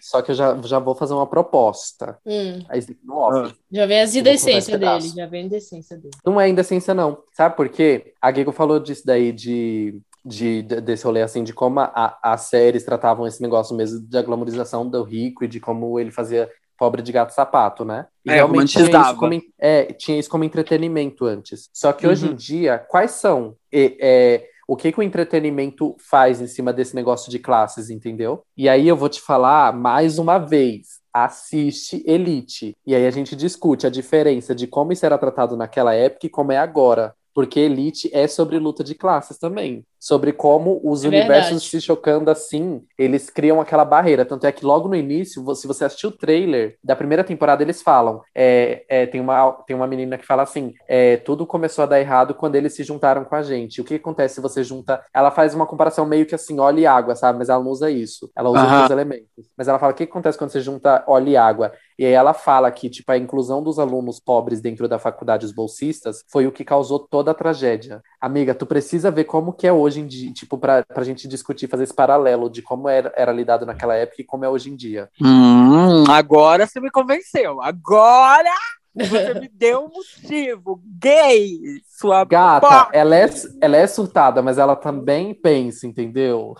Só 0.00 0.22
que 0.22 0.30
eu 0.30 0.34
já, 0.34 0.56
já 0.62 0.78
vou 0.78 0.94
fazer 0.94 1.12
uma 1.12 1.26
proposta. 1.26 2.16
hum, 2.24 2.64
Aí, 2.70 2.80
no 3.04 3.16
off. 3.18 3.54
já 3.70 3.84
vem 3.84 4.00
as 4.00 4.14
indecências 4.14 4.80
dele. 4.80 5.08
Já 5.14 5.26
vem 5.26 5.42
a 5.42 5.44
indecência 5.44 5.94
dele. 5.98 6.14
Não 6.24 6.40
é 6.40 6.48
indecência, 6.48 6.94
não. 6.94 7.18
Sabe 7.36 7.54
por 7.54 7.68
quê? 7.68 8.14
A 8.22 8.32
Gigo 8.32 8.50
falou 8.50 8.80
disso 8.80 9.02
daí, 9.04 9.30
de, 9.30 10.00
de, 10.24 10.62
de- 10.62 10.80
desse 10.80 11.04
rolê, 11.04 11.20
assim, 11.20 11.44
de 11.44 11.52
como 11.52 11.80
a, 11.80 12.18
as 12.22 12.40
séries 12.42 12.82
tratavam 12.82 13.26
esse 13.26 13.42
negócio 13.42 13.76
mesmo 13.76 14.00
da 14.08 14.22
glamorização 14.22 14.88
do 14.88 15.02
rico 15.02 15.44
e 15.44 15.48
de 15.48 15.60
como 15.60 16.00
ele 16.00 16.10
fazia 16.10 16.50
pobre 16.78 17.02
de 17.02 17.12
gato 17.12 17.34
sapato, 17.34 17.84
né? 17.84 18.06
E 18.24 18.30
É, 18.30 18.34
realmente 18.36 18.70
tinha 18.72 18.84
isso, 19.02 19.16
como, 19.16 19.42
é, 19.58 19.84
tinha 19.92 20.18
isso 20.18 20.30
como 20.30 20.44
entretenimento 20.44 21.26
antes. 21.26 21.68
Só 21.74 21.92
que 21.92 22.06
hoje 22.06 22.24
Uhum. 22.24 22.32
em 22.32 22.36
dia, 22.36 22.78
quais 22.78 23.10
são 23.10 23.54
e- 23.70 23.98
é, 24.00 24.46
o 24.68 24.76
que, 24.76 24.92
que 24.92 25.00
o 25.00 25.02
entretenimento 25.02 25.96
faz 25.98 26.42
em 26.42 26.46
cima 26.46 26.74
desse 26.74 26.94
negócio 26.94 27.30
de 27.30 27.38
classes, 27.38 27.88
entendeu? 27.88 28.42
E 28.54 28.68
aí 28.68 28.86
eu 28.86 28.94
vou 28.94 29.08
te 29.08 29.18
falar 29.18 29.72
mais 29.72 30.18
uma 30.18 30.36
vez. 30.36 31.00
Assiste 31.10 32.04
Elite. 32.06 32.76
E 32.86 32.94
aí 32.94 33.06
a 33.06 33.10
gente 33.10 33.34
discute 33.34 33.86
a 33.86 33.90
diferença 33.90 34.54
de 34.54 34.66
como 34.66 34.92
isso 34.92 35.06
era 35.06 35.16
tratado 35.16 35.56
naquela 35.56 35.94
época 35.94 36.26
e 36.26 36.30
como 36.30 36.52
é 36.52 36.58
agora. 36.58 37.14
Porque 37.34 37.58
Elite 37.58 38.10
é 38.12 38.28
sobre 38.28 38.58
luta 38.58 38.84
de 38.84 38.94
classes 38.94 39.38
também. 39.38 39.86
Sobre 39.98 40.32
como 40.32 40.80
os 40.84 41.04
É 41.04 41.08
universos 41.08 41.50
verdade. 41.50 41.70
se 41.70 41.80
chocando 41.80 42.30
assim, 42.30 42.82
eles 42.96 43.30
criam 43.30 43.60
aquela 43.60 43.84
barreira. 43.84 44.24
Tanto 44.24 44.46
é 44.46 44.52
que 44.52 44.64
logo 44.64 44.88
no 44.88 44.94
início, 44.96 45.42
se 45.54 45.66
você 45.66 45.84
assistiu 45.84 46.10
o 46.10 46.16
trailer 46.16 46.76
da 46.82 46.94
primeira 46.96 47.24
temporada, 47.24 47.62
eles 47.62 47.82
falam. 47.82 48.20
é, 48.34 48.84
é, 48.88 49.06
tem, 49.06 49.20
uma, 49.20 49.52
tem 49.66 49.74
uma 49.76 49.86
menina 49.86 50.16
que 50.18 50.26
fala 50.26 50.42
assim: 50.42 50.72
é, 50.86 51.16
tudo 51.18 51.46
começou 51.46 51.82
a 51.82 51.86
dar 51.86 52.00
errado 52.00 52.34
quando 52.34 52.54
eles 52.56 52.74
se 52.74 52.82
juntaram 52.84 53.24
com 53.24 53.34
a 53.34 53.42
gente. 53.42 53.80
O 53.80 53.84
que 53.84 53.94
acontece 53.96 54.36
se 54.36 54.40
você 54.40 54.62
junta. 54.62 55.02
Ela 55.12 55.30
faz 55.30 55.54
uma 55.54 55.66
comparação 55.66 56.06
meio 56.06 56.26
que 56.26 56.34
assim, 56.34 56.58
óleo 56.60 56.78
e 56.80 56.86
água, 56.86 57.14
sabe? 57.16 57.38
Mas 57.38 57.48
ela 57.48 57.62
não 57.62 57.70
usa 57.70 57.90
isso. 57.90 58.30
Ela 58.36 58.50
usa 58.50 58.66
outros 58.66 58.90
elementos. 58.90 59.26
Mas 59.56 59.68
ela 59.68 59.78
fala: 59.78 59.92
o 59.92 59.94
que 59.96 60.04
acontece 60.04 60.38
quando 60.38 60.50
você 60.50 60.60
junta 60.60 61.04
óleo 61.06 61.28
e 61.28 61.36
água? 61.36 61.72
E 61.98 62.04
aí 62.06 62.12
ela 62.12 62.32
fala 62.32 62.70
que, 62.70 62.88
tipo, 62.88 63.10
a 63.10 63.16
inclusão 63.18 63.60
dos 63.62 63.78
alunos 63.78 64.20
pobres 64.20 64.60
dentro 64.60 64.86
da 64.86 65.00
faculdade, 65.00 65.44
os 65.44 65.50
bolsistas, 65.52 66.22
foi 66.30 66.46
o 66.46 66.52
que 66.52 66.64
causou 66.64 67.00
toda 67.00 67.32
a 67.32 67.34
tragédia. 67.34 68.00
Amiga, 68.20 68.54
tu 68.54 68.64
precisa 68.66 69.10
ver 69.10 69.24
como 69.24 69.52
que 69.52 69.66
é 69.66 69.72
hoje 69.72 69.87
em 69.96 70.06
dia, 70.06 70.32
tipo, 70.32 70.58
pra, 70.58 70.84
pra 70.84 71.04
gente 71.04 71.26
discutir, 71.28 71.68
fazer 71.68 71.84
esse 71.84 71.94
paralelo 71.94 72.50
de 72.50 72.60
como 72.62 72.88
era, 72.88 73.12
era 73.16 73.32
lidado 73.32 73.64
naquela 73.64 73.94
época 73.94 74.20
e 74.22 74.24
como 74.24 74.44
é 74.44 74.48
hoje 74.48 74.70
em 74.70 74.76
dia. 74.76 75.08
Hum, 75.20 76.04
agora 76.10 76.66
você 76.66 76.80
me 76.80 76.90
convenceu. 76.90 77.60
Agora 77.62 78.50
você 78.94 79.34
me 79.34 79.48
deu 79.48 79.84
um 79.84 79.88
motivo. 79.88 80.80
Gay, 81.00 81.60
sua 81.86 82.24
Gata, 82.24 82.88
ela 82.92 83.14
é, 83.16 83.28
ela 83.60 83.76
é 83.76 83.86
surtada, 83.86 84.42
mas 84.42 84.58
ela 84.58 84.74
também 84.74 85.32
pensa, 85.34 85.86
entendeu? 85.86 86.54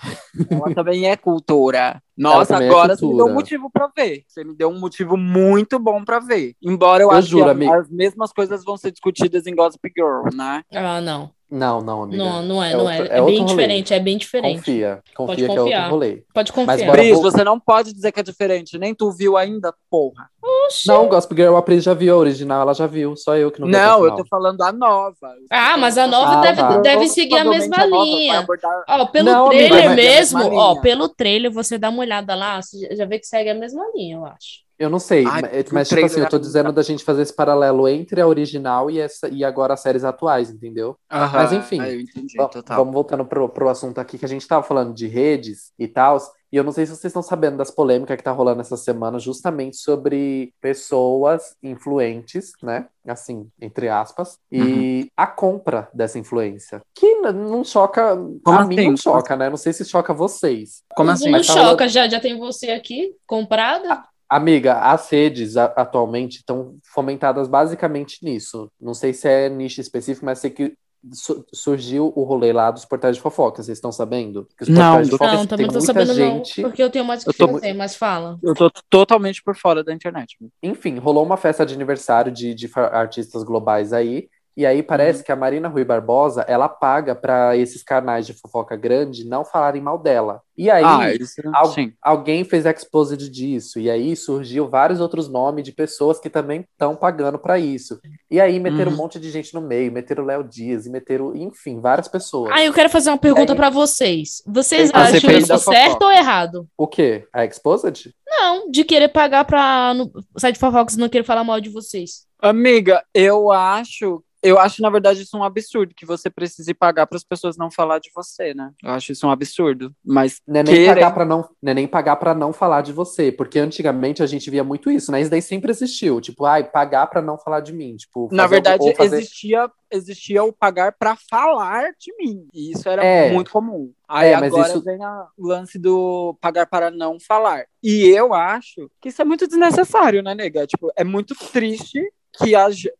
Ela 0.50 0.72
também 0.74 1.08
é 1.10 1.16
cultura. 1.16 2.00
Nossa, 2.16 2.62
é 2.62 2.68
agora 2.68 2.96
você 2.96 3.06
me 3.06 3.16
deu 3.16 3.26
um 3.26 3.34
motivo 3.34 3.70
pra 3.70 3.90
ver. 3.96 4.22
Você 4.26 4.44
me 4.44 4.54
deu 4.54 4.68
um 4.68 4.78
motivo 4.78 5.16
muito 5.16 5.78
bom 5.78 6.04
pra 6.04 6.18
ver. 6.20 6.54
Embora 6.62 7.02
eu, 7.02 7.10
Eu 7.10 7.16
acho 7.16 7.28
juro, 7.28 7.44
que 7.44 7.48
a- 7.48 7.52
amiga. 7.52 7.78
as 7.80 7.88
mesmas 7.88 8.32
coisas 8.32 8.64
vão 8.64 8.76
ser 8.76 8.90
discutidas 8.92 9.46
em 9.46 9.54
Gossip 9.54 9.90
Girl, 9.96 10.34
né? 10.34 10.62
Ah, 10.74 11.00
não. 11.00 11.30
Não, 11.50 11.80
não, 11.80 12.02
amiga. 12.02 12.22
Não, 12.22 12.42
não 12.42 12.62
é, 12.62 12.72
É 12.72 12.76
não 12.76 12.80
outro- 12.84 13.04
é. 13.04 13.08
é 13.08 13.18
É, 13.18 13.22
bem 13.22 13.38
rolê. 13.38 13.44
diferente, 13.44 13.94
é 13.94 13.98
bem 13.98 14.18
diferente. 14.18 14.56
Confia, 14.58 15.02
confia 15.16 15.26
Pode 15.26 15.36
que 15.36 15.44
é 15.44 15.48
outro 15.48 15.62
confiar. 15.64 15.90
rolê. 15.90 16.22
Pode 16.34 16.52
confiar. 16.52 16.66
Mas 16.66 16.80
bora- 16.82 16.92
Pris, 16.92 17.12
vou- 17.12 17.22
você 17.22 17.42
não 17.44 17.58
pode 17.58 17.92
dizer 17.94 18.12
que 18.12 18.20
é 18.20 18.22
diferente. 18.22 18.76
Nem 18.78 18.94
tu 18.94 19.10
viu 19.10 19.34
ainda, 19.36 19.72
porra. 19.90 20.28
Oxi. 20.66 20.86
Não, 20.88 21.08
Gospel 21.08 21.36
Girl, 21.36 21.56
a 21.56 21.62
Pris 21.62 21.82
já 21.84 21.94
viu 21.94 22.14
a 22.14 22.18
original, 22.18 22.60
ela 22.60 22.74
já 22.74 22.86
viu, 22.86 23.16
só 23.16 23.34
eu 23.34 23.50
que 23.50 23.60
não 23.60 23.66
vi 23.66 23.72
Não, 23.72 24.04
eu 24.04 24.14
tô 24.14 24.24
falando 24.26 24.60
a 24.60 24.70
nova. 24.72 25.34
Ah, 25.50 25.78
mas 25.78 25.96
a 25.96 26.06
nova 26.06 26.38
Ah, 26.38 26.40
deve, 26.42 26.60
tá. 26.60 26.76
deve 26.78 27.08
seguir 27.08 27.38
a 27.38 27.44
mesma 27.44 27.84
linha. 27.86 28.38
abordar- 28.40 28.84
Ó, 28.86 29.06
pelo 29.06 29.24
Não, 29.30 29.46
amiga, 29.46 29.68
trailer 29.68 29.86
mas- 29.86 29.96
mesmo, 29.96 30.38
mesma 30.40 30.54
ó, 30.62 30.80
pelo 30.80 31.08
trailer 31.08 31.50
você 31.50 31.78
dá 31.78 31.88
uma 31.88 32.00
olhada 32.00 32.34
lá, 32.34 32.60
você 32.60 32.94
já 32.94 33.06
vê 33.06 33.18
que 33.18 33.26
segue 33.26 33.48
a 33.48 33.54
mesma 33.54 33.82
linha, 33.94 34.16
eu 34.16 34.26
acho. 34.26 34.67
Eu 34.78 34.88
não 34.88 35.00
sei, 35.00 35.26
Ai, 35.26 35.42
mas, 35.42 35.72
mas 35.72 35.88
tipo 35.88 36.06
assim, 36.06 36.20
eu 36.20 36.28
tô 36.28 36.38
dizendo 36.38 36.70
da 36.72 36.82
gente 36.82 37.02
fazer 37.02 37.22
esse 37.22 37.34
paralelo 37.34 37.88
entre 37.88 38.20
a 38.20 38.26
original 38.28 38.88
e, 38.88 39.00
essa, 39.00 39.28
e 39.28 39.44
agora 39.44 39.74
as 39.74 39.80
séries 39.80 40.04
atuais, 40.04 40.50
entendeu? 40.50 40.96
Aham, 41.10 41.32
Mas 41.36 41.52
enfim, 41.52 41.82
Eu 41.82 42.00
entendi. 42.00 42.36
Vamos 42.68 42.94
voltando 42.94 43.24
pro, 43.24 43.48
pro 43.48 43.68
assunto 43.68 43.98
aqui, 43.98 44.16
que 44.16 44.24
a 44.24 44.28
gente 44.28 44.46
tava 44.46 44.62
falando 44.62 44.94
de 44.94 45.08
redes 45.08 45.72
e 45.76 45.88
tal, 45.88 46.16
e 46.52 46.56
eu 46.56 46.62
não 46.62 46.70
sei 46.70 46.86
se 46.86 46.92
vocês 46.92 47.06
estão 47.10 47.22
sabendo 47.22 47.56
das 47.56 47.72
polêmicas 47.72 48.16
que 48.16 48.22
tá 48.22 48.30
rolando 48.30 48.60
essa 48.60 48.76
semana, 48.76 49.18
justamente 49.18 49.76
sobre 49.78 50.54
pessoas 50.60 51.56
influentes, 51.60 52.52
né? 52.62 52.86
Assim, 53.06 53.48
entre 53.60 53.88
aspas, 53.88 54.38
e 54.50 54.60
Uhum. 54.60 55.06
a 55.16 55.26
compra 55.26 55.88
dessa 55.92 56.18
influência. 56.18 56.80
Que 56.94 57.16
não 57.16 57.64
choca, 57.64 58.16
Como 58.44 58.58
a 58.60 58.64
mim 58.64 58.76
assim? 58.78 58.88
não 58.90 58.96
choca, 58.96 59.34
né? 59.36 59.50
Não 59.50 59.56
sei 59.56 59.72
se 59.72 59.84
choca 59.84 60.14
vocês. 60.14 60.82
Como 60.94 61.08
Não 61.08 61.14
assim? 61.14 61.30
Mas 61.30 61.46
tá 61.46 61.52
choca, 61.54 61.64
rolando- 61.64 61.88
já, 61.88 62.08
já 62.08 62.20
tem 62.20 62.38
você 62.38 62.70
aqui, 62.70 63.14
comprada? 63.26 64.04
Amiga, 64.28 64.74
as 64.80 65.08
redes 65.10 65.56
atualmente 65.56 66.36
estão 66.38 66.76
fomentadas 66.92 67.48
basicamente 67.48 68.22
nisso. 68.22 68.70
Não 68.80 68.92
sei 68.92 69.14
se 69.14 69.26
é 69.28 69.48
nicho 69.48 69.80
específico, 69.80 70.26
mas 70.26 70.38
sei 70.38 70.50
que 70.50 70.74
su- 71.12 71.46
surgiu 71.54 72.12
o 72.14 72.24
rolê 72.24 72.52
lá 72.52 72.70
dos 72.70 72.84
portais 72.84 73.16
de 73.16 73.22
fofoca, 73.22 73.62
vocês 73.62 73.78
estão 73.78 73.90
sabendo? 73.90 74.46
Não, 74.68 75.00
Não, 75.00 75.08
também 75.08 75.46
tem 75.46 75.58
não 75.66 75.68
tô 75.68 75.78
muita 75.78 75.80
sabendo 75.86 76.12
gente. 76.14 76.60
não, 76.60 76.68
porque 76.68 76.82
eu 76.82 76.90
tenho 76.90 77.04
mais 77.04 77.22
o 77.22 77.32
que 77.32 77.42
Eu 77.42 77.46
tô- 77.46 77.54
fazer, 77.54 77.72
mas 77.72 77.96
fala. 77.96 78.38
Eu 78.42 78.54
tô 78.54 78.70
totalmente 78.90 79.42
por 79.42 79.56
fora 79.56 79.82
da 79.82 79.94
internet. 79.94 80.36
Enfim, 80.62 80.98
rolou 80.98 81.24
uma 81.24 81.36
festa 81.36 81.64
de 81.64 81.72
aniversário 81.74 82.30
de, 82.30 82.52
de 82.54 82.70
artistas 82.76 83.42
globais 83.42 83.92
aí. 83.92 84.28
E 84.58 84.66
aí 84.66 84.78
Uhum. 84.80 84.86
parece 84.88 85.22
que 85.22 85.30
a 85.30 85.36
Marina 85.36 85.68
Rui 85.68 85.84
Barbosa, 85.84 86.44
ela 86.48 86.68
paga 86.68 87.14
pra 87.14 87.56
esses 87.56 87.80
canais 87.80 88.26
de 88.26 88.32
fofoca 88.32 88.74
grande 88.74 89.24
não 89.24 89.44
falarem 89.44 89.80
mal 89.80 89.96
dela. 89.96 90.42
E 90.56 90.68
aí, 90.68 90.82
ah, 90.84 91.14
isso 91.14 91.40
al- 91.54 91.66
sim. 91.72 91.92
alguém 92.02 92.42
fez 92.42 92.66
exposed 92.66 93.30
disso. 93.30 93.78
E 93.78 93.88
aí 93.88 94.16
surgiu 94.16 94.68
vários 94.68 95.00
outros 95.00 95.28
nomes 95.28 95.62
de 95.62 95.70
pessoas 95.70 96.18
que 96.18 96.28
também 96.28 96.62
estão 96.72 96.96
pagando 96.96 97.38
pra 97.38 97.56
isso. 97.56 98.00
E 98.28 98.40
aí 98.40 98.58
meteram 98.58 98.90
Uhum. 98.90 98.94
um 98.98 99.00
monte 99.00 99.20
de 99.20 99.30
gente 99.30 99.54
no 99.54 99.60
meio, 99.60 99.92
meteram 99.92 100.24
o 100.24 100.26
Léo 100.26 100.42
Dias 100.42 100.86
e 100.86 100.90
meteram, 100.90 101.36
enfim, 101.36 101.78
várias 101.80 102.08
pessoas. 102.08 102.50
Ah, 102.52 102.64
eu 102.64 102.72
quero 102.72 102.90
fazer 102.90 103.10
uma 103.10 103.18
pergunta 103.18 103.52
aí- 103.52 103.56
pra 103.56 103.70
vocês. 103.70 104.42
Vocês 104.44 104.90
acham 104.92 105.30
isso 105.30 105.56
certo 105.58 105.86
fofoca. 105.92 106.04
ou 106.06 106.10
errado? 106.10 106.66
O 106.76 106.88
quê? 106.88 107.28
A 107.32 107.44
exposed? 107.44 108.12
Não, 108.28 108.68
de 108.68 108.82
querer 108.82 109.08
pagar 109.08 109.44
pra 109.44 109.94
no 109.94 110.10
site 110.36 110.54
de 110.54 110.60
fofocas 110.60 110.96
não 110.96 111.08
querer 111.08 111.22
falar 111.22 111.44
mal 111.44 111.60
de 111.60 111.70
vocês. 111.70 112.26
Amiga, 112.42 113.04
eu 113.14 113.52
acho. 113.52 114.20
Eu 114.42 114.58
acho, 114.58 114.80
na 114.82 114.90
verdade, 114.90 115.22
isso 115.22 115.36
um 115.36 115.42
absurdo, 115.42 115.94
que 115.94 116.06
você 116.06 116.30
precise 116.30 116.72
pagar 116.72 117.06
para 117.06 117.16
as 117.16 117.24
pessoas 117.24 117.56
não 117.56 117.70
falar 117.70 117.98
de 117.98 118.10
você, 118.14 118.54
né? 118.54 118.70
Eu 118.82 118.90
acho 118.90 119.12
isso 119.12 119.26
um 119.26 119.30
absurdo. 119.30 119.92
Mas 120.04 120.40
Não 120.46 120.60
é 120.60 120.62
nem 120.62 120.74
querem- 120.74 120.94
pagar 120.94 121.10
para 121.12 121.24
não, 121.24 121.48
não 121.62 121.70
é 121.70 121.74
nem 121.74 121.88
pagar 121.88 122.16
para 122.16 122.34
não 122.34 122.52
falar 122.52 122.82
de 122.82 122.92
você, 122.92 123.32
porque 123.32 123.58
antigamente 123.58 124.22
a 124.22 124.26
gente 124.26 124.48
via 124.50 124.62
muito 124.62 124.90
isso, 124.90 125.10
né? 125.10 125.20
Isso 125.20 125.30
daí 125.30 125.42
sempre 125.42 125.70
existiu, 125.70 126.20
tipo, 126.20 126.44
ai, 126.44 126.64
pagar 126.64 127.06
para 127.08 127.20
não 127.20 127.36
falar 127.36 127.60
de 127.60 127.72
mim, 127.72 127.96
tipo, 127.96 128.28
Na 128.32 128.44
fazer- 128.44 128.54
verdade, 128.54 128.82
ou 128.84 128.94
fazer- 128.94 129.16
existia, 129.18 129.70
existia 129.90 130.44
o 130.44 130.52
pagar 130.52 130.92
para 130.98 131.16
falar 131.30 131.90
de 131.98 132.14
mim. 132.18 132.46
E 132.54 132.72
isso 132.72 132.88
era 132.88 133.04
É. 133.04 133.32
muito 133.32 133.50
comum. 133.50 133.92
Aí 134.06 134.30
É, 134.30 134.36
mas 134.40 134.52
agora 134.52 134.68
isso- 134.68 134.82
vem 134.84 134.98
o 135.36 135.46
lance 135.48 135.78
do 135.78 136.36
pagar 136.40 136.66
para 136.66 136.90
não 136.90 137.18
falar. 137.20 137.64
E 137.82 138.06
eu 138.08 138.32
acho 138.32 138.90
que 139.00 139.08
isso 139.08 139.20
é 139.20 139.24
muito 139.24 139.46
desnecessário, 139.46 140.22
né, 140.22 140.34
nega? 140.34 140.66
Tipo, 140.66 140.90
é 140.96 141.04
muito 141.04 141.34
triste 141.52 142.00
que 142.32 142.54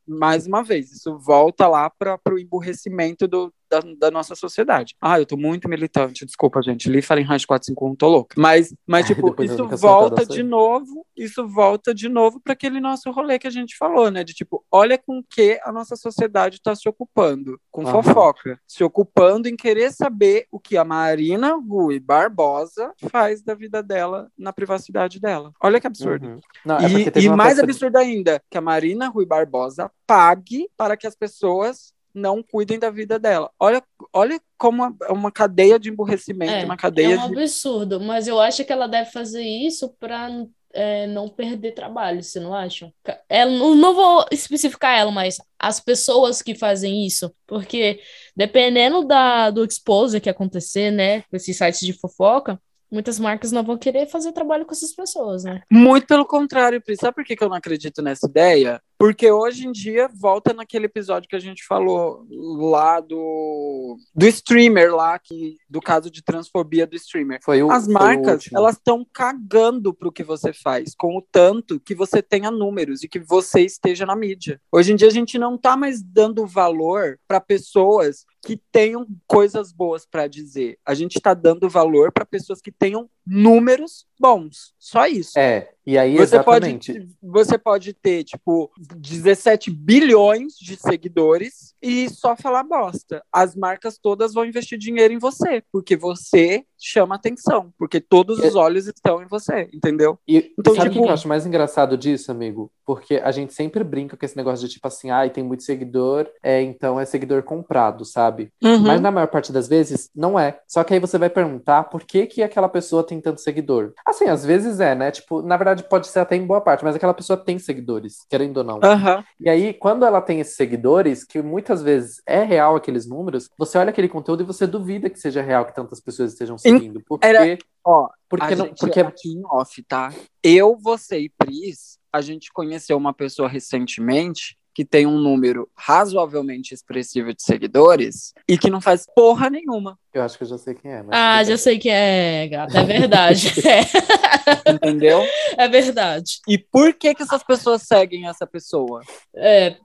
mais 0.06 0.46
uma 0.46 0.62
vez, 0.62 0.92
isso 0.92 1.18
volta 1.18 1.68
lá 1.68 1.90
para 1.90 2.20
o 2.30 2.38
emburrecimento 2.38 3.26
do, 3.28 3.52
da, 3.70 3.80
da 3.98 4.10
nossa 4.10 4.34
sociedade. 4.34 4.94
Ah, 5.00 5.18
eu 5.18 5.26
tô 5.26 5.36
muito 5.36 5.68
militante, 5.68 6.24
desculpa, 6.24 6.62
gente. 6.62 6.88
Li 6.88 7.02
Fahrenheit 7.02 7.46
451, 7.46 7.96
tô 7.96 8.08
louca. 8.08 8.34
Mas, 8.38 8.74
mas 8.86 9.06
tipo, 9.08 9.34
isso 9.42 9.68
volta 9.68 10.22
assim. 10.22 10.32
de 10.32 10.42
novo, 10.42 11.06
isso 11.16 11.46
volta 11.46 11.94
de 11.94 12.08
novo 12.08 12.40
para 12.40 12.52
aquele 12.52 12.80
nosso 12.80 13.10
rolê 13.10 13.38
que 13.38 13.46
a 13.46 13.50
gente 13.50 13.76
falou, 13.76 14.10
né? 14.10 14.24
De 14.24 14.32
tipo, 14.32 14.64
olha 14.70 14.98
com 14.98 15.22
que 15.22 15.60
a 15.62 15.72
nossa 15.72 15.96
sociedade 15.96 16.56
está 16.56 16.74
se 16.74 16.88
ocupando. 16.88 17.60
Com 17.70 17.86
Aham. 17.86 18.02
fofoca. 18.02 18.60
Se 18.66 18.82
ocupando 18.82 19.48
em 19.48 19.56
querer 19.56 19.92
saber 19.92 20.46
o 20.50 20.58
que 20.58 20.76
a 20.76 20.84
Marina 20.84 21.54
Rui 21.54 22.00
Barbosa 22.00 22.92
faz 23.10 23.42
da 23.42 23.54
vida 23.54 23.82
dela 23.82 24.30
na 24.36 24.52
privacidade 24.52 25.20
dela. 25.20 25.52
Olha 25.62 25.80
que 25.80 25.86
absurdo. 25.86 26.26
Uhum. 26.26 26.40
Não, 26.64 26.76
é 26.78 26.88
E, 26.88 27.24
e 27.24 27.28
mais 27.28 27.58
absurdo 27.58 27.96
ainda, 27.96 28.42
que 28.50 28.58
a 28.58 28.60
Marina 28.60 29.08
Rui 29.08 29.26
Barbosa 29.26 29.90
pague 30.06 30.68
para 30.76 30.96
que 30.96 31.06
as 31.06 31.14
pessoas 31.14 31.92
não 32.18 32.42
cuidem 32.42 32.78
da 32.78 32.90
vida 32.90 33.18
dela. 33.18 33.50
Olha, 33.58 33.82
olha 34.12 34.40
como 34.58 34.84
é 34.84 35.12
uma 35.12 35.32
cadeia 35.32 35.78
de 35.78 35.90
emburrecimento, 35.90 36.52
É, 36.52 36.64
uma 36.66 36.74
É 36.74 36.76
cadeia 36.76 37.16
um 37.16 37.20
de. 37.20 37.24
absurdo, 37.24 38.00
mas 38.00 38.26
eu 38.28 38.40
acho 38.40 38.64
que 38.64 38.72
ela 38.72 38.86
deve 38.88 39.10
fazer 39.10 39.42
isso 39.42 39.90
pra 40.00 40.28
é, 40.72 41.06
não 41.06 41.28
perder 41.28 41.72
trabalho, 41.72 42.22
você 42.22 42.40
não 42.40 42.54
acha? 42.54 42.92
Ela, 43.28 43.50
não, 43.50 43.74
não 43.74 43.94
vou 43.94 44.26
especificar 44.32 44.98
ela, 44.98 45.10
mas 45.10 45.38
as 45.58 45.80
pessoas 45.80 46.42
que 46.42 46.54
fazem 46.54 47.06
isso, 47.06 47.34
porque 47.46 48.00
dependendo 48.36 49.06
da, 49.06 49.50
do 49.50 49.64
exposure 49.64 50.20
que 50.20 50.30
acontecer, 50.30 50.90
né, 50.90 51.22
com 51.22 51.36
esses 51.36 51.56
sites 51.56 51.80
de 51.80 51.92
fofoca, 51.92 52.60
muitas 52.90 53.18
marcas 53.18 53.52
não 53.52 53.62
vão 53.62 53.76
querer 53.76 54.06
fazer 54.06 54.32
trabalho 54.32 54.64
com 54.64 54.72
essas 54.72 54.94
pessoas, 54.94 55.44
né? 55.44 55.62
Muito 55.70 56.06
pelo 56.06 56.24
contrário, 56.24 56.80
Pri. 56.80 56.96
Sabe 56.96 57.14
por 57.14 57.24
que 57.24 57.36
que 57.36 57.44
eu 57.44 57.48
não 57.48 57.56
acredito 57.56 58.02
nessa 58.02 58.26
ideia? 58.26 58.80
Porque 58.98 59.30
hoje 59.30 59.66
em 59.66 59.70
dia 59.70 60.10
volta 60.12 60.52
naquele 60.52 60.86
episódio 60.86 61.28
que 61.28 61.36
a 61.36 61.40
gente 61.40 61.64
falou 61.64 62.26
lá 62.28 62.98
do, 62.98 63.96
do 64.12 64.26
streamer 64.26 64.92
lá, 64.92 65.16
que, 65.18 65.56
do 65.70 65.80
caso 65.80 66.10
de 66.10 66.20
transfobia 66.22 66.84
do 66.84 66.96
streamer. 66.96 67.38
Foi 67.44 67.62
o, 67.62 67.70
As 67.70 67.84
foi 67.84 67.94
marcas, 67.94 68.34
último. 68.44 68.58
elas 68.58 68.74
estão 68.74 69.06
cagando 69.12 69.94
pro 69.94 70.10
que 70.10 70.24
você 70.24 70.52
faz, 70.52 70.94
com 70.96 71.16
o 71.16 71.22
tanto 71.22 71.78
que 71.78 71.94
você 71.94 72.20
tenha 72.20 72.50
números 72.50 73.04
e 73.04 73.08
que 73.08 73.20
você 73.20 73.60
esteja 73.60 74.04
na 74.04 74.16
mídia. 74.16 74.60
Hoje 74.72 74.92
em 74.92 74.96
dia 74.96 75.06
a 75.08 75.12
gente 75.12 75.38
não 75.38 75.56
tá 75.56 75.76
mais 75.76 76.02
dando 76.02 76.44
valor 76.44 77.20
para 77.28 77.40
pessoas 77.40 78.24
que 78.42 78.56
tenham 78.70 79.06
coisas 79.26 79.72
boas 79.72 80.06
para 80.06 80.26
dizer. 80.26 80.78
A 80.84 80.94
gente 80.94 81.20
tá 81.20 81.34
dando 81.34 81.68
valor 81.68 82.12
para 82.12 82.24
pessoas 82.24 82.60
que 82.60 82.72
tenham 82.72 83.08
números 83.28 84.06
bons. 84.20 84.72
Só 84.78 85.06
isso. 85.06 85.38
É, 85.38 85.68
e 85.86 85.96
aí 85.96 86.16
Você 86.16 86.42
pode, 86.42 86.66
exatamente. 86.66 87.08
você 87.22 87.56
pode 87.56 87.92
ter, 87.92 88.24
tipo, 88.24 88.68
17 88.96 89.70
bilhões 89.70 90.54
de 90.60 90.76
seguidores 90.76 91.72
e 91.80 92.08
só 92.10 92.34
falar 92.34 92.64
bosta. 92.64 93.22
As 93.32 93.54
marcas 93.54 93.96
todas 93.96 94.34
vão 94.34 94.44
investir 94.44 94.76
dinheiro 94.76 95.14
em 95.14 95.18
você, 95.18 95.62
porque 95.70 95.96
você 95.96 96.64
chama 96.76 97.14
atenção, 97.14 97.72
porque 97.78 98.00
todos 98.00 98.38
os 98.40 98.54
olhos 98.56 98.86
estão 98.88 99.22
em 99.22 99.26
você, 99.26 99.68
entendeu? 99.72 100.18
E 100.26 100.52
Então, 100.58 100.74
sabe 100.74 100.88
o 100.88 100.92
tipo- 100.92 101.04
que 101.04 101.10
eu 101.10 101.14
acho 101.14 101.28
mais 101.28 101.46
engraçado 101.46 101.96
disso, 101.96 102.30
amigo? 102.32 102.72
Porque 102.84 103.16
a 103.16 103.30
gente 103.30 103.52
sempre 103.54 103.84
brinca 103.84 104.16
com 104.16 104.24
esse 104.26 104.36
negócio 104.36 104.66
de 104.66 104.72
tipo 104.74 104.86
assim, 104.88 105.10
ai, 105.10 105.30
tem 105.30 105.44
muito 105.44 105.62
seguidor, 105.62 106.28
é, 106.42 106.60
então 106.62 106.98
é 106.98 107.04
seguidor 107.04 107.42
comprado, 107.44 108.04
sabe? 108.04 108.50
Uhum. 108.62 108.80
Mas 108.80 109.00
na 109.00 109.10
maior 109.12 109.28
parte 109.28 109.52
das 109.52 109.68
vezes, 109.68 110.10
não 110.14 110.38
é. 110.38 110.58
Só 110.66 110.82
que 110.82 110.92
aí 110.94 111.00
você 111.00 111.18
vai 111.18 111.30
perguntar 111.30 111.84
por 111.84 112.02
que 112.04 112.26
que 112.26 112.42
aquela 112.42 112.68
pessoa 112.68 113.04
tem 113.04 113.17
tanto 113.20 113.40
seguidor. 113.40 113.92
Assim, 114.06 114.26
às 114.26 114.44
vezes 114.44 114.80
é, 114.80 114.94
né? 114.94 115.10
Tipo, 115.10 115.42
na 115.42 115.56
verdade 115.56 115.82
pode 115.84 116.06
ser 116.08 116.20
até 116.20 116.36
em 116.36 116.46
boa 116.46 116.60
parte, 116.60 116.84
mas 116.84 116.94
aquela 116.96 117.14
pessoa 117.14 117.36
tem 117.36 117.58
seguidores, 117.58 118.24
querendo 118.28 118.58
ou 118.58 118.64
não. 118.64 118.80
Aham. 118.82 119.24
E 119.40 119.48
aí, 119.48 119.72
quando 119.74 120.04
ela 120.04 120.20
tem 120.20 120.40
esses 120.40 120.56
seguidores, 120.56 121.24
que 121.24 121.40
muitas 121.42 121.82
vezes 121.82 122.22
é 122.26 122.42
real 122.42 122.76
aqueles 122.76 123.06
números, 123.08 123.48
você 123.58 123.78
olha 123.78 123.90
aquele 123.90 124.08
conteúdo 124.08 124.42
e 124.42 124.46
você 124.46 124.66
duvida 124.66 125.08
que 125.10 125.18
seja 125.18 125.42
real 125.42 125.64
que 125.64 125.74
tantas 125.74 126.00
pessoas 126.00 126.32
estejam 126.32 126.56
seguindo. 126.58 127.00
Porque, 127.06 127.26
era- 127.26 127.58
Ó, 127.84 128.08
porque 128.28 128.54
não, 128.54 128.66
gente, 128.66 128.78
porque 128.80 129.00
aqui 129.00 129.28
em 129.32 129.42
off, 129.46 129.82
tá? 129.84 130.12
Eu, 130.42 130.76
você 130.76 131.20
e 131.20 131.28
Pris, 131.30 131.98
a 132.12 132.20
gente 132.20 132.52
conheceu 132.52 132.96
uma 132.98 133.14
pessoa 133.14 133.48
recentemente 133.48 134.56
que 134.78 134.84
tem 134.84 135.08
um 135.08 135.18
número 135.18 135.68
razoavelmente 135.74 136.72
expressivo 136.72 137.34
de 137.34 137.42
seguidores 137.42 138.32
e 138.46 138.56
que 138.56 138.70
não 138.70 138.80
faz 138.80 139.04
porra 139.12 139.50
nenhuma, 139.50 139.98
eu 140.14 140.22
acho 140.22 140.38
que 140.38 140.44
eu 140.44 140.48
já 140.48 140.56
sei 140.56 140.72
quem 140.72 140.92
é. 140.92 141.02
Mas 141.02 141.10
Ah, 141.18 141.42
já 141.42 141.56
sei 141.58 141.80
que 141.80 141.90
é, 141.90 142.46
gata, 142.46 142.78
é 142.78 142.84
verdade. 142.84 143.52
É, 143.68 144.70
entendeu? 144.72 145.20
é 145.58 145.68
verdade. 145.68 146.38
E 146.48 146.56
por 146.56 146.94
que 146.94 147.12
que 147.12 147.22
essas 147.24 147.42
pessoas 147.42 147.82
seguem 147.82 148.28
essa 148.28 148.46
pessoa? 148.46 149.02
É, 149.34 149.76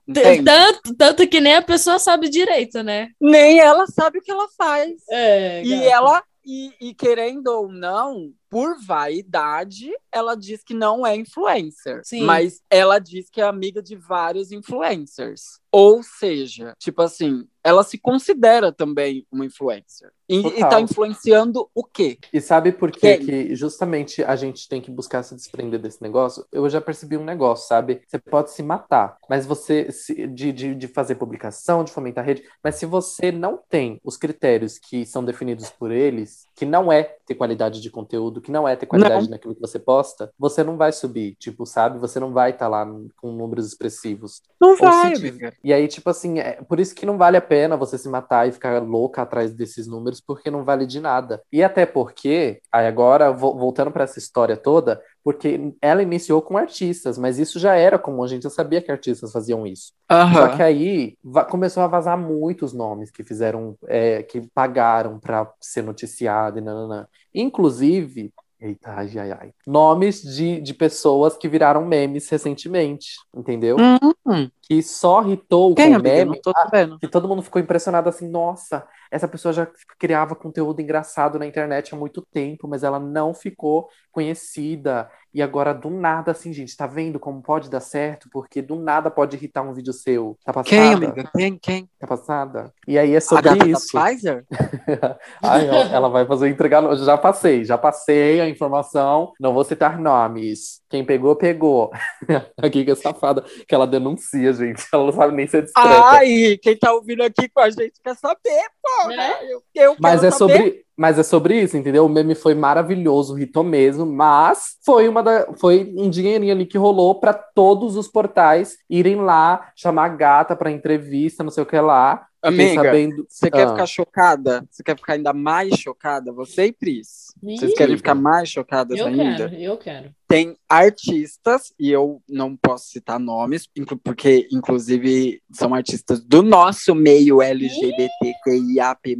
tanto, 0.45 0.95
tanto 0.95 1.27
que 1.27 1.41
nem 1.41 1.55
a 1.55 1.61
pessoa 1.61 1.97
sabe 1.99 2.29
direito, 2.29 2.83
né? 2.83 3.09
Nem 3.19 3.59
ela 3.59 3.87
sabe 3.87 4.19
o 4.19 4.21
que 4.21 4.31
ela 4.31 4.47
faz. 4.55 4.91
É, 5.09 5.63
E 5.65 5.73
ela, 5.85 6.23
e, 6.45 6.71
e 6.79 6.93
querendo 6.93 7.47
ou 7.47 7.67
não, 7.67 8.31
por 8.53 8.75
vaidade, 8.85 9.91
ela 10.11 10.35
diz 10.35 10.63
que 10.63 10.73
não 10.75 11.05
é 11.05 11.15
influencer. 11.15 12.01
Sim. 12.03 12.21
Mas 12.21 12.61
ela 12.69 12.99
diz 12.99 13.29
que 13.29 13.41
é 13.41 13.43
amiga 13.43 13.81
de 13.81 13.95
vários 13.95 14.51
influencers. 14.51 15.59
Ou 15.71 16.03
seja, 16.03 16.75
tipo 16.77 17.01
assim, 17.01 17.47
ela 17.63 17.81
se 17.83 17.97
considera 17.97 18.71
também 18.71 19.25
uma 19.31 19.43
influencer. 19.43 20.11
E, 20.29 20.37
e 20.37 20.43
Total. 20.43 20.69
tá 20.69 20.81
influenciando 20.81 21.67
o 21.73 21.83
quê? 21.83 22.19
E 22.31 22.39
sabe 22.39 22.71
por 22.71 22.91
que, 22.91 22.99
Quem? 23.17 23.25
que 23.25 23.55
justamente 23.55 24.23
a 24.23 24.35
gente 24.35 24.69
tem 24.69 24.79
que 24.79 24.91
buscar 24.91 25.23
se 25.23 25.35
desprender 25.35 25.79
desse 25.81 25.99
negócio? 26.01 26.45
Eu 26.51 26.69
já 26.69 26.79
percebi 26.79 27.17
um 27.17 27.23
negócio, 27.25 27.67
sabe? 27.67 28.01
Você 28.07 28.19
pode 28.19 28.51
se 28.51 28.61
matar, 28.61 29.17
mas 29.27 29.47
você 29.47 29.91
se- 29.91 30.27
de, 30.27 30.51
de, 30.53 30.75
de 30.75 30.87
fazer 30.87 31.15
publicação, 31.15 31.83
de 31.83 31.91
fomentar 31.91 32.23
rede, 32.23 32.43
mas 32.63 32.75
se 32.75 32.85
você 32.85 33.31
não 33.31 33.59
tem 33.67 33.99
os 34.03 34.15
critérios 34.15 34.77
que 34.77 35.05
são 35.07 35.25
definidos 35.25 35.71
por 35.71 35.91
eles, 35.91 36.45
que 36.55 36.65
não 36.65 36.91
é 36.91 37.15
ter 37.25 37.33
qualidade 37.33 37.81
de 37.81 37.89
conteúdo, 37.89 38.41
que 38.43 38.51
não 38.51 38.67
é 38.67 38.75
ter 38.75 38.85
qualidade 38.85 39.29
naquilo 39.29 39.55
que 39.55 39.61
você 39.61 39.79
posta, 39.79 40.31
você 40.37 40.63
não 40.63 40.77
vai 40.77 40.91
subir, 40.91 41.35
tipo, 41.39 41.65
sabe? 41.65 41.97
Você 41.99 42.19
não 42.19 42.31
vai 42.31 42.51
estar 42.51 42.67
lá 42.67 42.85
com 43.17 43.31
números 43.31 43.65
expressivos. 43.67 44.41
Não 44.61 44.75
vai, 44.77 45.13
amiga. 45.15 45.53
E 45.63 45.73
aí, 45.73 45.87
tipo 45.87 46.09
assim, 46.09 46.39
é 46.39 46.61
por 46.61 46.79
isso 46.79 46.93
que 46.93 47.05
não 47.05 47.17
vale 47.17 47.37
a 47.37 47.41
pena 47.41 47.77
você 47.77 47.97
se 47.97 48.07
matar 48.09 48.47
e 48.47 48.51
ficar 48.51 48.81
louca 48.83 49.21
atrás 49.21 49.53
desses 49.53 49.87
números, 49.87 50.21
porque 50.21 50.51
não 50.51 50.63
vale 50.63 50.85
de 50.85 50.99
nada. 50.99 51.41
E 51.51 51.63
até 51.63 51.85
porque, 51.85 52.59
aí 52.71 52.85
agora, 52.87 53.31
vo- 53.31 53.57
voltando 53.57 53.91
para 53.91 54.03
essa 54.03 54.19
história 54.19 54.57
toda, 54.57 55.01
porque 55.23 55.73
ela 55.81 56.03
iniciou 56.03 56.41
com 56.41 56.57
artistas, 56.57 57.17
mas 57.17 57.39
isso 57.39 57.59
já 57.59 57.75
era 57.75 57.97
comum, 57.99 58.23
a 58.23 58.27
gente 58.27 58.43
já 58.43 58.49
sabia 58.49 58.81
que 58.81 58.91
artistas 58.91 59.31
faziam 59.31 59.65
isso. 59.65 59.93
Só 60.31 60.47
Aham. 60.47 60.49
que 60.49 60.61
aí 60.63 61.17
começou 61.49 61.83
a 61.83 61.87
vazar 61.87 62.17
muitos 62.17 62.73
nomes 62.73 63.11
que 63.11 63.23
fizeram, 63.23 63.77
é, 63.87 64.23
que 64.23 64.41
pagaram 64.53 65.19
para 65.19 65.51
ser 65.61 65.83
noticiado 65.83 66.57
e 66.57 66.61
nananã. 66.61 67.07
Inclusive, 67.33 68.33
Eita, 68.63 68.93
ai, 68.95 69.19
ai, 69.19 69.31
ai. 69.33 69.53
Nomes 69.67 70.21
de, 70.21 70.61
de 70.61 70.73
pessoas 70.73 71.35
que 71.37 71.49
viraram 71.49 71.85
memes 71.85 72.29
recentemente, 72.29 73.27
entendeu? 73.35 73.91
Hum, 74.25 74.51
Que 74.63 74.83
só 74.83 75.23
hitou 75.27 75.75
quem, 75.75 75.93
com 75.93 75.95
amiga? 75.95 76.23
meme. 76.23 76.41
Ah, 76.55 76.73
que 76.99 77.07
todo 77.09 77.27
mundo 77.27 77.43
ficou 77.43 77.61
impressionado 77.61 78.09
assim, 78.09 78.29
nossa, 78.29 78.87
essa 79.11 79.27
pessoa 79.27 79.53
já 79.53 79.67
criava 79.99 80.35
conteúdo 80.35 80.81
engraçado 80.81 81.39
na 81.39 81.45
internet 81.47 81.93
há 81.93 81.97
muito 81.97 82.21
tempo, 82.31 82.67
mas 82.67 82.83
ela 82.83 82.99
não 82.99 83.33
ficou 83.33 83.89
conhecida. 84.11 85.09
E 85.33 85.41
agora, 85.41 85.73
do 85.73 85.89
nada, 85.89 86.31
assim, 86.31 86.53
gente, 86.53 86.77
tá 86.77 86.85
vendo 86.85 87.19
como 87.19 87.41
pode 87.41 87.69
dar 87.69 87.79
certo? 87.79 88.29
Porque 88.31 88.61
do 88.61 88.75
nada 88.75 89.09
pode 89.09 89.35
irritar 89.35 89.63
um 89.63 89.73
vídeo 89.73 89.91
seu. 89.91 90.37
Tá 90.45 90.53
passada? 90.53 90.69
Quem, 90.69 90.93
amiga? 90.93 91.31
Quem? 91.35 91.57
Quem? 91.57 91.89
Tá 91.99 92.05
passada? 92.05 92.71
E 92.87 92.99
aí 92.99 93.13
é 93.13 93.17
A 93.17 93.21
sobre 93.21 93.43
gata 93.49 93.67
isso. 93.67 93.93
da 93.93 94.03
Pfizer? 94.05 94.45
Ai, 95.41 95.67
ela, 95.67 95.85
ela 95.95 96.09
vai 96.09 96.25
fazer 96.25 96.49
entregar. 96.49 96.83
Já 96.97 97.17
passei, 97.17 97.65
já 97.65 97.77
passei 97.77 98.41
a 98.41 98.47
informação. 98.47 99.33
Não 99.39 99.53
vou 99.53 99.63
citar 99.63 99.99
nomes. 99.99 100.81
Quem 100.87 101.03
pegou, 101.03 101.35
pegou. 101.35 101.91
A 102.61 102.69
Giga 102.69 102.91
é 102.93 102.95
safada, 102.95 103.43
que 103.67 103.73
ela 103.73 103.87
denuncia, 103.87 104.53
gente. 104.53 104.85
Ela 104.93 105.05
não 105.05 105.11
sabe 105.11 105.33
nem 105.33 105.47
ser 105.47 105.63
discreta. 105.63 106.03
Ai, 106.05 106.59
quem 106.61 106.77
tá 106.77 106.93
ouvindo 106.93 107.23
aqui 107.23 107.49
com 107.49 107.61
a 107.61 107.69
gente 107.71 107.93
quer 108.03 108.15
saber, 108.15 108.63
pô. 108.81 109.07
Né? 109.07 109.33
Eu, 109.49 109.63
eu 109.73 109.95
Mas 109.99 110.21
quero 110.21 110.27
é 110.27 110.31
saber. 110.37 110.53
sobre, 110.53 110.85
mas 110.97 111.17
é 111.17 111.23
sobre 111.23 111.61
isso, 111.61 111.75
entendeu? 111.77 112.05
O 112.05 112.09
meme 112.09 112.35
foi 112.35 112.53
maravilhoso, 112.53 113.35
ritou 113.35 113.63
mesmo, 113.63 114.05
mas 114.05 114.77
foi 114.85 115.07
uma 115.07 115.23
da, 115.23 115.47
foi 115.59 115.93
um 115.97 116.09
dinheirinho 116.09 116.53
ali 116.53 116.65
que 116.65 116.77
rolou 116.77 117.19
pra 117.19 117.33
todos 117.33 117.95
os 117.95 118.07
portais 118.07 118.77
irem 118.89 119.17
lá 119.17 119.71
chamar 119.75 120.05
a 120.05 120.09
gata 120.09 120.55
pra 120.55 120.71
entrevista, 120.71 121.43
não 121.43 121.51
sei 121.51 121.63
o 121.63 121.65
que 121.65 121.79
lá. 121.79 122.25
Amiga, 122.43 122.83
sabendo- 122.83 123.25
você 123.29 123.49
quer 123.49 123.65
Ah. 123.65 123.69
ficar 123.71 123.85
chocada? 123.85 124.67
Você 124.69 124.83
quer 124.83 124.97
ficar 124.97 125.13
ainda 125.13 125.31
mais 125.33 125.75
chocada? 125.79 126.31
Você 126.33 126.65
e 126.65 126.71
Pris. 126.73 127.33
Vocês 127.41 127.71
Ih, 127.71 127.75
querem 127.75 127.95
ficar 127.97 128.15
mais 128.15 128.49
chocadas 128.49 128.99
Eu 128.99 129.07
ainda? 129.07 129.49
quero, 129.49 129.61
eu 129.61 129.77
quero. 129.77 130.13
Tem 130.27 130.57
artistas, 130.67 131.73
e 131.79 131.89
eu 131.91 132.21
não 132.27 132.55
posso 132.57 132.87
citar 132.89 133.19
nomes, 133.19 133.67
porque, 134.03 134.47
inclusive, 134.51 135.41
são 135.51 135.73
artistas 135.73 136.23
do 136.23 136.41
nosso 136.43 136.93
meio 136.93 137.41
LGBTQIAP+. 137.41 139.15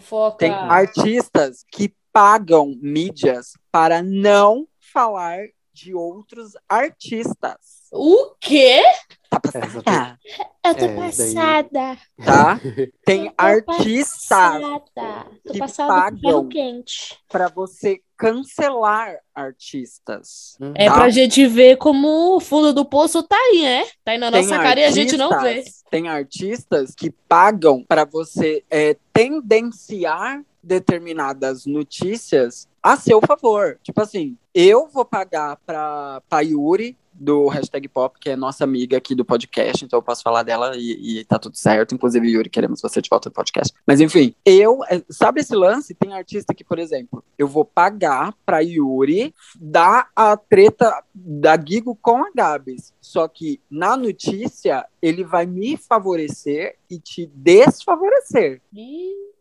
Foca. 0.00 0.38
Tem 0.38 0.52
artistas 0.52 1.64
que 1.70 1.92
pagam 2.12 2.74
mídias 2.80 3.52
para 3.72 4.02
não 4.02 4.66
falar 4.78 5.40
de 5.74 5.92
outros 5.92 6.52
artistas. 6.68 7.88
O 7.92 8.34
quê? 8.40 8.80
Tá 9.28 9.40
Essa 9.44 9.60
passada? 9.82 10.18
Eu 10.64 10.74
tô 10.74 10.84
É, 10.84 10.88
daí- 10.88 10.96
passada. 10.96 11.98
Tá? 12.24 12.60
Tem 13.04 13.26
Eu 13.26 13.32
tô 13.32 13.72
artistas 13.72 14.28
Passada. 14.28 15.26
Tô 15.44 15.52
que 15.52 15.58
passada 15.58 15.88
pagam. 15.92 16.48
quente. 16.48 17.18
para 17.28 17.48
você 17.48 18.00
cancelar 18.16 19.16
artistas. 19.34 20.56
É 20.76 20.86
Tá. 20.88 20.94
pra 20.94 21.08
gente 21.10 21.44
ver 21.48 21.76
como 21.76 22.36
o 22.36 22.40
fundo 22.40 22.72
do 22.72 22.84
poço 22.84 23.22
tá 23.24 23.36
aí, 23.36 23.62
né? 23.62 23.84
Tá 24.04 24.12
aí 24.12 24.18
na 24.18 24.30
Tem 24.30 24.42
nossa 24.42 24.56
cara 24.62 24.80
e 24.80 24.84
a 24.84 24.90
gente 24.92 25.16
não 25.16 25.40
vê. 25.40 25.64
Tem 25.90 26.08
artistas 26.08 26.94
que 26.94 27.10
pagam 27.10 27.84
para 27.86 28.04
você 28.04 28.64
é, 28.70 28.96
tendenciar 29.12 30.40
determinadas 30.64 31.66
notícias 31.66 32.68
a 32.82 32.96
seu 32.96 33.20
favor. 33.20 33.78
Tipo 33.82 34.00
assim, 34.02 34.36
eu 34.54 34.88
vou 34.88 35.04
pagar 35.04 35.56
pra, 35.64 36.22
pra 36.28 36.40
Yuri 36.40 36.96
do 37.14 37.46
Hashtag 37.46 37.88
Pop, 37.88 38.18
que 38.18 38.30
é 38.30 38.36
nossa 38.36 38.64
amiga 38.64 38.96
aqui 38.96 39.14
do 39.14 39.24
podcast, 39.24 39.84
então 39.84 39.98
eu 39.98 40.02
posso 40.02 40.22
falar 40.22 40.42
dela 40.42 40.72
e, 40.76 41.20
e 41.20 41.24
tá 41.24 41.38
tudo 41.38 41.56
certo. 41.56 41.94
Inclusive, 41.94 42.28
Yuri, 42.28 42.50
queremos 42.50 42.82
você 42.82 43.00
de 43.00 43.08
volta 43.08 43.28
no 43.28 43.34
podcast. 43.34 43.72
Mas 43.86 44.00
enfim, 44.00 44.34
eu. 44.44 44.80
é, 44.90 45.02
Sabe 45.08 45.40
esse 45.40 45.54
lance? 45.54 45.94
Tem 45.94 46.12
artista 46.12 46.52
que, 46.52 46.64
por 46.64 46.78
exemplo, 46.78 47.24
eu 47.38 47.46
vou 47.46 47.64
pagar 47.64 48.34
pra 48.44 48.60
Yuri 48.60 49.32
dar 49.56 50.08
a 50.14 50.36
treta 50.36 51.02
da 51.14 51.56
Gigo 51.56 51.96
com 52.02 52.24
a 52.24 52.30
Gabs. 52.34 52.92
Só 53.00 53.28
que 53.28 53.60
na 53.70 53.96
notícia, 53.96 54.84
ele 55.00 55.22
vai 55.22 55.46
me 55.46 55.76
favorecer 55.76 56.76
e 56.90 56.98
te 56.98 57.26
desfavorecer, 57.26 58.60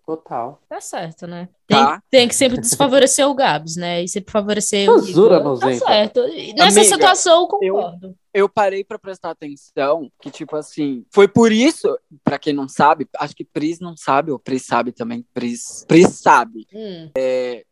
Total. 0.06 0.58
tá 0.68 0.82
certo, 0.82 1.28
né? 1.28 1.50
Tem, 1.74 1.84
tá? 1.86 2.02
tem 2.10 2.28
que 2.28 2.36
sempre 2.36 2.60
desfavorecer 2.60 3.28
o 3.28 3.34
Gabs, 3.34 3.76
né? 3.76 4.04
E 4.04 4.08
sempre 4.08 4.32
favorecer 4.32 4.90
o 4.90 5.06
Igor. 5.08 5.60
Tá 5.60 5.74
certo. 5.74 6.22
Nessa 6.58 6.80
Amiga, 6.80 6.84
situação 6.84 7.42
eu 7.42 7.48
concordo. 7.48 8.16
eu 8.34 8.50
parei 8.50 8.84
pra 8.84 8.98
prestar 8.98 9.32
atenção 9.32 10.10
que, 10.22 10.32
tipo 10.32 10.56
assim, 10.56 11.06
foi 11.12 11.28
por 11.28 11.52
isso, 11.52 11.98
pra 12.24 12.40
quem 12.40 12.54
não 12.54 12.68
sabe, 12.68 13.08
acho 13.20 13.36
que 13.36 13.44
Pris 13.44 13.80
não 13.80 13.96
sabe, 13.96 14.32
ou 14.32 14.40
Pris 14.40 14.66
sabe 14.66 14.92
também, 14.92 15.26
Pris, 15.34 15.86
Pris 15.88 16.20
sabe. 16.20 16.66
Hum. 16.74 17.10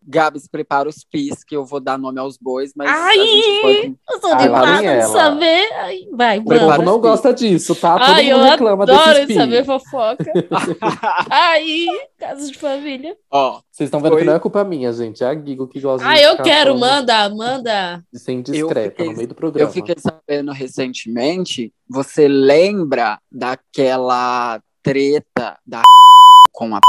Gabs 0.03 0.47
prepara 0.47 0.89
os 0.89 1.03
pis, 1.03 1.43
que 1.43 1.55
eu 1.55 1.65
vou 1.65 1.79
dar 1.79 1.97
nome 1.97 2.19
aos 2.19 2.37
bois, 2.37 2.73
mas 2.75 2.89
Ai! 2.89 3.19
a 3.19 3.23
gente 3.23 3.61
pode... 3.61 3.95
Eu 4.25 4.31
animada 4.33 4.97
de 4.97 5.07
saber. 5.11 5.73
Ai, 5.73 5.99
vai, 6.11 6.39
O 6.39 6.43
povo 6.43 6.81
não 6.83 6.95
os 6.95 7.01
gosta 7.01 7.33
disso, 7.33 7.75
tá? 7.75 7.97
Todo 7.99 8.15
Ai, 8.15 8.31
eu 8.31 8.37
mundo 8.37 8.49
reclama 8.49 8.83
adoro 8.83 9.03
desses 9.05 9.21
de 9.21 9.27
pi. 9.27 9.33
saber 9.35 9.65
fofoca. 9.65 10.25
Aí, 11.29 11.87
casos 12.19 12.51
de 12.51 12.57
família. 12.57 13.15
Ó, 13.31 13.61
Vocês 13.71 13.87
estão 13.87 14.01
vendo 14.01 14.11
Foi- 14.13 14.21
que 14.21 14.27
não 14.27 14.33
é 14.35 14.39
culpa 14.39 14.63
minha, 14.65 14.91
gente. 14.91 15.23
É 15.23 15.27
a 15.27 15.33
Gigo 15.35 15.65
que 15.67 15.79
gosta 15.79 16.05
Ah, 16.05 16.13
de 16.15 16.21
eu 16.23 16.35
quero, 16.43 16.77
manda, 16.77 17.29
manda. 17.29 18.03
indiscreta 18.27 18.89
fiquei- 18.91 19.05
no 19.05 19.15
meio 19.15 19.27
do 19.29 19.35
programa. 19.35 19.69
eu 19.69 19.73
fiquei 19.73 19.95
sabendo 19.97 20.51
recentemente, 20.51 21.73
você 21.89 22.27
lembra 22.27 23.17
daquela 23.31 24.61
treta 24.83 25.57
da 25.65 25.81
com 26.51 26.75
a... 26.75 26.79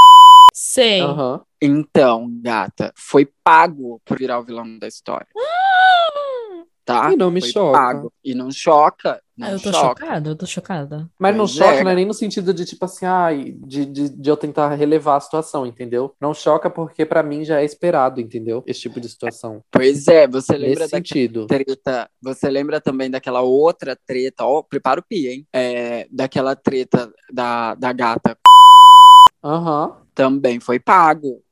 Sei. 0.53 1.01
Aham. 1.01 1.41
Então, 1.63 2.29
gata, 2.43 2.93
foi 2.97 3.29
pago 3.45 4.01
por 4.05 4.19
virar 4.19 4.41
o 4.41 4.45
vilão 4.45 4.77
da 4.79 4.89
história, 4.89 5.27
tá? 6.85 7.13
E 7.13 7.17
não 7.17 7.31
me 7.31 7.41
Foi 7.41 7.51
choca. 7.51 7.79
pago. 7.79 8.13
E 8.25 8.35
não 8.35 8.51
choca, 8.51 9.22
não 9.37 9.49
Ah, 9.49 9.53
eu 9.53 9.61
tô 9.61 9.73
choca. 9.73 10.05
chocada, 10.05 10.31
eu 10.31 10.37
tô 10.37 10.47
chocada. 10.47 11.11
Mas 11.19 11.37
não 11.37 11.47
choca, 11.47 11.81
é. 11.81 11.85
não 11.85 11.91
é 11.91 11.95
nem 11.95 12.07
no 12.07 12.15
sentido 12.15 12.53
de, 12.53 12.65
tipo 12.65 12.85
assim, 12.85 13.07
ai, 13.07 13.55
de, 13.67 13.85
de, 13.87 14.09
de 14.09 14.31
eu 14.31 14.37
tentar 14.37 14.75
relevar 14.75 15.17
a 15.17 15.21
situação, 15.21 15.65
entendeu? 15.67 16.15
Não 16.21 16.35
choca 16.35 16.69
porque 16.69 17.05
pra 17.07 17.23
mim 17.23 17.45
já 17.45 17.61
é 17.61 17.65
esperado, 17.65 18.21
entendeu? 18.21 18.63
Esse 18.67 18.81
tipo 18.81 19.01
de 19.01 19.09
situação. 19.09 19.63
Pois 19.71 20.07
é, 20.09 20.27
você 20.27 20.57
lembra 20.57 20.81
Nesse 20.81 20.91
sentido. 20.91 21.47
treta, 21.47 22.09
você 22.23 22.49
lembra 22.51 22.81
também 22.81 23.11
daquela 23.11 23.41
outra 23.41 23.97
treta, 24.07 24.45
ó, 24.45 24.63
prepara 24.63 25.01
o 25.01 25.03
pi, 25.03 25.29
hein? 25.29 25.47
É, 25.53 26.07
daquela 26.11 26.55
treta 26.55 27.13
da, 27.33 27.75
da 27.75 27.93
gata, 27.93 28.37
Aham. 29.43 29.97
também 30.15 30.61
foi 30.61 30.79
pago. 30.79 31.43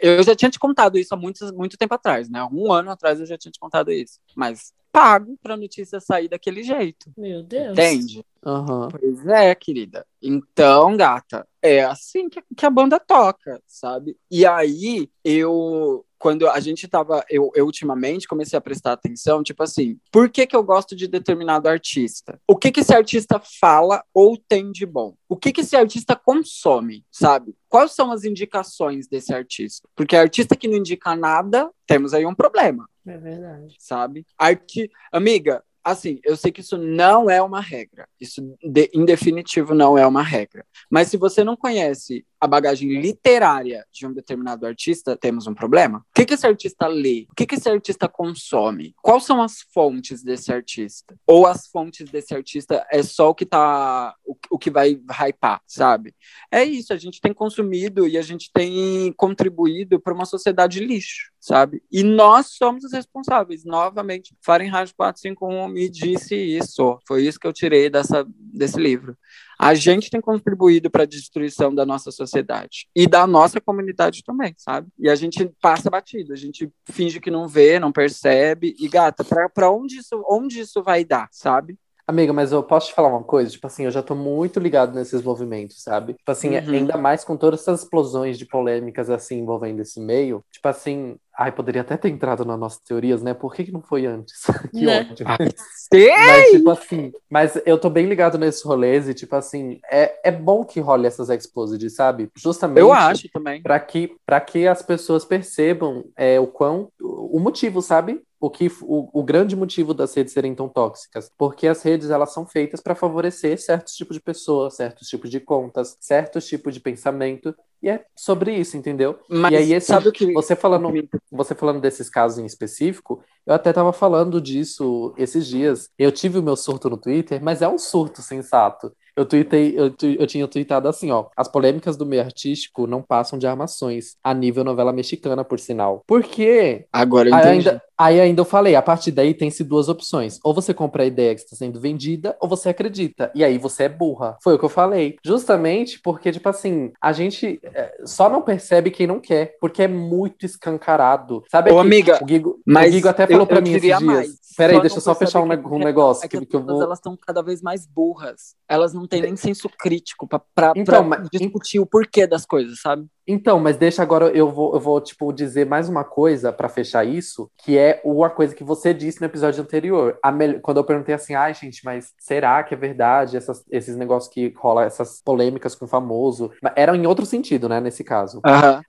Eu 0.00 0.22
já 0.24 0.34
tinha 0.34 0.50
te 0.50 0.58
contado 0.58 0.98
isso 0.98 1.14
há 1.14 1.16
muito, 1.16 1.54
muito 1.54 1.76
tempo 1.78 1.94
atrás, 1.94 2.28
né? 2.28 2.44
Um 2.52 2.72
ano 2.72 2.90
atrás 2.90 3.20
eu 3.20 3.26
já 3.26 3.38
tinha 3.38 3.52
te 3.52 3.60
contado 3.60 3.92
isso. 3.92 4.18
Mas 4.34 4.72
pago 4.96 5.38
pra 5.42 5.58
notícia 5.58 6.00
sair 6.00 6.26
daquele 6.26 6.62
jeito. 6.62 7.12
Meu 7.18 7.42
Deus. 7.42 7.72
Entende? 7.72 8.24
Aham. 8.42 8.88
Pois 8.90 9.26
é, 9.26 9.54
querida. 9.54 10.06
Então, 10.22 10.96
gata, 10.96 11.46
é 11.60 11.84
assim 11.84 12.30
que, 12.30 12.42
que 12.56 12.64
a 12.64 12.70
banda 12.70 12.98
toca, 12.98 13.60
sabe? 13.66 14.16
E 14.30 14.46
aí, 14.46 15.10
eu. 15.22 16.02
Quando 16.18 16.48
a 16.48 16.58
gente 16.60 16.88
tava. 16.88 17.22
Eu, 17.28 17.50
eu 17.54 17.66
ultimamente 17.66 18.26
comecei 18.26 18.56
a 18.56 18.60
prestar 18.60 18.92
atenção, 18.92 19.42
tipo 19.42 19.62
assim, 19.62 19.98
por 20.10 20.30
que, 20.30 20.46
que 20.46 20.56
eu 20.56 20.64
gosto 20.64 20.96
de 20.96 21.06
determinado 21.06 21.68
artista? 21.68 22.40
O 22.48 22.56
que, 22.56 22.72
que 22.72 22.80
esse 22.80 22.94
artista 22.94 23.38
fala 23.60 24.02
ou 24.14 24.38
tem 24.48 24.72
de 24.72 24.86
bom? 24.86 25.14
O 25.28 25.36
que, 25.36 25.52
que 25.52 25.60
esse 25.60 25.76
artista 25.76 26.16
consome, 26.16 27.04
sabe? 27.12 27.54
Quais 27.68 27.92
são 27.92 28.10
as 28.10 28.24
indicações 28.24 29.06
desse 29.06 29.34
artista? 29.34 29.86
Porque 29.94 30.16
artista 30.16 30.56
que 30.56 30.66
não 30.66 30.78
indica 30.78 31.14
nada, 31.14 31.70
temos 31.86 32.14
aí 32.14 32.24
um 32.24 32.34
problema 32.34 32.88
É 33.06 33.18
verdade. 33.18 33.74
sabe? 33.78 34.26
Arti... 34.38 34.90
Amiga, 35.12 35.62
assim, 35.84 36.18
eu 36.24 36.36
sei 36.36 36.50
que 36.50 36.60
isso 36.60 36.76
não 36.76 37.30
é 37.30 37.40
uma 37.40 37.60
regra. 37.60 38.08
Isso, 38.20 38.42
de- 38.62 38.90
em 38.92 39.04
definitivo, 39.04 39.72
não 39.74 39.96
é 39.96 40.04
uma 40.06 40.22
regra. 40.22 40.66
Mas 40.90 41.08
se 41.08 41.16
você 41.16 41.44
não 41.44 41.56
conhece 41.56 42.26
a 42.40 42.46
bagagem 42.46 43.00
literária 43.00 43.86
de 43.92 44.06
um 44.06 44.12
determinado 44.12 44.66
artista, 44.66 45.16
temos 45.16 45.46
um 45.46 45.54
problema. 45.54 45.98
O 45.98 46.02
que, 46.14 46.26
que 46.26 46.34
esse 46.34 46.46
artista 46.46 46.86
lê? 46.86 47.26
O 47.30 47.34
que, 47.34 47.46
que 47.46 47.54
esse 47.54 47.68
artista 47.68 48.08
consome? 48.08 48.94
Quais 49.00 49.24
são 49.24 49.40
as 49.40 49.60
fontes 49.72 50.22
desse 50.22 50.52
artista? 50.52 51.16
Ou 51.26 51.46
as 51.46 51.66
fontes 51.68 52.10
desse 52.10 52.34
artista 52.34 52.84
é 52.90 53.02
só 53.02 53.30
o 53.30 53.34
que 53.34 53.46
tá. 53.46 54.14
o, 54.24 54.36
o 54.50 54.58
que 54.58 54.70
vai 54.70 55.00
hypar, 55.08 55.62
sabe? 55.66 56.14
É 56.50 56.62
isso, 56.64 56.92
a 56.92 56.96
gente 56.96 57.20
tem 57.20 57.32
consumido 57.32 58.06
e 58.06 58.18
a 58.18 58.22
gente 58.22 58.50
tem 58.52 59.12
contribuído 59.12 60.00
para 60.00 60.12
uma 60.12 60.26
sociedade 60.26 60.80
lixo, 60.80 61.30
sabe? 61.46 61.80
E 61.92 62.02
nós 62.02 62.48
somos 62.56 62.82
os 62.82 62.92
responsáveis. 62.92 63.64
Novamente, 63.64 64.34
Fahrenheit 64.44 64.92
451 64.92 65.68
me 65.68 65.88
disse 65.88 66.34
isso. 66.34 66.98
Foi 67.06 67.24
isso 67.24 67.38
que 67.38 67.46
eu 67.46 67.52
tirei 67.52 67.88
dessa, 67.88 68.26
desse 68.36 68.80
livro. 68.80 69.16
A 69.56 69.72
gente 69.72 70.10
tem 70.10 70.20
contribuído 70.20 70.90
para 70.90 71.04
a 71.04 71.06
destruição 71.06 71.72
da 71.72 71.86
nossa 71.86 72.10
sociedade 72.10 72.88
e 72.96 73.06
da 73.06 73.28
nossa 73.28 73.60
comunidade 73.60 74.24
também, 74.24 74.56
sabe? 74.58 74.88
E 74.98 75.08
a 75.08 75.14
gente 75.14 75.48
passa 75.62 75.88
batido, 75.88 76.32
a 76.32 76.36
gente 76.36 76.68
finge 76.90 77.20
que 77.20 77.30
não 77.30 77.46
vê, 77.46 77.78
não 77.78 77.92
percebe. 77.92 78.74
E 78.76 78.88
gata, 78.88 79.24
para 79.54 79.70
onde 79.70 79.98
isso, 79.98 80.20
onde 80.28 80.58
isso 80.58 80.82
vai 80.82 81.04
dar, 81.04 81.28
sabe? 81.30 81.78
Amiga, 82.08 82.32
mas 82.32 82.52
eu 82.52 82.62
posso 82.62 82.88
te 82.88 82.94
falar 82.94 83.08
uma 83.08 83.24
coisa? 83.24 83.50
Tipo 83.50 83.66
assim, 83.66 83.84
eu 83.84 83.90
já 83.90 84.00
tô 84.00 84.14
muito 84.14 84.60
ligado 84.60 84.94
nesses 84.94 85.22
movimentos, 85.22 85.82
sabe? 85.82 86.14
Tipo 86.14 86.30
assim, 86.30 86.50
Uhum. 86.50 86.74
ainda 86.74 86.96
mais 86.96 87.24
com 87.24 87.36
todas 87.36 87.60
essas 87.62 87.82
explosões 87.82 88.38
de 88.38 88.46
polêmicas 88.46 89.10
assim 89.10 89.38
envolvendo 89.40 89.80
esse 89.82 89.98
meio. 89.98 90.40
Tipo 90.52 90.68
assim, 90.68 91.16
ai, 91.36 91.50
poderia 91.50 91.80
até 91.82 91.96
ter 91.96 92.08
entrado 92.08 92.44
nas 92.44 92.58
nossas 92.60 92.78
teorias, 92.78 93.22
né? 93.22 93.34
Por 93.34 93.52
que, 93.52 93.64
que 93.64 93.72
não 93.72 93.82
foi 93.82 94.06
antes? 94.06 94.40
que 94.72 94.84
Né? 94.84 95.00
ódio. 95.10 95.26
Sim! 95.92 96.06
Mas, 96.16 96.50
tipo 96.50 96.70
assim, 96.70 97.12
mas 97.30 97.60
eu 97.66 97.78
tô 97.78 97.90
bem 97.90 98.06
ligado 98.06 98.38
nesses 98.38 98.62
rolês 98.62 99.08
e, 99.08 99.14
tipo 99.14 99.34
assim, 99.34 99.80
é, 99.90 100.28
é 100.28 100.30
bom 100.30 100.64
que 100.64 100.78
role 100.80 101.06
essas 101.06 101.28
explosives, 101.28 101.94
sabe? 101.96 102.30
Justamente 102.36 102.80
Eu 102.80 102.92
acho 102.92 103.28
também. 103.32 103.62
para 103.62 103.80
que, 103.80 104.16
pra 104.24 104.40
que 104.40 104.66
as 104.66 104.80
pessoas 104.82 105.24
percebam 105.24 106.04
é, 106.16 106.38
o 106.38 106.46
quão. 106.46 106.88
O 107.00 107.38
motivo, 107.40 107.82
sabe? 107.82 108.22
O, 108.38 108.50
que, 108.50 108.70
o, 108.82 109.08
o 109.12 109.22
grande 109.22 109.56
motivo 109.56 109.94
das 109.94 110.14
redes 110.14 110.32
serem 110.32 110.54
tão 110.54 110.68
tóxicas. 110.68 111.30
Porque 111.38 111.66
as 111.66 111.82
redes 111.82 112.10
elas 112.10 112.32
são 112.32 112.46
feitas 112.46 112.80
para 112.80 112.94
favorecer 112.94 113.58
certos 113.60 113.94
tipos 113.94 114.16
de 114.16 114.22
pessoas, 114.22 114.76
certos 114.76 115.08
tipos 115.08 115.30
de 115.30 115.40
contas, 115.40 115.96
certos 116.00 116.46
tipos 116.46 116.74
de 116.74 116.80
pensamento. 116.80 117.54
E 117.82 117.88
é 117.88 118.04
sobre 118.14 118.54
isso, 118.54 118.76
entendeu? 118.76 119.18
Mas 119.28 119.52
e 119.52 119.56
aí, 119.56 119.72
esse, 119.72 119.86
sabe 119.88 120.08
o 120.08 120.12
que. 120.12 120.32
você 120.32 120.56
falando, 120.56 120.90
você 121.30 121.54
falando 121.54 121.80
desses 121.80 122.10
casos 122.10 122.38
em 122.38 122.46
específico, 122.46 123.22
eu 123.46 123.54
até 123.54 123.72
tava 123.72 123.92
falando 123.92 124.40
disso 124.40 125.14
esses 125.16 125.46
dias. 125.46 125.90
Eu 125.98 126.10
tive 126.10 126.38
o 126.38 126.42
meu 126.42 126.56
surto 126.56 126.90
no 126.90 126.96
Twitter, 126.96 127.42
mas 127.42 127.62
é 127.62 127.68
um 127.68 127.78
surto 127.78 128.22
sensato. 128.22 128.92
Eu, 129.16 129.24
tuitei, 129.24 129.72
eu, 129.78 129.90
tu- 129.90 130.06
eu 130.06 130.26
tinha 130.26 130.46
tweetado 130.46 130.88
assim, 130.88 131.10
ó. 131.10 131.26
As 131.36 131.48
polêmicas 131.48 131.96
do 131.96 132.04
meio 132.04 132.22
artístico 132.22 132.86
não 132.86 133.00
passam 133.02 133.38
de 133.38 133.46
armações, 133.46 134.16
a 134.22 134.34
nível 134.34 134.62
novela 134.62 134.92
mexicana, 134.92 135.42
por 135.44 135.58
sinal. 135.58 136.02
Por 136.06 136.22
quê? 136.22 136.86
Agora 136.92 137.28
eu 137.30 137.34
Aí 137.34 137.40
entendi. 137.40 137.68
ainda, 137.68 137.82
aí 137.96 138.20
ainda 138.20 138.40
eu 138.42 138.44
falei, 138.44 138.74
a 138.74 138.82
partir 138.82 139.10
daí 139.12 139.32
tem-se 139.32 139.64
duas 139.64 139.88
opções. 139.88 140.38
Ou 140.44 140.52
você 140.52 140.74
compra 140.74 141.02
a 141.02 141.06
ideia 141.06 141.34
que 141.34 141.40
está 141.40 141.56
sendo 141.56 141.80
vendida, 141.80 142.36
ou 142.40 142.48
você 142.48 142.68
acredita. 142.68 143.30
E 143.34 143.42
aí 143.42 143.56
você 143.56 143.84
é 143.84 143.88
burra. 143.88 144.36
Foi 144.42 144.54
o 144.54 144.58
que 144.58 144.64
eu 144.64 144.68
falei. 144.68 145.16
Justamente 145.24 145.98
porque, 146.02 146.30
tipo 146.30 146.48
assim, 146.48 146.92
a 147.00 147.12
gente 147.12 147.58
é, 147.64 147.94
só 148.04 148.28
não 148.28 148.42
percebe 148.42 148.90
quem 148.90 149.06
não 149.06 149.18
quer, 149.18 149.56
porque 149.60 149.82
é 149.82 149.88
muito 149.88 150.44
escancarado. 150.44 151.42
Sabe 151.50 151.70
Ô, 151.72 151.78
aqui, 151.78 151.86
amiga, 151.86 152.18
o 152.22 152.28
Gigo, 152.28 152.60
mas 152.66 152.90
o 152.90 152.92
Gigo 152.92 153.08
até 153.08 153.26
falou 153.26 153.46
pra 153.46 153.58
eu 153.58 153.62
mim 153.62 153.70
esses 153.70 153.82
dias. 153.82 154.02
mais. 154.02 154.46
Peraí, 154.56 154.80
deixa 154.80 154.96
eu 154.96 155.00
só 155.02 155.14
fechar 155.14 155.42
um, 155.42 155.78
negócio 155.78 156.24
É 156.24 156.28
que, 156.28 156.38
que, 156.40 156.46
que 156.46 156.56
eu 156.56 156.64
vou. 156.64 156.82
elas 156.82 156.98
estão 156.98 157.14
cada 157.26 157.42
vez 157.42 157.60
mais 157.60 157.86
burras. 157.86 158.54
Elas 158.66 158.94
não 158.94 159.05
têm 159.06 159.22
nem 159.22 159.36
senso 159.36 159.68
crítico 159.68 160.26
pra, 160.26 160.72
Então, 160.76 161.10
discutir 161.32 161.78
o 161.78 161.86
porquê 161.86 162.26
das 162.26 162.44
coisas, 162.44 162.80
sabe? 162.80 163.06
Então, 163.26 163.58
mas 163.58 163.76
deixa 163.76 164.02
agora 164.02 164.26
eu 164.28 164.50
vou, 164.50 164.72
eu 164.74 164.80
vou 164.80 165.00
tipo 165.00 165.32
dizer 165.32 165.66
mais 165.66 165.88
uma 165.88 166.04
coisa 166.04 166.52
pra 166.52 166.68
fechar 166.68 167.04
isso, 167.04 167.50
que 167.64 167.76
é 167.76 168.00
uma 168.04 168.30
coisa 168.30 168.54
que 168.54 168.62
você 168.62 168.94
disse 168.94 169.20
no 169.20 169.26
episódio 169.26 169.62
anterior. 169.62 170.16
A 170.22 170.30
mel- 170.30 170.60
Quando 170.60 170.76
eu 170.76 170.84
perguntei 170.84 171.14
assim, 171.14 171.34
ai 171.34 171.52
gente, 171.54 171.84
mas 171.84 172.12
será 172.18 172.62
que 172.62 172.74
é 172.74 172.76
verdade 172.76 173.36
essas- 173.36 173.64
esses 173.70 173.96
negócios 173.96 174.32
que 174.32 174.52
rola 174.56 174.84
essas 174.84 175.20
polêmicas 175.24 175.74
com 175.74 175.84
o 175.86 175.88
famoso? 175.88 176.52
Eram 176.76 176.94
em 176.94 177.06
outro 177.06 177.26
sentido, 177.26 177.68
né, 177.68 177.80
nesse 177.80 178.04
caso. 178.04 178.40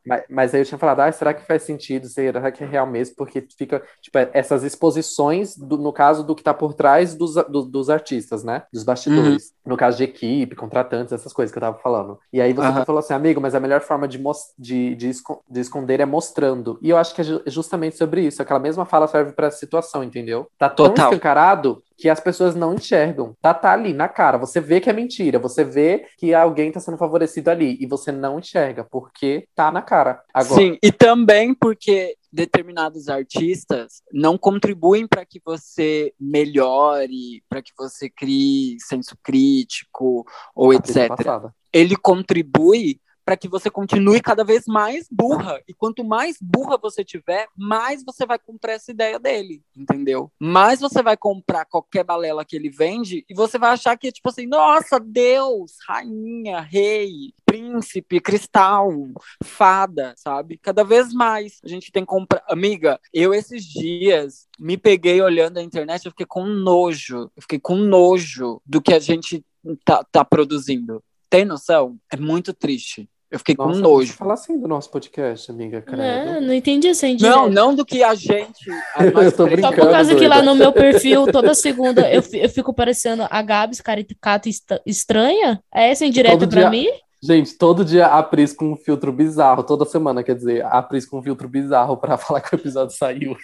Mas, 0.06 0.24
mas 0.30 0.54
aí 0.54 0.62
eu 0.62 0.66
tinha 0.66 0.78
falado, 0.78 1.00
ah, 1.00 1.12
será 1.12 1.34
que 1.34 1.46
faz 1.46 1.64
sentido? 1.64 2.08
Será 2.08 2.52
que 2.52 2.64
é 2.64 2.68
real 2.68 2.86
mesmo? 2.86 3.16
Porque 3.16 3.46
fica, 3.58 3.82
tipo, 4.02 4.18
essas 4.34 4.64
exposições, 4.64 5.56
do- 5.58 5.78
no 5.78 5.92
caso 5.92 6.24
do 6.24 6.36
que 6.36 6.44
tá 6.44 6.54
por 6.54 6.74
trás 6.74 7.16
dos, 7.16 7.36
do- 7.36 7.64
dos 7.66 7.90
artistas, 7.90 8.44
né? 8.44 8.64
Dos 8.72 8.84
bastidores. 8.84 9.52
No 9.66 9.76
caso 9.76 9.98
de 9.98 10.04
equipe, 10.06 10.56
contratantes, 10.56 11.12
essas 11.12 11.34
coisas 11.34 11.52
que 11.52 11.58
eu 11.58 11.62
tava 11.62 11.78
falando. 11.80 12.18
E 12.32 12.40
aí 12.40 12.54
você 12.54 12.86
falou 12.86 13.00
assim, 13.00 13.14
amigo, 13.14 13.42
mas 13.42 13.54
a 13.54 13.60
melhor 13.60 13.82
forma 13.82 14.08
de, 14.08 14.18
de, 14.58 14.96
de, 14.96 15.12
de 15.50 15.60
esconder 15.60 16.00
é 16.00 16.06
mostrando. 16.06 16.78
E 16.82 16.90
eu 16.90 16.98
acho 16.98 17.14
que 17.14 17.22
é 17.22 17.24
ju- 17.24 17.42
justamente 17.48 17.98
sobre 17.98 18.22
isso. 18.22 18.42
Aquela 18.42 18.60
mesma 18.60 18.86
fala 18.86 19.08
serve 19.08 19.32
pra 19.34 19.52
situação, 19.52 20.04
entendeu? 20.04 20.48
Tá 20.58 20.70
tão 20.70 20.88
Total. 20.88 21.12
escancarado 21.12 21.84
que 21.98 22.10
as 22.10 22.20
pessoas 22.20 22.56
não 22.56 22.76
enxergam. 22.76 23.36
Tá, 23.42 23.54
tá 23.54 23.72
ali, 23.74 23.92
na 23.94 24.08
cara. 24.08 24.38
Você 24.38 24.60
vê 24.62 24.80
que 24.80 24.90
é 24.90 24.94
mentira. 24.94 25.40
Você 25.40 25.64
vê 25.64 26.06
que 26.18 26.34
alguém 26.34 26.72
tá 26.72 26.80
sendo 26.80 26.98
favorecido 26.98 27.50
ali. 27.50 27.78
E 27.80 27.86
você 27.88 28.12
não 28.12 28.38
enxerga, 28.40 28.84
porque 28.84 29.48
tá 29.56 29.72
na 29.72 29.82
cara. 29.82 30.22
Agora, 30.34 30.62
Sim, 30.62 30.78
e 30.82 30.92
também 30.92 31.54
porque 31.56 32.16
determinados 32.32 33.10
artistas 33.10 34.04
não 34.14 34.38
contribuem 34.38 35.08
para 35.08 35.26
que 35.26 35.42
você 35.44 36.14
melhore, 36.20 37.44
para 37.50 37.62
que 37.62 37.72
você 37.78 38.10
crie 38.10 38.78
senso 38.80 39.18
crítico 39.24 40.26
ou 40.56 40.72
a 40.72 40.76
etc. 40.76 41.10
Ele 41.74 41.96
contribui 41.96 43.00
para 43.28 43.36
que 43.36 43.50
você 43.50 43.70
continue 43.70 44.22
cada 44.22 44.42
vez 44.42 44.64
mais 44.66 45.06
burra. 45.12 45.62
E 45.68 45.74
quanto 45.74 46.02
mais 46.02 46.38
burra 46.42 46.78
você 46.82 47.04
tiver, 47.04 47.50
mais 47.58 48.02
você 48.02 48.26
vai 48.26 48.40
comprar 48.40 48.72
essa 48.72 48.90
ideia 48.90 49.20
dele, 49.20 49.62
entendeu? 49.76 50.32
Mais 50.40 50.80
você 50.80 51.04
vai 51.04 51.18
comprar 51.18 51.66
qualquer 51.66 52.06
balela 52.06 52.46
que 52.46 52.56
ele 52.56 52.70
vende 52.70 53.26
e 53.30 53.34
você 53.34 53.60
vai 53.60 53.72
achar 53.72 53.98
que 53.98 54.08
é 54.08 54.12
tipo 54.14 54.30
assim, 54.30 54.48
nossa, 54.48 54.98
Deus, 54.98 55.74
rainha, 55.86 56.62
rei, 56.62 57.34
príncipe, 57.46 58.22
cristal, 58.22 58.94
fada, 59.44 60.14
sabe? 60.16 60.58
Cada 60.58 60.86
vez 60.86 61.14
mais 61.14 61.60
a 61.66 61.68
gente 61.68 61.92
tem 61.92 62.04
que 62.04 62.08
comprar. 62.08 62.46
Amiga, 62.48 62.98
eu 63.14 63.34
esses 63.34 63.66
dias 63.66 64.48
me 64.58 64.78
peguei 64.78 65.22
olhando 65.22 65.58
a 65.58 65.62
internet, 65.62 66.06
eu 66.06 66.12
fiquei 66.12 66.26
com 66.26 66.46
nojo. 66.46 67.30
Eu 67.36 67.42
fiquei 67.42 67.60
com 67.60 67.76
nojo 67.76 68.62
do 68.66 68.82
que 68.82 68.94
a 68.94 69.00
gente 69.00 69.46
tá, 69.84 70.02
tá 70.10 70.24
produzindo. 70.24 71.04
Tem 71.30 71.44
noção? 71.44 72.00
É 72.10 72.16
muito 72.16 72.54
triste. 72.54 73.10
Eu 73.30 73.40
fiquei 73.40 73.56
Nossa, 73.58 73.70
com 73.70 73.76
Você 73.76 73.82
nojo. 73.82 74.14
fala 74.14 74.34
assim 74.36 74.58
do 74.58 74.68
nosso 74.70 74.90
podcast, 74.90 75.52
amiga, 75.52 75.82
credo. 75.82 76.02
Não, 76.02 76.42
não 76.42 76.54
entendi 76.54 76.88
essa 76.88 77.08
indireta. 77.08 77.36
Não, 77.36 77.50
não 77.50 77.76
do 77.76 77.86
que 77.86 78.02
a 78.02 78.16
gente. 78.16 78.70
a 78.96 79.04
Eu 79.06 79.12
tô 79.12 79.18
três- 79.18 79.34
Só 79.36 79.44
por 79.44 79.50
brincando, 79.50 79.92
causa 79.92 80.14
que 80.14 80.20
doida. 80.22 80.36
lá 80.36 80.42
no 80.42 80.56
meu 80.56 80.72
perfil, 80.72 81.28
toda 81.32 81.54
segunda, 81.54 82.10
eu, 82.10 82.24
eu 82.34 82.50
fico 82.50 82.74
parecendo 82.74 83.28
a 83.30 83.42
Gabs, 83.42 83.82
caricato 83.82 84.48
est- 84.48 84.82
estranha? 84.86 85.62
É 85.74 85.90
essa 85.90 86.06
indireta 86.06 86.38
Todo 86.38 86.50
pra 86.50 86.62
dia- 86.62 86.70
mim? 86.70 86.88
Gente, 87.22 87.58
todo 87.58 87.84
dia 87.84 88.06
a 88.08 88.22
Pris 88.22 88.54
com 88.54 88.74
um 88.74 88.78
filtro 88.78 89.12
bizarro, 89.12 89.64
toda 89.64 89.86
semana, 89.86 90.24
quer 90.24 90.36
dizer, 90.36 90.64
a 90.66 90.82
Pris 90.84 91.06
com 91.06 91.18
um 91.18 91.24
filtro 91.24 91.50
bizarro 91.50 91.98
pra 91.98 92.16
falar 92.18 92.42
que 92.42 92.54
o 92.56 92.60
episódio 92.60 92.96
saiu. 92.96 93.36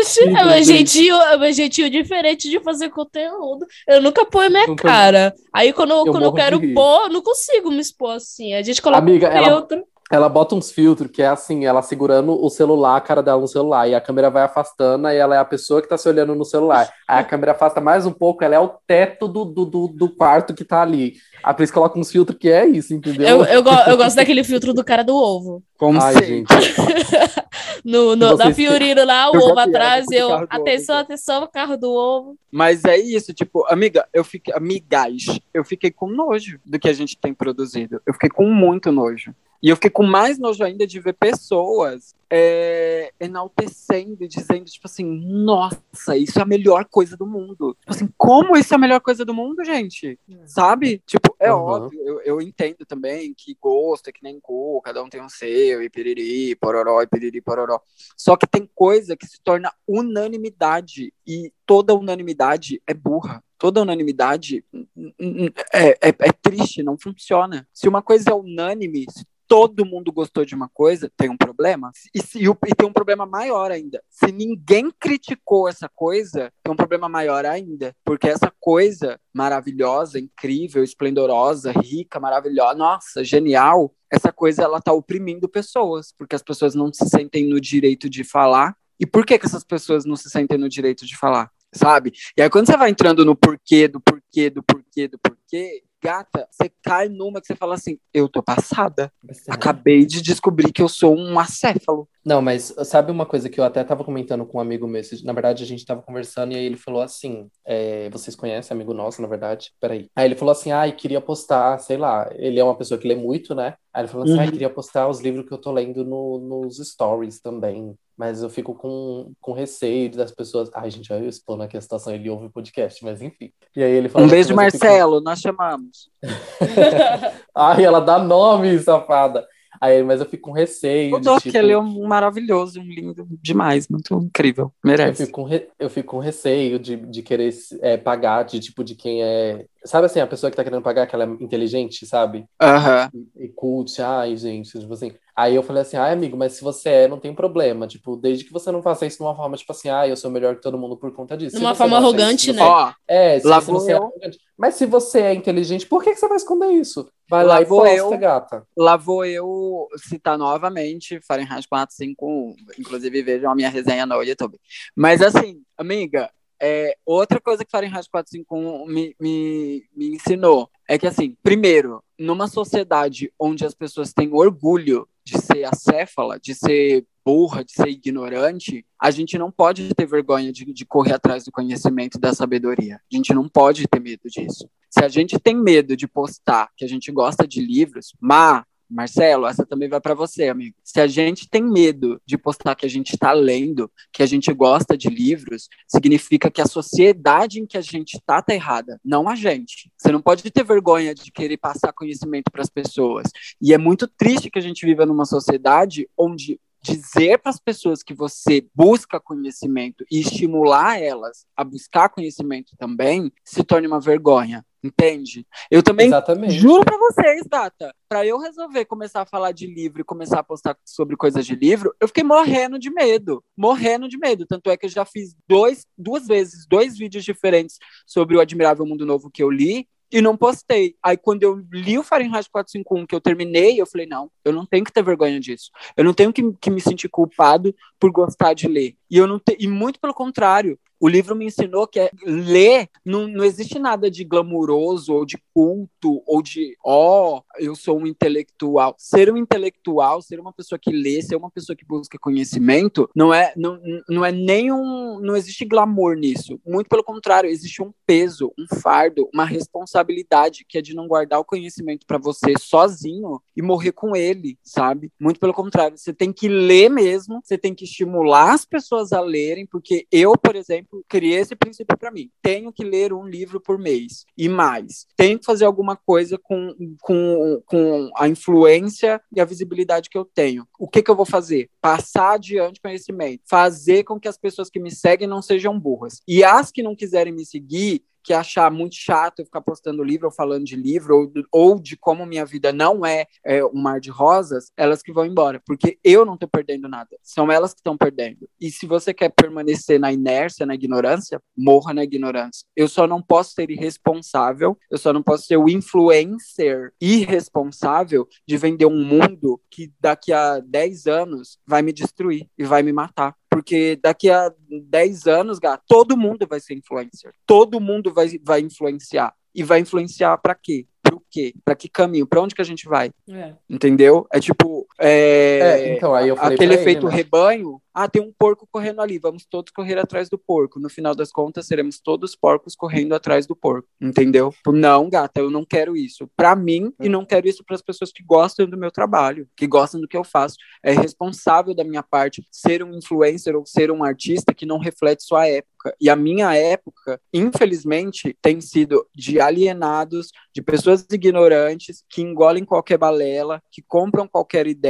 Oxi, 0.00 0.22
é 0.24 0.44
meu 0.44 0.62
jeitinho, 0.62 1.14
é 1.16 1.36
meu 1.36 1.52
jeitinho 1.52 1.90
diferente 1.90 2.48
de 2.48 2.60
fazer 2.60 2.90
conteúdo. 2.90 3.66
Eu 3.86 4.00
nunca 4.00 4.24
ponho 4.24 4.50
minha 4.50 4.66
Nunca- 4.66 4.88
cara. 4.88 5.34
Aí 5.52 5.72
quando, 5.72 5.90
eu- 5.90 6.06
quando 6.06 6.24
eu 6.24 6.32
quero 6.32 6.58
pôr, 6.74 7.02
eu 7.04 7.08
não 7.10 7.22
consigo 7.22 7.70
me 7.70 7.80
expor 7.80 8.12
assim. 8.16 8.54
A 8.54 8.62
gente 8.62 8.80
coloca 8.80 9.00
Amiga, 9.02 9.28
um 9.28 9.44
filtro. 9.44 9.76
Ela 9.78 9.84
bota 10.28 10.56
uns 10.56 10.72
filtros 10.72 11.10
que 11.10 11.22
é 11.22 11.28
assim, 11.28 11.64
ela 11.66 11.82
segurando 11.82 12.32
o 12.42 12.50
celular, 12.50 12.96
a 12.96 13.00
cara 13.00 13.22
dela 13.22 13.40
no 13.40 13.46
celular, 13.46 13.88
e 13.88 13.94
a 13.94 14.00
câmera 14.00 14.28
vai 14.28 14.42
afastando, 14.42 15.08
e 15.08 15.16
ela 15.16 15.36
é 15.36 15.38
a 15.38 15.44
pessoa 15.44 15.80
que 15.80 15.88
tá 15.88 15.96
se 15.96 16.08
olhando 16.08 16.34
no 16.34 16.44
celular. 16.44 16.92
Aí 17.06 17.20
a 17.20 17.24
câmera 17.24 17.52
afasta 17.52 17.80
mais 17.80 18.04
um 18.06 18.12
pouco, 18.12 18.42
ela 18.42 18.56
é 18.56 18.58
o 18.58 18.72
teto 18.86 19.28
do, 19.28 19.44
do, 19.44 19.64
do, 19.64 19.86
do 19.88 20.08
quarto 20.08 20.52
que 20.52 20.64
tá 20.64 20.82
ali. 20.82 21.14
A 21.44 21.54
Pris 21.54 21.70
coloca 21.70 21.98
uns 21.98 22.10
filtros 22.10 22.36
que 22.38 22.50
é 22.50 22.66
isso, 22.66 22.92
entendeu? 22.92 23.28
Eu, 23.28 23.44
eu, 23.44 23.62
go- 23.62 23.70
eu 23.86 23.96
gosto 23.96 24.16
daquele 24.16 24.42
filtro 24.42 24.74
do 24.74 24.84
cara 24.84 25.04
do 25.04 25.14
ovo. 25.14 25.62
Como 25.78 26.00
Ai, 26.02 26.14
sempre. 26.14 26.26
gente. 26.28 26.48
No, 27.82 28.14
no, 28.14 28.36
na 28.36 28.52
Fiorino 28.52 29.04
lá, 29.06 29.30
o 29.30 29.36
ovo 29.36 29.58
atrás, 29.58 30.04
eu. 30.10 30.46
Atenção, 30.50 30.98
atenção, 30.98 31.48
carro 31.50 31.78
do 31.78 31.90
ovo. 31.90 32.36
Mas 32.50 32.84
é 32.84 32.98
isso, 32.98 33.32
tipo, 33.32 33.64
amiga, 33.68 34.06
eu 34.12 34.22
fiquei, 34.22 34.52
amigas, 34.54 35.40
eu 35.54 35.64
fiquei 35.64 35.90
com 35.90 36.06
nojo 36.06 36.60
do 36.64 36.78
que 36.78 36.88
a 36.88 36.92
gente 36.92 37.16
tem 37.16 37.32
produzido. 37.32 38.00
Eu 38.06 38.12
fiquei 38.12 38.28
com 38.28 38.44
muito 38.50 38.92
nojo. 38.92 39.34
E 39.62 39.68
eu 39.68 39.76
fiquei 39.76 39.90
com 39.90 40.04
mais 40.04 40.38
nojo 40.38 40.64
ainda 40.64 40.86
de 40.86 40.98
ver 41.00 41.12
pessoas 41.12 42.14
é, 42.32 43.12
enaltecendo 43.20 44.24
e 44.24 44.28
dizendo, 44.28 44.64
tipo 44.64 44.86
assim, 44.86 45.04
nossa, 45.04 46.16
isso 46.16 46.38
é 46.38 46.42
a 46.42 46.46
melhor 46.46 46.86
coisa 46.86 47.16
do 47.16 47.26
mundo. 47.26 47.76
Tipo 47.80 47.90
assim, 47.92 48.08
como 48.16 48.56
isso 48.56 48.72
é 48.72 48.76
a 48.76 48.80
melhor 48.80 49.00
coisa 49.00 49.24
do 49.24 49.34
mundo, 49.34 49.62
gente? 49.64 50.18
Sabe? 50.46 51.02
Tipo, 51.06 51.36
é 51.38 51.52
Uhum. 51.52 51.60
óbvio, 51.60 52.00
eu, 52.02 52.20
eu 52.22 52.40
entendo 52.40 52.86
também 52.86 53.34
que 53.36 53.54
gosto 53.60 54.08
é 54.08 54.12
que 54.12 54.22
nem 54.22 54.40
cu, 54.40 54.80
cada 54.82 55.02
um 55.02 55.10
tem 55.10 55.20
o 55.22 55.28
seu, 55.28 55.82
e 55.82 55.90
piriri, 55.90 56.54
pororó, 56.56 57.02
e 57.02 57.06
piriri, 57.06 57.40
pororó. 57.42 57.80
Só 58.16 58.36
que 58.36 58.46
tem 58.46 58.68
coisa 58.74 59.16
que 59.16 59.26
se 59.26 59.40
torna 59.42 59.70
unanimidade 59.86 61.12
e 61.26 61.52
toda 61.66 61.94
unanimidade 61.94 62.80
é 62.86 62.94
burra. 62.94 63.42
Toda 63.58 63.82
unanimidade 63.82 64.64
hum, 64.72 64.86
hum, 65.20 65.48
é, 65.70 65.90
é, 65.90 66.08
é 66.08 66.32
triste, 66.32 66.82
não 66.82 66.96
funciona. 66.98 67.68
Se 67.74 67.88
uma 67.88 68.00
coisa 68.00 68.30
é 68.30 68.34
unânime, 68.34 69.04
se 69.10 69.26
todo 69.50 69.84
mundo 69.84 70.12
gostou 70.12 70.44
de 70.44 70.54
uma 70.54 70.68
coisa, 70.68 71.10
tem 71.16 71.28
um 71.28 71.36
problema. 71.36 71.90
E, 72.14 72.22
se, 72.22 72.38
e 72.38 72.74
tem 72.76 72.86
um 72.86 72.92
problema 72.92 73.26
maior 73.26 73.72
ainda. 73.72 74.00
Se 74.08 74.30
ninguém 74.30 74.92
criticou 74.96 75.68
essa 75.68 75.88
coisa, 75.88 76.52
tem 76.62 76.72
um 76.72 76.76
problema 76.76 77.08
maior 77.08 77.44
ainda. 77.44 77.92
Porque 78.04 78.28
essa 78.28 78.52
coisa 78.60 79.18
maravilhosa, 79.34 80.20
incrível, 80.20 80.84
esplendorosa, 80.84 81.72
rica, 81.72 82.20
maravilhosa, 82.20 82.74
nossa, 82.74 83.24
genial, 83.24 83.92
essa 84.08 84.32
coisa 84.32 84.62
ela 84.62 84.80
tá 84.80 84.92
oprimindo 84.92 85.48
pessoas, 85.48 86.14
porque 86.16 86.36
as 86.36 86.44
pessoas 86.44 86.76
não 86.76 86.92
se 86.92 87.08
sentem 87.08 87.48
no 87.48 87.60
direito 87.60 88.08
de 88.08 88.22
falar. 88.22 88.76
E 89.00 89.06
por 89.06 89.26
que, 89.26 89.36
que 89.36 89.46
essas 89.46 89.64
pessoas 89.64 90.04
não 90.04 90.14
se 90.14 90.30
sentem 90.30 90.58
no 90.58 90.68
direito 90.68 91.04
de 91.04 91.16
falar? 91.16 91.50
Sabe? 91.72 92.12
E 92.36 92.42
aí, 92.42 92.48
quando 92.48 92.66
você 92.66 92.76
vai 92.76 92.90
entrando 92.90 93.24
no 93.24 93.34
porquê, 93.34 93.88
do 93.88 94.00
porquê, 94.00 94.48
do 94.48 94.62
porquê, 94.62 95.08
do 95.08 95.18
porquê, 95.18 95.82
gata, 96.02 96.48
você 96.50 96.70
cai 96.82 97.08
numa 97.08 97.40
que 97.40 97.46
você 97.46 97.54
fala 97.54 97.74
assim: 97.74 97.98
eu 98.12 98.28
tô 98.28 98.42
passada. 98.42 99.12
Acabei 99.48 100.04
de 100.04 100.22
descobrir 100.22 100.72
que 100.72 100.82
eu 100.82 100.88
sou 100.88 101.16
um 101.16 101.38
acéfalo. 101.38 102.08
Não, 102.24 102.42
mas 102.42 102.74
sabe 102.84 103.10
uma 103.10 103.24
coisa 103.24 103.48
que 103.48 103.58
eu 103.58 103.64
até 103.64 103.82
tava 103.82 104.04
comentando 104.04 104.44
com 104.44 104.58
um 104.58 104.60
amigo 104.60 104.86
meu? 104.86 105.02
Na 105.24 105.32
verdade, 105.32 105.62
a 105.62 105.66
gente 105.66 105.84
tava 105.86 106.02
conversando 106.02 106.52
e 106.52 106.56
aí 106.56 106.64
ele 106.64 106.76
falou 106.76 107.02
assim: 107.02 107.48
é, 107.64 108.08
vocês 108.10 108.36
conhecem, 108.36 108.74
amigo 108.74 108.94
nosso, 108.94 109.22
na 109.22 109.28
verdade? 109.28 109.72
Peraí. 109.80 110.08
Aí 110.14 110.26
ele 110.26 110.36
falou 110.36 110.52
assim: 110.52 110.72
ai, 110.72 110.92
queria 110.92 111.20
postar, 111.20 111.78
sei 111.78 111.96
lá, 111.96 112.28
ele 112.34 112.58
é 112.58 112.64
uma 112.64 112.76
pessoa 112.76 112.98
que 112.98 113.08
lê 113.08 113.14
muito, 113.14 113.54
né? 113.54 113.74
Aí 113.92 114.02
ele 114.02 114.08
falou 114.08 114.24
assim: 114.24 114.38
ai, 114.38 114.46
Uhum. 114.46 114.52
queria 114.52 114.70
postar 114.70 115.08
os 115.08 115.20
livros 115.20 115.46
que 115.46 115.52
eu 115.52 115.58
tô 115.58 115.72
lendo 115.72 116.04
no- 116.04 116.38
nos 116.38 116.76
stories 116.78 117.40
também. 117.40 117.94
Mas 118.16 118.42
eu 118.42 118.50
fico 118.50 118.74
com, 118.74 119.32
com 119.40 119.52
receio 119.52 120.10
das 120.10 120.30
pessoas. 120.30 120.68
Ai, 120.74 120.90
gente, 120.90 121.10
eu 121.10 121.26
expondo 121.26 121.62
aqui 121.62 121.76
a 121.76 121.80
situação, 121.80 122.14
ele 122.14 122.28
ouve 122.28 122.46
o 122.46 122.50
podcast, 122.50 123.02
mas 123.02 123.22
enfim. 123.22 123.50
E 123.74 123.82
aí 123.82 123.90
ele 123.92 124.08
falou 124.10 124.24
Um 124.24 124.26
assim, 124.26 124.34
beijo, 124.36 124.54
"Mas 124.54 124.74
eu 124.74 124.78
fico- 124.80 124.84
Marcelo, 124.92 125.20
nós 125.22 125.40
chamamos. 125.40 126.10
Ai, 127.54 127.84
ela 127.84 128.00
dá 128.00 128.18
nome, 128.18 128.78
safada. 128.78 129.46
Aí, 129.80 130.02
mas 130.02 130.20
eu 130.20 130.26
fico 130.26 130.48
com 130.50 130.52
receio 130.52 131.14
O 131.16 131.20
Doc, 131.20 131.40
tipo, 131.42 131.56
ele 131.56 131.72
é 131.72 131.78
um 131.78 132.06
maravilhoso, 132.06 132.80
um 132.80 132.84
lindo 132.84 133.26
demais, 133.40 133.88
muito 133.88 134.12
incrível. 134.14 134.66
Eu 134.84 134.88
Merece. 134.90 135.24
fico 135.24 135.40
com, 135.42 135.44
re- 135.48 135.68
eu 135.78 135.88
fico 135.88 136.10
com 136.10 136.18
receio 136.18 136.78
de, 136.78 136.96
de 136.96 137.22
querer 137.22 137.50
é, 137.80 137.96
pagar, 137.96 138.42
de 138.44 138.60
tipo, 138.60 138.84
de 138.84 138.94
quem 138.94 139.22
é. 139.22 139.64
Sabe 139.84 140.06
assim, 140.06 140.20
a 140.20 140.26
pessoa 140.26 140.50
que 140.50 140.56
tá 140.56 140.64
querendo 140.64 140.82
pagar, 140.82 141.06
que 141.06 141.14
ela 141.14 141.24
é 141.24 141.42
inteligente, 141.42 142.06
sabe? 142.06 142.44
Aham. 142.60 143.10
E, 143.36 143.46
e 143.46 143.48
cult, 143.48 144.00
ai, 144.02 144.36
gente, 144.36 144.78
tipo 144.78 144.92
assim. 144.92 145.12
Aí 145.34 145.54
eu 145.54 145.62
falei 145.62 145.80
assim, 145.82 145.96
ai, 145.96 146.12
amigo, 146.12 146.36
mas 146.36 146.52
se 146.52 146.62
você 146.62 146.88
é, 146.90 147.08
não 147.08 147.18
tem 147.18 147.34
problema. 147.34 147.86
Tipo, 147.86 148.14
desde 148.14 148.44
que 148.44 148.52
você 148.52 148.70
não 148.70 148.82
faça 148.82 149.06
isso 149.06 149.16
de 149.16 149.22
uma 149.22 149.34
forma, 149.34 149.56
tipo 149.56 149.72
assim, 149.72 149.88
ah, 149.88 150.06
eu 150.06 150.16
sou 150.16 150.30
melhor 150.30 150.54
que 150.54 150.60
todo 150.60 150.76
mundo 150.76 150.98
por 150.98 151.10
conta 151.14 151.34
disso. 151.36 151.56
Numa 151.56 151.70
você 151.74 151.78
forma 151.78 151.96
arrogante, 151.96 152.50
isso, 152.50 152.58
né? 152.58 152.62
Ó, 152.62 152.92
É, 153.08 153.38
se 153.40 153.46
você 153.46 153.72
não 153.72 153.88
é 153.88 153.92
arrogante. 153.94 154.38
Mas 154.58 154.74
se 154.74 154.84
você 154.84 155.20
é 155.20 155.34
inteligente, 155.34 155.86
por 155.86 156.04
que, 156.04 156.10
que 156.10 156.16
você 156.16 156.28
vai 156.28 156.36
esconder 156.36 156.70
isso? 156.72 157.08
Vai 157.28 157.44
Lá 157.44 157.54
lá 157.54 157.62
e 157.62 157.64
vou 157.64 157.80
posta, 157.80 157.96
eu. 157.96 158.18
gata. 158.18 158.66
lá 158.76 158.96
vou 158.98 159.24
eu 159.24 159.86
citar 159.96 160.36
novamente 160.36 161.20
Fahrenheit 161.26 161.66
451. 161.66 162.54
Inclusive, 162.78 163.22
vejam 163.22 163.50
a 163.50 163.54
minha 163.54 163.70
resenha 163.70 164.04
no 164.04 164.22
YouTube. 164.22 164.60
Mas 164.94 165.22
assim, 165.22 165.62
amiga, 165.78 166.28
é, 166.60 166.96
outra 167.06 167.40
coisa 167.40 167.64
que 167.64 167.70
Fahrenheit 167.70 168.08
451 168.10 168.86
me, 168.86 169.16
me, 169.18 169.84
me 169.96 170.14
ensinou 170.14 170.70
é 170.88 170.98
que, 170.98 171.06
assim, 171.06 171.36
primeiro, 171.42 172.02
numa 172.18 172.48
sociedade 172.48 173.32
onde 173.38 173.64
as 173.64 173.74
pessoas 173.74 174.12
têm 174.12 174.32
orgulho 174.32 175.08
de 175.24 175.38
ser 175.40 175.64
acéfala, 175.64 176.38
de 176.38 176.54
ser 176.54 177.06
burra, 177.24 177.64
de 177.64 177.72
ser 177.72 177.88
ignorante, 177.88 178.84
a 179.00 179.10
gente 179.10 179.38
não 179.38 179.50
pode 179.50 179.94
ter 179.94 180.06
vergonha 180.06 180.52
de, 180.52 180.64
de 180.72 180.84
correr 180.84 181.14
atrás 181.14 181.44
do 181.44 181.52
conhecimento 181.52 182.16
e 182.16 182.20
da 182.20 182.34
sabedoria. 182.34 182.96
A 182.96 183.16
gente 183.16 183.32
não 183.32 183.48
pode 183.48 183.86
ter 183.86 184.00
medo 184.00 184.28
disso. 184.28 184.68
Se 184.90 185.04
a 185.04 185.08
gente 185.08 185.38
tem 185.38 185.54
medo 185.54 185.96
de 185.96 186.08
postar 186.08 186.68
que 186.76 186.84
a 186.84 186.88
gente 186.88 187.12
gosta 187.12 187.46
de 187.46 187.60
livros, 187.60 188.14
má, 188.20 188.64
Marcelo, 188.90 189.46
essa 189.46 189.64
também 189.64 189.88
vai 189.88 190.00
para 190.00 190.14
você, 190.14 190.48
amigo. 190.48 190.76
Se 190.82 191.00
a 191.00 191.06
gente 191.06 191.48
tem 191.48 191.62
medo 191.62 192.20
de 192.26 192.36
postar 192.36 192.74
que 192.74 192.84
a 192.84 192.88
gente 192.88 193.14
está 193.14 193.32
lendo, 193.32 193.90
que 194.12 194.22
a 194.22 194.26
gente 194.26 194.52
gosta 194.52 194.96
de 194.96 195.08
livros, 195.08 195.68
significa 195.86 196.50
que 196.50 196.60
a 196.60 196.66
sociedade 196.66 197.60
em 197.60 197.66
que 197.66 197.78
a 197.78 197.80
gente 197.80 198.14
está 198.14 198.42
tá 198.42 198.54
errada, 198.54 199.00
não 199.04 199.28
a 199.28 199.34
gente. 199.34 199.90
Você 199.96 200.10
não 200.10 200.20
pode 200.20 200.48
ter 200.50 200.64
vergonha 200.64 201.14
de 201.14 201.30
querer 201.30 201.56
passar 201.56 201.92
conhecimento 201.92 202.50
para 202.50 202.62
as 202.62 202.70
pessoas. 202.70 203.28
E 203.60 203.72
é 203.72 203.78
muito 203.78 204.08
triste 204.08 204.50
que 204.50 204.58
a 204.58 204.62
gente 204.62 204.84
viva 204.84 205.06
numa 205.06 205.24
sociedade 205.24 206.08
onde 206.18 206.58
dizer 206.82 207.38
para 207.38 207.50
as 207.50 207.60
pessoas 207.60 208.02
que 208.02 208.14
você 208.14 208.66
busca 208.74 209.20
conhecimento 209.20 210.04
e 210.10 210.20
estimular 210.20 210.98
elas 210.98 211.46
a 211.56 211.62
buscar 211.62 212.08
conhecimento 212.08 212.74
também 212.78 213.30
se 213.44 213.62
torne 213.62 213.86
uma 213.86 214.00
vergonha. 214.00 214.64
Entende? 214.82 215.46
Eu 215.70 215.82
também 215.82 216.06
Exatamente. 216.06 216.54
Juro 216.54 216.84
pra 216.84 216.96
vocês, 216.96 217.42
gata. 217.46 217.94
Pra 218.08 218.24
eu 218.24 218.38
resolver 218.38 218.84
começar 218.86 219.22
a 219.22 219.26
falar 219.26 219.52
de 219.52 219.66
livro 219.66 220.00
e 220.00 220.04
começar 220.04 220.40
a 220.40 220.42
postar 220.42 220.76
sobre 220.84 221.16
coisas 221.16 221.44
de 221.44 221.54
livro, 221.54 221.94
eu 222.00 222.08
fiquei 222.08 222.24
morrendo 222.24 222.78
de 222.78 222.90
medo. 222.90 223.44
Morrendo 223.56 224.08
de 224.08 224.16
medo. 224.16 224.46
Tanto 224.46 224.70
é 224.70 224.76
que 224.76 224.86
eu 224.86 224.90
já 224.90 225.04
fiz 225.04 225.36
dois, 225.46 225.86
duas 225.96 226.26
vezes, 226.26 226.66
dois 226.66 226.96
vídeos 226.96 227.24
diferentes 227.24 227.78
sobre 228.06 228.36
o 228.36 228.40
Admirável 228.40 228.86
Mundo 228.86 229.04
Novo 229.04 229.30
que 229.30 229.42
eu 229.42 229.50
li 229.50 229.86
e 230.12 230.20
não 230.20 230.36
postei. 230.36 230.96
Aí 231.02 231.16
quando 231.16 231.42
eu 231.42 231.62
li 231.70 231.98
o 231.98 232.02
Fahrenheit 232.02 232.48
451, 232.50 233.06
que 233.06 233.14
eu 233.14 233.20
terminei, 233.20 233.80
eu 233.80 233.86
falei, 233.86 234.06
não, 234.06 234.30
eu 234.44 234.52
não 234.52 234.66
tenho 234.66 234.84
que 234.84 234.92
ter 234.92 235.02
vergonha 235.02 235.38
disso. 235.38 235.70
Eu 235.96 236.04
não 236.04 236.12
tenho 236.12 236.32
que, 236.32 236.42
que 236.60 236.70
me 236.70 236.80
sentir 236.80 237.08
culpado 237.08 237.74
por 237.98 238.10
gostar 238.10 238.54
de 238.54 238.66
ler. 238.66 238.96
E 239.10 239.16
eu 239.16 239.26
não 239.26 239.38
te... 239.38 239.56
e 239.58 239.68
muito 239.68 240.00
pelo 240.00 240.14
contrário, 240.14 240.78
o 241.00 241.08
livro 241.08 241.34
me 241.34 241.46
ensinou 241.46 241.86
que 241.86 241.98
é, 241.98 242.10
ler 242.22 242.88
não, 243.04 243.26
não 243.26 243.42
existe 243.42 243.78
nada 243.78 244.10
de 244.10 244.22
glamuroso 244.22 245.14
ou 245.14 245.24
de 245.24 245.38
culto 245.54 246.22
ou 246.26 246.42
de 246.42 246.76
ó, 246.84 247.38
oh, 247.38 247.42
eu 247.58 247.74
sou 247.74 247.98
um 247.98 248.06
intelectual. 248.06 248.94
Ser 248.98 249.32
um 249.32 249.36
intelectual, 249.36 250.20
ser 250.20 250.38
uma 250.38 250.52
pessoa 250.52 250.78
que 250.78 250.92
lê, 250.92 251.22
ser 251.22 251.36
uma 251.36 251.50
pessoa 251.50 251.74
que 251.74 251.86
busca 251.86 252.18
conhecimento, 252.18 253.08
não 253.16 253.32
é 253.32 253.52
não, 253.56 253.80
não 254.08 254.24
é 254.24 254.30
nenhum 254.30 255.18
não 255.20 255.36
existe 255.36 255.64
glamour 255.64 256.16
nisso. 256.16 256.60
Muito 256.66 256.88
pelo 256.88 257.02
contrário, 257.02 257.48
existe 257.48 257.82
um 257.82 257.92
peso, 258.06 258.52
um 258.58 258.66
fardo, 258.80 259.28
uma 259.32 259.44
responsabilidade 259.44 260.64
que 260.68 260.76
é 260.78 260.82
de 260.82 260.94
não 260.94 261.08
guardar 261.08 261.40
o 261.40 261.44
conhecimento 261.44 262.06
para 262.06 262.18
você 262.18 262.54
sozinho 262.58 263.40
e 263.56 263.62
morrer 263.62 263.92
com 263.92 264.14
ele, 264.14 264.58
sabe? 264.62 265.10
Muito 265.18 265.40
pelo 265.40 265.54
contrário, 265.54 265.96
você 265.96 266.12
tem 266.12 266.32
que 266.32 266.48
ler 266.48 266.90
mesmo, 266.90 267.40
você 267.42 267.56
tem 267.56 267.74
que 267.74 267.84
estimular 267.84 268.52
as 268.52 268.64
pessoas 268.64 269.12
a 269.12 269.20
lerem, 269.20 269.66
porque 269.66 270.06
eu, 270.10 270.32
por 270.32 270.56
exemplo, 270.56 270.89
criei 271.08 271.38
esse 271.38 271.54
princípio 271.54 271.96
para 271.96 272.10
mim. 272.10 272.30
Tenho 272.42 272.72
que 272.72 272.84
ler 272.84 273.12
um 273.12 273.26
livro 273.26 273.60
por 273.60 273.78
mês 273.78 274.24
e 274.36 274.48
mais. 274.48 275.06
Tenho 275.16 275.38
que 275.38 275.44
fazer 275.44 275.64
alguma 275.64 275.96
coisa 275.96 276.38
com, 276.38 276.74
com, 277.00 277.62
com 277.66 278.10
a 278.16 278.28
influência 278.28 279.20
e 279.34 279.40
a 279.40 279.44
visibilidade 279.44 280.08
que 280.08 280.18
eu 280.18 280.24
tenho. 280.24 280.66
O 280.78 280.88
que, 280.88 281.02
que 281.02 281.10
eu 281.10 281.16
vou 281.16 281.26
fazer? 281.26 281.68
Passar 281.80 282.34
adiante 282.34 282.80
conhecimento. 282.80 283.42
Fazer 283.48 284.04
com 284.04 284.18
que 284.18 284.28
as 284.28 284.38
pessoas 284.38 284.70
que 284.70 284.80
me 284.80 284.90
seguem 284.90 285.28
não 285.28 285.42
sejam 285.42 285.78
burras. 285.78 286.20
E 286.26 286.42
as 286.44 286.70
que 286.70 286.82
não 286.82 286.96
quiserem 286.96 287.32
me 287.32 287.44
seguir, 287.44 288.02
que 288.22 288.32
achar 288.32 288.70
muito 288.70 288.94
chato 288.94 289.40
eu 289.40 289.44
ficar 289.44 289.60
postando 289.60 290.02
livro 290.02 290.26
ou 290.26 290.32
falando 290.32 290.64
de 290.64 290.76
livro 290.76 291.16
ou, 291.16 291.32
ou 291.50 291.80
de 291.80 291.96
como 291.96 292.26
minha 292.26 292.44
vida 292.44 292.72
não 292.72 293.04
é, 293.04 293.26
é, 293.44 293.64
um 293.64 293.80
mar 293.80 294.00
de 294.00 294.10
rosas, 294.10 294.72
elas 294.76 295.02
que 295.02 295.12
vão 295.12 295.26
embora, 295.26 295.62
porque 295.66 295.98
eu 296.02 296.24
não 296.24 296.34
estou 296.34 296.48
perdendo 296.48 296.88
nada, 296.88 297.16
são 297.22 297.50
elas 297.50 297.72
que 297.72 297.80
estão 297.80 297.96
perdendo. 297.96 298.48
E 298.60 298.70
se 298.70 298.86
você 298.86 299.12
quer 299.14 299.30
permanecer 299.30 299.98
na 299.98 300.12
inércia, 300.12 300.66
na 300.66 300.74
ignorância, 300.74 301.40
morra 301.56 301.92
na 301.92 302.04
ignorância. 302.04 302.66
Eu 302.76 302.88
só 302.88 303.06
não 303.06 303.22
posso 303.22 303.52
ser 303.52 303.70
irresponsável, 303.70 304.78
eu 304.90 304.98
só 304.98 305.12
não 305.12 305.22
posso 305.22 305.46
ser 305.46 305.56
o 305.56 305.68
influencer 305.68 306.92
irresponsável 307.00 308.26
de 308.46 308.56
vender 308.56 308.86
um 308.86 309.04
mundo 309.04 309.60
que 309.70 309.92
daqui 310.00 310.32
a 310.32 310.60
10 310.60 311.06
anos 311.06 311.58
vai 311.66 311.82
me 311.82 311.92
destruir 311.92 312.48
e 312.58 312.64
vai 312.64 312.82
me 312.82 312.92
matar. 312.92 313.34
Porque 313.50 313.98
daqui 314.00 314.30
a 314.30 314.52
10 314.68 315.26
anos, 315.26 315.58
gato, 315.58 315.82
todo 315.88 316.16
mundo 316.16 316.46
vai 316.48 316.60
ser 316.60 316.74
influencer. 316.74 317.34
Todo 317.44 317.80
mundo 317.80 318.14
vai, 318.14 318.38
vai 318.42 318.60
influenciar. 318.60 319.34
E 319.52 319.64
vai 319.64 319.80
influenciar 319.80 320.38
para 320.38 320.54
quê? 320.54 320.86
Pro 321.02 321.20
quê? 321.28 321.52
Para 321.64 321.74
que 321.74 321.88
caminho? 321.88 322.26
Para 322.26 322.40
onde 322.40 322.54
que 322.54 322.62
a 322.62 322.64
gente 322.64 322.88
vai? 322.88 323.10
É. 323.28 323.54
Entendeu? 323.68 324.26
É 324.32 324.38
tipo. 324.38 324.86
É... 325.00 325.58
É, 325.60 325.96
então, 325.96 326.14
aí 326.14 326.28
eu 326.28 326.36
falei 326.36 326.54
aquele 326.54 326.74
pra 326.74 326.82
ele, 326.82 326.82
efeito 326.82 327.06
né? 327.06 327.14
rebanho. 327.14 327.80
Ah, 327.92 328.08
tem 328.08 328.22
um 328.22 328.32
porco 328.38 328.68
correndo 328.70 329.00
ali, 329.00 329.18
vamos 329.18 329.44
todos 329.44 329.72
correr 329.72 329.98
atrás 329.98 330.28
do 330.28 330.38
porco. 330.38 330.78
No 330.78 330.88
final 330.88 331.14
das 331.14 331.32
contas, 331.32 331.66
seremos 331.66 331.98
todos 331.98 332.36
porcos 332.36 332.76
correndo 332.76 333.14
atrás 333.14 333.46
do 333.46 333.56
porco. 333.56 333.88
Entendeu? 334.00 334.54
Não, 334.68 335.08
gata, 335.08 335.40
eu 335.40 335.50
não 335.50 335.64
quero 335.64 335.96
isso. 335.96 336.30
Para 336.36 336.54
mim, 336.54 336.92
e 337.00 337.08
não 337.08 337.24
quero 337.24 337.48
isso 337.48 337.64
para 337.64 337.74
as 337.74 337.82
pessoas 337.82 338.12
que 338.12 338.22
gostam 338.22 338.66
do 338.66 338.76
meu 338.76 338.90
trabalho, 338.92 339.48
que 339.56 339.66
gostam 339.66 340.00
do 340.00 340.06
que 340.06 340.16
eu 340.16 340.22
faço. 340.22 340.56
É 340.84 340.92
responsável 340.92 341.74
da 341.74 341.82
minha 341.82 342.02
parte 342.02 342.46
ser 342.50 342.82
um 342.84 342.94
influencer 342.94 343.56
ou 343.56 343.66
ser 343.66 343.90
um 343.90 344.04
artista 344.04 344.54
que 344.54 344.66
não 344.66 344.78
reflete 344.78 345.24
sua 345.24 345.48
época. 345.48 345.94
E 346.00 346.10
a 346.10 346.14
minha 346.14 346.54
época, 346.54 347.18
infelizmente, 347.32 348.36
tem 348.42 348.60
sido 348.60 349.06
de 349.14 349.40
alienados, 349.40 350.30
de 350.54 350.62
pessoas 350.62 351.06
ignorantes 351.10 352.04
que 352.08 352.20
engolem 352.20 352.64
qualquer 352.64 352.98
balela, 352.98 353.62
que 353.72 353.82
compram 353.82 354.28
qualquer 354.28 354.66
ideia 354.66 354.89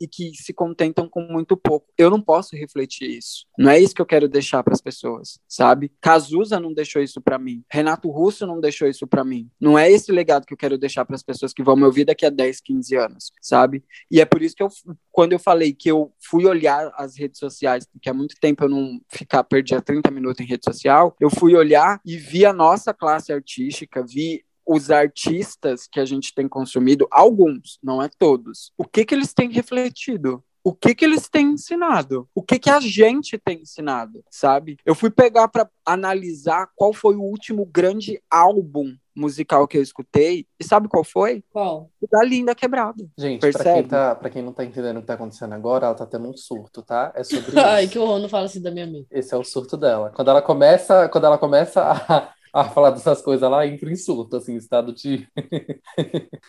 e 0.00 0.08
que 0.08 0.32
se 0.34 0.52
contentam 0.52 1.08
com 1.08 1.20
muito 1.20 1.56
pouco. 1.56 1.86
Eu 1.96 2.08
não 2.08 2.20
posso 2.20 2.56
refletir 2.56 3.10
isso. 3.10 3.46
Não 3.58 3.70
é 3.70 3.78
isso 3.78 3.94
que 3.94 4.00
eu 4.00 4.06
quero 4.06 4.28
deixar 4.28 4.62
para 4.62 4.72
as 4.72 4.80
pessoas, 4.80 5.38
sabe? 5.46 5.92
Cazuza 6.00 6.58
não 6.58 6.72
deixou 6.72 7.02
isso 7.02 7.20
para 7.20 7.38
mim. 7.38 7.62
Renato 7.70 8.08
Russo 8.10 8.46
não 8.46 8.60
deixou 8.60 8.88
isso 8.88 9.06
para 9.06 9.24
mim. 9.24 9.50
Não 9.60 9.78
é 9.78 9.90
esse 9.90 10.10
legado 10.10 10.46
que 10.46 10.54
eu 10.54 10.58
quero 10.58 10.78
deixar 10.78 11.04
para 11.04 11.16
as 11.16 11.22
pessoas 11.22 11.52
que 11.52 11.62
vão 11.62 11.76
me 11.76 11.84
ouvir 11.84 12.04
daqui 12.04 12.24
a 12.24 12.30
10, 12.30 12.60
15 12.60 12.96
anos, 12.96 13.32
sabe? 13.42 13.84
E 14.10 14.20
é 14.20 14.24
por 14.24 14.42
isso 14.42 14.54
que 14.54 14.62
eu 14.62 14.68
quando 15.12 15.32
eu 15.32 15.38
falei 15.38 15.72
que 15.72 15.90
eu 15.90 16.12
fui 16.18 16.46
olhar 16.46 16.90
as 16.96 17.18
redes 17.18 17.38
sociais, 17.38 17.86
porque 17.86 18.08
há 18.08 18.14
muito 18.14 18.36
tempo 18.40 18.64
eu 18.64 18.68
não 18.68 19.00
ficar 19.08 19.42
perdia 19.44 19.82
30 19.82 20.10
minutos 20.10 20.40
em 20.40 20.48
rede 20.48 20.64
social, 20.64 21.14
eu 21.20 21.28
fui 21.28 21.54
olhar 21.54 22.00
e 22.06 22.16
vi 22.16 22.46
a 22.46 22.52
nossa 22.52 22.94
classe 22.94 23.32
artística, 23.32 24.04
vi 24.06 24.44
os 24.66 24.90
artistas 24.90 25.86
que 25.90 26.00
a 26.00 26.04
gente 26.04 26.34
tem 26.34 26.48
consumido, 26.48 27.06
alguns, 27.10 27.78
não 27.82 28.02
é 28.02 28.08
todos, 28.08 28.72
o 28.76 28.84
que 28.84 29.04
que 29.04 29.14
eles 29.14 29.32
têm 29.32 29.50
refletido? 29.50 30.42
o 30.62 30.74
que 30.74 30.94
que 30.94 31.04
eles 31.04 31.28
têm 31.28 31.52
ensinado, 31.52 32.28
o 32.34 32.42
que 32.42 32.58
que 32.58 32.70
a 32.70 32.80
gente 32.80 33.38
tem 33.38 33.62
ensinado, 33.62 34.22
sabe? 34.30 34.76
Eu 34.84 34.94
fui 34.94 35.10
pegar 35.10 35.48
para 35.48 35.68
analisar 35.84 36.68
qual 36.76 36.92
foi 36.92 37.16
o 37.16 37.22
último 37.22 37.64
grande 37.64 38.22
álbum 38.30 38.94
musical 39.16 39.66
que 39.66 39.76
eu 39.76 39.82
escutei, 39.82 40.46
e 40.58 40.64
sabe 40.64 40.88
qual 40.88 41.04
foi? 41.04 41.42
Qual? 41.50 41.90
O 42.00 42.06
da 42.06 42.24
Linda 42.24 42.54
Quebrado. 42.54 43.10
Gente, 43.18 43.40
pra 43.40 43.74
quem, 43.74 43.84
tá, 43.84 44.14
pra 44.14 44.30
quem 44.30 44.42
não 44.42 44.52
tá 44.52 44.64
entendendo 44.64 44.98
o 44.98 45.00
que 45.00 45.06
tá 45.06 45.14
acontecendo 45.14 45.52
agora, 45.52 45.86
ela 45.86 45.94
tá 45.94 46.06
tendo 46.06 46.28
um 46.28 46.36
surto, 46.36 46.82
tá? 46.82 47.12
É 47.14 47.24
sobre 47.24 47.52
Ai, 47.58 47.88
que 47.88 47.98
horror, 47.98 48.18
não 48.18 48.28
fala 48.28 48.46
assim 48.46 48.62
da 48.62 48.70
minha 48.70 48.84
amiga. 48.84 49.06
Esse 49.10 49.34
é 49.34 49.36
o 49.36 49.44
surto 49.44 49.76
dela. 49.76 50.12
Quando 50.14 50.30
ela 50.30 50.40
começa, 50.40 51.08
quando 51.08 51.24
ela 51.24 51.38
começa 51.38 51.82
a, 51.82 52.32
a 52.52 52.64
falar 52.64 52.90
dessas 52.90 53.22
coisas, 53.22 53.42
ela 53.42 53.66
entra 53.66 53.90
em 53.90 53.96
surto, 53.96 54.36
assim, 54.36 54.56
estado 54.56 54.92
de. 54.92 55.26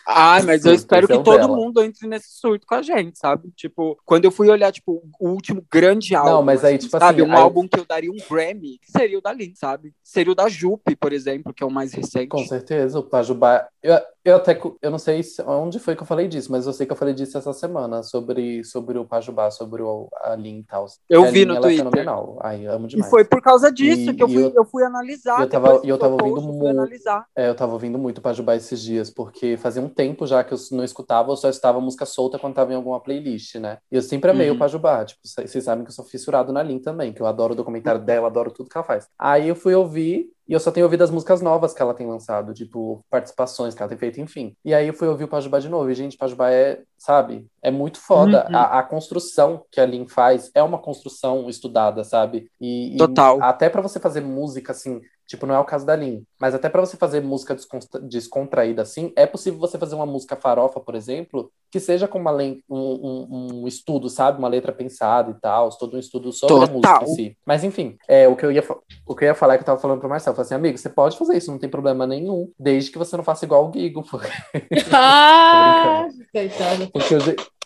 Ai, 0.06 0.42
mas 0.46 0.64
eu 0.64 0.72
Surto, 0.72 0.78
espero 0.80 1.06
esse 1.06 1.12
é 1.12 1.18
que 1.18 1.24
todo 1.24 1.38
dela. 1.38 1.56
mundo 1.56 1.82
entre 1.82 2.06
nesse 2.08 2.30
surto 2.38 2.66
com 2.66 2.74
a 2.74 2.82
gente, 2.82 3.18
sabe? 3.18 3.50
Tipo, 3.56 3.98
quando 4.04 4.24
eu 4.24 4.30
fui 4.30 4.48
olhar, 4.48 4.72
tipo, 4.72 5.02
o 5.20 5.28
último 5.30 5.64
grande 5.70 6.14
álbum. 6.14 6.30
Não, 6.30 6.42
mas 6.42 6.64
aí, 6.64 6.78
tipo 6.78 6.90
sabe? 6.90 7.22
assim, 7.22 7.30
um 7.30 7.34
aí- 7.34 7.40
álbum 7.40 7.66
que 7.68 7.78
eu 7.78 7.84
daria 7.86 8.10
um 8.10 8.16
Grammy, 8.30 8.78
seria 8.84 9.18
o 9.18 9.22
da 9.22 9.32
Lin, 9.32 9.54
sabe? 9.54 9.94
Seria 10.02 10.32
o 10.32 10.36
da 10.36 10.48
Jupe, 10.48 10.96
por 10.96 11.12
exemplo, 11.12 11.52
que 11.54 11.62
é 11.62 11.66
o 11.66 11.70
mais 11.70 11.92
recente. 11.92 12.28
Com 12.28 12.44
certeza, 12.46 12.98
o 12.98 13.02
Pajubá. 13.02 13.66
Eu, 13.82 13.98
eu 14.24 14.36
até. 14.36 14.60
Eu 14.80 14.90
não 14.90 14.98
sei 14.98 15.22
se- 15.22 15.42
onde 15.42 15.78
foi 15.78 15.96
que 15.96 16.02
eu 16.02 16.06
falei 16.06 16.28
disso, 16.28 16.50
mas 16.52 16.66
eu 16.66 16.72
sei 16.72 16.86
que 16.86 16.92
eu 16.92 16.96
falei 16.96 17.14
disso 17.14 17.36
essa 17.36 17.52
semana, 17.52 18.02
sobre, 18.02 18.62
sobre 18.64 18.98
o 18.98 19.04
Pajubá, 19.04 19.50
sobre 19.50 19.82
o, 19.82 20.08
a 20.22 20.34
Lin 20.36 20.58
e 20.60 20.64
tal. 20.64 20.86
Eu 21.08 21.24
A 21.24 21.30
vi 21.30 21.40
Lin, 21.40 21.46
no 21.46 21.54
ela 21.56 21.66
é 21.66 21.68
Twitter. 21.70 21.84
fenomenal. 21.90 22.38
Ai, 22.42 22.66
amo 22.66 22.86
E 22.86 22.88
demais. 22.90 23.10
foi 23.10 23.24
por 23.24 23.40
causa 23.42 23.70
disso 23.72 24.10
E- 24.10 24.14
que 24.14 24.22
eu 24.22 24.28
e 24.28 24.32
fui, 24.34 24.42
eu- 24.44 24.52
eu, 24.56 24.64
fui 24.64 24.84
analisar. 24.84 25.40
eu 25.40 25.48
tava- 25.48 25.80
e 25.84 25.88
eu 25.88 25.98
tava 25.98 26.12
ouvindo 26.14 26.34
post, 26.34 26.46
eu 26.46 26.52
fui 26.54 26.62
mu- 26.62 26.68
analisar. 26.68 27.26
É, 27.36 27.48
eu 27.48 27.54
tava 27.54 27.72
ouvindo 27.72 27.98
muito 27.98 28.20
Pajubá 28.20 28.54
esses 28.56 28.80
dias, 28.80 29.10
porque 29.10 29.56
fazia 29.56 29.82
um 29.82 29.88
tempo 29.88 30.26
já 30.26 30.42
que 30.44 30.54
eu 30.54 30.58
não 30.72 30.84
escutava, 30.84 31.32
eu 31.32 31.36
só 31.36 31.48
estava 31.48 31.80
música 31.80 32.06
solta 32.06 32.38
quando 32.38 32.54
tava 32.54 32.72
em 32.72 32.76
alguma 32.76 33.00
playlist, 33.00 33.56
né? 33.56 33.78
E 33.90 33.96
eu 33.96 34.02
sempre 34.02 34.30
amei 34.30 34.48
Uhum. 34.50 34.56
o 34.56 34.58
Pajubá, 34.58 35.04
tipo, 35.04 35.20
vocês 35.24 35.64
sabem 35.64 35.84
que 35.84 35.90
eu 35.90 35.94
sou 35.94 36.04
fissurado 36.04 36.52
na 36.52 36.62
Lin 36.62 36.78
também, 36.78 37.12
que 37.12 37.20
eu 37.20 37.26
adoro 37.26 37.52
o 37.54 37.56
documentário 37.56 38.00
dela, 38.00 38.28
adoro 38.28 38.50
tudo 38.50 38.68
que 38.68 38.76
ela 38.76 38.84
faz. 38.86 39.08
Aí 39.18 39.48
eu 39.48 39.56
fui 39.56 39.74
ouvir, 39.74 40.30
e 40.48 40.52
eu 40.52 40.60
só 40.60 40.70
tenho 40.70 40.86
ouvido 40.86 41.02
as 41.02 41.10
músicas 41.10 41.40
novas 41.40 41.72
que 41.72 41.80
ela 41.80 41.94
tem 41.94 42.06
lançado, 42.06 42.52
tipo, 42.52 43.04
participações 43.08 43.74
que 43.74 43.82
ela 43.82 43.88
tem 43.88 43.98
feito, 43.98 44.20
enfim. 44.20 44.56
E 44.64 44.74
aí 44.74 44.88
eu 44.88 44.94
fui 44.94 45.08
ouvir 45.08 45.24
o 45.24 45.28
Pajubá 45.28 45.58
de 45.58 45.68
novo, 45.68 45.90
e 45.90 45.94
gente, 45.94 46.16
Pajubá 46.16 46.50
é, 46.50 46.82
sabe, 46.98 47.46
é 47.62 47.70
muito 47.70 47.98
foda. 47.98 48.46
Uhum. 48.48 48.56
A, 48.56 48.78
a 48.80 48.82
construção 48.82 49.64
que 49.70 49.80
a 49.80 49.86
Lin 49.86 50.06
faz 50.08 50.50
é 50.54 50.62
uma 50.62 50.78
construção 50.78 51.48
estudada, 51.48 52.04
sabe? 52.04 52.50
E, 52.60 52.94
e 52.94 52.96
Total. 52.96 53.42
até 53.42 53.68
pra 53.68 53.82
você 53.82 54.00
fazer 54.00 54.20
música, 54.20 54.72
assim, 54.72 55.00
Tipo, 55.26 55.46
não 55.46 55.54
é 55.54 55.58
o 55.58 55.64
caso 55.64 55.86
da 55.86 55.96
Lin. 55.96 56.24
Mas 56.40 56.54
até 56.54 56.68
pra 56.68 56.80
você 56.80 56.96
fazer 56.96 57.20
música 57.22 57.54
descontra- 57.54 58.00
descontraída 58.00 58.82
assim, 58.82 59.12
é 59.16 59.26
possível 59.26 59.58
você 59.58 59.78
fazer 59.78 59.94
uma 59.94 60.04
música 60.06 60.36
farofa, 60.36 60.78
por 60.80 60.94
exemplo, 60.94 61.50
que 61.70 61.80
seja 61.80 62.06
com 62.06 62.18
uma 62.18 62.32
um, 62.32 62.52
um- 62.68 63.62
um 63.62 63.68
estudo, 63.68 64.10
sabe? 64.10 64.38
Uma 64.38 64.48
letra 64.48 64.72
pensada 64.72 65.30
e 65.30 65.34
tal, 65.40 65.70
todo 65.70 65.96
um 65.96 66.00
estudo 66.00 66.32
sobre 66.32 66.64
a 66.64 66.68
Total. 66.68 66.74
música 66.74 67.04
em 67.04 67.14
si. 67.14 67.36
Mas 67.46 67.64
enfim, 67.64 67.96
é, 68.08 68.28
o, 68.28 68.36
que 68.36 68.44
eu 68.44 68.52
ia, 68.52 68.62
o 69.06 69.14
que 69.14 69.24
eu 69.24 69.28
ia 69.28 69.34
falar 69.34 69.54
é 69.54 69.56
que 69.58 69.62
eu 69.62 69.66
tava 69.66 69.80
falando 69.80 70.00
pro 70.00 70.08
Marcelo. 70.08 70.32
Eu 70.32 70.36
falei 70.36 70.46
assim, 70.46 70.54
amigo, 70.54 70.76
você 70.76 70.88
pode 70.90 71.16
fazer 71.16 71.36
isso, 71.36 71.50
não 71.50 71.58
tem 71.58 71.70
problema 71.70 72.06
nenhum, 72.06 72.50
desde 72.58 72.90
que 72.90 72.98
você 72.98 73.16
não 73.16 73.24
faça 73.24 73.44
igual 73.44 73.68
o 73.68 73.72
Gigo. 73.72 74.02
Porque, 74.02 74.28
Ah, 74.92 76.06
coitado. 76.32 76.90
porque, 76.92 77.14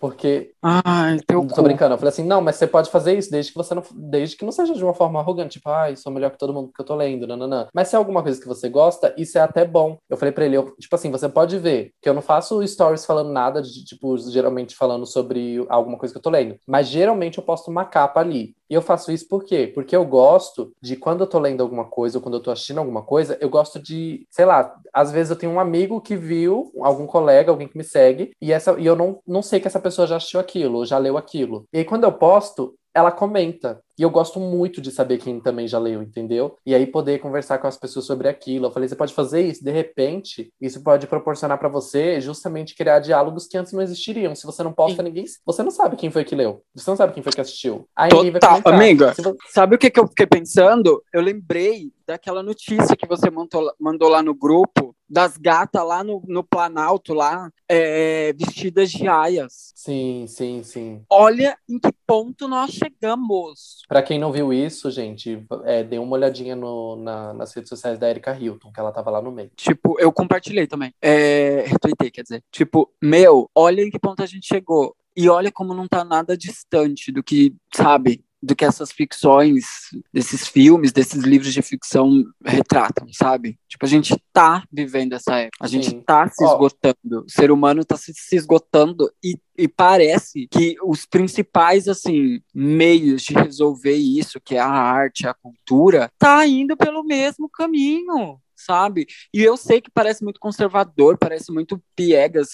porque 0.01 0.53
Ai, 0.63 1.19
teu 1.27 1.41
Não 1.43 1.49
tô 1.49 1.57
cu. 1.57 1.63
brincando. 1.63 1.95
Eu 1.95 1.99
falei 1.99 2.09
assim, 2.11 2.25
não, 2.25 2.41
mas 2.41 2.57
você 2.57 2.67
pode 2.67 2.91
fazer 2.91 3.17
isso 3.17 3.31
desde 3.31 3.53
que 3.53 3.57
você 3.59 3.75
não, 3.75 3.83
desde 3.95 4.37
que 4.37 4.45
não 4.45 4.53
seja 4.53 4.75
de 4.75 4.83
uma 4.85 4.95
forma 4.95 5.21
arrogante, 5.21 5.59
tipo, 5.59 5.69
ai, 5.71 5.97
sou 5.97 6.13
melhor 6.13 6.31
que 6.31 6.39
todo 6.39 6.53
mundo 6.53 6.71
que 6.75 6.81
eu 6.81 6.85
tô 6.85 6.95
lendo, 6.95 7.27
nananã. 7.27 7.69
Mas 7.75 7.89
se 7.89 7.95
é 7.95 7.99
alguma 7.99 8.23
coisa 8.23 8.41
que 8.41 8.49
você 8.49 8.69
gosta, 8.69 9.15
isso 9.17 9.39
é 9.39 9.41
até 9.41 9.65
bom. 9.65 9.97
Eu 10.09 10.17
falei 10.17 10.33
pra 10.33 10.45
ele, 10.45 10.57
eu, 10.57 10.75
tipo 10.79 10.95
assim, 10.95 11.11
você 11.11 11.29
pode 11.29 11.59
ver 11.59 11.93
que 12.03 12.09
eu 12.09 12.15
não 12.15 12.23
faço 12.23 12.67
stories 12.67 13.05
falando 13.07 13.31
nada 13.31 13.63
de, 13.63 13.85
tipo, 13.85 14.17
geralmente 14.19 14.75
falando 14.75 15.07
sobre 15.07 15.65
alguma 15.69 15.99
coisa 15.99 16.13
que 16.13 16.19
eu 16.19 16.23
tô 16.23 16.31
lendo, 16.31 16.57
mas 16.67 16.89
geralmente 16.89 17.39
eu 17.39 17.45
posto 17.45 17.71
uma 17.71 17.85
capa 17.85 18.21
ali. 18.21 18.55
E 18.69 18.75
eu 18.75 18.83
faço 18.83 19.13
isso 19.13 19.29
por 19.29 19.45
quê? 19.45 19.71
Porque 19.73 19.95
eu 19.95 20.05
gosto 20.05 20.73
de 20.81 20.97
quando 20.97 21.21
eu 21.23 21.27
tô 21.27 21.39
lendo 21.39 21.63
alguma 21.63 21.85
coisa 21.85 22.19
ou 22.19 22.23
quando 22.23 22.37
eu 22.37 22.43
tô 22.43 22.51
assistindo 22.51 22.79
alguma 22.79 23.03
coisa, 23.03 23.39
eu 23.41 23.49
gosto 23.49 23.81
de, 23.81 24.27
sei 24.31 24.45
lá, 24.45 24.75
às 24.93 25.13
vezes 25.13 25.31
eu 25.31 25.37
tenho 25.37 25.53
um 25.53 25.61
amigo 25.61 26.01
que 26.01 26.17
viu, 26.17 26.73
algum 26.81 27.07
colega, 27.07 27.51
alguém 27.51 27.69
que 27.69 27.79
me 27.79 27.85
segue, 27.85 28.33
e 28.41 28.53
essa 28.53 28.77
e 28.79 28.87
eu 28.87 28.97
não, 28.97 29.21
não 29.27 29.43
sei 29.43 29.61
que 29.61 29.67
essa 29.67 29.81
pessoa 29.81 30.07
já 30.07 30.17
assistiu 30.17 30.41
aquilo, 30.41 30.85
já 30.85 30.99
leu 30.99 31.17
aquilo. 31.17 31.67
E 31.73 31.79
aí 31.79 31.85
quando 31.85 32.05
eu 32.05 32.13
posto, 32.13 32.75
ela 32.95 33.13
comenta. 33.13 33.81
E 33.99 34.03
eu 34.03 34.11
gosto 34.11 34.39
muito 34.39 34.81
de 34.81 34.91
saber 34.91 35.19
quem 35.19 35.41
também 35.41 35.67
já 35.67 35.79
leu, 35.79 36.03
entendeu? 36.03 36.57
E 36.67 36.75
aí 36.75 36.87
poder 36.87 37.19
conversar 37.19 37.59
com 37.59 37.67
as 37.67 37.77
pessoas 37.79 38.05
sobre 38.05 38.29
aquilo. 38.29 38.67
Eu 38.67 38.71
falei, 38.71 38.89
você 38.89 38.97
pode 38.97 39.15
fazer 39.15 39.41
isso, 39.43 39.65
de 39.65 39.71
repente, 39.71 40.53
isso 40.61 40.83
pode 40.83 41.07
proporcionar 41.07 41.59
pra 41.59 41.69
você 41.69 42.21
justamente 42.21 42.75
criar 42.75 42.99
diálogos 43.01 43.47
que 43.47 43.57
antes 43.57 43.73
não 43.73 43.81
existiriam. 43.83 44.35
Se 44.35 44.45
você 44.45 44.63
não 44.63 44.73
posta, 44.73 45.03
ninguém. 45.03 45.25
Você 45.47 45.63
não 45.63 45.71
sabe 45.71 45.97
quem 45.97 46.11
foi 46.11 46.25
que 46.25 46.35
leu. 46.35 46.63
Você 46.75 46.91
não 46.91 46.97
sabe 46.97 47.13
quem 47.15 47.23
foi 47.23 47.33
que 47.33 47.41
assistiu. 47.41 47.89
Aí 47.97 48.11
Total, 48.11 48.31
comentar. 48.63 48.75
amiga. 48.75 49.15
Se 49.15 49.23
vo- 49.23 49.37
Sabe 49.51 49.77
o 49.77 49.79
que, 49.79 49.91
que 49.91 49.99
eu 49.99 50.07
fiquei 50.09 50.27
pensando? 50.27 51.03
Eu 51.13 51.23
lembrei 51.23 51.91
daquela 52.07 52.43
notícia 52.43 52.97
que 52.97 53.07
você 53.07 53.31
mandou, 53.31 53.73
mandou 53.81 54.09
lá 54.09 54.23
no 54.23 54.35
grupo, 54.35 54.95
das 55.09 55.37
gatas 55.37 55.85
lá 55.87 56.05
no, 56.05 56.23
no 56.27 56.43
Planalto, 56.45 57.15
lá, 57.15 57.51
é, 57.69 58.33
vestidas 58.33 58.91
de 58.91 59.07
aias. 59.09 59.73
Sim, 59.75 60.27
sim, 60.29 60.63
sim. 60.63 61.03
Olha 61.11 61.57
em 61.69 61.79
que 61.79 61.91
ponto 62.07 62.47
nós 62.49 62.71
chegamos. 62.71 63.83
Pra 63.89 64.03
quem 64.03 64.19
não 64.19 64.33
viu 64.33 64.53
isso, 64.53 64.91
gente, 64.91 65.45
é, 65.65 65.85
dê 65.85 65.99
uma 65.99 66.15
olhadinha 66.17 66.57
no- 66.57 66.97
na- 66.97 67.33
nas 67.33 67.55
redes 67.55 67.69
sociais 67.69 67.99
da 67.99 68.11
Erika 68.11 68.37
Hilton, 68.37 68.73
que 68.73 68.81
ela 68.81 68.91
tava 68.91 69.11
lá 69.11 69.23
no 69.23 69.31
meio. 69.31 69.51
Tipo, 69.55 69.97
eu 70.01 70.13
compartilhei 70.13 70.67
também. 70.67 70.93
É, 71.01 71.65
retuitei, 71.67 72.11
quer 72.11 72.23
dizer. 72.23 72.43
Tipo, 72.51 72.91
meu, 73.01 73.49
olha 73.55 73.83
em 73.83 73.91
que 73.91 73.99
ponto 73.99 74.23
a 74.23 74.27
gente 74.27 74.47
chegou. 74.47 74.95
E 75.17 75.29
olha 75.31 75.51
como 75.51 75.73
não 75.73 75.87
tá 75.89 76.05
nada 76.05 76.37
distante 76.37 77.11
do 77.11 77.23
que, 77.23 77.55
sabe, 77.75 78.23
do 78.43 78.55
que 78.55 78.65
essas 78.65 78.93
ficções, 78.93 79.65
desses 80.13 80.47
filmes, 80.47 80.93
desses 80.93 81.23
livros 81.23 81.53
de 81.53 81.63
ficção 81.63 82.23
retratam, 82.45 83.07
sabe? 83.13 83.59
Tipo, 83.69 83.85
a 83.85 83.89
gente 83.89 84.15
tá 84.33 84.65
vivendo 84.71 85.15
essa 85.15 85.37
época. 85.37 85.65
A 85.65 85.67
gente 85.67 85.91
Sim. 85.91 86.01
tá 86.01 86.29
se 86.29 86.45
esgotando. 86.45 87.25
O 87.27 87.31
ser 87.31 87.51
humano 87.51 87.85
tá 87.85 87.97
se, 87.97 88.13
se 88.15 88.37
esgotando 88.37 89.11
e, 89.25 89.39
e 89.57 89.67
parece 89.67 90.47
que 90.51 90.77
os 90.85 91.07
principais, 91.07 91.89
assim, 91.89 92.41
meios 92.55 93.23
de 93.23 93.35
resolver 93.35 93.97
isso, 93.97 94.41
que 94.41 94.55
é 94.55 94.61
a 94.61 94.69
arte, 94.69 95.27
a 95.27 95.35
cultura, 95.35 96.11
tá 96.19 96.47
indo 96.47 96.77
pelo 96.77 97.03
mesmo 97.03 97.49
caminho. 97.49 98.39
Sabe? 98.57 99.07
E 99.33 99.43
eu 99.43 99.57
sei 99.57 99.81
que 99.81 99.91
parece 99.91 100.25
muito 100.25 100.41
conservador, 100.41 101.19
parece 101.19 101.53
muito 101.53 101.81
piegas, 101.95 102.49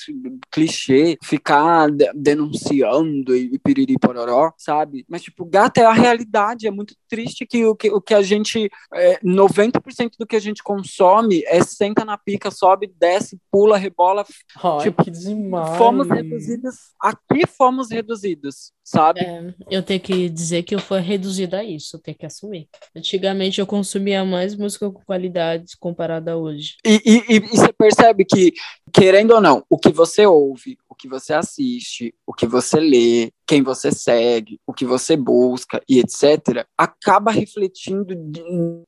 clichê, 0.50 1.16
ficar 1.22 1.90
de- 1.90 2.10
denunciando 2.14 3.34
e, 3.36 3.50
e 3.54 3.58
piriri 3.58 3.96
pororó, 3.98 4.52
sabe? 4.58 5.04
Mas, 5.08 5.22
tipo, 5.22 5.44
gata 5.44 5.80
é 5.80 5.84
a 5.84 5.92
realidade. 5.92 6.66
É 6.66 6.70
muito 6.70 6.94
triste 7.08 7.46
que 7.46 7.64
o 7.64 7.74
que, 7.74 7.90
o 7.90 8.00
que 8.00 8.14
a 8.14 8.22
gente. 8.22 8.68
É, 8.94 9.18
90% 9.20 10.12
do 10.18 10.26
que 10.26 10.36
a 10.36 10.40
gente 10.40 10.62
consome 10.62 11.42
é 11.46 11.62
senta 11.62 12.04
na 12.04 12.18
pica, 12.18 12.50
sobe, 12.50 12.92
desce, 12.98 13.38
pula, 13.50 13.76
rebola. 13.78 14.24
Ai, 14.62 14.78
Tipo, 14.82 15.04
que 15.04 15.10
demais. 15.10 15.76
Fomos 15.78 16.08
reduzidos. 16.08 16.74
Aqui 17.00 17.46
fomos 17.46 17.90
reduzidos, 17.90 18.72
sabe? 18.92 19.20
É, 19.20 19.54
eu 19.70 19.82
tenho 19.82 20.00
que 20.00 20.28
dizer 20.28 20.62
que 20.64 20.74
eu 20.74 20.78
fui 20.78 21.00
reduzida 21.00 21.60
a 21.60 21.64
isso, 21.64 21.96
eu 21.96 22.00
tenho 22.00 22.16
que 22.16 22.26
assumir. 22.26 22.68
Antigamente 22.94 23.58
eu 23.58 23.66
consumia 23.66 24.22
mais 24.22 24.54
música 24.54 24.90
com 24.90 25.02
qualidade 25.02 25.76
comparada 25.80 26.32
a 26.32 26.36
hoje. 26.36 26.76
E, 26.84 27.00
e, 27.04 27.36
e 27.36 27.40
você 27.40 27.72
percebe 27.72 28.24
que, 28.26 28.52
querendo 28.92 29.32
ou 29.32 29.40
não, 29.40 29.64
o 29.70 29.78
que 29.78 29.88
você 29.88 30.26
ouve, 30.26 30.76
o 30.92 30.94
que 30.94 31.08
você 31.08 31.32
assiste, 31.32 32.14
o 32.26 32.34
que 32.34 32.46
você 32.46 32.78
lê, 32.78 33.32
quem 33.46 33.62
você 33.62 33.90
segue, 33.90 34.60
o 34.66 34.72
que 34.72 34.84
você 34.84 35.16
busca 35.16 35.82
e 35.88 35.98
etc., 35.98 36.66
acaba 36.76 37.30
refletindo 37.30 38.12
em, 38.12 38.84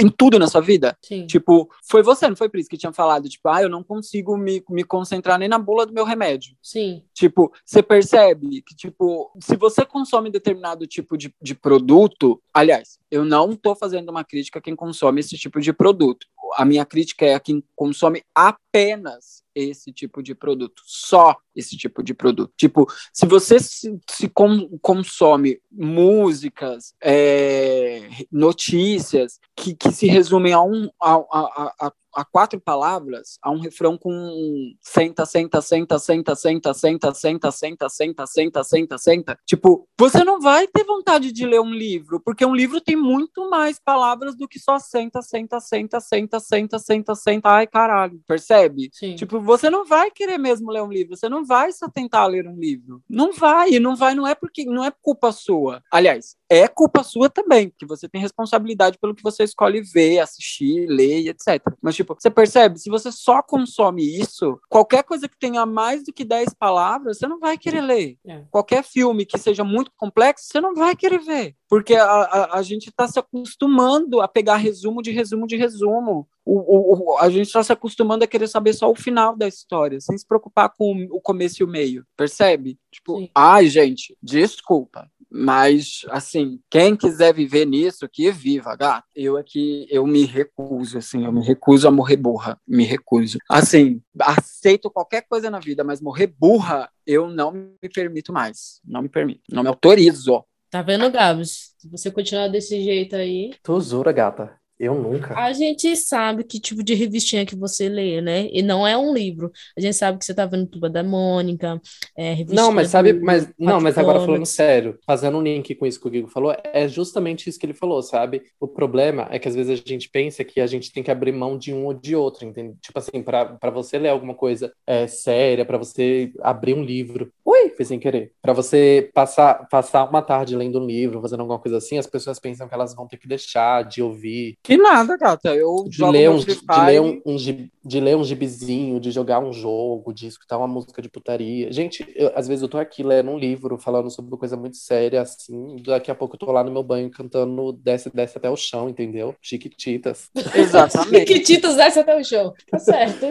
em- 0.00 0.08
tudo 0.16 0.38
na 0.38 0.46
sua 0.46 0.60
vida. 0.60 0.96
Sim. 1.02 1.26
Tipo, 1.26 1.68
foi 1.88 2.02
você, 2.02 2.28
não 2.28 2.36
foi 2.36 2.48
Pris, 2.48 2.68
que 2.68 2.76
tinha 2.78 2.92
falado, 2.92 3.28
tipo, 3.28 3.48
ah, 3.48 3.62
eu 3.62 3.68
não 3.68 3.82
consigo 3.82 4.36
me, 4.36 4.62
me 4.70 4.84
concentrar 4.84 5.38
nem 5.38 5.48
na 5.48 5.58
bula 5.58 5.84
do 5.84 5.92
meu 5.92 6.04
remédio. 6.04 6.56
Sim. 6.62 7.02
Tipo, 7.12 7.52
você 7.64 7.82
percebe 7.82 8.62
que, 8.62 8.74
tipo, 8.76 9.32
se 9.42 9.56
você 9.56 9.84
consome 9.84 10.30
determinado 10.30 10.86
tipo 10.86 11.16
de, 11.18 11.34
de 11.42 11.54
produto, 11.54 12.40
aliás, 12.52 12.98
eu 13.10 13.24
não 13.24 13.54
tô 13.56 13.74
fazendo 13.74 14.08
uma 14.08 14.24
crítica 14.24 14.58
a 14.58 14.62
quem 14.62 14.76
consome 14.76 15.20
esse 15.20 15.36
tipo 15.36 15.60
de 15.60 15.72
produto. 15.72 16.26
A 16.56 16.64
minha 16.64 16.84
crítica 16.84 17.24
é 17.24 17.34
a 17.34 17.40
quem 17.40 17.62
consome 17.74 18.22
apenas 18.34 19.42
esse 19.54 19.92
tipo 19.92 20.22
de 20.22 20.34
produto, 20.34 20.82
só 20.84 21.36
esse 21.54 21.76
tipo 21.76 22.02
de 22.02 22.12
produto. 22.12 22.52
Tipo, 22.56 22.86
se 23.12 23.24
você 23.26 23.60
se, 23.60 23.96
se 24.10 24.28
con- 24.28 24.68
consome 24.82 25.60
músicas, 25.70 26.94
é, 27.00 28.08
notícias 28.30 29.38
que, 29.56 29.74
que 29.74 29.92
se 29.92 30.06
resumem 30.06 30.52
a, 30.52 30.62
um, 30.62 30.90
a, 31.00 31.14
a, 31.14 31.74
a, 31.80 31.92
a 32.14 32.24
quatro 32.24 32.60
palavras, 32.60 33.38
a 33.42 33.50
um 33.50 33.58
refrão 33.58 33.96
com 33.98 34.72
senta, 34.80 35.26
senta, 35.26 35.60
senta, 35.60 35.98
senta, 35.98 36.34
senta, 36.34 36.74
senta, 36.74 37.12
senta, 37.12 37.50
senta, 37.50 37.88
senta, 37.88 38.26
senta, 38.26 38.64
senta, 38.64 38.98
senta. 38.98 39.38
Tipo, 39.46 39.88
você 39.98 40.24
não 40.24 40.40
vai 40.40 40.66
ter 40.66 40.84
vontade 40.84 41.32
de 41.32 41.46
ler 41.46 41.60
um 41.60 41.72
livro, 41.72 42.20
porque 42.20 42.44
um 42.44 42.54
livro 42.54 42.80
tem 42.80 42.96
muito 42.96 43.48
mais 43.48 43.78
palavras 43.78 44.36
do 44.36 44.48
que 44.48 44.58
só 44.58 44.78
senta, 44.78 45.22
senta, 45.22 45.60
senta, 45.60 46.00
senta, 46.00 46.40
senta, 46.40 46.78
senta, 46.78 47.14
senta. 47.14 47.48
Ai, 47.50 47.66
caralho. 47.66 48.20
Percebe? 48.26 48.90
Tipo, 49.16 49.40
você 49.40 49.70
não 49.70 49.84
vai 49.84 50.10
querer 50.10 50.38
mesmo 50.38 50.70
ler 50.70 50.82
um 50.82 50.92
livro, 50.92 51.16
você 51.16 51.28
não 51.28 51.44
vai 51.44 51.72
só 51.72 51.88
tentar 51.88 52.26
ler 52.26 52.46
um 52.46 52.58
livro. 52.58 53.02
Não 53.08 53.32
vai, 53.32 53.70
e 53.70 53.80
não 53.80 53.96
vai, 53.96 54.14
não 54.14 54.26
é 54.26 54.34
porque 54.34 54.64
não 54.64 54.84
é 54.84 54.92
culpa 55.02 55.32
sua. 55.32 55.82
Aliás, 55.90 56.36
é 56.48 56.68
culpa 56.68 57.02
sua 57.02 57.30
também, 57.30 57.68
porque 57.68 57.86
você 57.86 58.08
tem 58.08 58.20
responsabilidade 58.20 58.98
pelo 58.98 59.14
que 59.14 59.22
você 59.22 59.44
escolhe 59.44 59.80
ver, 59.80 60.18
assistir, 60.18 60.86
ler 60.86 61.22
e 61.22 61.28
etc. 61.28 61.62
Mas, 61.80 61.96
tipo, 61.96 62.03
você 62.04 62.30
percebe, 62.30 62.78
se 62.78 62.90
você 62.90 63.10
só 63.10 63.42
consome 63.42 64.02
isso, 64.18 64.58
qualquer 64.68 65.02
coisa 65.04 65.28
que 65.28 65.38
tenha 65.38 65.64
mais 65.64 66.04
do 66.04 66.12
que 66.12 66.24
10 66.24 66.54
palavras, 66.54 67.18
você 67.18 67.26
não 67.26 67.38
vai 67.40 67.56
querer 67.56 67.80
ler. 67.80 68.18
É. 68.26 68.42
Qualquer 68.50 68.82
filme 68.84 69.24
que 69.24 69.38
seja 69.38 69.64
muito 69.64 69.90
complexo, 69.96 70.46
você 70.46 70.60
não 70.60 70.74
vai 70.74 70.94
querer 70.96 71.18
ver. 71.20 71.54
Porque 71.68 71.94
a, 71.94 72.04
a, 72.04 72.58
a 72.58 72.62
gente 72.62 72.88
está 72.88 73.08
se 73.08 73.18
acostumando 73.18 74.20
a 74.20 74.28
pegar 74.28 74.56
resumo 74.56 75.02
de 75.02 75.10
resumo 75.10 75.46
de 75.46 75.56
resumo. 75.56 76.28
O, 76.44 76.58
o, 76.58 77.14
o- 77.14 77.18
a 77.18 77.30
gente 77.30 77.46
está 77.46 77.62
se 77.62 77.72
acostumando 77.72 78.22
a 78.22 78.26
querer 78.26 78.46
saber 78.48 78.74
só 78.74 78.90
o 78.90 78.94
final 78.94 79.34
da 79.34 79.48
história, 79.48 79.98
sem 80.00 80.16
se 80.16 80.26
preocupar 80.26 80.68
com 80.76 81.06
o 81.10 81.20
começo 81.20 81.62
e 81.62 81.64
o 81.64 81.68
meio. 81.68 82.04
Percebe? 82.16 82.78
Tipo, 82.92 83.18
Sim. 83.18 83.30
ai, 83.34 83.66
gente, 83.68 84.16
desculpa. 84.22 85.10
Mas, 85.36 86.06
assim, 86.10 86.60
quem 86.70 86.94
quiser 86.94 87.34
viver 87.34 87.66
nisso, 87.66 88.08
que 88.08 88.30
viva, 88.30 88.76
gato. 88.76 89.08
Eu 89.16 89.36
aqui, 89.36 89.84
eu 89.90 90.06
me 90.06 90.24
recuso, 90.24 90.98
assim, 90.98 91.24
eu 91.24 91.32
me 91.32 91.44
recuso 91.44 91.88
a 91.88 91.90
morrer 91.90 92.16
burra. 92.16 92.56
Me 92.64 92.84
recuso. 92.84 93.38
Assim, 93.50 94.00
aceito 94.20 94.88
qualquer 94.88 95.22
coisa 95.28 95.50
na 95.50 95.58
vida, 95.58 95.82
mas 95.82 96.00
morrer 96.00 96.28
burra, 96.28 96.88
eu 97.04 97.26
não 97.26 97.50
me 97.50 97.88
permito 97.92 98.32
mais. 98.32 98.80
Não 98.84 99.02
me 99.02 99.08
permito. 99.08 99.42
Não 99.50 99.64
me 99.64 99.68
autorizo. 99.68 100.44
Tá 100.70 100.82
vendo, 100.82 101.10
Gabs? 101.10 101.74
Se 101.78 101.88
você 101.88 102.12
continuar 102.12 102.46
desse 102.46 102.80
jeito 102.80 103.16
aí, 103.16 103.50
Tu 103.60 103.80
jura, 103.80 104.12
gata? 104.12 104.56
Eu 104.84 104.94
nunca. 104.94 105.34
a 105.38 105.52
gente 105.52 105.96
sabe 105.96 106.44
que 106.44 106.60
tipo 106.60 106.82
de 106.82 106.94
revistinha 106.94 107.46
que 107.46 107.56
você 107.56 107.88
lê, 107.88 108.20
né? 108.20 108.48
E 108.52 108.62
não 108.62 108.86
é 108.86 108.96
um 108.96 109.12
livro. 109.14 109.50
A 109.76 109.80
gente 109.80 109.94
sabe 109.94 110.18
que 110.18 110.24
você 110.24 110.34
tá 110.34 110.46
vendo 110.46 110.66
Turma 110.66 110.90
da 110.90 111.02
Mônica, 111.02 111.80
é, 112.16 112.34
revistinha 112.34 112.62
Não, 112.62 112.72
mas 112.72 112.88
sabe, 112.88 113.12
mas 113.12 113.48
não, 113.58 113.80
mas 113.80 113.96
agora 113.96 114.20
falando 114.20 114.46
sério, 114.46 114.98
fazendo 115.06 115.38
um 115.38 115.42
link 115.42 115.74
com 115.74 115.86
isso 115.86 116.00
que 116.00 116.06
o 116.06 116.10
Guigo 116.10 116.28
falou, 116.28 116.54
é 116.64 116.88
justamente 116.88 117.48
isso 117.48 117.58
que 117.58 117.66
ele 117.66 117.74
falou, 117.74 118.02
sabe? 118.02 118.42
O 118.60 118.68
problema 118.68 119.26
é 119.30 119.38
que 119.38 119.48
às 119.48 119.54
vezes 119.54 119.80
a 119.80 119.88
gente 119.88 120.08
pensa 120.08 120.44
que 120.44 120.60
a 120.60 120.66
gente 120.66 120.92
tem 120.92 121.02
que 121.02 121.10
abrir 121.10 121.32
mão 121.32 121.56
de 121.56 121.72
um 121.72 121.86
ou 121.86 121.94
de 121.94 122.14
outro, 122.14 122.46
entende? 122.46 122.76
Tipo 122.80 122.98
assim, 122.98 123.22
para 123.22 123.44
para 123.44 123.70
você 123.70 123.98
ler 123.98 124.08
alguma 124.08 124.34
coisa 124.34 124.72
é, 124.86 125.06
séria, 125.06 125.64
para 125.64 125.78
você 125.78 126.32
abrir 126.40 126.74
um 126.74 126.82
livro, 126.82 127.32
ui, 127.44 127.70
fez 127.70 127.88
sem 127.88 127.98
querer, 127.98 128.32
para 128.42 128.52
você 128.52 129.10
passar 129.14 129.66
passar 129.68 130.08
uma 130.08 130.22
tarde 130.22 130.56
lendo 130.56 130.80
um 130.80 130.86
livro, 130.86 131.20
fazendo 131.20 131.40
alguma 131.40 131.58
coisa 131.58 131.78
assim, 131.78 131.98
as 131.98 132.06
pessoas 132.06 132.38
pensam 132.38 132.68
que 132.68 132.74
elas 132.74 132.94
vão 132.94 133.06
ter 133.06 133.16
que 133.16 133.28
deixar 133.28 133.82
de 133.82 134.02
ouvir 134.02 134.56
Que 134.62 134.73
nada, 134.76 135.16
gata. 135.16 135.54
Eu 135.54 135.84
de 135.88 135.96
jogo 135.96 136.12
ler, 136.12 136.30
um, 136.30 136.38
de, 136.38 136.58
ler 136.86 137.00
um, 137.00 137.22
um 137.26 137.36
de 137.36 138.00
ler 138.00 138.16
um 138.16 138.24
gibizinho, 138.24 138.98
de 138.98 139.10
jogar 139.10 139.40
um 139.40 139.52
jogo, 139.52 140.12
de 140.12 140.26
escutar 140.26 140.56
uma 140.58 140.66
música 140.68 141.02
de 141.02 141.08
putaria. 141.08 141.70
Gente, 141.72 142.06
eu- 142.16 142.32
às 142.34 142.48
vezes 142.48 142.62
eu 142.62 142.68
tô 142.68 142.78
aqui 142.78 143.02
lendo 143.02 143.30
um 143.30 143.38
livro, 143.38 143.76
falando 143.78 144.10
sobre 144.10 144.30
uma 144.32 144.38
coisa 144.38 144.56
muito 144.56 144.76
séria, 144.76 145.20
assim, 145.22 145.76
daqui 145.84 146.10
a 146.10 146.14
pouco 146.14 146.34
eu 146.36 146.38
tô 146.38 146.50
lá 146.50 146.64
no 146.64 146.70
meu 146.72 146.82
banho 146.82 147.10
cantando 147.10 147.72
Desce, 147.72 148.10
Desce 148.14 148.38
até 148.38 148.48
o 148.48 148.56
chão, 148.56 148.88
entendeu? 148.88 149.34
Chiquititas. 149.40 150.30
Exatamente. 150.54 151.26
Chiquititas 151.26 151.76
desce 151.76 151.98
até 152.00 152.16
o 152.18 152.24
chão. 152.24 152.52
Tá 152.70 152.78
certo. 152.78 153.26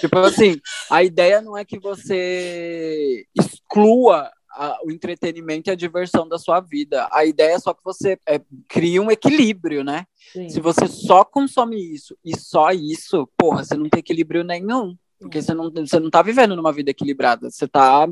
Tipo 0.00 0.18
assim, 0.18 0.56
a 0.90 1.02
ideia 1.02 1.40
não 1.42 1.56
é 1.56 1.64
que 1.64 1.78
você 1.78 3.24
exclua 3.38 4.30
a- 4.54 4.78
o 4.84 4.90
entretenimento 4.90 5.68
e 5.68 5.72
a 5.72 5.74
diversão 5.74 6.28
da 6.28 6.38
sua 6.38 6.60
vida. 6.60 7.08
A 7.12 7.24
ideia 7.24 7.54
é 7.54 7.58
só 7.58 7.74
que 7.74 7.82
você 7.84 8.18
é, 8.26 8.40
crie 8.68 8.98
um 9.00 9.10
equilíbrio, 9.10 9.82
né? 9.84 10.06
Sim. 10.32 10.48
Se 10.48 10.60
você 10.60 10.86
só 10.86 11.24
consome 11.24 11.76
isso 11.76 12.16
e 12.24 12.38
só 12.38 12.70
isso, 12.70 13.28
porra, 13.36 13.64
você 13.64 13.74
não 13.76 13.88
tem 13.88 14.00
equilíbrio 14.00 14.42
nenhum. 14.44 14.96
Porque 15.18 15.40
você 15.40 15.54
não, 15.54 15.70
você 15.70 15.98
não 15.98 16.10
tá 16.10 16.22
vivendo 16.22 16.56
numa 16.56 16.72
vida 16.72 16.90
equilibrada. 16.90 17.50
Você 17.50 17.66
tá, 17.66 18.06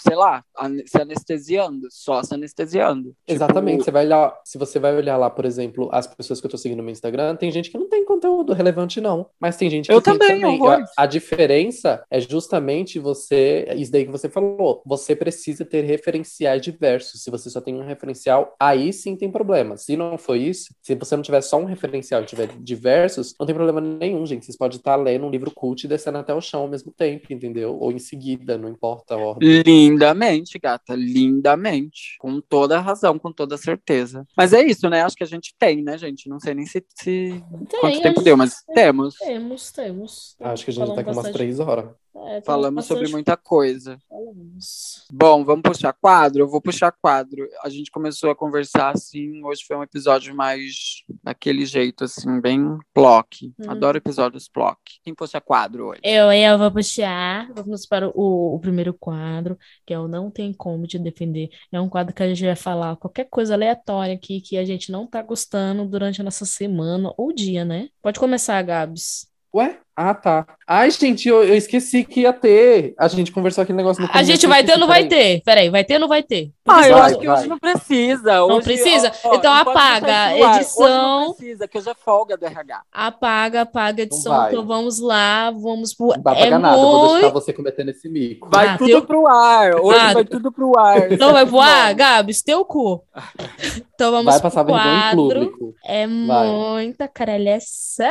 sei 0.00 0.16
lá, 0.16 0.44
se 0.86 1.00
anestesiando, 1.00 1.88
só 1.90 2.22
se 2.22 2.34
anestesiando. 2.34 3.10
Tipo, 3.10 3.16
Exatamente. 3.28 3.84
Você 3.84 3.90
vai 3.90 4.04
olhar, 4.04 4.40
se 4.44 4.58
você 4.58 4.78
vai 4.78 4.94
olhar 4.94 5.16
lá, 5.16 5.30
por 5.30 5.44
exemplo, 5.44 5.88
as 5.92 6.06
pessoas 6.06 6.40
que 6.40 6.46
eu 6.46 6.50
tô 6.50 6.58
seguindo 6.58 6.78
no 6.78 6.84
meu 6.84 6.92
Instagram, 6.92 7.36
tem 7.36 7.50
gente 7.50 7.70
que 7.70 7.78
não 7.78 7.88
tem 7.88 8.04
conteúdo 8.04 8.52
relevante, 8.52 9.00
não. 9.00 9.26
Mas 9.38 9.56
tem 9.56 9.70
gente 9.70 9.86
que 9.86 9.92
Eu 9.92 10.00
tem 10.00 10.18
também, 10.18 10.44
horrores. 10.44 10.90
A, 10.96 11.04
a 11.04 11.06
diferença 11.06 12.04
é 12.10 12.20
justamente 12.20 12.98
você, 12.98 13.66
isso 13.76 13.92
daí 13.92 14.04
que 14.04 14.10
você 14.10 14.28
falou, 14.28 14.82
você 14.84 15.14
precisa 15.14 15.64
ter 15.64 15.82
referenciais 15.82 16.60
diversos. 16.62 17.22
Se 17.22 17.30
você 17.30 17.48
só 17.48 17.60
tem 17.60 17.74
um 17.74 17.86
referencial, 17.86 18.54
aí 18.58 18.92
sim 18.92 19.16
tem 19.16 19.30
problema. 19.30 19.76
Se 19.76 19.96
não 19.96 20.18
for 20.18 20.36
isso, 20.36 20.74
se 20.82 20.94
você 20.94 21.16
não 21.16 21.22
tiver 21.22 21.40
só 21.40 21.58
um 21.58 21.64
referencial 21.64 22.22
e 22.22 22.26
tiver 22.26 22.48
diversos, 22.58 23.34
não 23.38 23.46
tem 23.46 23.54
problema 23.54 23.80
nenhum, 23.80 24.24
gente. 24.26 24.44
Vocês 24.44 24.56
podem 24.56 24.76
estar 24.76 24.96
lendo 24.96 25.26
um 25.26 25.30
livro 25.30 25.50
cult 25.50 25.84
e 25.84 25.88
descendo 25.88 26.18
até 26.24 26.34
o 26.34 26.40
chão 26.40 26.62
ao 26.62 26.68
mesmo 26.68 26.92
tempo, 26.92 27.32
entendeu? 27.32 27.76
Ou 27.78 27.92
em 27.92 27.98
seguida, 27.98 28.58
não 28.58 28.68
importa 28.68 29.14
a 29.14 29.18
ordem. 29.18 29.62
Lindamente, 29.64 30.58
gata, 30.58 30.94
lindamente. 30.94 32.16
Com 32.18 32.40
toda 32.40 32.78
a 32.78 32.80
razão, 32.80 33.18
com 33.18 33.32
toda 33.32 33.54
a 33.54 33.58
certeza. 33.58 34.26
Mas 34.36 34.52
é 34.52 34.62
isso, 34.62 34.88
né? 34.88 35.02
Acho 35.02 35.16
que 35.16 35.22
a 35.24 35.26
gente 35.26 35.54
tem, 35.58 35.82
né, 35.82 35.96
gente? 35.98 36.28
Não 36.28 36.40
sei 36.40 36.54
nem 36.54 36.66
se, 36.66 36.84
se- 36.94 37.42
Tem, 37.68 37.80
quanto 37.80 38.00
tempo 38.00 38.16
gente 38.20 38.24
deu, 38.24 38.36
mas 38.36 38.62
tem. 38.64 38.74
temos. 38.74 39.14
Temos, 39.16 39.72
temos. 39.72 40.36
Acho 40.40 40.64
que 40.64 40.70
a 40.70 40.74
gente 40.74 40.94
tá 40.94 41.04
com 41.04 41.12
umas 41.12 41.30
três 41.30 41.60
horas. 41.60 41.90
É, 42.16 42.40
Falamos 42.42 42.86
sobre 42.86 43.08
muita 43.08 43.36
coisa. 43.36 43.98
Falamos. 44.08 45.04
Bom, 45.12 45.44
vamos 45.44 45.62
puxar 45.62 45.92
quadro? 45.92 46.42
Eu 46.42 46.48
vou 46.48 46.60
puxar 46.60 46.92
quadro. 46.92 47.48
A 47.62 47.68
gente 47.68 47.90
começou 47.90 48.30
a 48.30 48.36
conversar 48.36 48.94
assim. 48.94 49.42
Hoje 49.44 49.64
foi 49.66 49.76
um 49.76 49.82
episódio 49.82 50.34
mais 50.34 51.02
daquele 51.22 51.66
jeito, 51.66 52.04
assim, 52.04 52.40
bem 52.40 52.78
block. 52.94 53.52
Hum. 53.58 53.68
Adoro 53.68 53.98
episódios 53.98 54.48
block. 54.52 54.78
Quem 55.02 55.14
puxa 55.14 55.40
quadro 55.40 55.86
hoje? 55.86 56.00
Eu, 56.04 56.30
eu 56.32 56.56
vou 56.56 56.70
puxar. 56.70 57.50
Vamos 57.52 57.84
para 57.84 58.08
o, 58.08 58.54
o 58.54 58.60
primeiro 58.60 58.94
quadro, 58.94 59.58
que 59.84 59.92
é 59.92 59.98
o 59.98 60.06
Não 60.06 60.30
Tem 60.30 60.52
Como 60.52 60.86
Te 60.86 60.98
Defender. 60.98 61.50
É 61.72 61.80
um 61.80 61.88
quadro 61.88 62.14
que 62.14 62.22
a 62.22 62.28
gente 62.28 62.44
vai 62.44 62.56
falar 62.56 62.96
qualquer 62.96 63.24
coisa 63.24 63.54
aleatória 63.54 64.14
aqui 64.14 64.40
que 64.40 64.56
a 64.56 64.64
gente 64.64 64.92
não 64.92 65.06
tá 65.06 65.20
gostando 65.20 65.84
durante 65.84 66.20
a 66.20 66.24
nossa 66.24 66.44
semana 66.44 67.12
ou 67.16 67.32
dia, 67.32 67.64
né? 67.64 67.88
Pode 68.00 68.20
começar, 68.20 68.62
Gabs. 68.62 69.33
Ué? 69.54 69.78
Ah, 69.96 70.12
tá. 70.12 70.44
Ai, 70.66 70.90
gente, 70.90 71.28
eu, 71.28 71.44
eu 71.44 71.54
esqueci 71.54 72.02
que 72.02 72.22
ia 72.22 72.32
ter. 72.32 72.94
A 72.98 73.06
gente 73.06 73.30
conversou 73.30 73.62
aquele 73.62 73.76
negócio 73.78 74.00
no 74.02 74.08
A 74.08 74.12
começo, 74.12 74.28
gente 74.28 74.42
eu 74.42 74.50
vai 74.50 74.64
ter 74.64 74.72
ou 74.72 74.78
não 74.78 74.88
vai 74.88 75.06
ter? 75.06 75.40
Peraí, 75.44 75.70
vai 75.70 75.84
ter 75.84 75.94
ou 75.94 76.00
não 76.00 76.08
vai 76.08 76.20
ter? 76.20 76.50
Ah, 76.66 76.88
eu 76.88 76.96
Vai, 76.96 77.10
acho 77.12 77.20
que 77.20 77.26
vai. 77.28 77.38
hoje 77.38 77.46
não 77.48 77.58
precisa. 77.60 78.32
Não 78.38 78.46
Hoje, 78.56 78.64
precisa? 78.64 79.12
ó, 79.22 79.28
ó, 79.28 79.34
Então 79.36 79.54
não 79.54 79.60
apaga 79.60 80.12
a 80.12 80.24
ar. 80.24 80.36
edição. 80.56 80.84
Hoje 81.20 81.26
não 81.28 81.34
precisa, 81.34 81.68
que 81.68 81.78
hoje 81.78 81.88
é 81.90 81.94
folga 81.94 82.36
do 82.36 82.44
RH. 82.44 82.82
Apaga, 82.92 83.60
apaga 83.60 84.02
a 84.02 84.04
edição. 84.04 84.48
Então 84.48 84.66
vamos 84.66 84.98
lá, 84.98 85.52
vamos 85.52 85.94
pro. 85.94 86.08
Não 86.08 86.22
vai 86.24 86.34
É 86.40 86.44
pagar 86.46 86.58
nada, 86.58 86.76
eu 86.76 86.80
vou 86.82 87.00
deixar 87.12 87.20
muito. 87.20 87.32
você 87.34 87.52
cometendo 87.52 87.90
esse 87.90 88.08
mico. 88.08 88.48
Vai 88.50 88.66
Ah, 88.66 88.76
tudo 88.78 88.88
teu- 88.88 89.02
pro 89.06 89.28
ar. 89.28 89.76
Hoje 89.76 89.98
Ah, 90.00 90.12
vai 90.12 90.24
tudo 90.24 90.50
pro 90.50 90.76
ar. 90.76 91.08
Não 91.16 91.32
vai 91.32 91.44
voar, 91.44 91.90
Bom, 91.90 91.96
Gabs? 91.98 92.42
Teu 92.42 92.64
cu. 92.64 93.00
Então 93.94 94.10
vamos 94.10 94.24
Vai 94.26 94.34
pro 94.40 94.42
passar 94.42 94.64
vergonha 94.64 94.84
em 94.84 95.00
quadro. 95.16 95.16
público. 95.22 95.74
É 95.86 96.04
Vai. 96.04 96.48
muita 96.48 97.06
caralhação. 97.06 98.10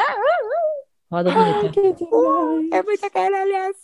Roda 1.14 1.30
bonita. 1.30 1.80
É 2.72 2.82
muita 2.82 3.08
caralhação. 3.08 3.78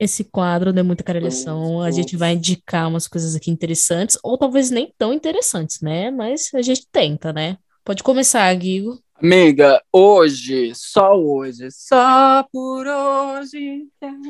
Esse 0.00 0.24
quadro 0.24 0.70
é 0.70 0.82
muita 0.82 1.04
caralhação. 1.04 1.82
A 1.82 1.90
gente 1.90 2.16
vai 2.16 2.32
indicar 2.32 2.88
umas 2.88 3.06
coisas 3.06 3.36
aqui 3.36 3.50
interessantes, 3.50 4.18
ou 4.22 4.38
talvez 4.38 4.70
nem 4.70 4.90
tão 4.96 5.12
interessantes, 5.12 5.82
né? 5.82 6.10
Mas 6.10 6.48
a 6.54 6.62
gente 6.62 6.86
tenta, 6.90 7.30
né? 7.30 7.58
Pode 7.84 8.02
começar, 8.02 8.54
Guigo. 8.54 8.98
Amiga, 9.24 9.80
hoje, 9.92 10.72
só 10.74 11.14
hoje, 11.14 11.70
só 11.70 12.42
por 12.52 12.84
hoje. 12.88 13.86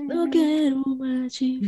Não 0.06 0.28
quero 0.28 0.82
mais 0.98 1.32
te 1.32 1.58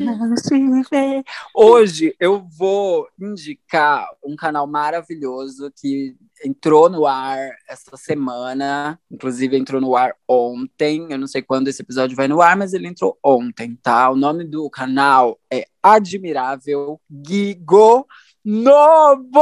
ver. 0.90 1.24
Hoje 1.56 2.14
eu 2.20 2.46
vou 2.58 3.08
indicar 3.18 4.06
um 4.22 4.36
canal 4.36 4.66
maravilhoso 4.66 5.72
que 5.74 6.14
entrou 6.44 6.90
no 6.90 7.06
ar 7.06 7.48
essa 7.66 7.96
semana, 7.96 9.00
inclusive 9.10 9.56
entrou 9.56 9.80
no 9.80 9.96
ar 9.96 10.14
ontem. 10.28 11.06
Eu 11.10 11.16
não 11.16 11.26
sei 11.26 11.40
quando 11.40 11.68
esse 11.68 11.80
episódio 11.80 12.14
vai 12.14 12.28
no 12.28 12.42
ar, 12.42 12.58
mas 12.58 12.74
ele 12.74 12.88
entrou 12.88 13.18
ontem, 13.24 13.74
tá? 13.82 14.10
O 14.10 14.16
nome 14.16 14.44
do 14.44 14.68
canal 14.68 15.40
é 15.50 15.64
Admirável 15.82 17.00
Gigo 17.26 18.06
Novo! 18.44 19.40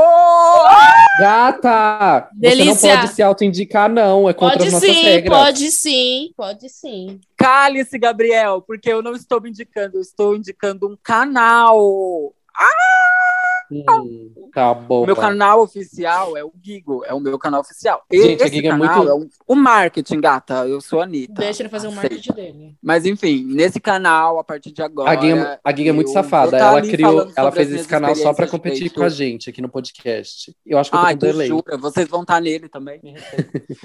Gata! 1.18 2.28
Você 2.32 2.38
Delícia! 2.38 2.94
não 2.94 3.00
pode 3.00 3.14
se 3.14 3.22
autoindicar, 3.22 3.90
não. 3.90 4.28
É 4.28 4.32
contra 4.32 4.58
Pode 4.58 4.68
as 4.68 4.72
nossas 4.74 4.90
sim, 4.90 5.02
regras. 5.02 5.38
pode 5.38 5.70
sim, 5.72 6.32
pode 6.36 6.68
sim. 6.68 7.20
Cale-se, 7.36 7.98
Gabriel, 7.98 8.62
porque 8.62 8.92
eu 8.92 9.02
não 9.02 9.14
estou 9.14 9.40
me 9.40 9.50
indicando, 9.50 9.96
eu 9.96 10.00
estou 10.00 10.36
indicando 10.36 10.88
um 10.88 10.96
canal. 11.02 12.32
Hum, 13.72 14.32
tá 14.52 14.74
bom. 14.74 15.02
O 15.02 15.06
meu 15.06 15.16
canal 15.16 15.62
oficial 15.62 16.36
é 16.36 16.44
o 16.44 16.52
Gigo, 16.62 17.04
é 17.04 17.14
o 17.14 17.20
meu 17.20 17.38
canal 17.38 17.60
oficial. 17.60 18.02
Gente, 18.12 18.42
a 18.42 18.46
esse 18.46 18.58
é 18.58 18.62
canal 18.62 18.96
muito- 18.96 19.08
é 19.10 19.14
um- 19.14 19.28
o 19.46 19.54
marketing, 19.54 20.20
gata. 20.20 20.66
Eu 20.66 20.80
sou 20.80 21.00
a 21.00 21.04
Anitta. 21.04 21.34
Deixa 21.40 21.62
ele 21.62 21.68
fazer 21.68 21.88
o 21.88 21.92
marketing 21.92 22.32
dele. 22.32 22.76
Mas 22.82 23.06
enfim, 23.06 23.44
nesse 23.44 23.80
canal, 23.80 24.38
a 24.38 24.44
partir 24.44 24.72
de 24.72 24.82
agora. 24.82 25.10
A 25.10 25.14
Guinha, 25.14 25.60
a 25.64 25.72
Guinha 25.72 25.90
é 25.90 25.92
muito 25.92 26.10
safada. 26.10 26.50
tá 26.58 26.66
Ela 26.68 26.82
criou, 26.82 27.30
ela 27.36 27.52
fez 27.52 27.72
esse 27.72 27.88
canal 27.88 28.14
só 28.14 28.32
pra 28.34 28.46
competir 28.46 28.90
com 28.90 29.02
a 29.02 29.08
gente 29.08 29.48
aqui 29.50 29.62
no 29.62 29.68
podcast. 29.68 30.54
Eu 30.66 30.78
acho 30.78 30.90
que 30.90 30.96
eu 30.96 31.00
tô 31.00 31.06
Ai, 31.06 31.14
com 31.14 31.18
delay. 31.20 31.48
jura? 31.48 31.76
Vocês 31.78 32.08
vão 32.08 32.22
estar 32.22 32.40
nele 32.40 32.68
também. 32.68 33.00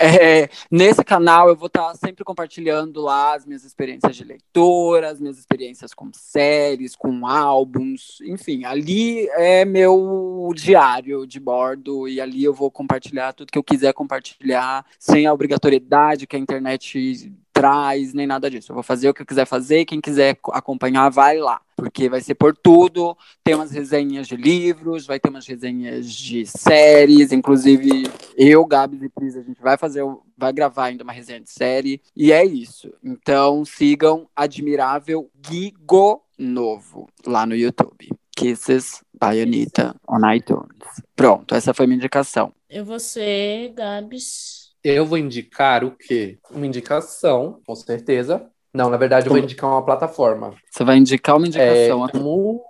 É, 0.00 0.48
nesse 0.70 1.04
canal 1.04 1.48
eu 1.48 1.56
vou 1.56 1.68
estar 1.68 1.94
sempre 1.94 2.24
compartilhando 2.24 3.00
lá 3.00 3.34
as 3.36 3.46
minhas 3.46 3.64
experiências 3.64 4.16
de 4.16 4.24
leitora, 4.24 5.08
as 5.08 5.20
minhas 5.20 5.38
experiências 5.38 5.94
com 5.94 6.10
séries, 6.12 6.96
com 6.96 7.24
álbuns, 7.26 8.18
enfim, 8.22 8.64
ali 8.64 9.23
é 9.32 9.64
meu 9.64 10.50
diário 10.54 11.26
de 11.26 11.40
bordo 11.40 12.08
e 12.08 12.20
ali 12.20 12.44
eu 12.44 12.54
vou 12.54 12.70
compartilhar 12.70 13.32
tudo 13.32 13.50
que 13.50 13.58
eu 13.58 13.64
quiser 13.64 13.92
compartilhar, 13.92 14.84
sem 14.98 15.26
a 15.26 15.32
obrigatoriedade 15.32 16.26
que 16.26 16.36
a 16.36 16.38
internet 16.38 17.32
traz, 17.52 18.12
nem 18.12 18.26
nada 18.26 18.50
disso. 18.50 18.72
Eu 18.72 18.74
vou 18.74 18.82
fazer 18.82 19.08
o 19.08 19.14
que 19.14 19.22
eu 19.22 19.26
quiser 19.26 19.46
fazer, 19.46 19.84
quem 19.84 20.00
quiser 20.00 20.34
co- 20.34 20.50
acompanhar, 20.52 21.08
vai 21.08 21.38
lá. 21.38 21.60
Porque 21.76 22.08
vai 22.08 22.20
ser 22.20 22.34
por 22.34 22.56
tudo, 22.56 23.16
tem 23.44 23.54
umas 23.54 23.70
resenhas 23.70 24.26
de 24.26 24.36
livros, 24.36 25.06
vai 25.06 25.20
ter 25.20 25.28
umas 25.28 25.46
resenhas 25.46 26.10
de 26.10 26.44
séries, 26.46 27.30
inclusive 27.30 28.10
eu, 28.36 28.64
Gabs 28.66 29.00
e 29.02 29.08
Pris, 29.08 29.36
a 29.36 29.42
gente 29.42 29.60
vai 29.60 29.78
fazer, 29.78 30.02
vai 30.36 30.52
gravar 30.52 30.86
ainda 30.86 31.04
uma 31.04 31.12
resenha 31.12 31.40
de 31.40 31.50
série, 31.50 32.00
e 32.16 32.32
é 32.32 32.44
isso. 32.44 32.92
Então 33.02 33.64
sigam 33.64 34.28
Admirável 34.34 35.30
Gigo 35.48 36.22
Novo 36.36 37.08
lá 37.24 37.46
no 37.46 37.54
YouTube. 37.54 38.10
Kisses 38.36 39.03
by 39.20 39.40
Anitta 39.40 39.94
on 40.08 40.20
iTunes. 40.32 40.68
Pronto, 41.16 41.54
essa 41.54 41.72
foi 41.74 41.86
minha 41.86 41.96
indicação. 41.96 42.52
Eu 42.68 42.84
vou 42.84 42.98
ser, 43.00 43.72
Gabs. 43.74 44.72
Eu 44.82 45.06
vou 45.06 45.16
indicar 45.18 45.82
o 45.84 45.92
quê? 45.92 46.38
Uma 46.50 46.66
indicação, 46.66 47.60
com 47.66 47.74
certeza. 47.74 48.46
Não, 48.74 48.90
na 48.90 48.96
verdade, 48.96 49.26
eu 49.26 49.30
vou 49.32 49.38
indicar 49.38 49.70
uma 49.70 49.84
plataforma. 49.84 50.54
Você 50.70 50.82
vai 50.84 50.96
indicar 50.96 51.36
uma 51.36 51.46
É, 51.46 51.48
indicação 51.48 52.04
aqui. 52.04 52.18
como- 52.18 52.60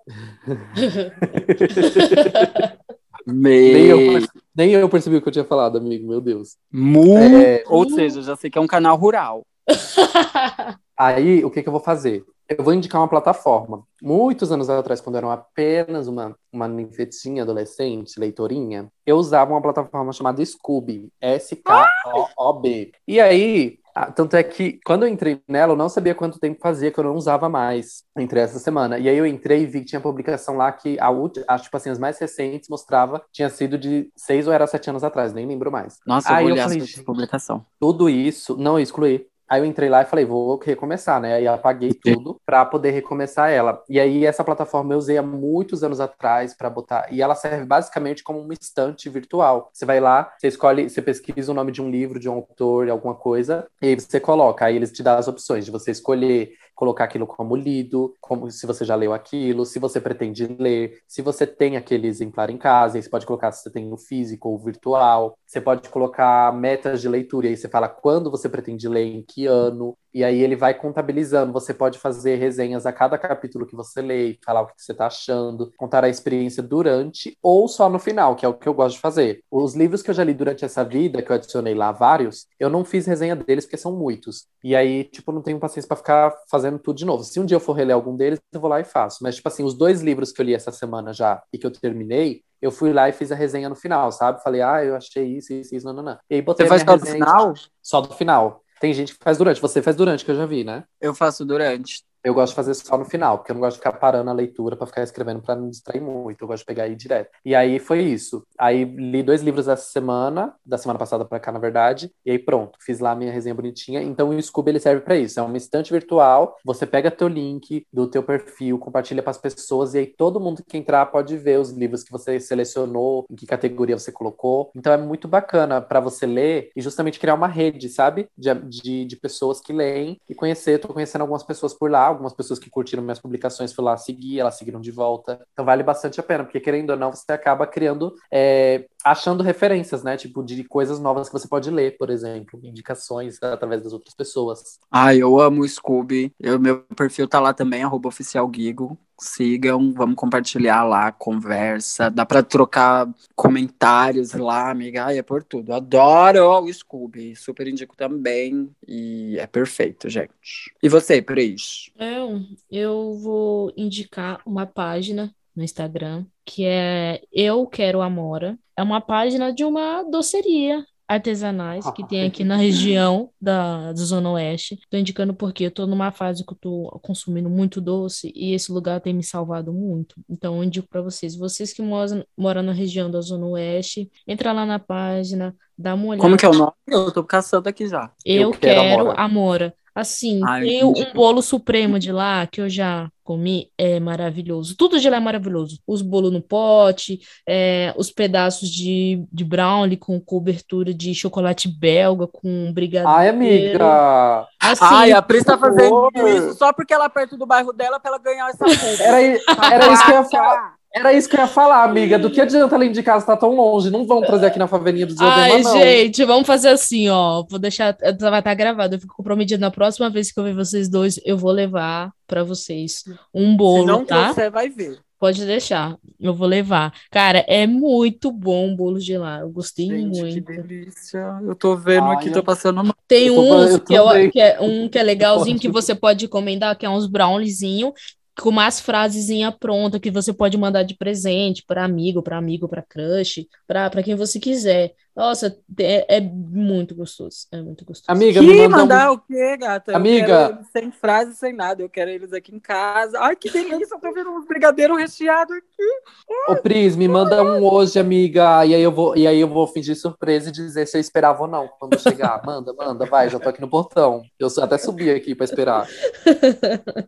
Me... 3.26 3.72
nem, 3.72 3.86
eu, 3.86 3.98
perce- 4.12 4.28
nem 4.54 4.72
eu 4.72 4.88
percebi 4.88 5.16
o 5.16 5.22
que 5.22 5.28
eu 5.28 5.32
tinha 5.32 5.44
falado, 5.46 5.78
amigo, 5.78 6.06
meu 6.06 6.20
Deus. 6.20 6.56
Mu- 6.70 7.16
É, 7.18 7.64
Ou 7.66 7.88
seja, 7.88 8.20
já 8.22 8.36
sei 8.36 8.50
que 8.50 8.58
é 8.58 8.60
um 8.60 8.66
canal 8.66 8.96
rural. 8.96 9.46
Aí, 10.96 11.44
o 11.44 11.50
que, 11.50 11.62
que 11.62 11.68
eu 11.68 11.72
vou 11.72 11.80
fazer? 11.80 12.24
Eu 12.48 12.62
vou 12.62 12.74
indicar 12.74 13.00
uma 13.00 13.08
plataforma. 13.08 13.84
Muitos 14.02 14.52
anos 14.52 14.68
atrás, 14.68 15.00
quando 15.00 15.16
eu 15.16 15.18
era 15.20 15.32
apenas 15.32 16.06
uma, 16.06 16.36
uma 16.52 16.68
ninfetinha 16.68 17.42
adolescente, 17.42 18.20
leitorinha, 18.20 18.90
eu 19.06 19.16
usava 19.16 19.52
uma 19.52 19.62
plataforma 19.62 20.12
chamada 20.12 20.44
Scooby. 20.44 21.08
S-K-O-O-B. 21.20 22.92
E 23.08 23.18
aí, 23.18 23.78
ah, 23.94 24.10
tanto 24.10 24.36
é 24.36 24.42
que 24.42 24.80
quando 24.84 25.04
eu 25.04 25.08
entrei 25.08 25.40
nela, 25.48 25.72
eu 25.72 25.76
não 25.76 25.88
sabia 25.88 26.14
quanto 26.14 26.40
tempo 26.40 26.58
fazia 26.60 26.90
que 26.90 26.98
eu 26.98 27.04
não 27.04 27.14
usava 27.14 27.48
mais. 27.48 28.02
Eu 28.16 28.22
Entrei 28.22 28.42
essa 28.42 28.58
semana. 28.58 28.98
E 28.98 29.08
aí 29.08 29.16
eu 29.16 29.24
entrei 29.24 29.62
e 29.62 29.66
vi 29.66 29.80
que 29.80 29.86
tinha 29.86 30.00
publicação 30.00 30.56
lá 30.56 30.72
que 30.72 30.98
a 30.98 31.10
última, 31.10 31.46
acho 31.48 31.64
tipo 31.64 31.76
assim, 31.76 31.90
as 31.90 31.98
mais 31.98 32.18
recentes 32.18 32.68
mostrava, 32.68 33.24
tinha 33.32 33.48
sido 33.48 33.78
de 33.78 34.10
seis 34.16 34.48
ou 34.48 34.52
era 34.52 34.66
sete 34.66 34.90
anos 34.90 35.04
atrás, 35.04 35.32
nem 35.32 35.46
lembro 35.46 35.70
mais. 35.70 35.98
Nossa, 36.04 36.30
eu 36.30 36.34
Aí 36.36 36.44
eu 36.44 36.52
olhar 36.52 36.64
falei, 36.64 36.82
essa 36.82 37.04
publicação. 37.04 37.64
tudo 37.80 38.10
isso, 38.10 38.56
não, 38.58 38.78
eu 38.78 38.82
excluí. 38.82 39.26
Aí 39.48 39.60
eu 39.60 39.64
entrei 39.64 39.88
lá 39.88 40.02
e 40.02 40.06
falei, 40.06 40.24
vou 40.24 40.58
recomeçar, 40.58 41.20
né? 41.20 41.34
Aí 41.34 41.44
eu 41.44 41.52
apaguei 41.52 41.92
tudo 41.92 42.40
pra 42.46 42.64
poder 42.64 42.90
recomeçar 42.90 43.50
ela. 43.50 43.82
E 43.88 44.00
aí 44.00 44.24
essa 44.24 44.42
plataforma 44.42 44.94
eu 44.94 44.98
usei 44.98 45.18
há 45.18 45.22
muitos 45.22 45.84
anos 45.84 46.00
atrás 46.00 46.54
pra 46.54 46.70
botar. 46.70 47.06
E 47.12 47.20
ela 47.20 47.34
serve 47.34 47.64
basicamente 47.64 48.22
como 48.22 48.40
uma 48.40 48.54
estante 48.54 49.08
virtual. 49.08 49.70
Você 49.72 49.84
vai 49.84 50.00
lá, 50.00 50.32
você 50.38 50.48
escolhe, 50.48 50.88
você 50.88 51.02
pesquisa 51.02 51.52
o 51.52 51.54
nome 51.54 51.72
de 51.72 51.82
um 51.82 51.90
livro, 51.90 52.18
de 52.18 52.28
um 52.28 52.34
autor, 52.34 52.88
alguma 52.88 53.14
coisa, 53.14 53.66
e 53.82 53.88
aí 53.88 53.94
você 53.94 54.18
coloca. 54.18 54.64
Aí 54.64 54.76
eles 54.76 54.92
te 54.92 55.02
dão 55.02 55.16
as 55.18 55.28
opções 55.28 55.64
de 55.64 55.70
você 55.70 55.90
escolher 55.90 56.52
colocar 56.74 57.05
aquilo 57.05 57.26
como 57.26 57.56
lido, 57.56 58.14
como 58.20 58.51
se 58.51 58.66
você 58.66 58.84
já 58.84 58.94
leu 58.94 59.12
aquilo, 59.12 59.64
se 59.64 59.78
você 59.78 60.01
pretende 60.01 60.46
ler, 60.46 60.98
se 61.06 61.22
você 61.22 61.46
tem 61.46 61.76
aquele 61.76 62.06
exemplar 62.09 62.51
em 62.51 62.59
casa, 62.59 62.96
aí 62.96 63.02
você 63.02 63.09
pode 63.09 63.26
colocar 63.26 63.52
se 63.52 63.62
você 63.62 63.70
tem 63.70 63.92
o 63.92 63.96
físico 63.96 64.48
ou 64.48 64.59
virtual. 64.59 65.36
Você 65.46 65.60
pode 65.60 65.88
colocar 65.88 66.52
metas 66.55 67.01
de 67.01 67.09
leitura, 67.09 67.46
e 67.46 67.51
aí 67.51 67.56
você 67.56 67.68
fala 67.68 67.88
quando 67.88 68.30
você 68.30 68.48
pretende 68.48 68.88
ler, 68.88 69.05
em 69.06 69.22
que 69.22 69.46
ano, 69.46 69.96
e 70.14 70.22
aí 70.22 70.40
ele 70.40 70.54
vai 70.54 70.72
contabilizando. 70.72 71.52
Você 71.52 71.74
pode 71.74 71.98
fazer 71.98 72.36
resenhas 72.36 72.86
a 72.86 72.92
cada 72.92 73.18
capítulo 73.18 73.66
que 73.66 73.74
você 73.74 74.00
lê, 74.00 74.38
falar 74.44 74.62
o 74.62 74.66
que 74.66 74.74
você 74.78 74.92
está 74.92 75.06
achando, 75.06 75.72
contar 75.76 76.04
a 76.04 76.08
experiência 76.08 76.62
durante 76.62 77.36
ou 77.42 77.66
só 77.66 77.88
no 77.88 77.98
final, 77.98 78.36
que 78.36 78.46
é 78.46 78.48
o 78.48 78.54
que 78.54 78.68
eu 78.68 78.74
gosto 78.74 78.96
de 78.96 79.00
fazer. 79.00 79.42
Os 79.50 79.74
livros 79.74 80.02
que 80.02 80.10
eu 80.10 80.14
já 80.14 80.22
li 80.22 80.32
durante 80.32 80.64
essa 80.64 80.84
vida, 80.84 81.20
que 81.20 81.30
eu 81.30 81.36
adicionei 81.36 81.74
lá 81.74 81.90
vários, 81.90 82.46
eu 82.60 82.70
não 82.70 82.84
fiz 82.84 83.06
resenha 83.06 83.34
deles 83.34 83.64
porque 83.64 83.76
são 83.76 83.92
muitos. 83.92 84.46
E 84.62 84.76
aí, 84.76 85.04
tipo, 85.04 85.32
não 85.32 85.42
tenho 85.42 85.58
paciência 85.58 85.88
para 85.88 85.96
ficar 85.96 86.34
fazendo 86.48 86.78
tudo 86.78 86.96
de 86.96 87.04
novo. 87.04 87.24
Se 87.24 87.40
um 87.40 87.44
dia 87.44 87.56
eu 87.56 87.60
for 87.60 87.72
reler 87.72 87.94
algum 87.94 88.16
deles, 88.16 88.40
eu 88.52 88.60
vou 88.60 88.70
lá 88.70 88.80
e 88.80 88.84
faço. 88.84 89.18
Mas, 89.22 89.36
tipo 89.36 89.48
assim, 89.48 89.64
os 89.64 89.74
dois 89.74 90.00
livros 90.00 90.30
que 90.30 90.40
eu 90.40 90.46
li 90.46 90.54
essa 90.54 90.70
semana 90.70 91.12
já 91.12 91.42
e 91.52 91.58
que 91.58 91.66
eu 91.66 91.70
terminei, 91.70 92.42
eu 92.62 92.70
fui 92.70 92.92
lá 92.94 93.08
e 93.08 93.12
fiz 93.12 93.30
a 93.30 93.34
resenha 93.34 93.68
no 93.68 93.74
final, 93.74 94.10
sabe? 94.10 94.42
Falei, 94.42 94.62
ah, 94.62 94.82
eu 94.82 94.96
achei 94.96 95.24
isso, 95.36 95.52
isso, 95.52 95.74
isso, 95.74 95.86
não, 95.86 95.92
não, 95.92 96.02
não. 96.02 96.18
E 96.30 96.36
aí 96.36 96.42
botei 96.42 96.64
Você 96.64 96.68
faz 96.70 96.82
só 96.82 96.96
do 96.96 97.04
final? 97.04 97.54
só 97.82 98.00
do 98.00 98.14
final. 98.14 98.63
Tem 98.85 98.93
gente 98.93 99.15
que 99.15 99.24
faz 99.24 99.39
durante. 99.39 99.62
Você 99.62 99.81
faz 99.81 99.97
durante, 99.97 100.27
que 100.27 100.31
eu 100.31 100.36
já 100.36 100.44
vi, 100.44 100.62
né? 100.62 100.85
Eu 101.01 101.15
faço 101.15 101.43
durante. 101.43 102.05
Eu 102.24 102.32
gosto 102.32 102.52
de 102.52 102.56
fazer 102.56 102.72
só 102.72 102.96
no 102.96 103.05
final, 103.05 103.36
porque 103.36 103.52
eu 103.52 103.55
não 103.55 103.60
gosto 103.60 103.76
de 103.76 103.80
ficar 103.80 103.92
parando 103.92 104.30
a 104.30 104.32
leitura 104.32 104.74
pra 104.76 104.86
ficar 104.86 105.02
escrevendo 105.02 105.42
pra 105.42 105.55
não 105.55 105.68
distrair 105.68 106.01
muito. 106.01 106.40
Eu 106.42 106.48
gosto 106.48 106.62
de 106.62 106.66
pegar 106.66 106.84
aí 106.84 106.96
direto. 106.96 107.30
E 107.44 107.55
aí 107.55 107.78
foi 107.78 108.01
isso. 108.01 108.46
Aí 108.59 108.84
li 108.84 109.22
dois 109.22 109.42
livros 109.42 109.68
essa 109.68 109.84
semana, 109.90 110.55
da 110.64 110.78
semana 110.78 110.98
passada 110.98 111.22
pra 111.26 111.38
cá, 111.38 111.52
na 111.52 111.59
verdade. 111.59 112.10
E 112.24 112.30
aí 112.30 112.38
pronto, 112.38 112.78
fiz 112.80 112.98
lá 112.98 113.10
a 113.10 113.14
minha 113.14 113.30
resenha 113.30 113.55
bonitinha. 113.55 114.02
Então 114.02 114.30
o 114.30 114.42
Scooby 114.42 114.70
ele 114.70 114.80
serve 114.80 115.02
pra 115.02 115.16
isso. 115.16 115.38
É 115.38 115.42
uma 115.42 115.56
estante 115.59 115.92
virtual. 115.92 116.56
Você 116.64 116.86
pega 116.86 117.10
teu 117.10 117.28
link 117.28 117.86
do 117.92 118.06
teu 118.06 118.22
perfil, 118.22 118.78
compartilha 118.78 119.22
pras 119.22 119.36
pessoas 119.36 119.92
e 119.92 119.98
aí 119.98 120.06
todo 120.06 120.40
mundo 120.40 120.64
que 120.66 120.78
entrar 120.78 121.05
pode 121.06 121.36
ver 121.36 121.60
os 121.60 121.72
livros 121.72 122.02
que 122.02 122.10
você 122.10 122.40
selecionou, 122.40 123.26
em 123.30 123.36
que 123.36 123.44
categoria 123.44 123.98
você 123.98 124.10
colocou. 124.10 124.70
Então 124.74 124.94
é 124.94 124.96
muito 124.96 125.28
bacana 125.28 125.78
pra 125.78 126.01
você 126.01 126.24
ler 126.24 126.70
e 126.74 126.80
justamente 126.80 127.20
criar 127.20 127.34
uma 127.34 127.48
rede, 127.48 127.90
sabe? 127.90 128.28
De, 128.36 128.55
de, 128.55 129.05
de 129.05 129.16
pessoas 129.16 129.60
que 129.60 129.74
leem 129.74 130.18
e 130.26 130.34
conhecer. 130.34 130.78
Tô 130.78 130.88
conhecendo 130.88 131.20
algumas 131.20 131.42
pessoas 131.42 131.74
por 131.74 131.90
lá, 131.90 132.13
algumas 132.14 132.34
pessoas 132.34 132.58
que 132.58 132.70
curtiram 132.70 133.02
minhas 133.02 133.18
publicações 133.18 133.72
fui 133.72 133.84
lá 133.84 133.96
seguir, 133.96 134.40
elas 134.40 134.56
seguiram 134.56 134.80
de 134.80 134.90
volta. 134.90 135.40
Então 135.52 135.64
vale 135.64 135.82
bastante 135.82 136.18
a 136.18 136.22
pena, 136.22 136.44
porque 136.44 136.60
querendo 136.60 136.90
ou 136.90 136.96
não, 136.96 137.12
você 137.12 137.32
acaba 137.32 137.66
criando, 137.66 138.14
é, 138.32 138.86
achando 139.05 139.43
referências, 139.43 140.02
né? 140.02 140.16
Tipo, 140.16 140.43
de 140.43 140.64
coisas 140.64 140.98
novas 140.98 141.28
que 141.28 141.32
você 141.35 141.47
pode 141.47 141.70
ler, 141.70 141.97
por 141.98 142.09
exemplo, 142.09 142.59
indicações 142.62 143.40
através 143.43 143.82
das 143.82 143.93
outras 143.93 144.14
pessoas. 144.14 144.81
Ai, 144.90 145.18
eu 145.18 145.39
amo 145.39 145.62
o 145.62 145.68
Scooby. 145.68 146.32
Eu, 146.40 146.59
meu 146.59 146.82
perfil 146.97 147.28
tá 147.28 147.39
lá 147.39 147.52
também, 147.52 147.82
arroba 147.82 148.09
oficial 148.09 148.51
Gigo. 148.52 148.98
Sigam, 149.20 149.93
vamos 149.93 150.16
compartilhar 150.16 150.82
lá, 150.82 151.12
conversa. 151.12 152.10
Dá 152.10 152.26
pra 152.26 152.43
trocar 152.43 153.09
comentários 153.36 154.32
lá, 154.32 154.70
amiga. 154.70 155.05
Ai, 155.05 155.18
é 155.18 155.22
por 155.22 155.44
tudo. 155.44 155.72
Adoro 155.72 156.64
o 156.64 156.72
Scooby. 156.72 157.36
Super 157.36 157.68
indico 157.68 157.97
também. 157.97 158.70
E 158.86 159.39
é 159.39 159.47
perfeito, 159.47 160.09
gente. 160.09 160.74
E 160.82 160.89
você, 160.89 161.22
Pris? 161.22 161.90
Eu, 161.97 162.40
eu 162.70 163.14
vou 163.18 163.72
indicar 163.76 164.40
uma 164.44 164.66
página 164.66 165.32
no 165.55 165.62
Instagram 165.62 166.24
que 166.44 166.64
é 166.64 167.22
Eu 167.32 167.66
Quero 167.66 168.02
Amora. 168.02 168.59
É 168.76 168.82
uma 168.82 169.01
página 169.01 169.52
de 169.52 169.64
uma 169.64 170.02
doceria 170.02 170.85
artesanais 171.06 171.89
que 171.90 172.06
tem 172.06 172.26
aqui 172.26 172.44
na 172.44 172.56
região 172.56 173.31
da, 173.40 173.93
da 173.93 174.02
Zona 174.02 174.31
Oeste. 174.32 174.78
Tô 174.90 174.97
indicando 174.97 175.35
porque 175.35 175.64
eu 175.64 175.70
tô 175.70 175.86
numa 175.86 176.10
fase 176.10 176.44
que 176.44 176.52
eu 176.52 176.59
tô 176.59 177.01
consumindo 177.02 177.48
muito 177.48 177.81
doce 177.81 178.32
e 178.35 178.52
esse 178.52 178.72
lugar 178.72 179.01
tem 179.01 179.14
me 179.14 179.22
salvado 179.22 179.72
muito. 179.72 180.16
Então 180.28 180.56
eu 180.56 180.64
indico 180.64 180.89
para 180.89 181.02
vocês, 181.02 181.36
vocês 181.36 181.72
que 181.72 181.82
moram, 181.82 182.24
moram 182.36 182.62
na 182.62 182.72
região 182.72 183.10
da 183.10 183.20
Zona 183.20 183.47
Oeste, 183.47 184.10
entra 184.26 184.52
lá 184.52 184.66
na 184.66 184.78
página, 184.78 185.55
dá 185.76 185.94
uma 185.94 186.06
olhada. 186.06 186.22
Como 186.22 186.36
que 186.36 186.47
é 186.47 186.48
o 186.48 186.55
nome? 186.55 186.72
Eu 186.86 187.12
tô 187.12 187.22
caçando 187.22 187.68
aqui 187.68 187.86
já. 187.86 188.10
Eu, 188.24 188.43
Eu 188.43 188.51
quero 188.52 188.81
quero 188.81 189.01
Amora. 189.02 189.20
Amora. 189.20 189.74
Assim, 189.94 190.40
Ai, 190.44 190.64
tem 190.64 190.85
um 190.85 190.93
bolo 191.14 191.40
supremo 191.40 192.01
de 192.01 192.10
lá 192.10 192.47
que 192.48 192.60
eu 192.60 192.68
já 192.68 193.09
comi, 193.24 193.70
é 193.76 193.98
maravilhoso. 193.98 194.76
Tudo 194.76 195.01
de 195.01 195.09
lá 195.09 195.16
é 195.16 195.20
maravilhoso. 195.20 195.80
Os 195.86 196.02
bolos 196.02 196.32
no 196.32 196.42
pote, 196.42 197.20
é, 197.48 197.92
os 197.96 198.10
pedaços 198.10 198.68
de, 198.68 199.24
de 199.32 199.44
brownie 199.44 199.96
com 199.96 200.20
cobertura 200.20 200.92
de 200.92 201.14
chocolate 201.14 201.66
belga 201.68 202.26
com 202.26 202.72
brigadeiro. 202.72 203.16
Ai, 203.16 203.28
amiga! 203.28 204.46
Assim, 204.60 204.84
Ai, 204.84 205.12
a 205.12 205.22
Pris 205.22 205.44
tá 205.44 205.59
fazendo 205.59 206.10
isso 206.28 206.55
só 206.55 206.72
porque 206.72 206.92
ela 206.92 207.06
é 207.06 207.09
perto 207.09 207.36
do 207.36 207.46
bairro 207.46 207.72
dela 207.72 207.98
pra 207.98 208.10
ela 208.10 208.18
ganhar 208.18 208.48
essa 208.51 208.64
culpa. 208.64 209.02
Era, 209.02 209.20
era 209.20 209.92
isso 209.92 210.05
que 210.05 210.10
eu 210.10 210.16
ia 210.16 210.24
falar. 210.24 210.74
Era 210.96 211.12
isso 211.12 211.28
que 211.28 211.34
eu 211.36 211.40
ia 211.40 211.46
falar, 211.48 211.82
amiga. 211.82 212.18
Do 212.18 212.30
que 212.30 212.40
adianta 212.40 212.76
além 212.76 212.92
de 212.92 213.02
casa 213.02 213.24
estar 213.24 213.36
tão 213.36 213.56
longe? 213.56 213.90
Não 213.90 214.06
vão 214.06 214.20
trazer 214.22 214.46
aqui 214.46 214.58
na 214.60 214.68
favelinha 214.68 215.06
do 215.06 215.14
Diadema, 215.14 215.42
Ai, 215.56 215.62
não. 215.62 215.72
gente, 215.72 216.24
vamos 216.24 216.46
fazer 216.46 216.68
assim, 216.68 217.08
ó. 217.08 217.42
Vou 217.50 217.58
deixar, 217.58 217.96
vai 218.20 218.38
estar 218.38 218.54
gravado. 218.54 218.94
Eu 218.94 219.00
fico 219.00 219.16
comprometida 219.16 219.60
na 219.60 219.72
próxima 219.72 220.08
vez 220.08 220.30
que 220.30 220.38
eu 220.38 220.44
ver 220.44 220.54
vocês 220.54 220.88
dois, 220.88 221.18
eu 221.24 221.36
vou 221.36 221.50
levar 221.50 222.12
pra 222.28 222.44
vocês 222.44 223.02
um 223.34 223.50
Se 223.50 223.56
bolo, 223.56 223.86
não 223.86 224.04
tá? 224.04 224.26
trouxer, 224.26 224.50
vai 224.52 224.68
ver. 224.68 224.98
Pode 225.18 225.44
deixar, 225.46 225.96
eu 226.20 226.34
vou 226.34 226.46
levar. 226.46 226.92
Cara, 227.10 227.44
é 227.48 227.66
muito 227.66 228.30
bom 228.30 228.72
o 228.72 228.76
bolo 228.76 228.98
de 228.98 229.16
lá. 229.16 229.40
Eu 229.40 229.48
gostei 229.50 229.86
Gente, 229.88 230.20
muito. 230.20 230.34
que 230.34 230.40
delícia. 230.40 231.38
Eu 231.42 231.54
tô 231.56 231.74
vendo 231.74 232.06
Ai, 232.08 232.16
aqui, 232.16 232.28
eu- 232.28 232.32
tô 232.34 232.42
passando 232.42 232.84
mal. 232.84 232.94
Tem 233.08 233.28
Eu 233.28 233.34
tô- 233.36 233.40
uns 233.56 233.70
eu 233.72 233.80
que, 233.80 233.94
também. 233.96 234.30
que 234.30 234.40
é 234.40 234.60
um 234.60 234.88
que 234.88 234.98
é 234.98 235.02
legalzinho 235.02 235.58
que 235.58 235.68
você 235.68 235.94
pode 235.94 236.26
encomendar, 236.26 236.76
que 236.76 236.84
é 236.86 236.90
uns 236.90 237.06
browniezinho 237.06 237.92
com 238.40 238.48
umas 238.51 238.81
frasezinha 238.81 239.52
pronta 239.52 240.01
que 240.01 240.11
você 240.11 240.32
pode 240.32 240.56
mandar 240.59 240.82
de 240.82 240.97
presente 240.97 241.65
para 241.66 241.85
amigo, 241.85 242.23
para 242.23 242.36
amigo, 242.39 242.69
para 242.69 242.82
crush, 242.82 243.47
para 243.66 244.02
quem 244.02 244.15
você 244.15 244.40
quiser. 244.40 244.94
Nossa, 245.16 245.56
é, 245.78 246.16
é 246.16 246.20
muito 246.20 246.92
gostoso, 246.92 247.46
é 247.52 247.60
muito 247.62 247.84
gostoso. 247.84 248.10
Amiga, 248.10 248.42
me 248.42 248.48
Que 248.48 248.68
manda 248.68 248.76
mandar 248.76 249.10
um... 249.12 249.14
o 249.14 249.18
quê, 249.18 249.56
gata? 249.56 249.92
Eu 249.92 249.96
Amiga. 249.96 250.60
sem 250.72 250.90
frase, 250.90 251.36
sem 251.36 251.52
nada. 251.52 251.80
Eu 251.80 251.88
quero 251.88 252.10
eles 252.10 252.32
aqui 252.32 252.52
em 252.52 252.58
casa. 252.58 253.16
Ai, 253.20 253.36
que 253.36 253.48
delícia. 253.48 253.94
Eu 253.94 254.00
tô 254.00 254.12
vendo 254.12 254.30
uns 254.30 254.44
brigadeiros 254.44 254.98
recheados 254.98 255.56
aqui. 255.56 256.48
Ô, 256.48 256.56
Pris, 256.56 256.96
me 256.96 257.06
manda 257.06 257.44
um 257.44 257.64
hoje, 257.64 257.98
amiga. 257.98 258.66
E 258.66 258.74
aí 258.74 258.82
eu 258.82 258.90
vou, 258.90 259.16
e 259.16 259.24
aí 259.26 259.40
eu 259.40 259.48
vou 259.48 259.68
fingir 259.68 259.96
surpresa 259.96 260.48
e 260.48 260.52
dizer 260.52 260.86
se 260.86 260.96
eu 260.96 261.00
esperava 261.00 261.42
ou 261.42 261.48
não 261.48 261.68
quando 261.78 261.98
chegar. 261.98 262.42
Manda, 262.44 262.74
manda, 262.74 263.06
vai, 263.06 263.28
já 263.30 263.38
tô 263.38 263.48
aqui 263.48 263.60
no 263.60 263.70
portão. 263.70 264.22
Eu 264.38 264.48
até 264.60 264.76
subi 264.76 265.10
aqui 265.10 265.34
pra 265.34 265.44
esperar. 265.44 265.88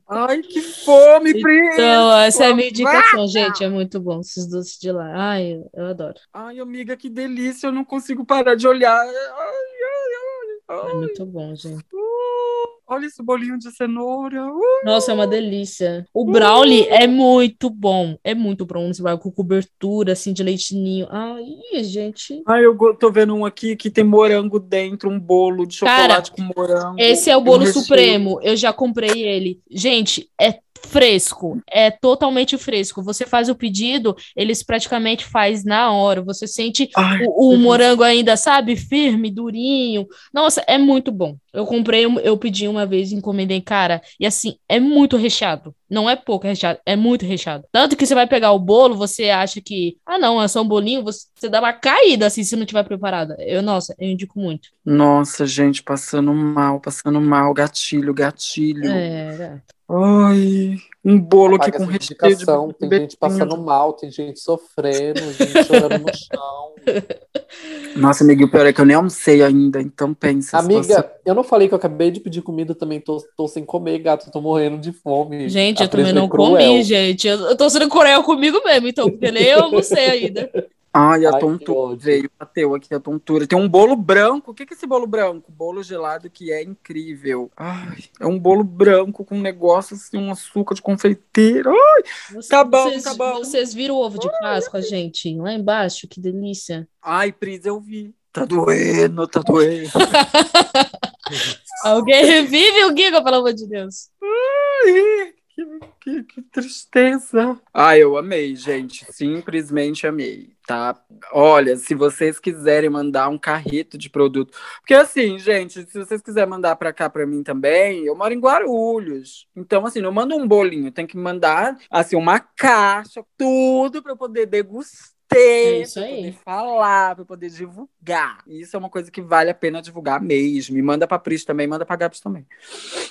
Ai, 0.08 0.40
que 0.40 0.60
fome, 0.62 1.40
Pri. 1.40 1.68
Então, 1.72 2.16
essa 2.18 2.44
é 2.44 2.50
a 2.50 2.54
minha 2.54 2.68
indicação, 2.68 3.26
gente. 3.26 3.62
É 3.62 3.68
muito 3.68 4.00
bom 4.00 4.20
esses 4.20 4.46
doces 4.46 4.78
de 4.78 4.90
lá. 4.92 5.12
Ai, 5.14 5.54
eu, 5.54 5.70
eu 5.74 5.86
adoro. 5.86 6.14
Ai, 6.32 6.58
amiga, 6.58 6.96
que 6.96 7.10
delícia. 7.10 7.66
Eu 7.66 7.72
não 7.72 7.84
consigo 7.96 8.24
parar 8.24 8.54
de 8.54 8.68
olhar. 8.68 8.94
Ai, 8.94 9.08
ai, 9.08 10.68
ai, 10.68 10.90
É 10.90 10.94
muito 10.94 11.24
bom, 11.24 11.54
gente. 11.54 11.82
Uh, 11.92 12.68
olha 12.86 13.06
esse 13.06 13.22
bolinho 13.22 13.58
de 13.58 13.70
cenoura. 13.72 14.44
Uh. 14.46 14.84
Nossa, 14.84 15.12
é 15.12 15.14
uma 15.14 15.26
delícia. 15.26 16.04
O 16.12 16.24
brownie 16.24 16.86
é 16.88 17.06
muito 17.06 17.70
bom. 17.70 18.16
É 18.22 18.34
muito 18.34 18.66
bom 18.66 18.90
esse 18.90 19.02
brownie 19.02 19.22
com 19.22 19.30
cobertura, 19.30 20.12
assim, 20.12 20.32
de 20.32 20.42
leite 20.42 20.74
ninho. 20.74 21.06
Ai, 21.10 21.82
gente. 21.84 22.42
Ai, 22.46 22.66
eu 22.66 22.76
tô 22.98 23.10
vendo 23.10 23.34
um 23.34 23.46
aqui 23.46 23.74
que 23.74 23.90
tem 23.90 24.04
morango 24.04 24.58
dentro, 24.58 25.08
um 25.08 25.18
bolo 25.18 25.66
de 25.66 25.80
Cara, 25.80 26.02
chocolate 26.02 26.32
com 26.32 26.42
morango. 26.54 26.96
Esse 26.98 27.30
é 27.30 27.36
o 27.36 27.40
bolo 27.40 27.66
supremo. 27.66 28.38
Eu 28.42 28.56
já 28.56 28.72
comprei 28.72 29.22
ele. 29.22 29.60
Gente, 29.70 30.30
é 30.38 30.60
fresco. 30.84 31.60
É 31.70 31.90
totalmente 31.90 32.56
fresco. 32.58 33.02
Você 33.02 33.26
faz 33.26 33.48
o 33.48 33.54
pedido, 33.54 34.16
eles 34.34 34.62
praticamente 34.62 35.24
faz 35.24 35.64
na 35.64 35.92
hora. 35.92 36.22
Você 36.22 36.46
sente 36.46 36.88
Ai, 36.96 37.24
o, 37.26 37.54
o 37.54 37.56
morango 37.56 38.02
ainda, 38.02 38.36
sabe, 38.36 38.76
firme, 38.76 39.30
durinho. 39.30 40.06
Nossa, 40.32 40.62
é 40.66 40.78
muito 40.78 41.10
bom. 41.12 41.36
Eu 41.52 41.64
comprei, 41.64 42.04
eu 42.04 42.36
pedi 42.36 42.68
uma 42.68 42.84
vez, 42.84 43.12
encomendei, 43.12 43.62
cara, 43.62 44.02
e 44.20 44.26
assim, 44.26 44.56
é 44.68 44.78
muito 44.78 45.16
recheado. 45.16 45.74
Não 45.88 46.10
é 46.10 46.14
pouco 46.14 46.46
recheado, 46.46 46.78
é 46.84 46.94
muito 46.94 47.24
recheado. 47.24 47.64
Tanto 47.72 47.96
que 47.96 48.04
você 48.04 48.14
vai 48.14 48.26
pegar 48.26 48.52
o 48.52 48.58
bolo, 48.58 48.94
você 48.94 49.30
acha 49.30 49.60
que, 49.62 49.96
ah, 50.04 50.18
não, 50.18 50.42
é 50.42 50.48
só 50.48 50.60
um 50.60 50.68
bolinho, 50.68 51.02
você, 51.02 51.48
dá 51.48 51.60
uma 51.60 51.72
caída 51.72 52.26
assim 52.26 52.44
se 52.44 52.56
não 52.56 52.66
tiver 52.66 52.82
preparada. 52.82 53.36
Eu, 53.38 53.62
nossa, 53.62 53.94
eu 53.98 54.06
indico 54.08 54.38
muito. 54.38 54.68
Nossa, 54.84 55.46
gente, 55.46 55.82
passando 55.82 56.34
mal, 56.34 56.78
passando 56.78 57.20
mal. 57.22 57.54
Gatilho, 57.54 58.12
gatilho. 58.12 58.90
É. 58.90 59.62
Ai, 59.88 60.76
um 61.04 61.20
bolo 61.20 61.54
aqui 61.54 61.70
com 61.70 61.84
recheio 61.84 62.36
de. 62.36 62.74
Tem 62.74 62.90
gente 62.90 63.16
passando 63.16 63.56
mal, 63.56 63.92
tem 63.92 64.10
gente 64.10 64.40
sofrendo, 64.40 65.20
gente 65.32 65.64
chorando 65.64 65.98
no 66.00 66.12
chão. 66.12 66.74
Nossa, 67.96 68.24
amiga, 68.24 68.44
o 68.44 68.50
pior 68.50 68.66
é 68.66 68.72
que 68.72 68.80
eu 68.80 68.84
nem 68.84 68.96
almocei 68.96 69.42
ainda, 69.42 69.80
então 69.80 70.12
pensa. 70.12 70.58
Amiga, 70.58 71.12
eu 71.24 71.34
não 71.34 71.44
falei 71.44 71.68
que 71.68 71.74
eu 71.74 71.78
acabei 71.78 72.10
de 72.10 72.18
pedir 72.18 72.42
comida 72.42 72.74
também, 72.74 73.00
tô, 73.00 73.22
tô 73.36 73.46
sem 73.46 73.64
comer, 73.64 74.00
gato, 74.00 74.30
tô 74.30 74.40
morrendo 74.40 74.78
de 74.78 74.92
fome. 74.92 75.48
Gente, 75.48 75.82
A 75.82 75.86
eu 75.86 75.88
também 75.88 76.06
foi 76.06 76.14
não 76.14 76.28
cruel. 76.28 76.50
comi, 76.50 76.82
gente. 76.82 77.28
Eu, 77.28 77.38
eu 77.38 77.56
tô 77.56 77.70
sendo 77.70 77.88
cruel 77.88 78.24
comigo 78.24 78.60
mesmo, 78.64 78.88
então, 78.88 79.08
porque 79.08 79.30
nem 79.30 79.44
eu 79.44 79.62
almocei 79.62 80.06
ainda. 80.06 80.50
Ai, 80.98 81.26
a 81.26 81.34
Ai, 81.34 81.38
tontura 81.38 81.94
veio, 81.94 82.30
bateu 82.38 82.74
aqui 82.74 82.94
a 82.94 82.98
tontura. 82.98 83.46
Tem 83.46 83.58
um 83.58 83.68
bolo 83.68 83.94
branco. 83.94 84.50
O 84.50 84.54
que 84.54 84.64
que 84.64 84.72
é 84.72 84.76
esse 84.76 84.86
bolo 84.86 85.06
branco? 85.06 85.52
Bolo 85.52 85.82
gelado 85.82 86.30
que 86.30 86.50
é 86.50 86.62
incrível. 86.62 87.50
Ai, 87.54 88.04
é 88.18 88.26
um 88.26 88.38
bolo 88.38 88.64
branco 88.64 89.22
com 89.22 89.36
um 89.36 89.42
negócio 89.42 89.94
assim, 89.94 90.16
um 90.16 90.30
açúcar 90.30 90.74
de 90.74 90.80
confeiteiro. 90.80 91.70
Ai, 91.70 92.02
Tá 92.48 92.64
bom, 92.64 92.84
vocês, 92.84 93.02
tá 93.02 93.12
bom. 93.12 93.34
Vocês 93.34 93.74
viram 93.74 93.96
o 93.96 93.98
ovo 94.02 94.18
de 94.18 94.30
Páscoa, 94.40 94.80
gente? 94.80 95.36
Lá 95.36 95.52
embaixo, 95.52 96.08
que 96.08 96.18
delícia. 96.18 96.88
Ai, 97.02 97.30
Pris, 97.30 97.66
eu 97.66 97.78
vi. 97.78 98.14
Tá 98.32 98.46
doendo, 98.46 99.28
tá 99.28 99.40
doendo. 99.40 99.90
Alguém 101.84 102.24
revive 102.24 102.84
o 102.84 102.96
Giga, 102.96 103.22
pelo 103.22 103.36
amor 103.36 103.52
de 103.52 103.66
Deus. 103.66 104.08
Ai, 104.22 105.34
que, 105.54 105.64
que, 106.00 106.24
que 106.24 106.42
tristeza. 106.42 107.60
Ai, 107.72 108.02
eu 108.02 108.16
amei, 108.16 108.56
gente. 108.56 109.06
Simplesmente 109.12 110.06
amei, 110.06 110.55
tá? 110.66 111.00
Olha, 111.32 111.76
se 111.76 111.94
vocês 111.94 112.38
quiserem 112.40 112.90
mandar 112.90 113.28
um 113.28 113.38
carrito 113.38 113.96
de 113.96 114.10
produto. 114.10 114.56
Porque 114.80 114.94
assim, 114.94 115.38
gente, 115.38 115.84
se 115.86 115.98
vocês 115.98 116.20
quiserem 116.20 116.50
mandar 116.50 116.76
pra 116.76 116.92
cá 116.92 117.08
pra 117.08 117.26
mim 117.26 117.42
também, 117.42 118.04
eu 118.04 118.16
moro 118.16 118.34
em 118.34 118.40
Guarulhos. 118.40 119.46
Então, 119.54 119.86
assim, 119.86 120.00
não 120.00 120.12
manda 120.12 120.34
um 120.34 120.46
bolinho, 120.46 120.92
tem 120.92 121.06
que 121.06 121.16
mandar, 121.16 121.78
assim, 121.90 122.16
uma 122.16 122.40
caixa, 122.40 123.24
tudo 123.36 124.02
pra 124.02 124.12
eu 124.12 124.16
poder 124.16 124.46
degustar. 124.46 125.15
É 125.34 125.80
isso 125.80 125.94
pra 125.94 126.08
poder 126.08 126.32
falar, 126.44 127.16
pra 127.16 127.24
poder 127.24 127.50
divulgar. 127.50 128.38
Isso 128.46 128.76
é 128.76 128.78
uma 128.78 128.88
coisa 128.88 129.10
que 129.10 129.20
vale 129.20 129.50
a 129.50 129.54
pena 129.54 129.82
divulgar 129.82 130.20
mesmo. 130.20 130.78
E 130.78 130.82
manda 130.82 131.06
pra 131.06 131.18
Pris 131.18 131.44
também, 131.44 131.66
manda 131.66 131.84
pra 131.84 131.96
Gabs 131.96 132.20
também. 132.20 132.46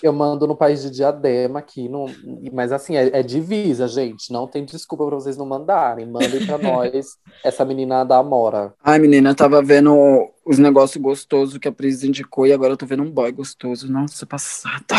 Eu 0.02 0.14
mando 0.14 0.48
no 0.48 0.56
país 0.56 0.82
de 0.82 0.90
Diadema 0.90 1.60
aqui, 1.60 1.90
no... 1.90 2.06
mas 2.54 2.72
assim, 2.72 2.96
é, 2.96 3.20
é 3.20 3.24
divisa, 3.24 3.88
gente. 3.88 4.32
Não 4.32 4.48
tem 4.48 4.64
desculpa 4.64 5.06
pra 5.06 5.16
vocês 5.16 5.36
não 5.36 5.46
mandarem. 5.46 6.06
Mandem 6.06 6.46
pra 6.46 6.58
nós 6.60 7.18
essa 7.44 7.66
menina 7.66 8.04
da 8.04 8.18
Amora. 8.18 8.74
Ai, 8.84 8.98
menina, 9.00 9.32
eu 9.32 9.36
tava 9.36 9.62
vendo 9.62 10.32
os 10.46 10.58
negócios 10.58 11.02
gostosos 11.02 11.58
que 11.58 11.68
a 11.68 11.72
Pris 11.72 12.04
indicou 12.04 12.48
e 12.48 12.54
agora 12.54 12.74
eu 12.74 12.78
tô 12.78 12.86
vendo 12.86 13.04
um 13.04 13.12
boy 13.12 13.32
gostoso. 13.32 13.92
Nossa, 13.92 14.26
passada. 14.26 14.96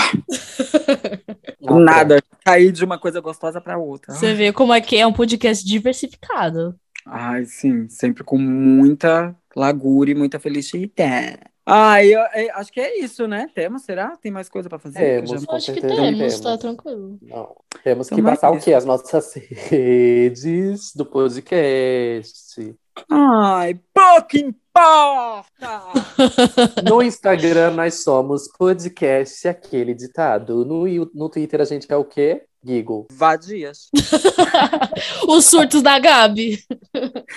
Nada. 1.60 2.22
Caí 2.44 2.70
de 2.70 2.84
uma 2.84 2.98
coisa 2.98 3.20
gostosa 3.20 3.60
pra 3.60 3.78
outra. 3.78 4.14
Você 4.14 4.34
vê 4.34 4.52
como 4.52 4.72
é 4.72 4.80
que 4.80 4.96
é 4.96 5.06
um 5.06 5.12
podcast 5.12 5.64
diversificado. 5.66 6.78
Ai, 7.06 7.44
sim, 7.44 7.88
sempre 7.88 8.24
com 8.24 8.36
muita 8.36 9.34
lagura 9.54 10.10
e 10.10 10.14
muita 10.14 10.38
felicidade. 10.40 11.38
Ai, 11.68 12.14
eu, 12.14 12.20
é, 12.20 12.48
acho 12.54 12.72
que 12.72 12.80
é 12.80 12.98
isso, 13.00 13.26
né? 13.26 13.48
Temos, 13.54 13.82
será? 13.82 14.16
Tem 14.16 14.30
mais 14.30 14.48
coisa 14.48 14.68
pra 14.68 14.78
fazer? 14.78 14.98
Temos. 14.98 15.30
Já- 15.30 15.36
Eu 15.36 15.46
Com 15.46 15.56
acho 15.56 15.72
que 15.72 15.80
temos, 15.80 15.96
temos. 16.18 16.40
tá 16.40 16.58
tranquilo. 16.58 17.18
Não. 17.22 17.56
Temos 17.82 18.08
que 18.08 18.14
Então, 18.14 18.24
passar 18.24 18.50
mas 18.52 18.62
o 18.62 18.64
quê? 18.64 18.72
As 18.72 18.84
nossas 18.84 19.34
redes 19.50 20.92
do 20.94 21.04
podcast. 21.06 22.74
Ai, 23.10 23.78
pouco 23.92 24.36
importa! 24.36 25.82
No 26.88 27.02
Instagram 27.02 27.70
nós 27.72 28.02
somos 28.02 28.46
podcast 28.48 29.48
aquele 29.48 29.94
ditado. 29.94 30.64
No, 30.64 30.84
no 31.14 31.28
Twitter 31.28 31.60
a 31.60 31.64
gente 31.64 31.90
é 31.90 31.96
o 31.96 32.04
quê? 32.04 32.42
Gigo. 32.66 33.06
Vadias. 33.12 33.88
Os 35.28 35.44
surtos 35.44 35.82
da 35.82 35.98
Gabi. 35.98 36.58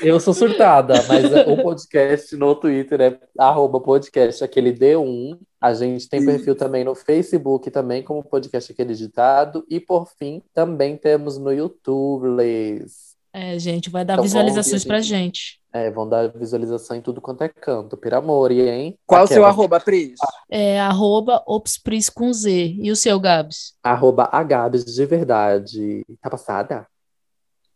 Eu 0.02 0.20
sou 0.20 0.34
surtada, 0.34 0.96
mas 1.08 1.26
o 1.48 1.62
podcast 1.62 2.36
no 2.36 2.56
Twitter 2.56 3.02
é 3.02 3.20
arroba 3.38 3.80
podcast 3.80 4.44
aquele 4.44 4.74
D1. 4.74 5.38
A 5.62 5.74
gente 5.74 6.10
tem 6.10 6.26
perfil 6.26 6.56
também 6.56 6.84
no 6.84 6.96
Facebook, 6.96 7.70
também 7.70 8.02
como 8.02 8.24
podcast 8.24 8.72
aquele 8.72 8.96
ditado. 8.96 9.64
E 9.70 9.80
por 9.80 10.08
fim, 10.18 10.42
também 10.54 10.98
temos 10.98 11.38
no 11.38 11.52
YouTube, 11.52 12.30
Les. 12.30 13.10
É, 13.32 13.60
gente, 13.60 13.90
vai 13.90 14.04
dar 14.04 14.14
Então, 14.14 14.24
visualizações 14.24 14.84
ver, 14.84 14.88
pra 14.88 15.02
gente. 15.02 15.10
gente. 15.14 15.59
É, 15.72 15.92
vão 15.92 16.10
dar 16.10 16.28
visualização 16.30 16.98
em 16.98 17.02
tudo 17.02 17.22
quanto 17.22 17.44
é 17.44 17.48
canto. 17.50 17.96
Pelo 17.96 18.16
amor, 18.16 18.52
e 18.52 18.62
hein? 18.68 18.98
Qual 19.06 19.24
o 19.24 19.28
seu 19.28 19.46
arroba, 19.46 19.80
Pris? 19.80 20.20
É 20.50 20.80
arroba 20.80 21.44
opspris 21.46 22.10
com 22.10 22.34
Z. 22.34 22.76
E 22.82 22.90
o 22.92 22.96
seu, 22.96 23.20
Gabs? 23.20 23.76
Arroba 23.84 24.28
Agabes 24.32 24.84
de 24.84 25.06
verdade. 25.06 26.04
Tá 26.22 26.30
passada? 26.30 26.88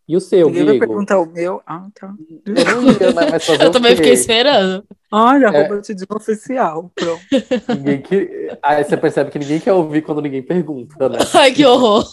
E 0.08 0.18
o 0.18 0.20
seu, 0.20 0.48
Ninguém 0.48 0.66
vai 0.66 0.74
Guigo? 0.74 0.88
perguntar 0.88 1.20
o 1.20 1.26
meu. 1.26 1.62
Ah, 1.66 1.88
tá. 1.94 2.14
Eu 2.46 2.54
não 2.82 2.84
ia? 2.92 3.14
Mas 3.14 3.46
fazer 3.46 3.64
Eu 3.64 3.70
o 3.70 3.72
também 3.72 3.92
quê? 3.92 3.98
fiquei 3.98 4.14
esperando. 4.14 4.84
Ai, 5.16 5.44
arroba 5.44 5.80
Tidinho 5.80 6.08
oficial. 6.16 6.92
Pronto. 6.96 7.22
Ninguém 7.78 8.02
que... 8.02 8.50
Aí 8.64 8.84
você 8.84 8.98
percebe 8.98 9.30
que 9.30 9.38
ninguém 9.38 9.60
quer 9.60 9.74
ouvir 9.74 10.02
quando 10.02 10.22
ninguém 10.22 10.42
pergunta, 10.42 11.08
né? 11.08 11.20
Ai, 11.36 11.52
que 11.52 11.64
horror. 11.66 12.04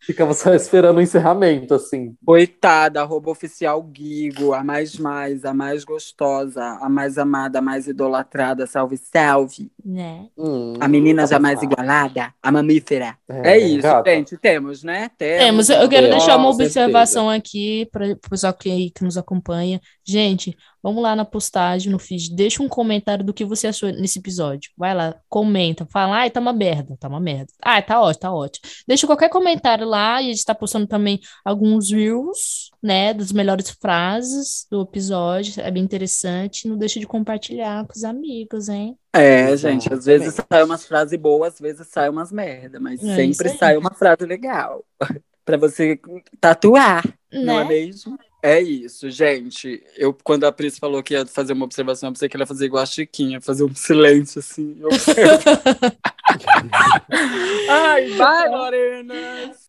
Ficamos 0.00 0.38
só 0.38 0.54
esperando 0.54 0.96
o 0.96 1.00
encerramento, 1.02 1.74
assim. 1.74 2.16
Coitada, 2.24 3.02
arroba 3.02 3.30
oficial 3.30 3.82
Guigo, 3.82 4.54
a 4.54 4.64
mais 4.64 4.96
mais, 4.98 5.44
a 5.44 5.52
mais 5.52 5.84
gostosa, 5.84 6.62
a 6.80 6.88
mais 6.88 7.18
amada, 7.18 7.58
a 7.58 7.62
mais 7.62 7.86
idolatrada, 7.86 8.66
salve, 8.66 8.96
salve. 8.96 9.70
Né? 9.84 10.26
Hum, 10.36 10.74
A 10.80 10.88
menina 10.88 11.22
tá 11.22 11.28
jamais 11.28 11.56
passada. 11.56 11.72
igualada, 11.74 12.34
a 12.42 12.50
mamífera. 12.52 13.16
É, 13.28 13.58
isso, 13.58 13.82
gata. 13.82 14.10
gente, 14.10 14.38
temos, 14.38 14.82
né? 14.82 15.10
Temos, 15.18 15.68
eu 15.68 15.88
quero 15.88 16.06
Temos, 16.06 16.10
deixar 16.10 16.36
uma 16.36 16.46
com 16.46 16.52
certeza. 16.54 16.80
observação 16.80 17.28
aqui 17.28 17.86
para 17.92 18.06
o 18.12 18.16
pessoal 18.30 18.54
que, 18.54 18.90
que 18.90 19.04
nos 19.04 19.18
acompanha. 19.18 19.80
Gente, 20.10 20.56
vamos 20.82 21.02
lá 21.02 21.14
na 21.14 21.22
postagem, 21.24 21.92
no 21.92 21.98
feed, 21.98 22.34
deixa 22.34 22.62
um 22.62 22.68
comentário 22.68 23.22
do 23.22 23.34
que 23.34 23.44
você 23.44 23.66
achou 23.66 23.90
nesse 23.92 24.18
episódio. 24.18 24.70
Vai 24.74 24.94
lá, 24.94 25.14
comenta, 25.28 25.86
fala, 25.92 26.16
ai, 26.16 26.30
tá 26.30 26.40
uma 26.40 26.52
merda, 26.52 26.96
tá 26.98 27.08
uma 27.08 27.20
merda. 27.20 27.52
Ah, 27.62 27.82
tá 27.82 28.00
ótimo, 28.00 28.20
tá 28.20 28.32
ótimo. 28.32 28.62
Deixa 28.86 29.06
qualquer 29.06 29.28
comentário 29.28 29.86
lá 29.86 30.22
e 30.22 30.30
a 30.30 30.32
gente 30.32 30.44
tá 30.46 30.54
postando 30.54 30.86
também 30.86 31.20
alguns 31.44 31.90
reels, 31.92 32.70
né, 32.82 33.12
das 33.12 33.32
melhores 33.32 33.68
frases 33.68 34.66
do 34.70 34.80
episódio. 34.80 35.60
É 35.62 35.70
bem 35.70 35.82
interessante. 35.82 36.66
Não 36.66 36.78
deixa 36.78 36.98
de 36.98 37.06
compartilhar 37.06 37.84
com 37.86 37.92
os 37.94 38.02
amigos, 38.04 38.70
hein? 38.70 38.96
É, 39.12 39.54
gente, 39.58 39.92
às 39.92 40.06
vezes 40.06 40.34
sai 40.50 40.62
umas 40.62 40.86
frases 40.86 41.18
boas, 41.20 41.54
às 41.54 41.60
vezes 41.60 41.86
sai 41.88 42.08
umas 42.08 42.32
merda, 42.32 42.80
mas 42.80 43.02
É 43.02 43.14
sempre 43.14 43.50
sai 43.50 43.76
uma 43.76 43.92
frase 43.92 44.24
legal. 44.24 44.84
pra 45.44 45.56
você 45.56 45.98
tatuar, 46.40 47.02
não 47.32 47.58
é 47.58 47.64
Né? 47.64 47.64
mesmo? 47.64 48.18
É 48.40 48.60
isso, 48.60 49.10
gente. 49.10 49.82
Eu, 49.96 50.16
quando 50.22 50.44
a 50.44 50.52
Pris 50.52 50.78
falou 50.78 51.02
que 51.02 51.14
ia 51.14 51.26
fazer 51.26 51.54
uma 51.54 51.64
observação, 51.64 52.08
eu 52.08 52.12
pensei 52.12 52.28
que 52.28 52.36
ela 52.36 52.44
ia 52.44 52.46
fazer 52.46 52.66
igual 52.66 52.82
a 52.82 52.86
Chiquinha, 52.86 53.40
fazer 53.40 53.64
um 53.64 53.70
silêncio 53.74 54.38
assim. 54.38 54.76
Eu- 54.80 54.88
Ai, 57.68 58.08
vai, 58.10 58.48
Morenas! 58.48 59.68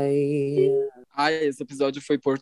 Bye. 0.00 0.70
Ai, 1.16 1.34
esse 1.44 1.62
episódio 1.62 2.00
foi 2.02 2.18
por. 2.18 2.38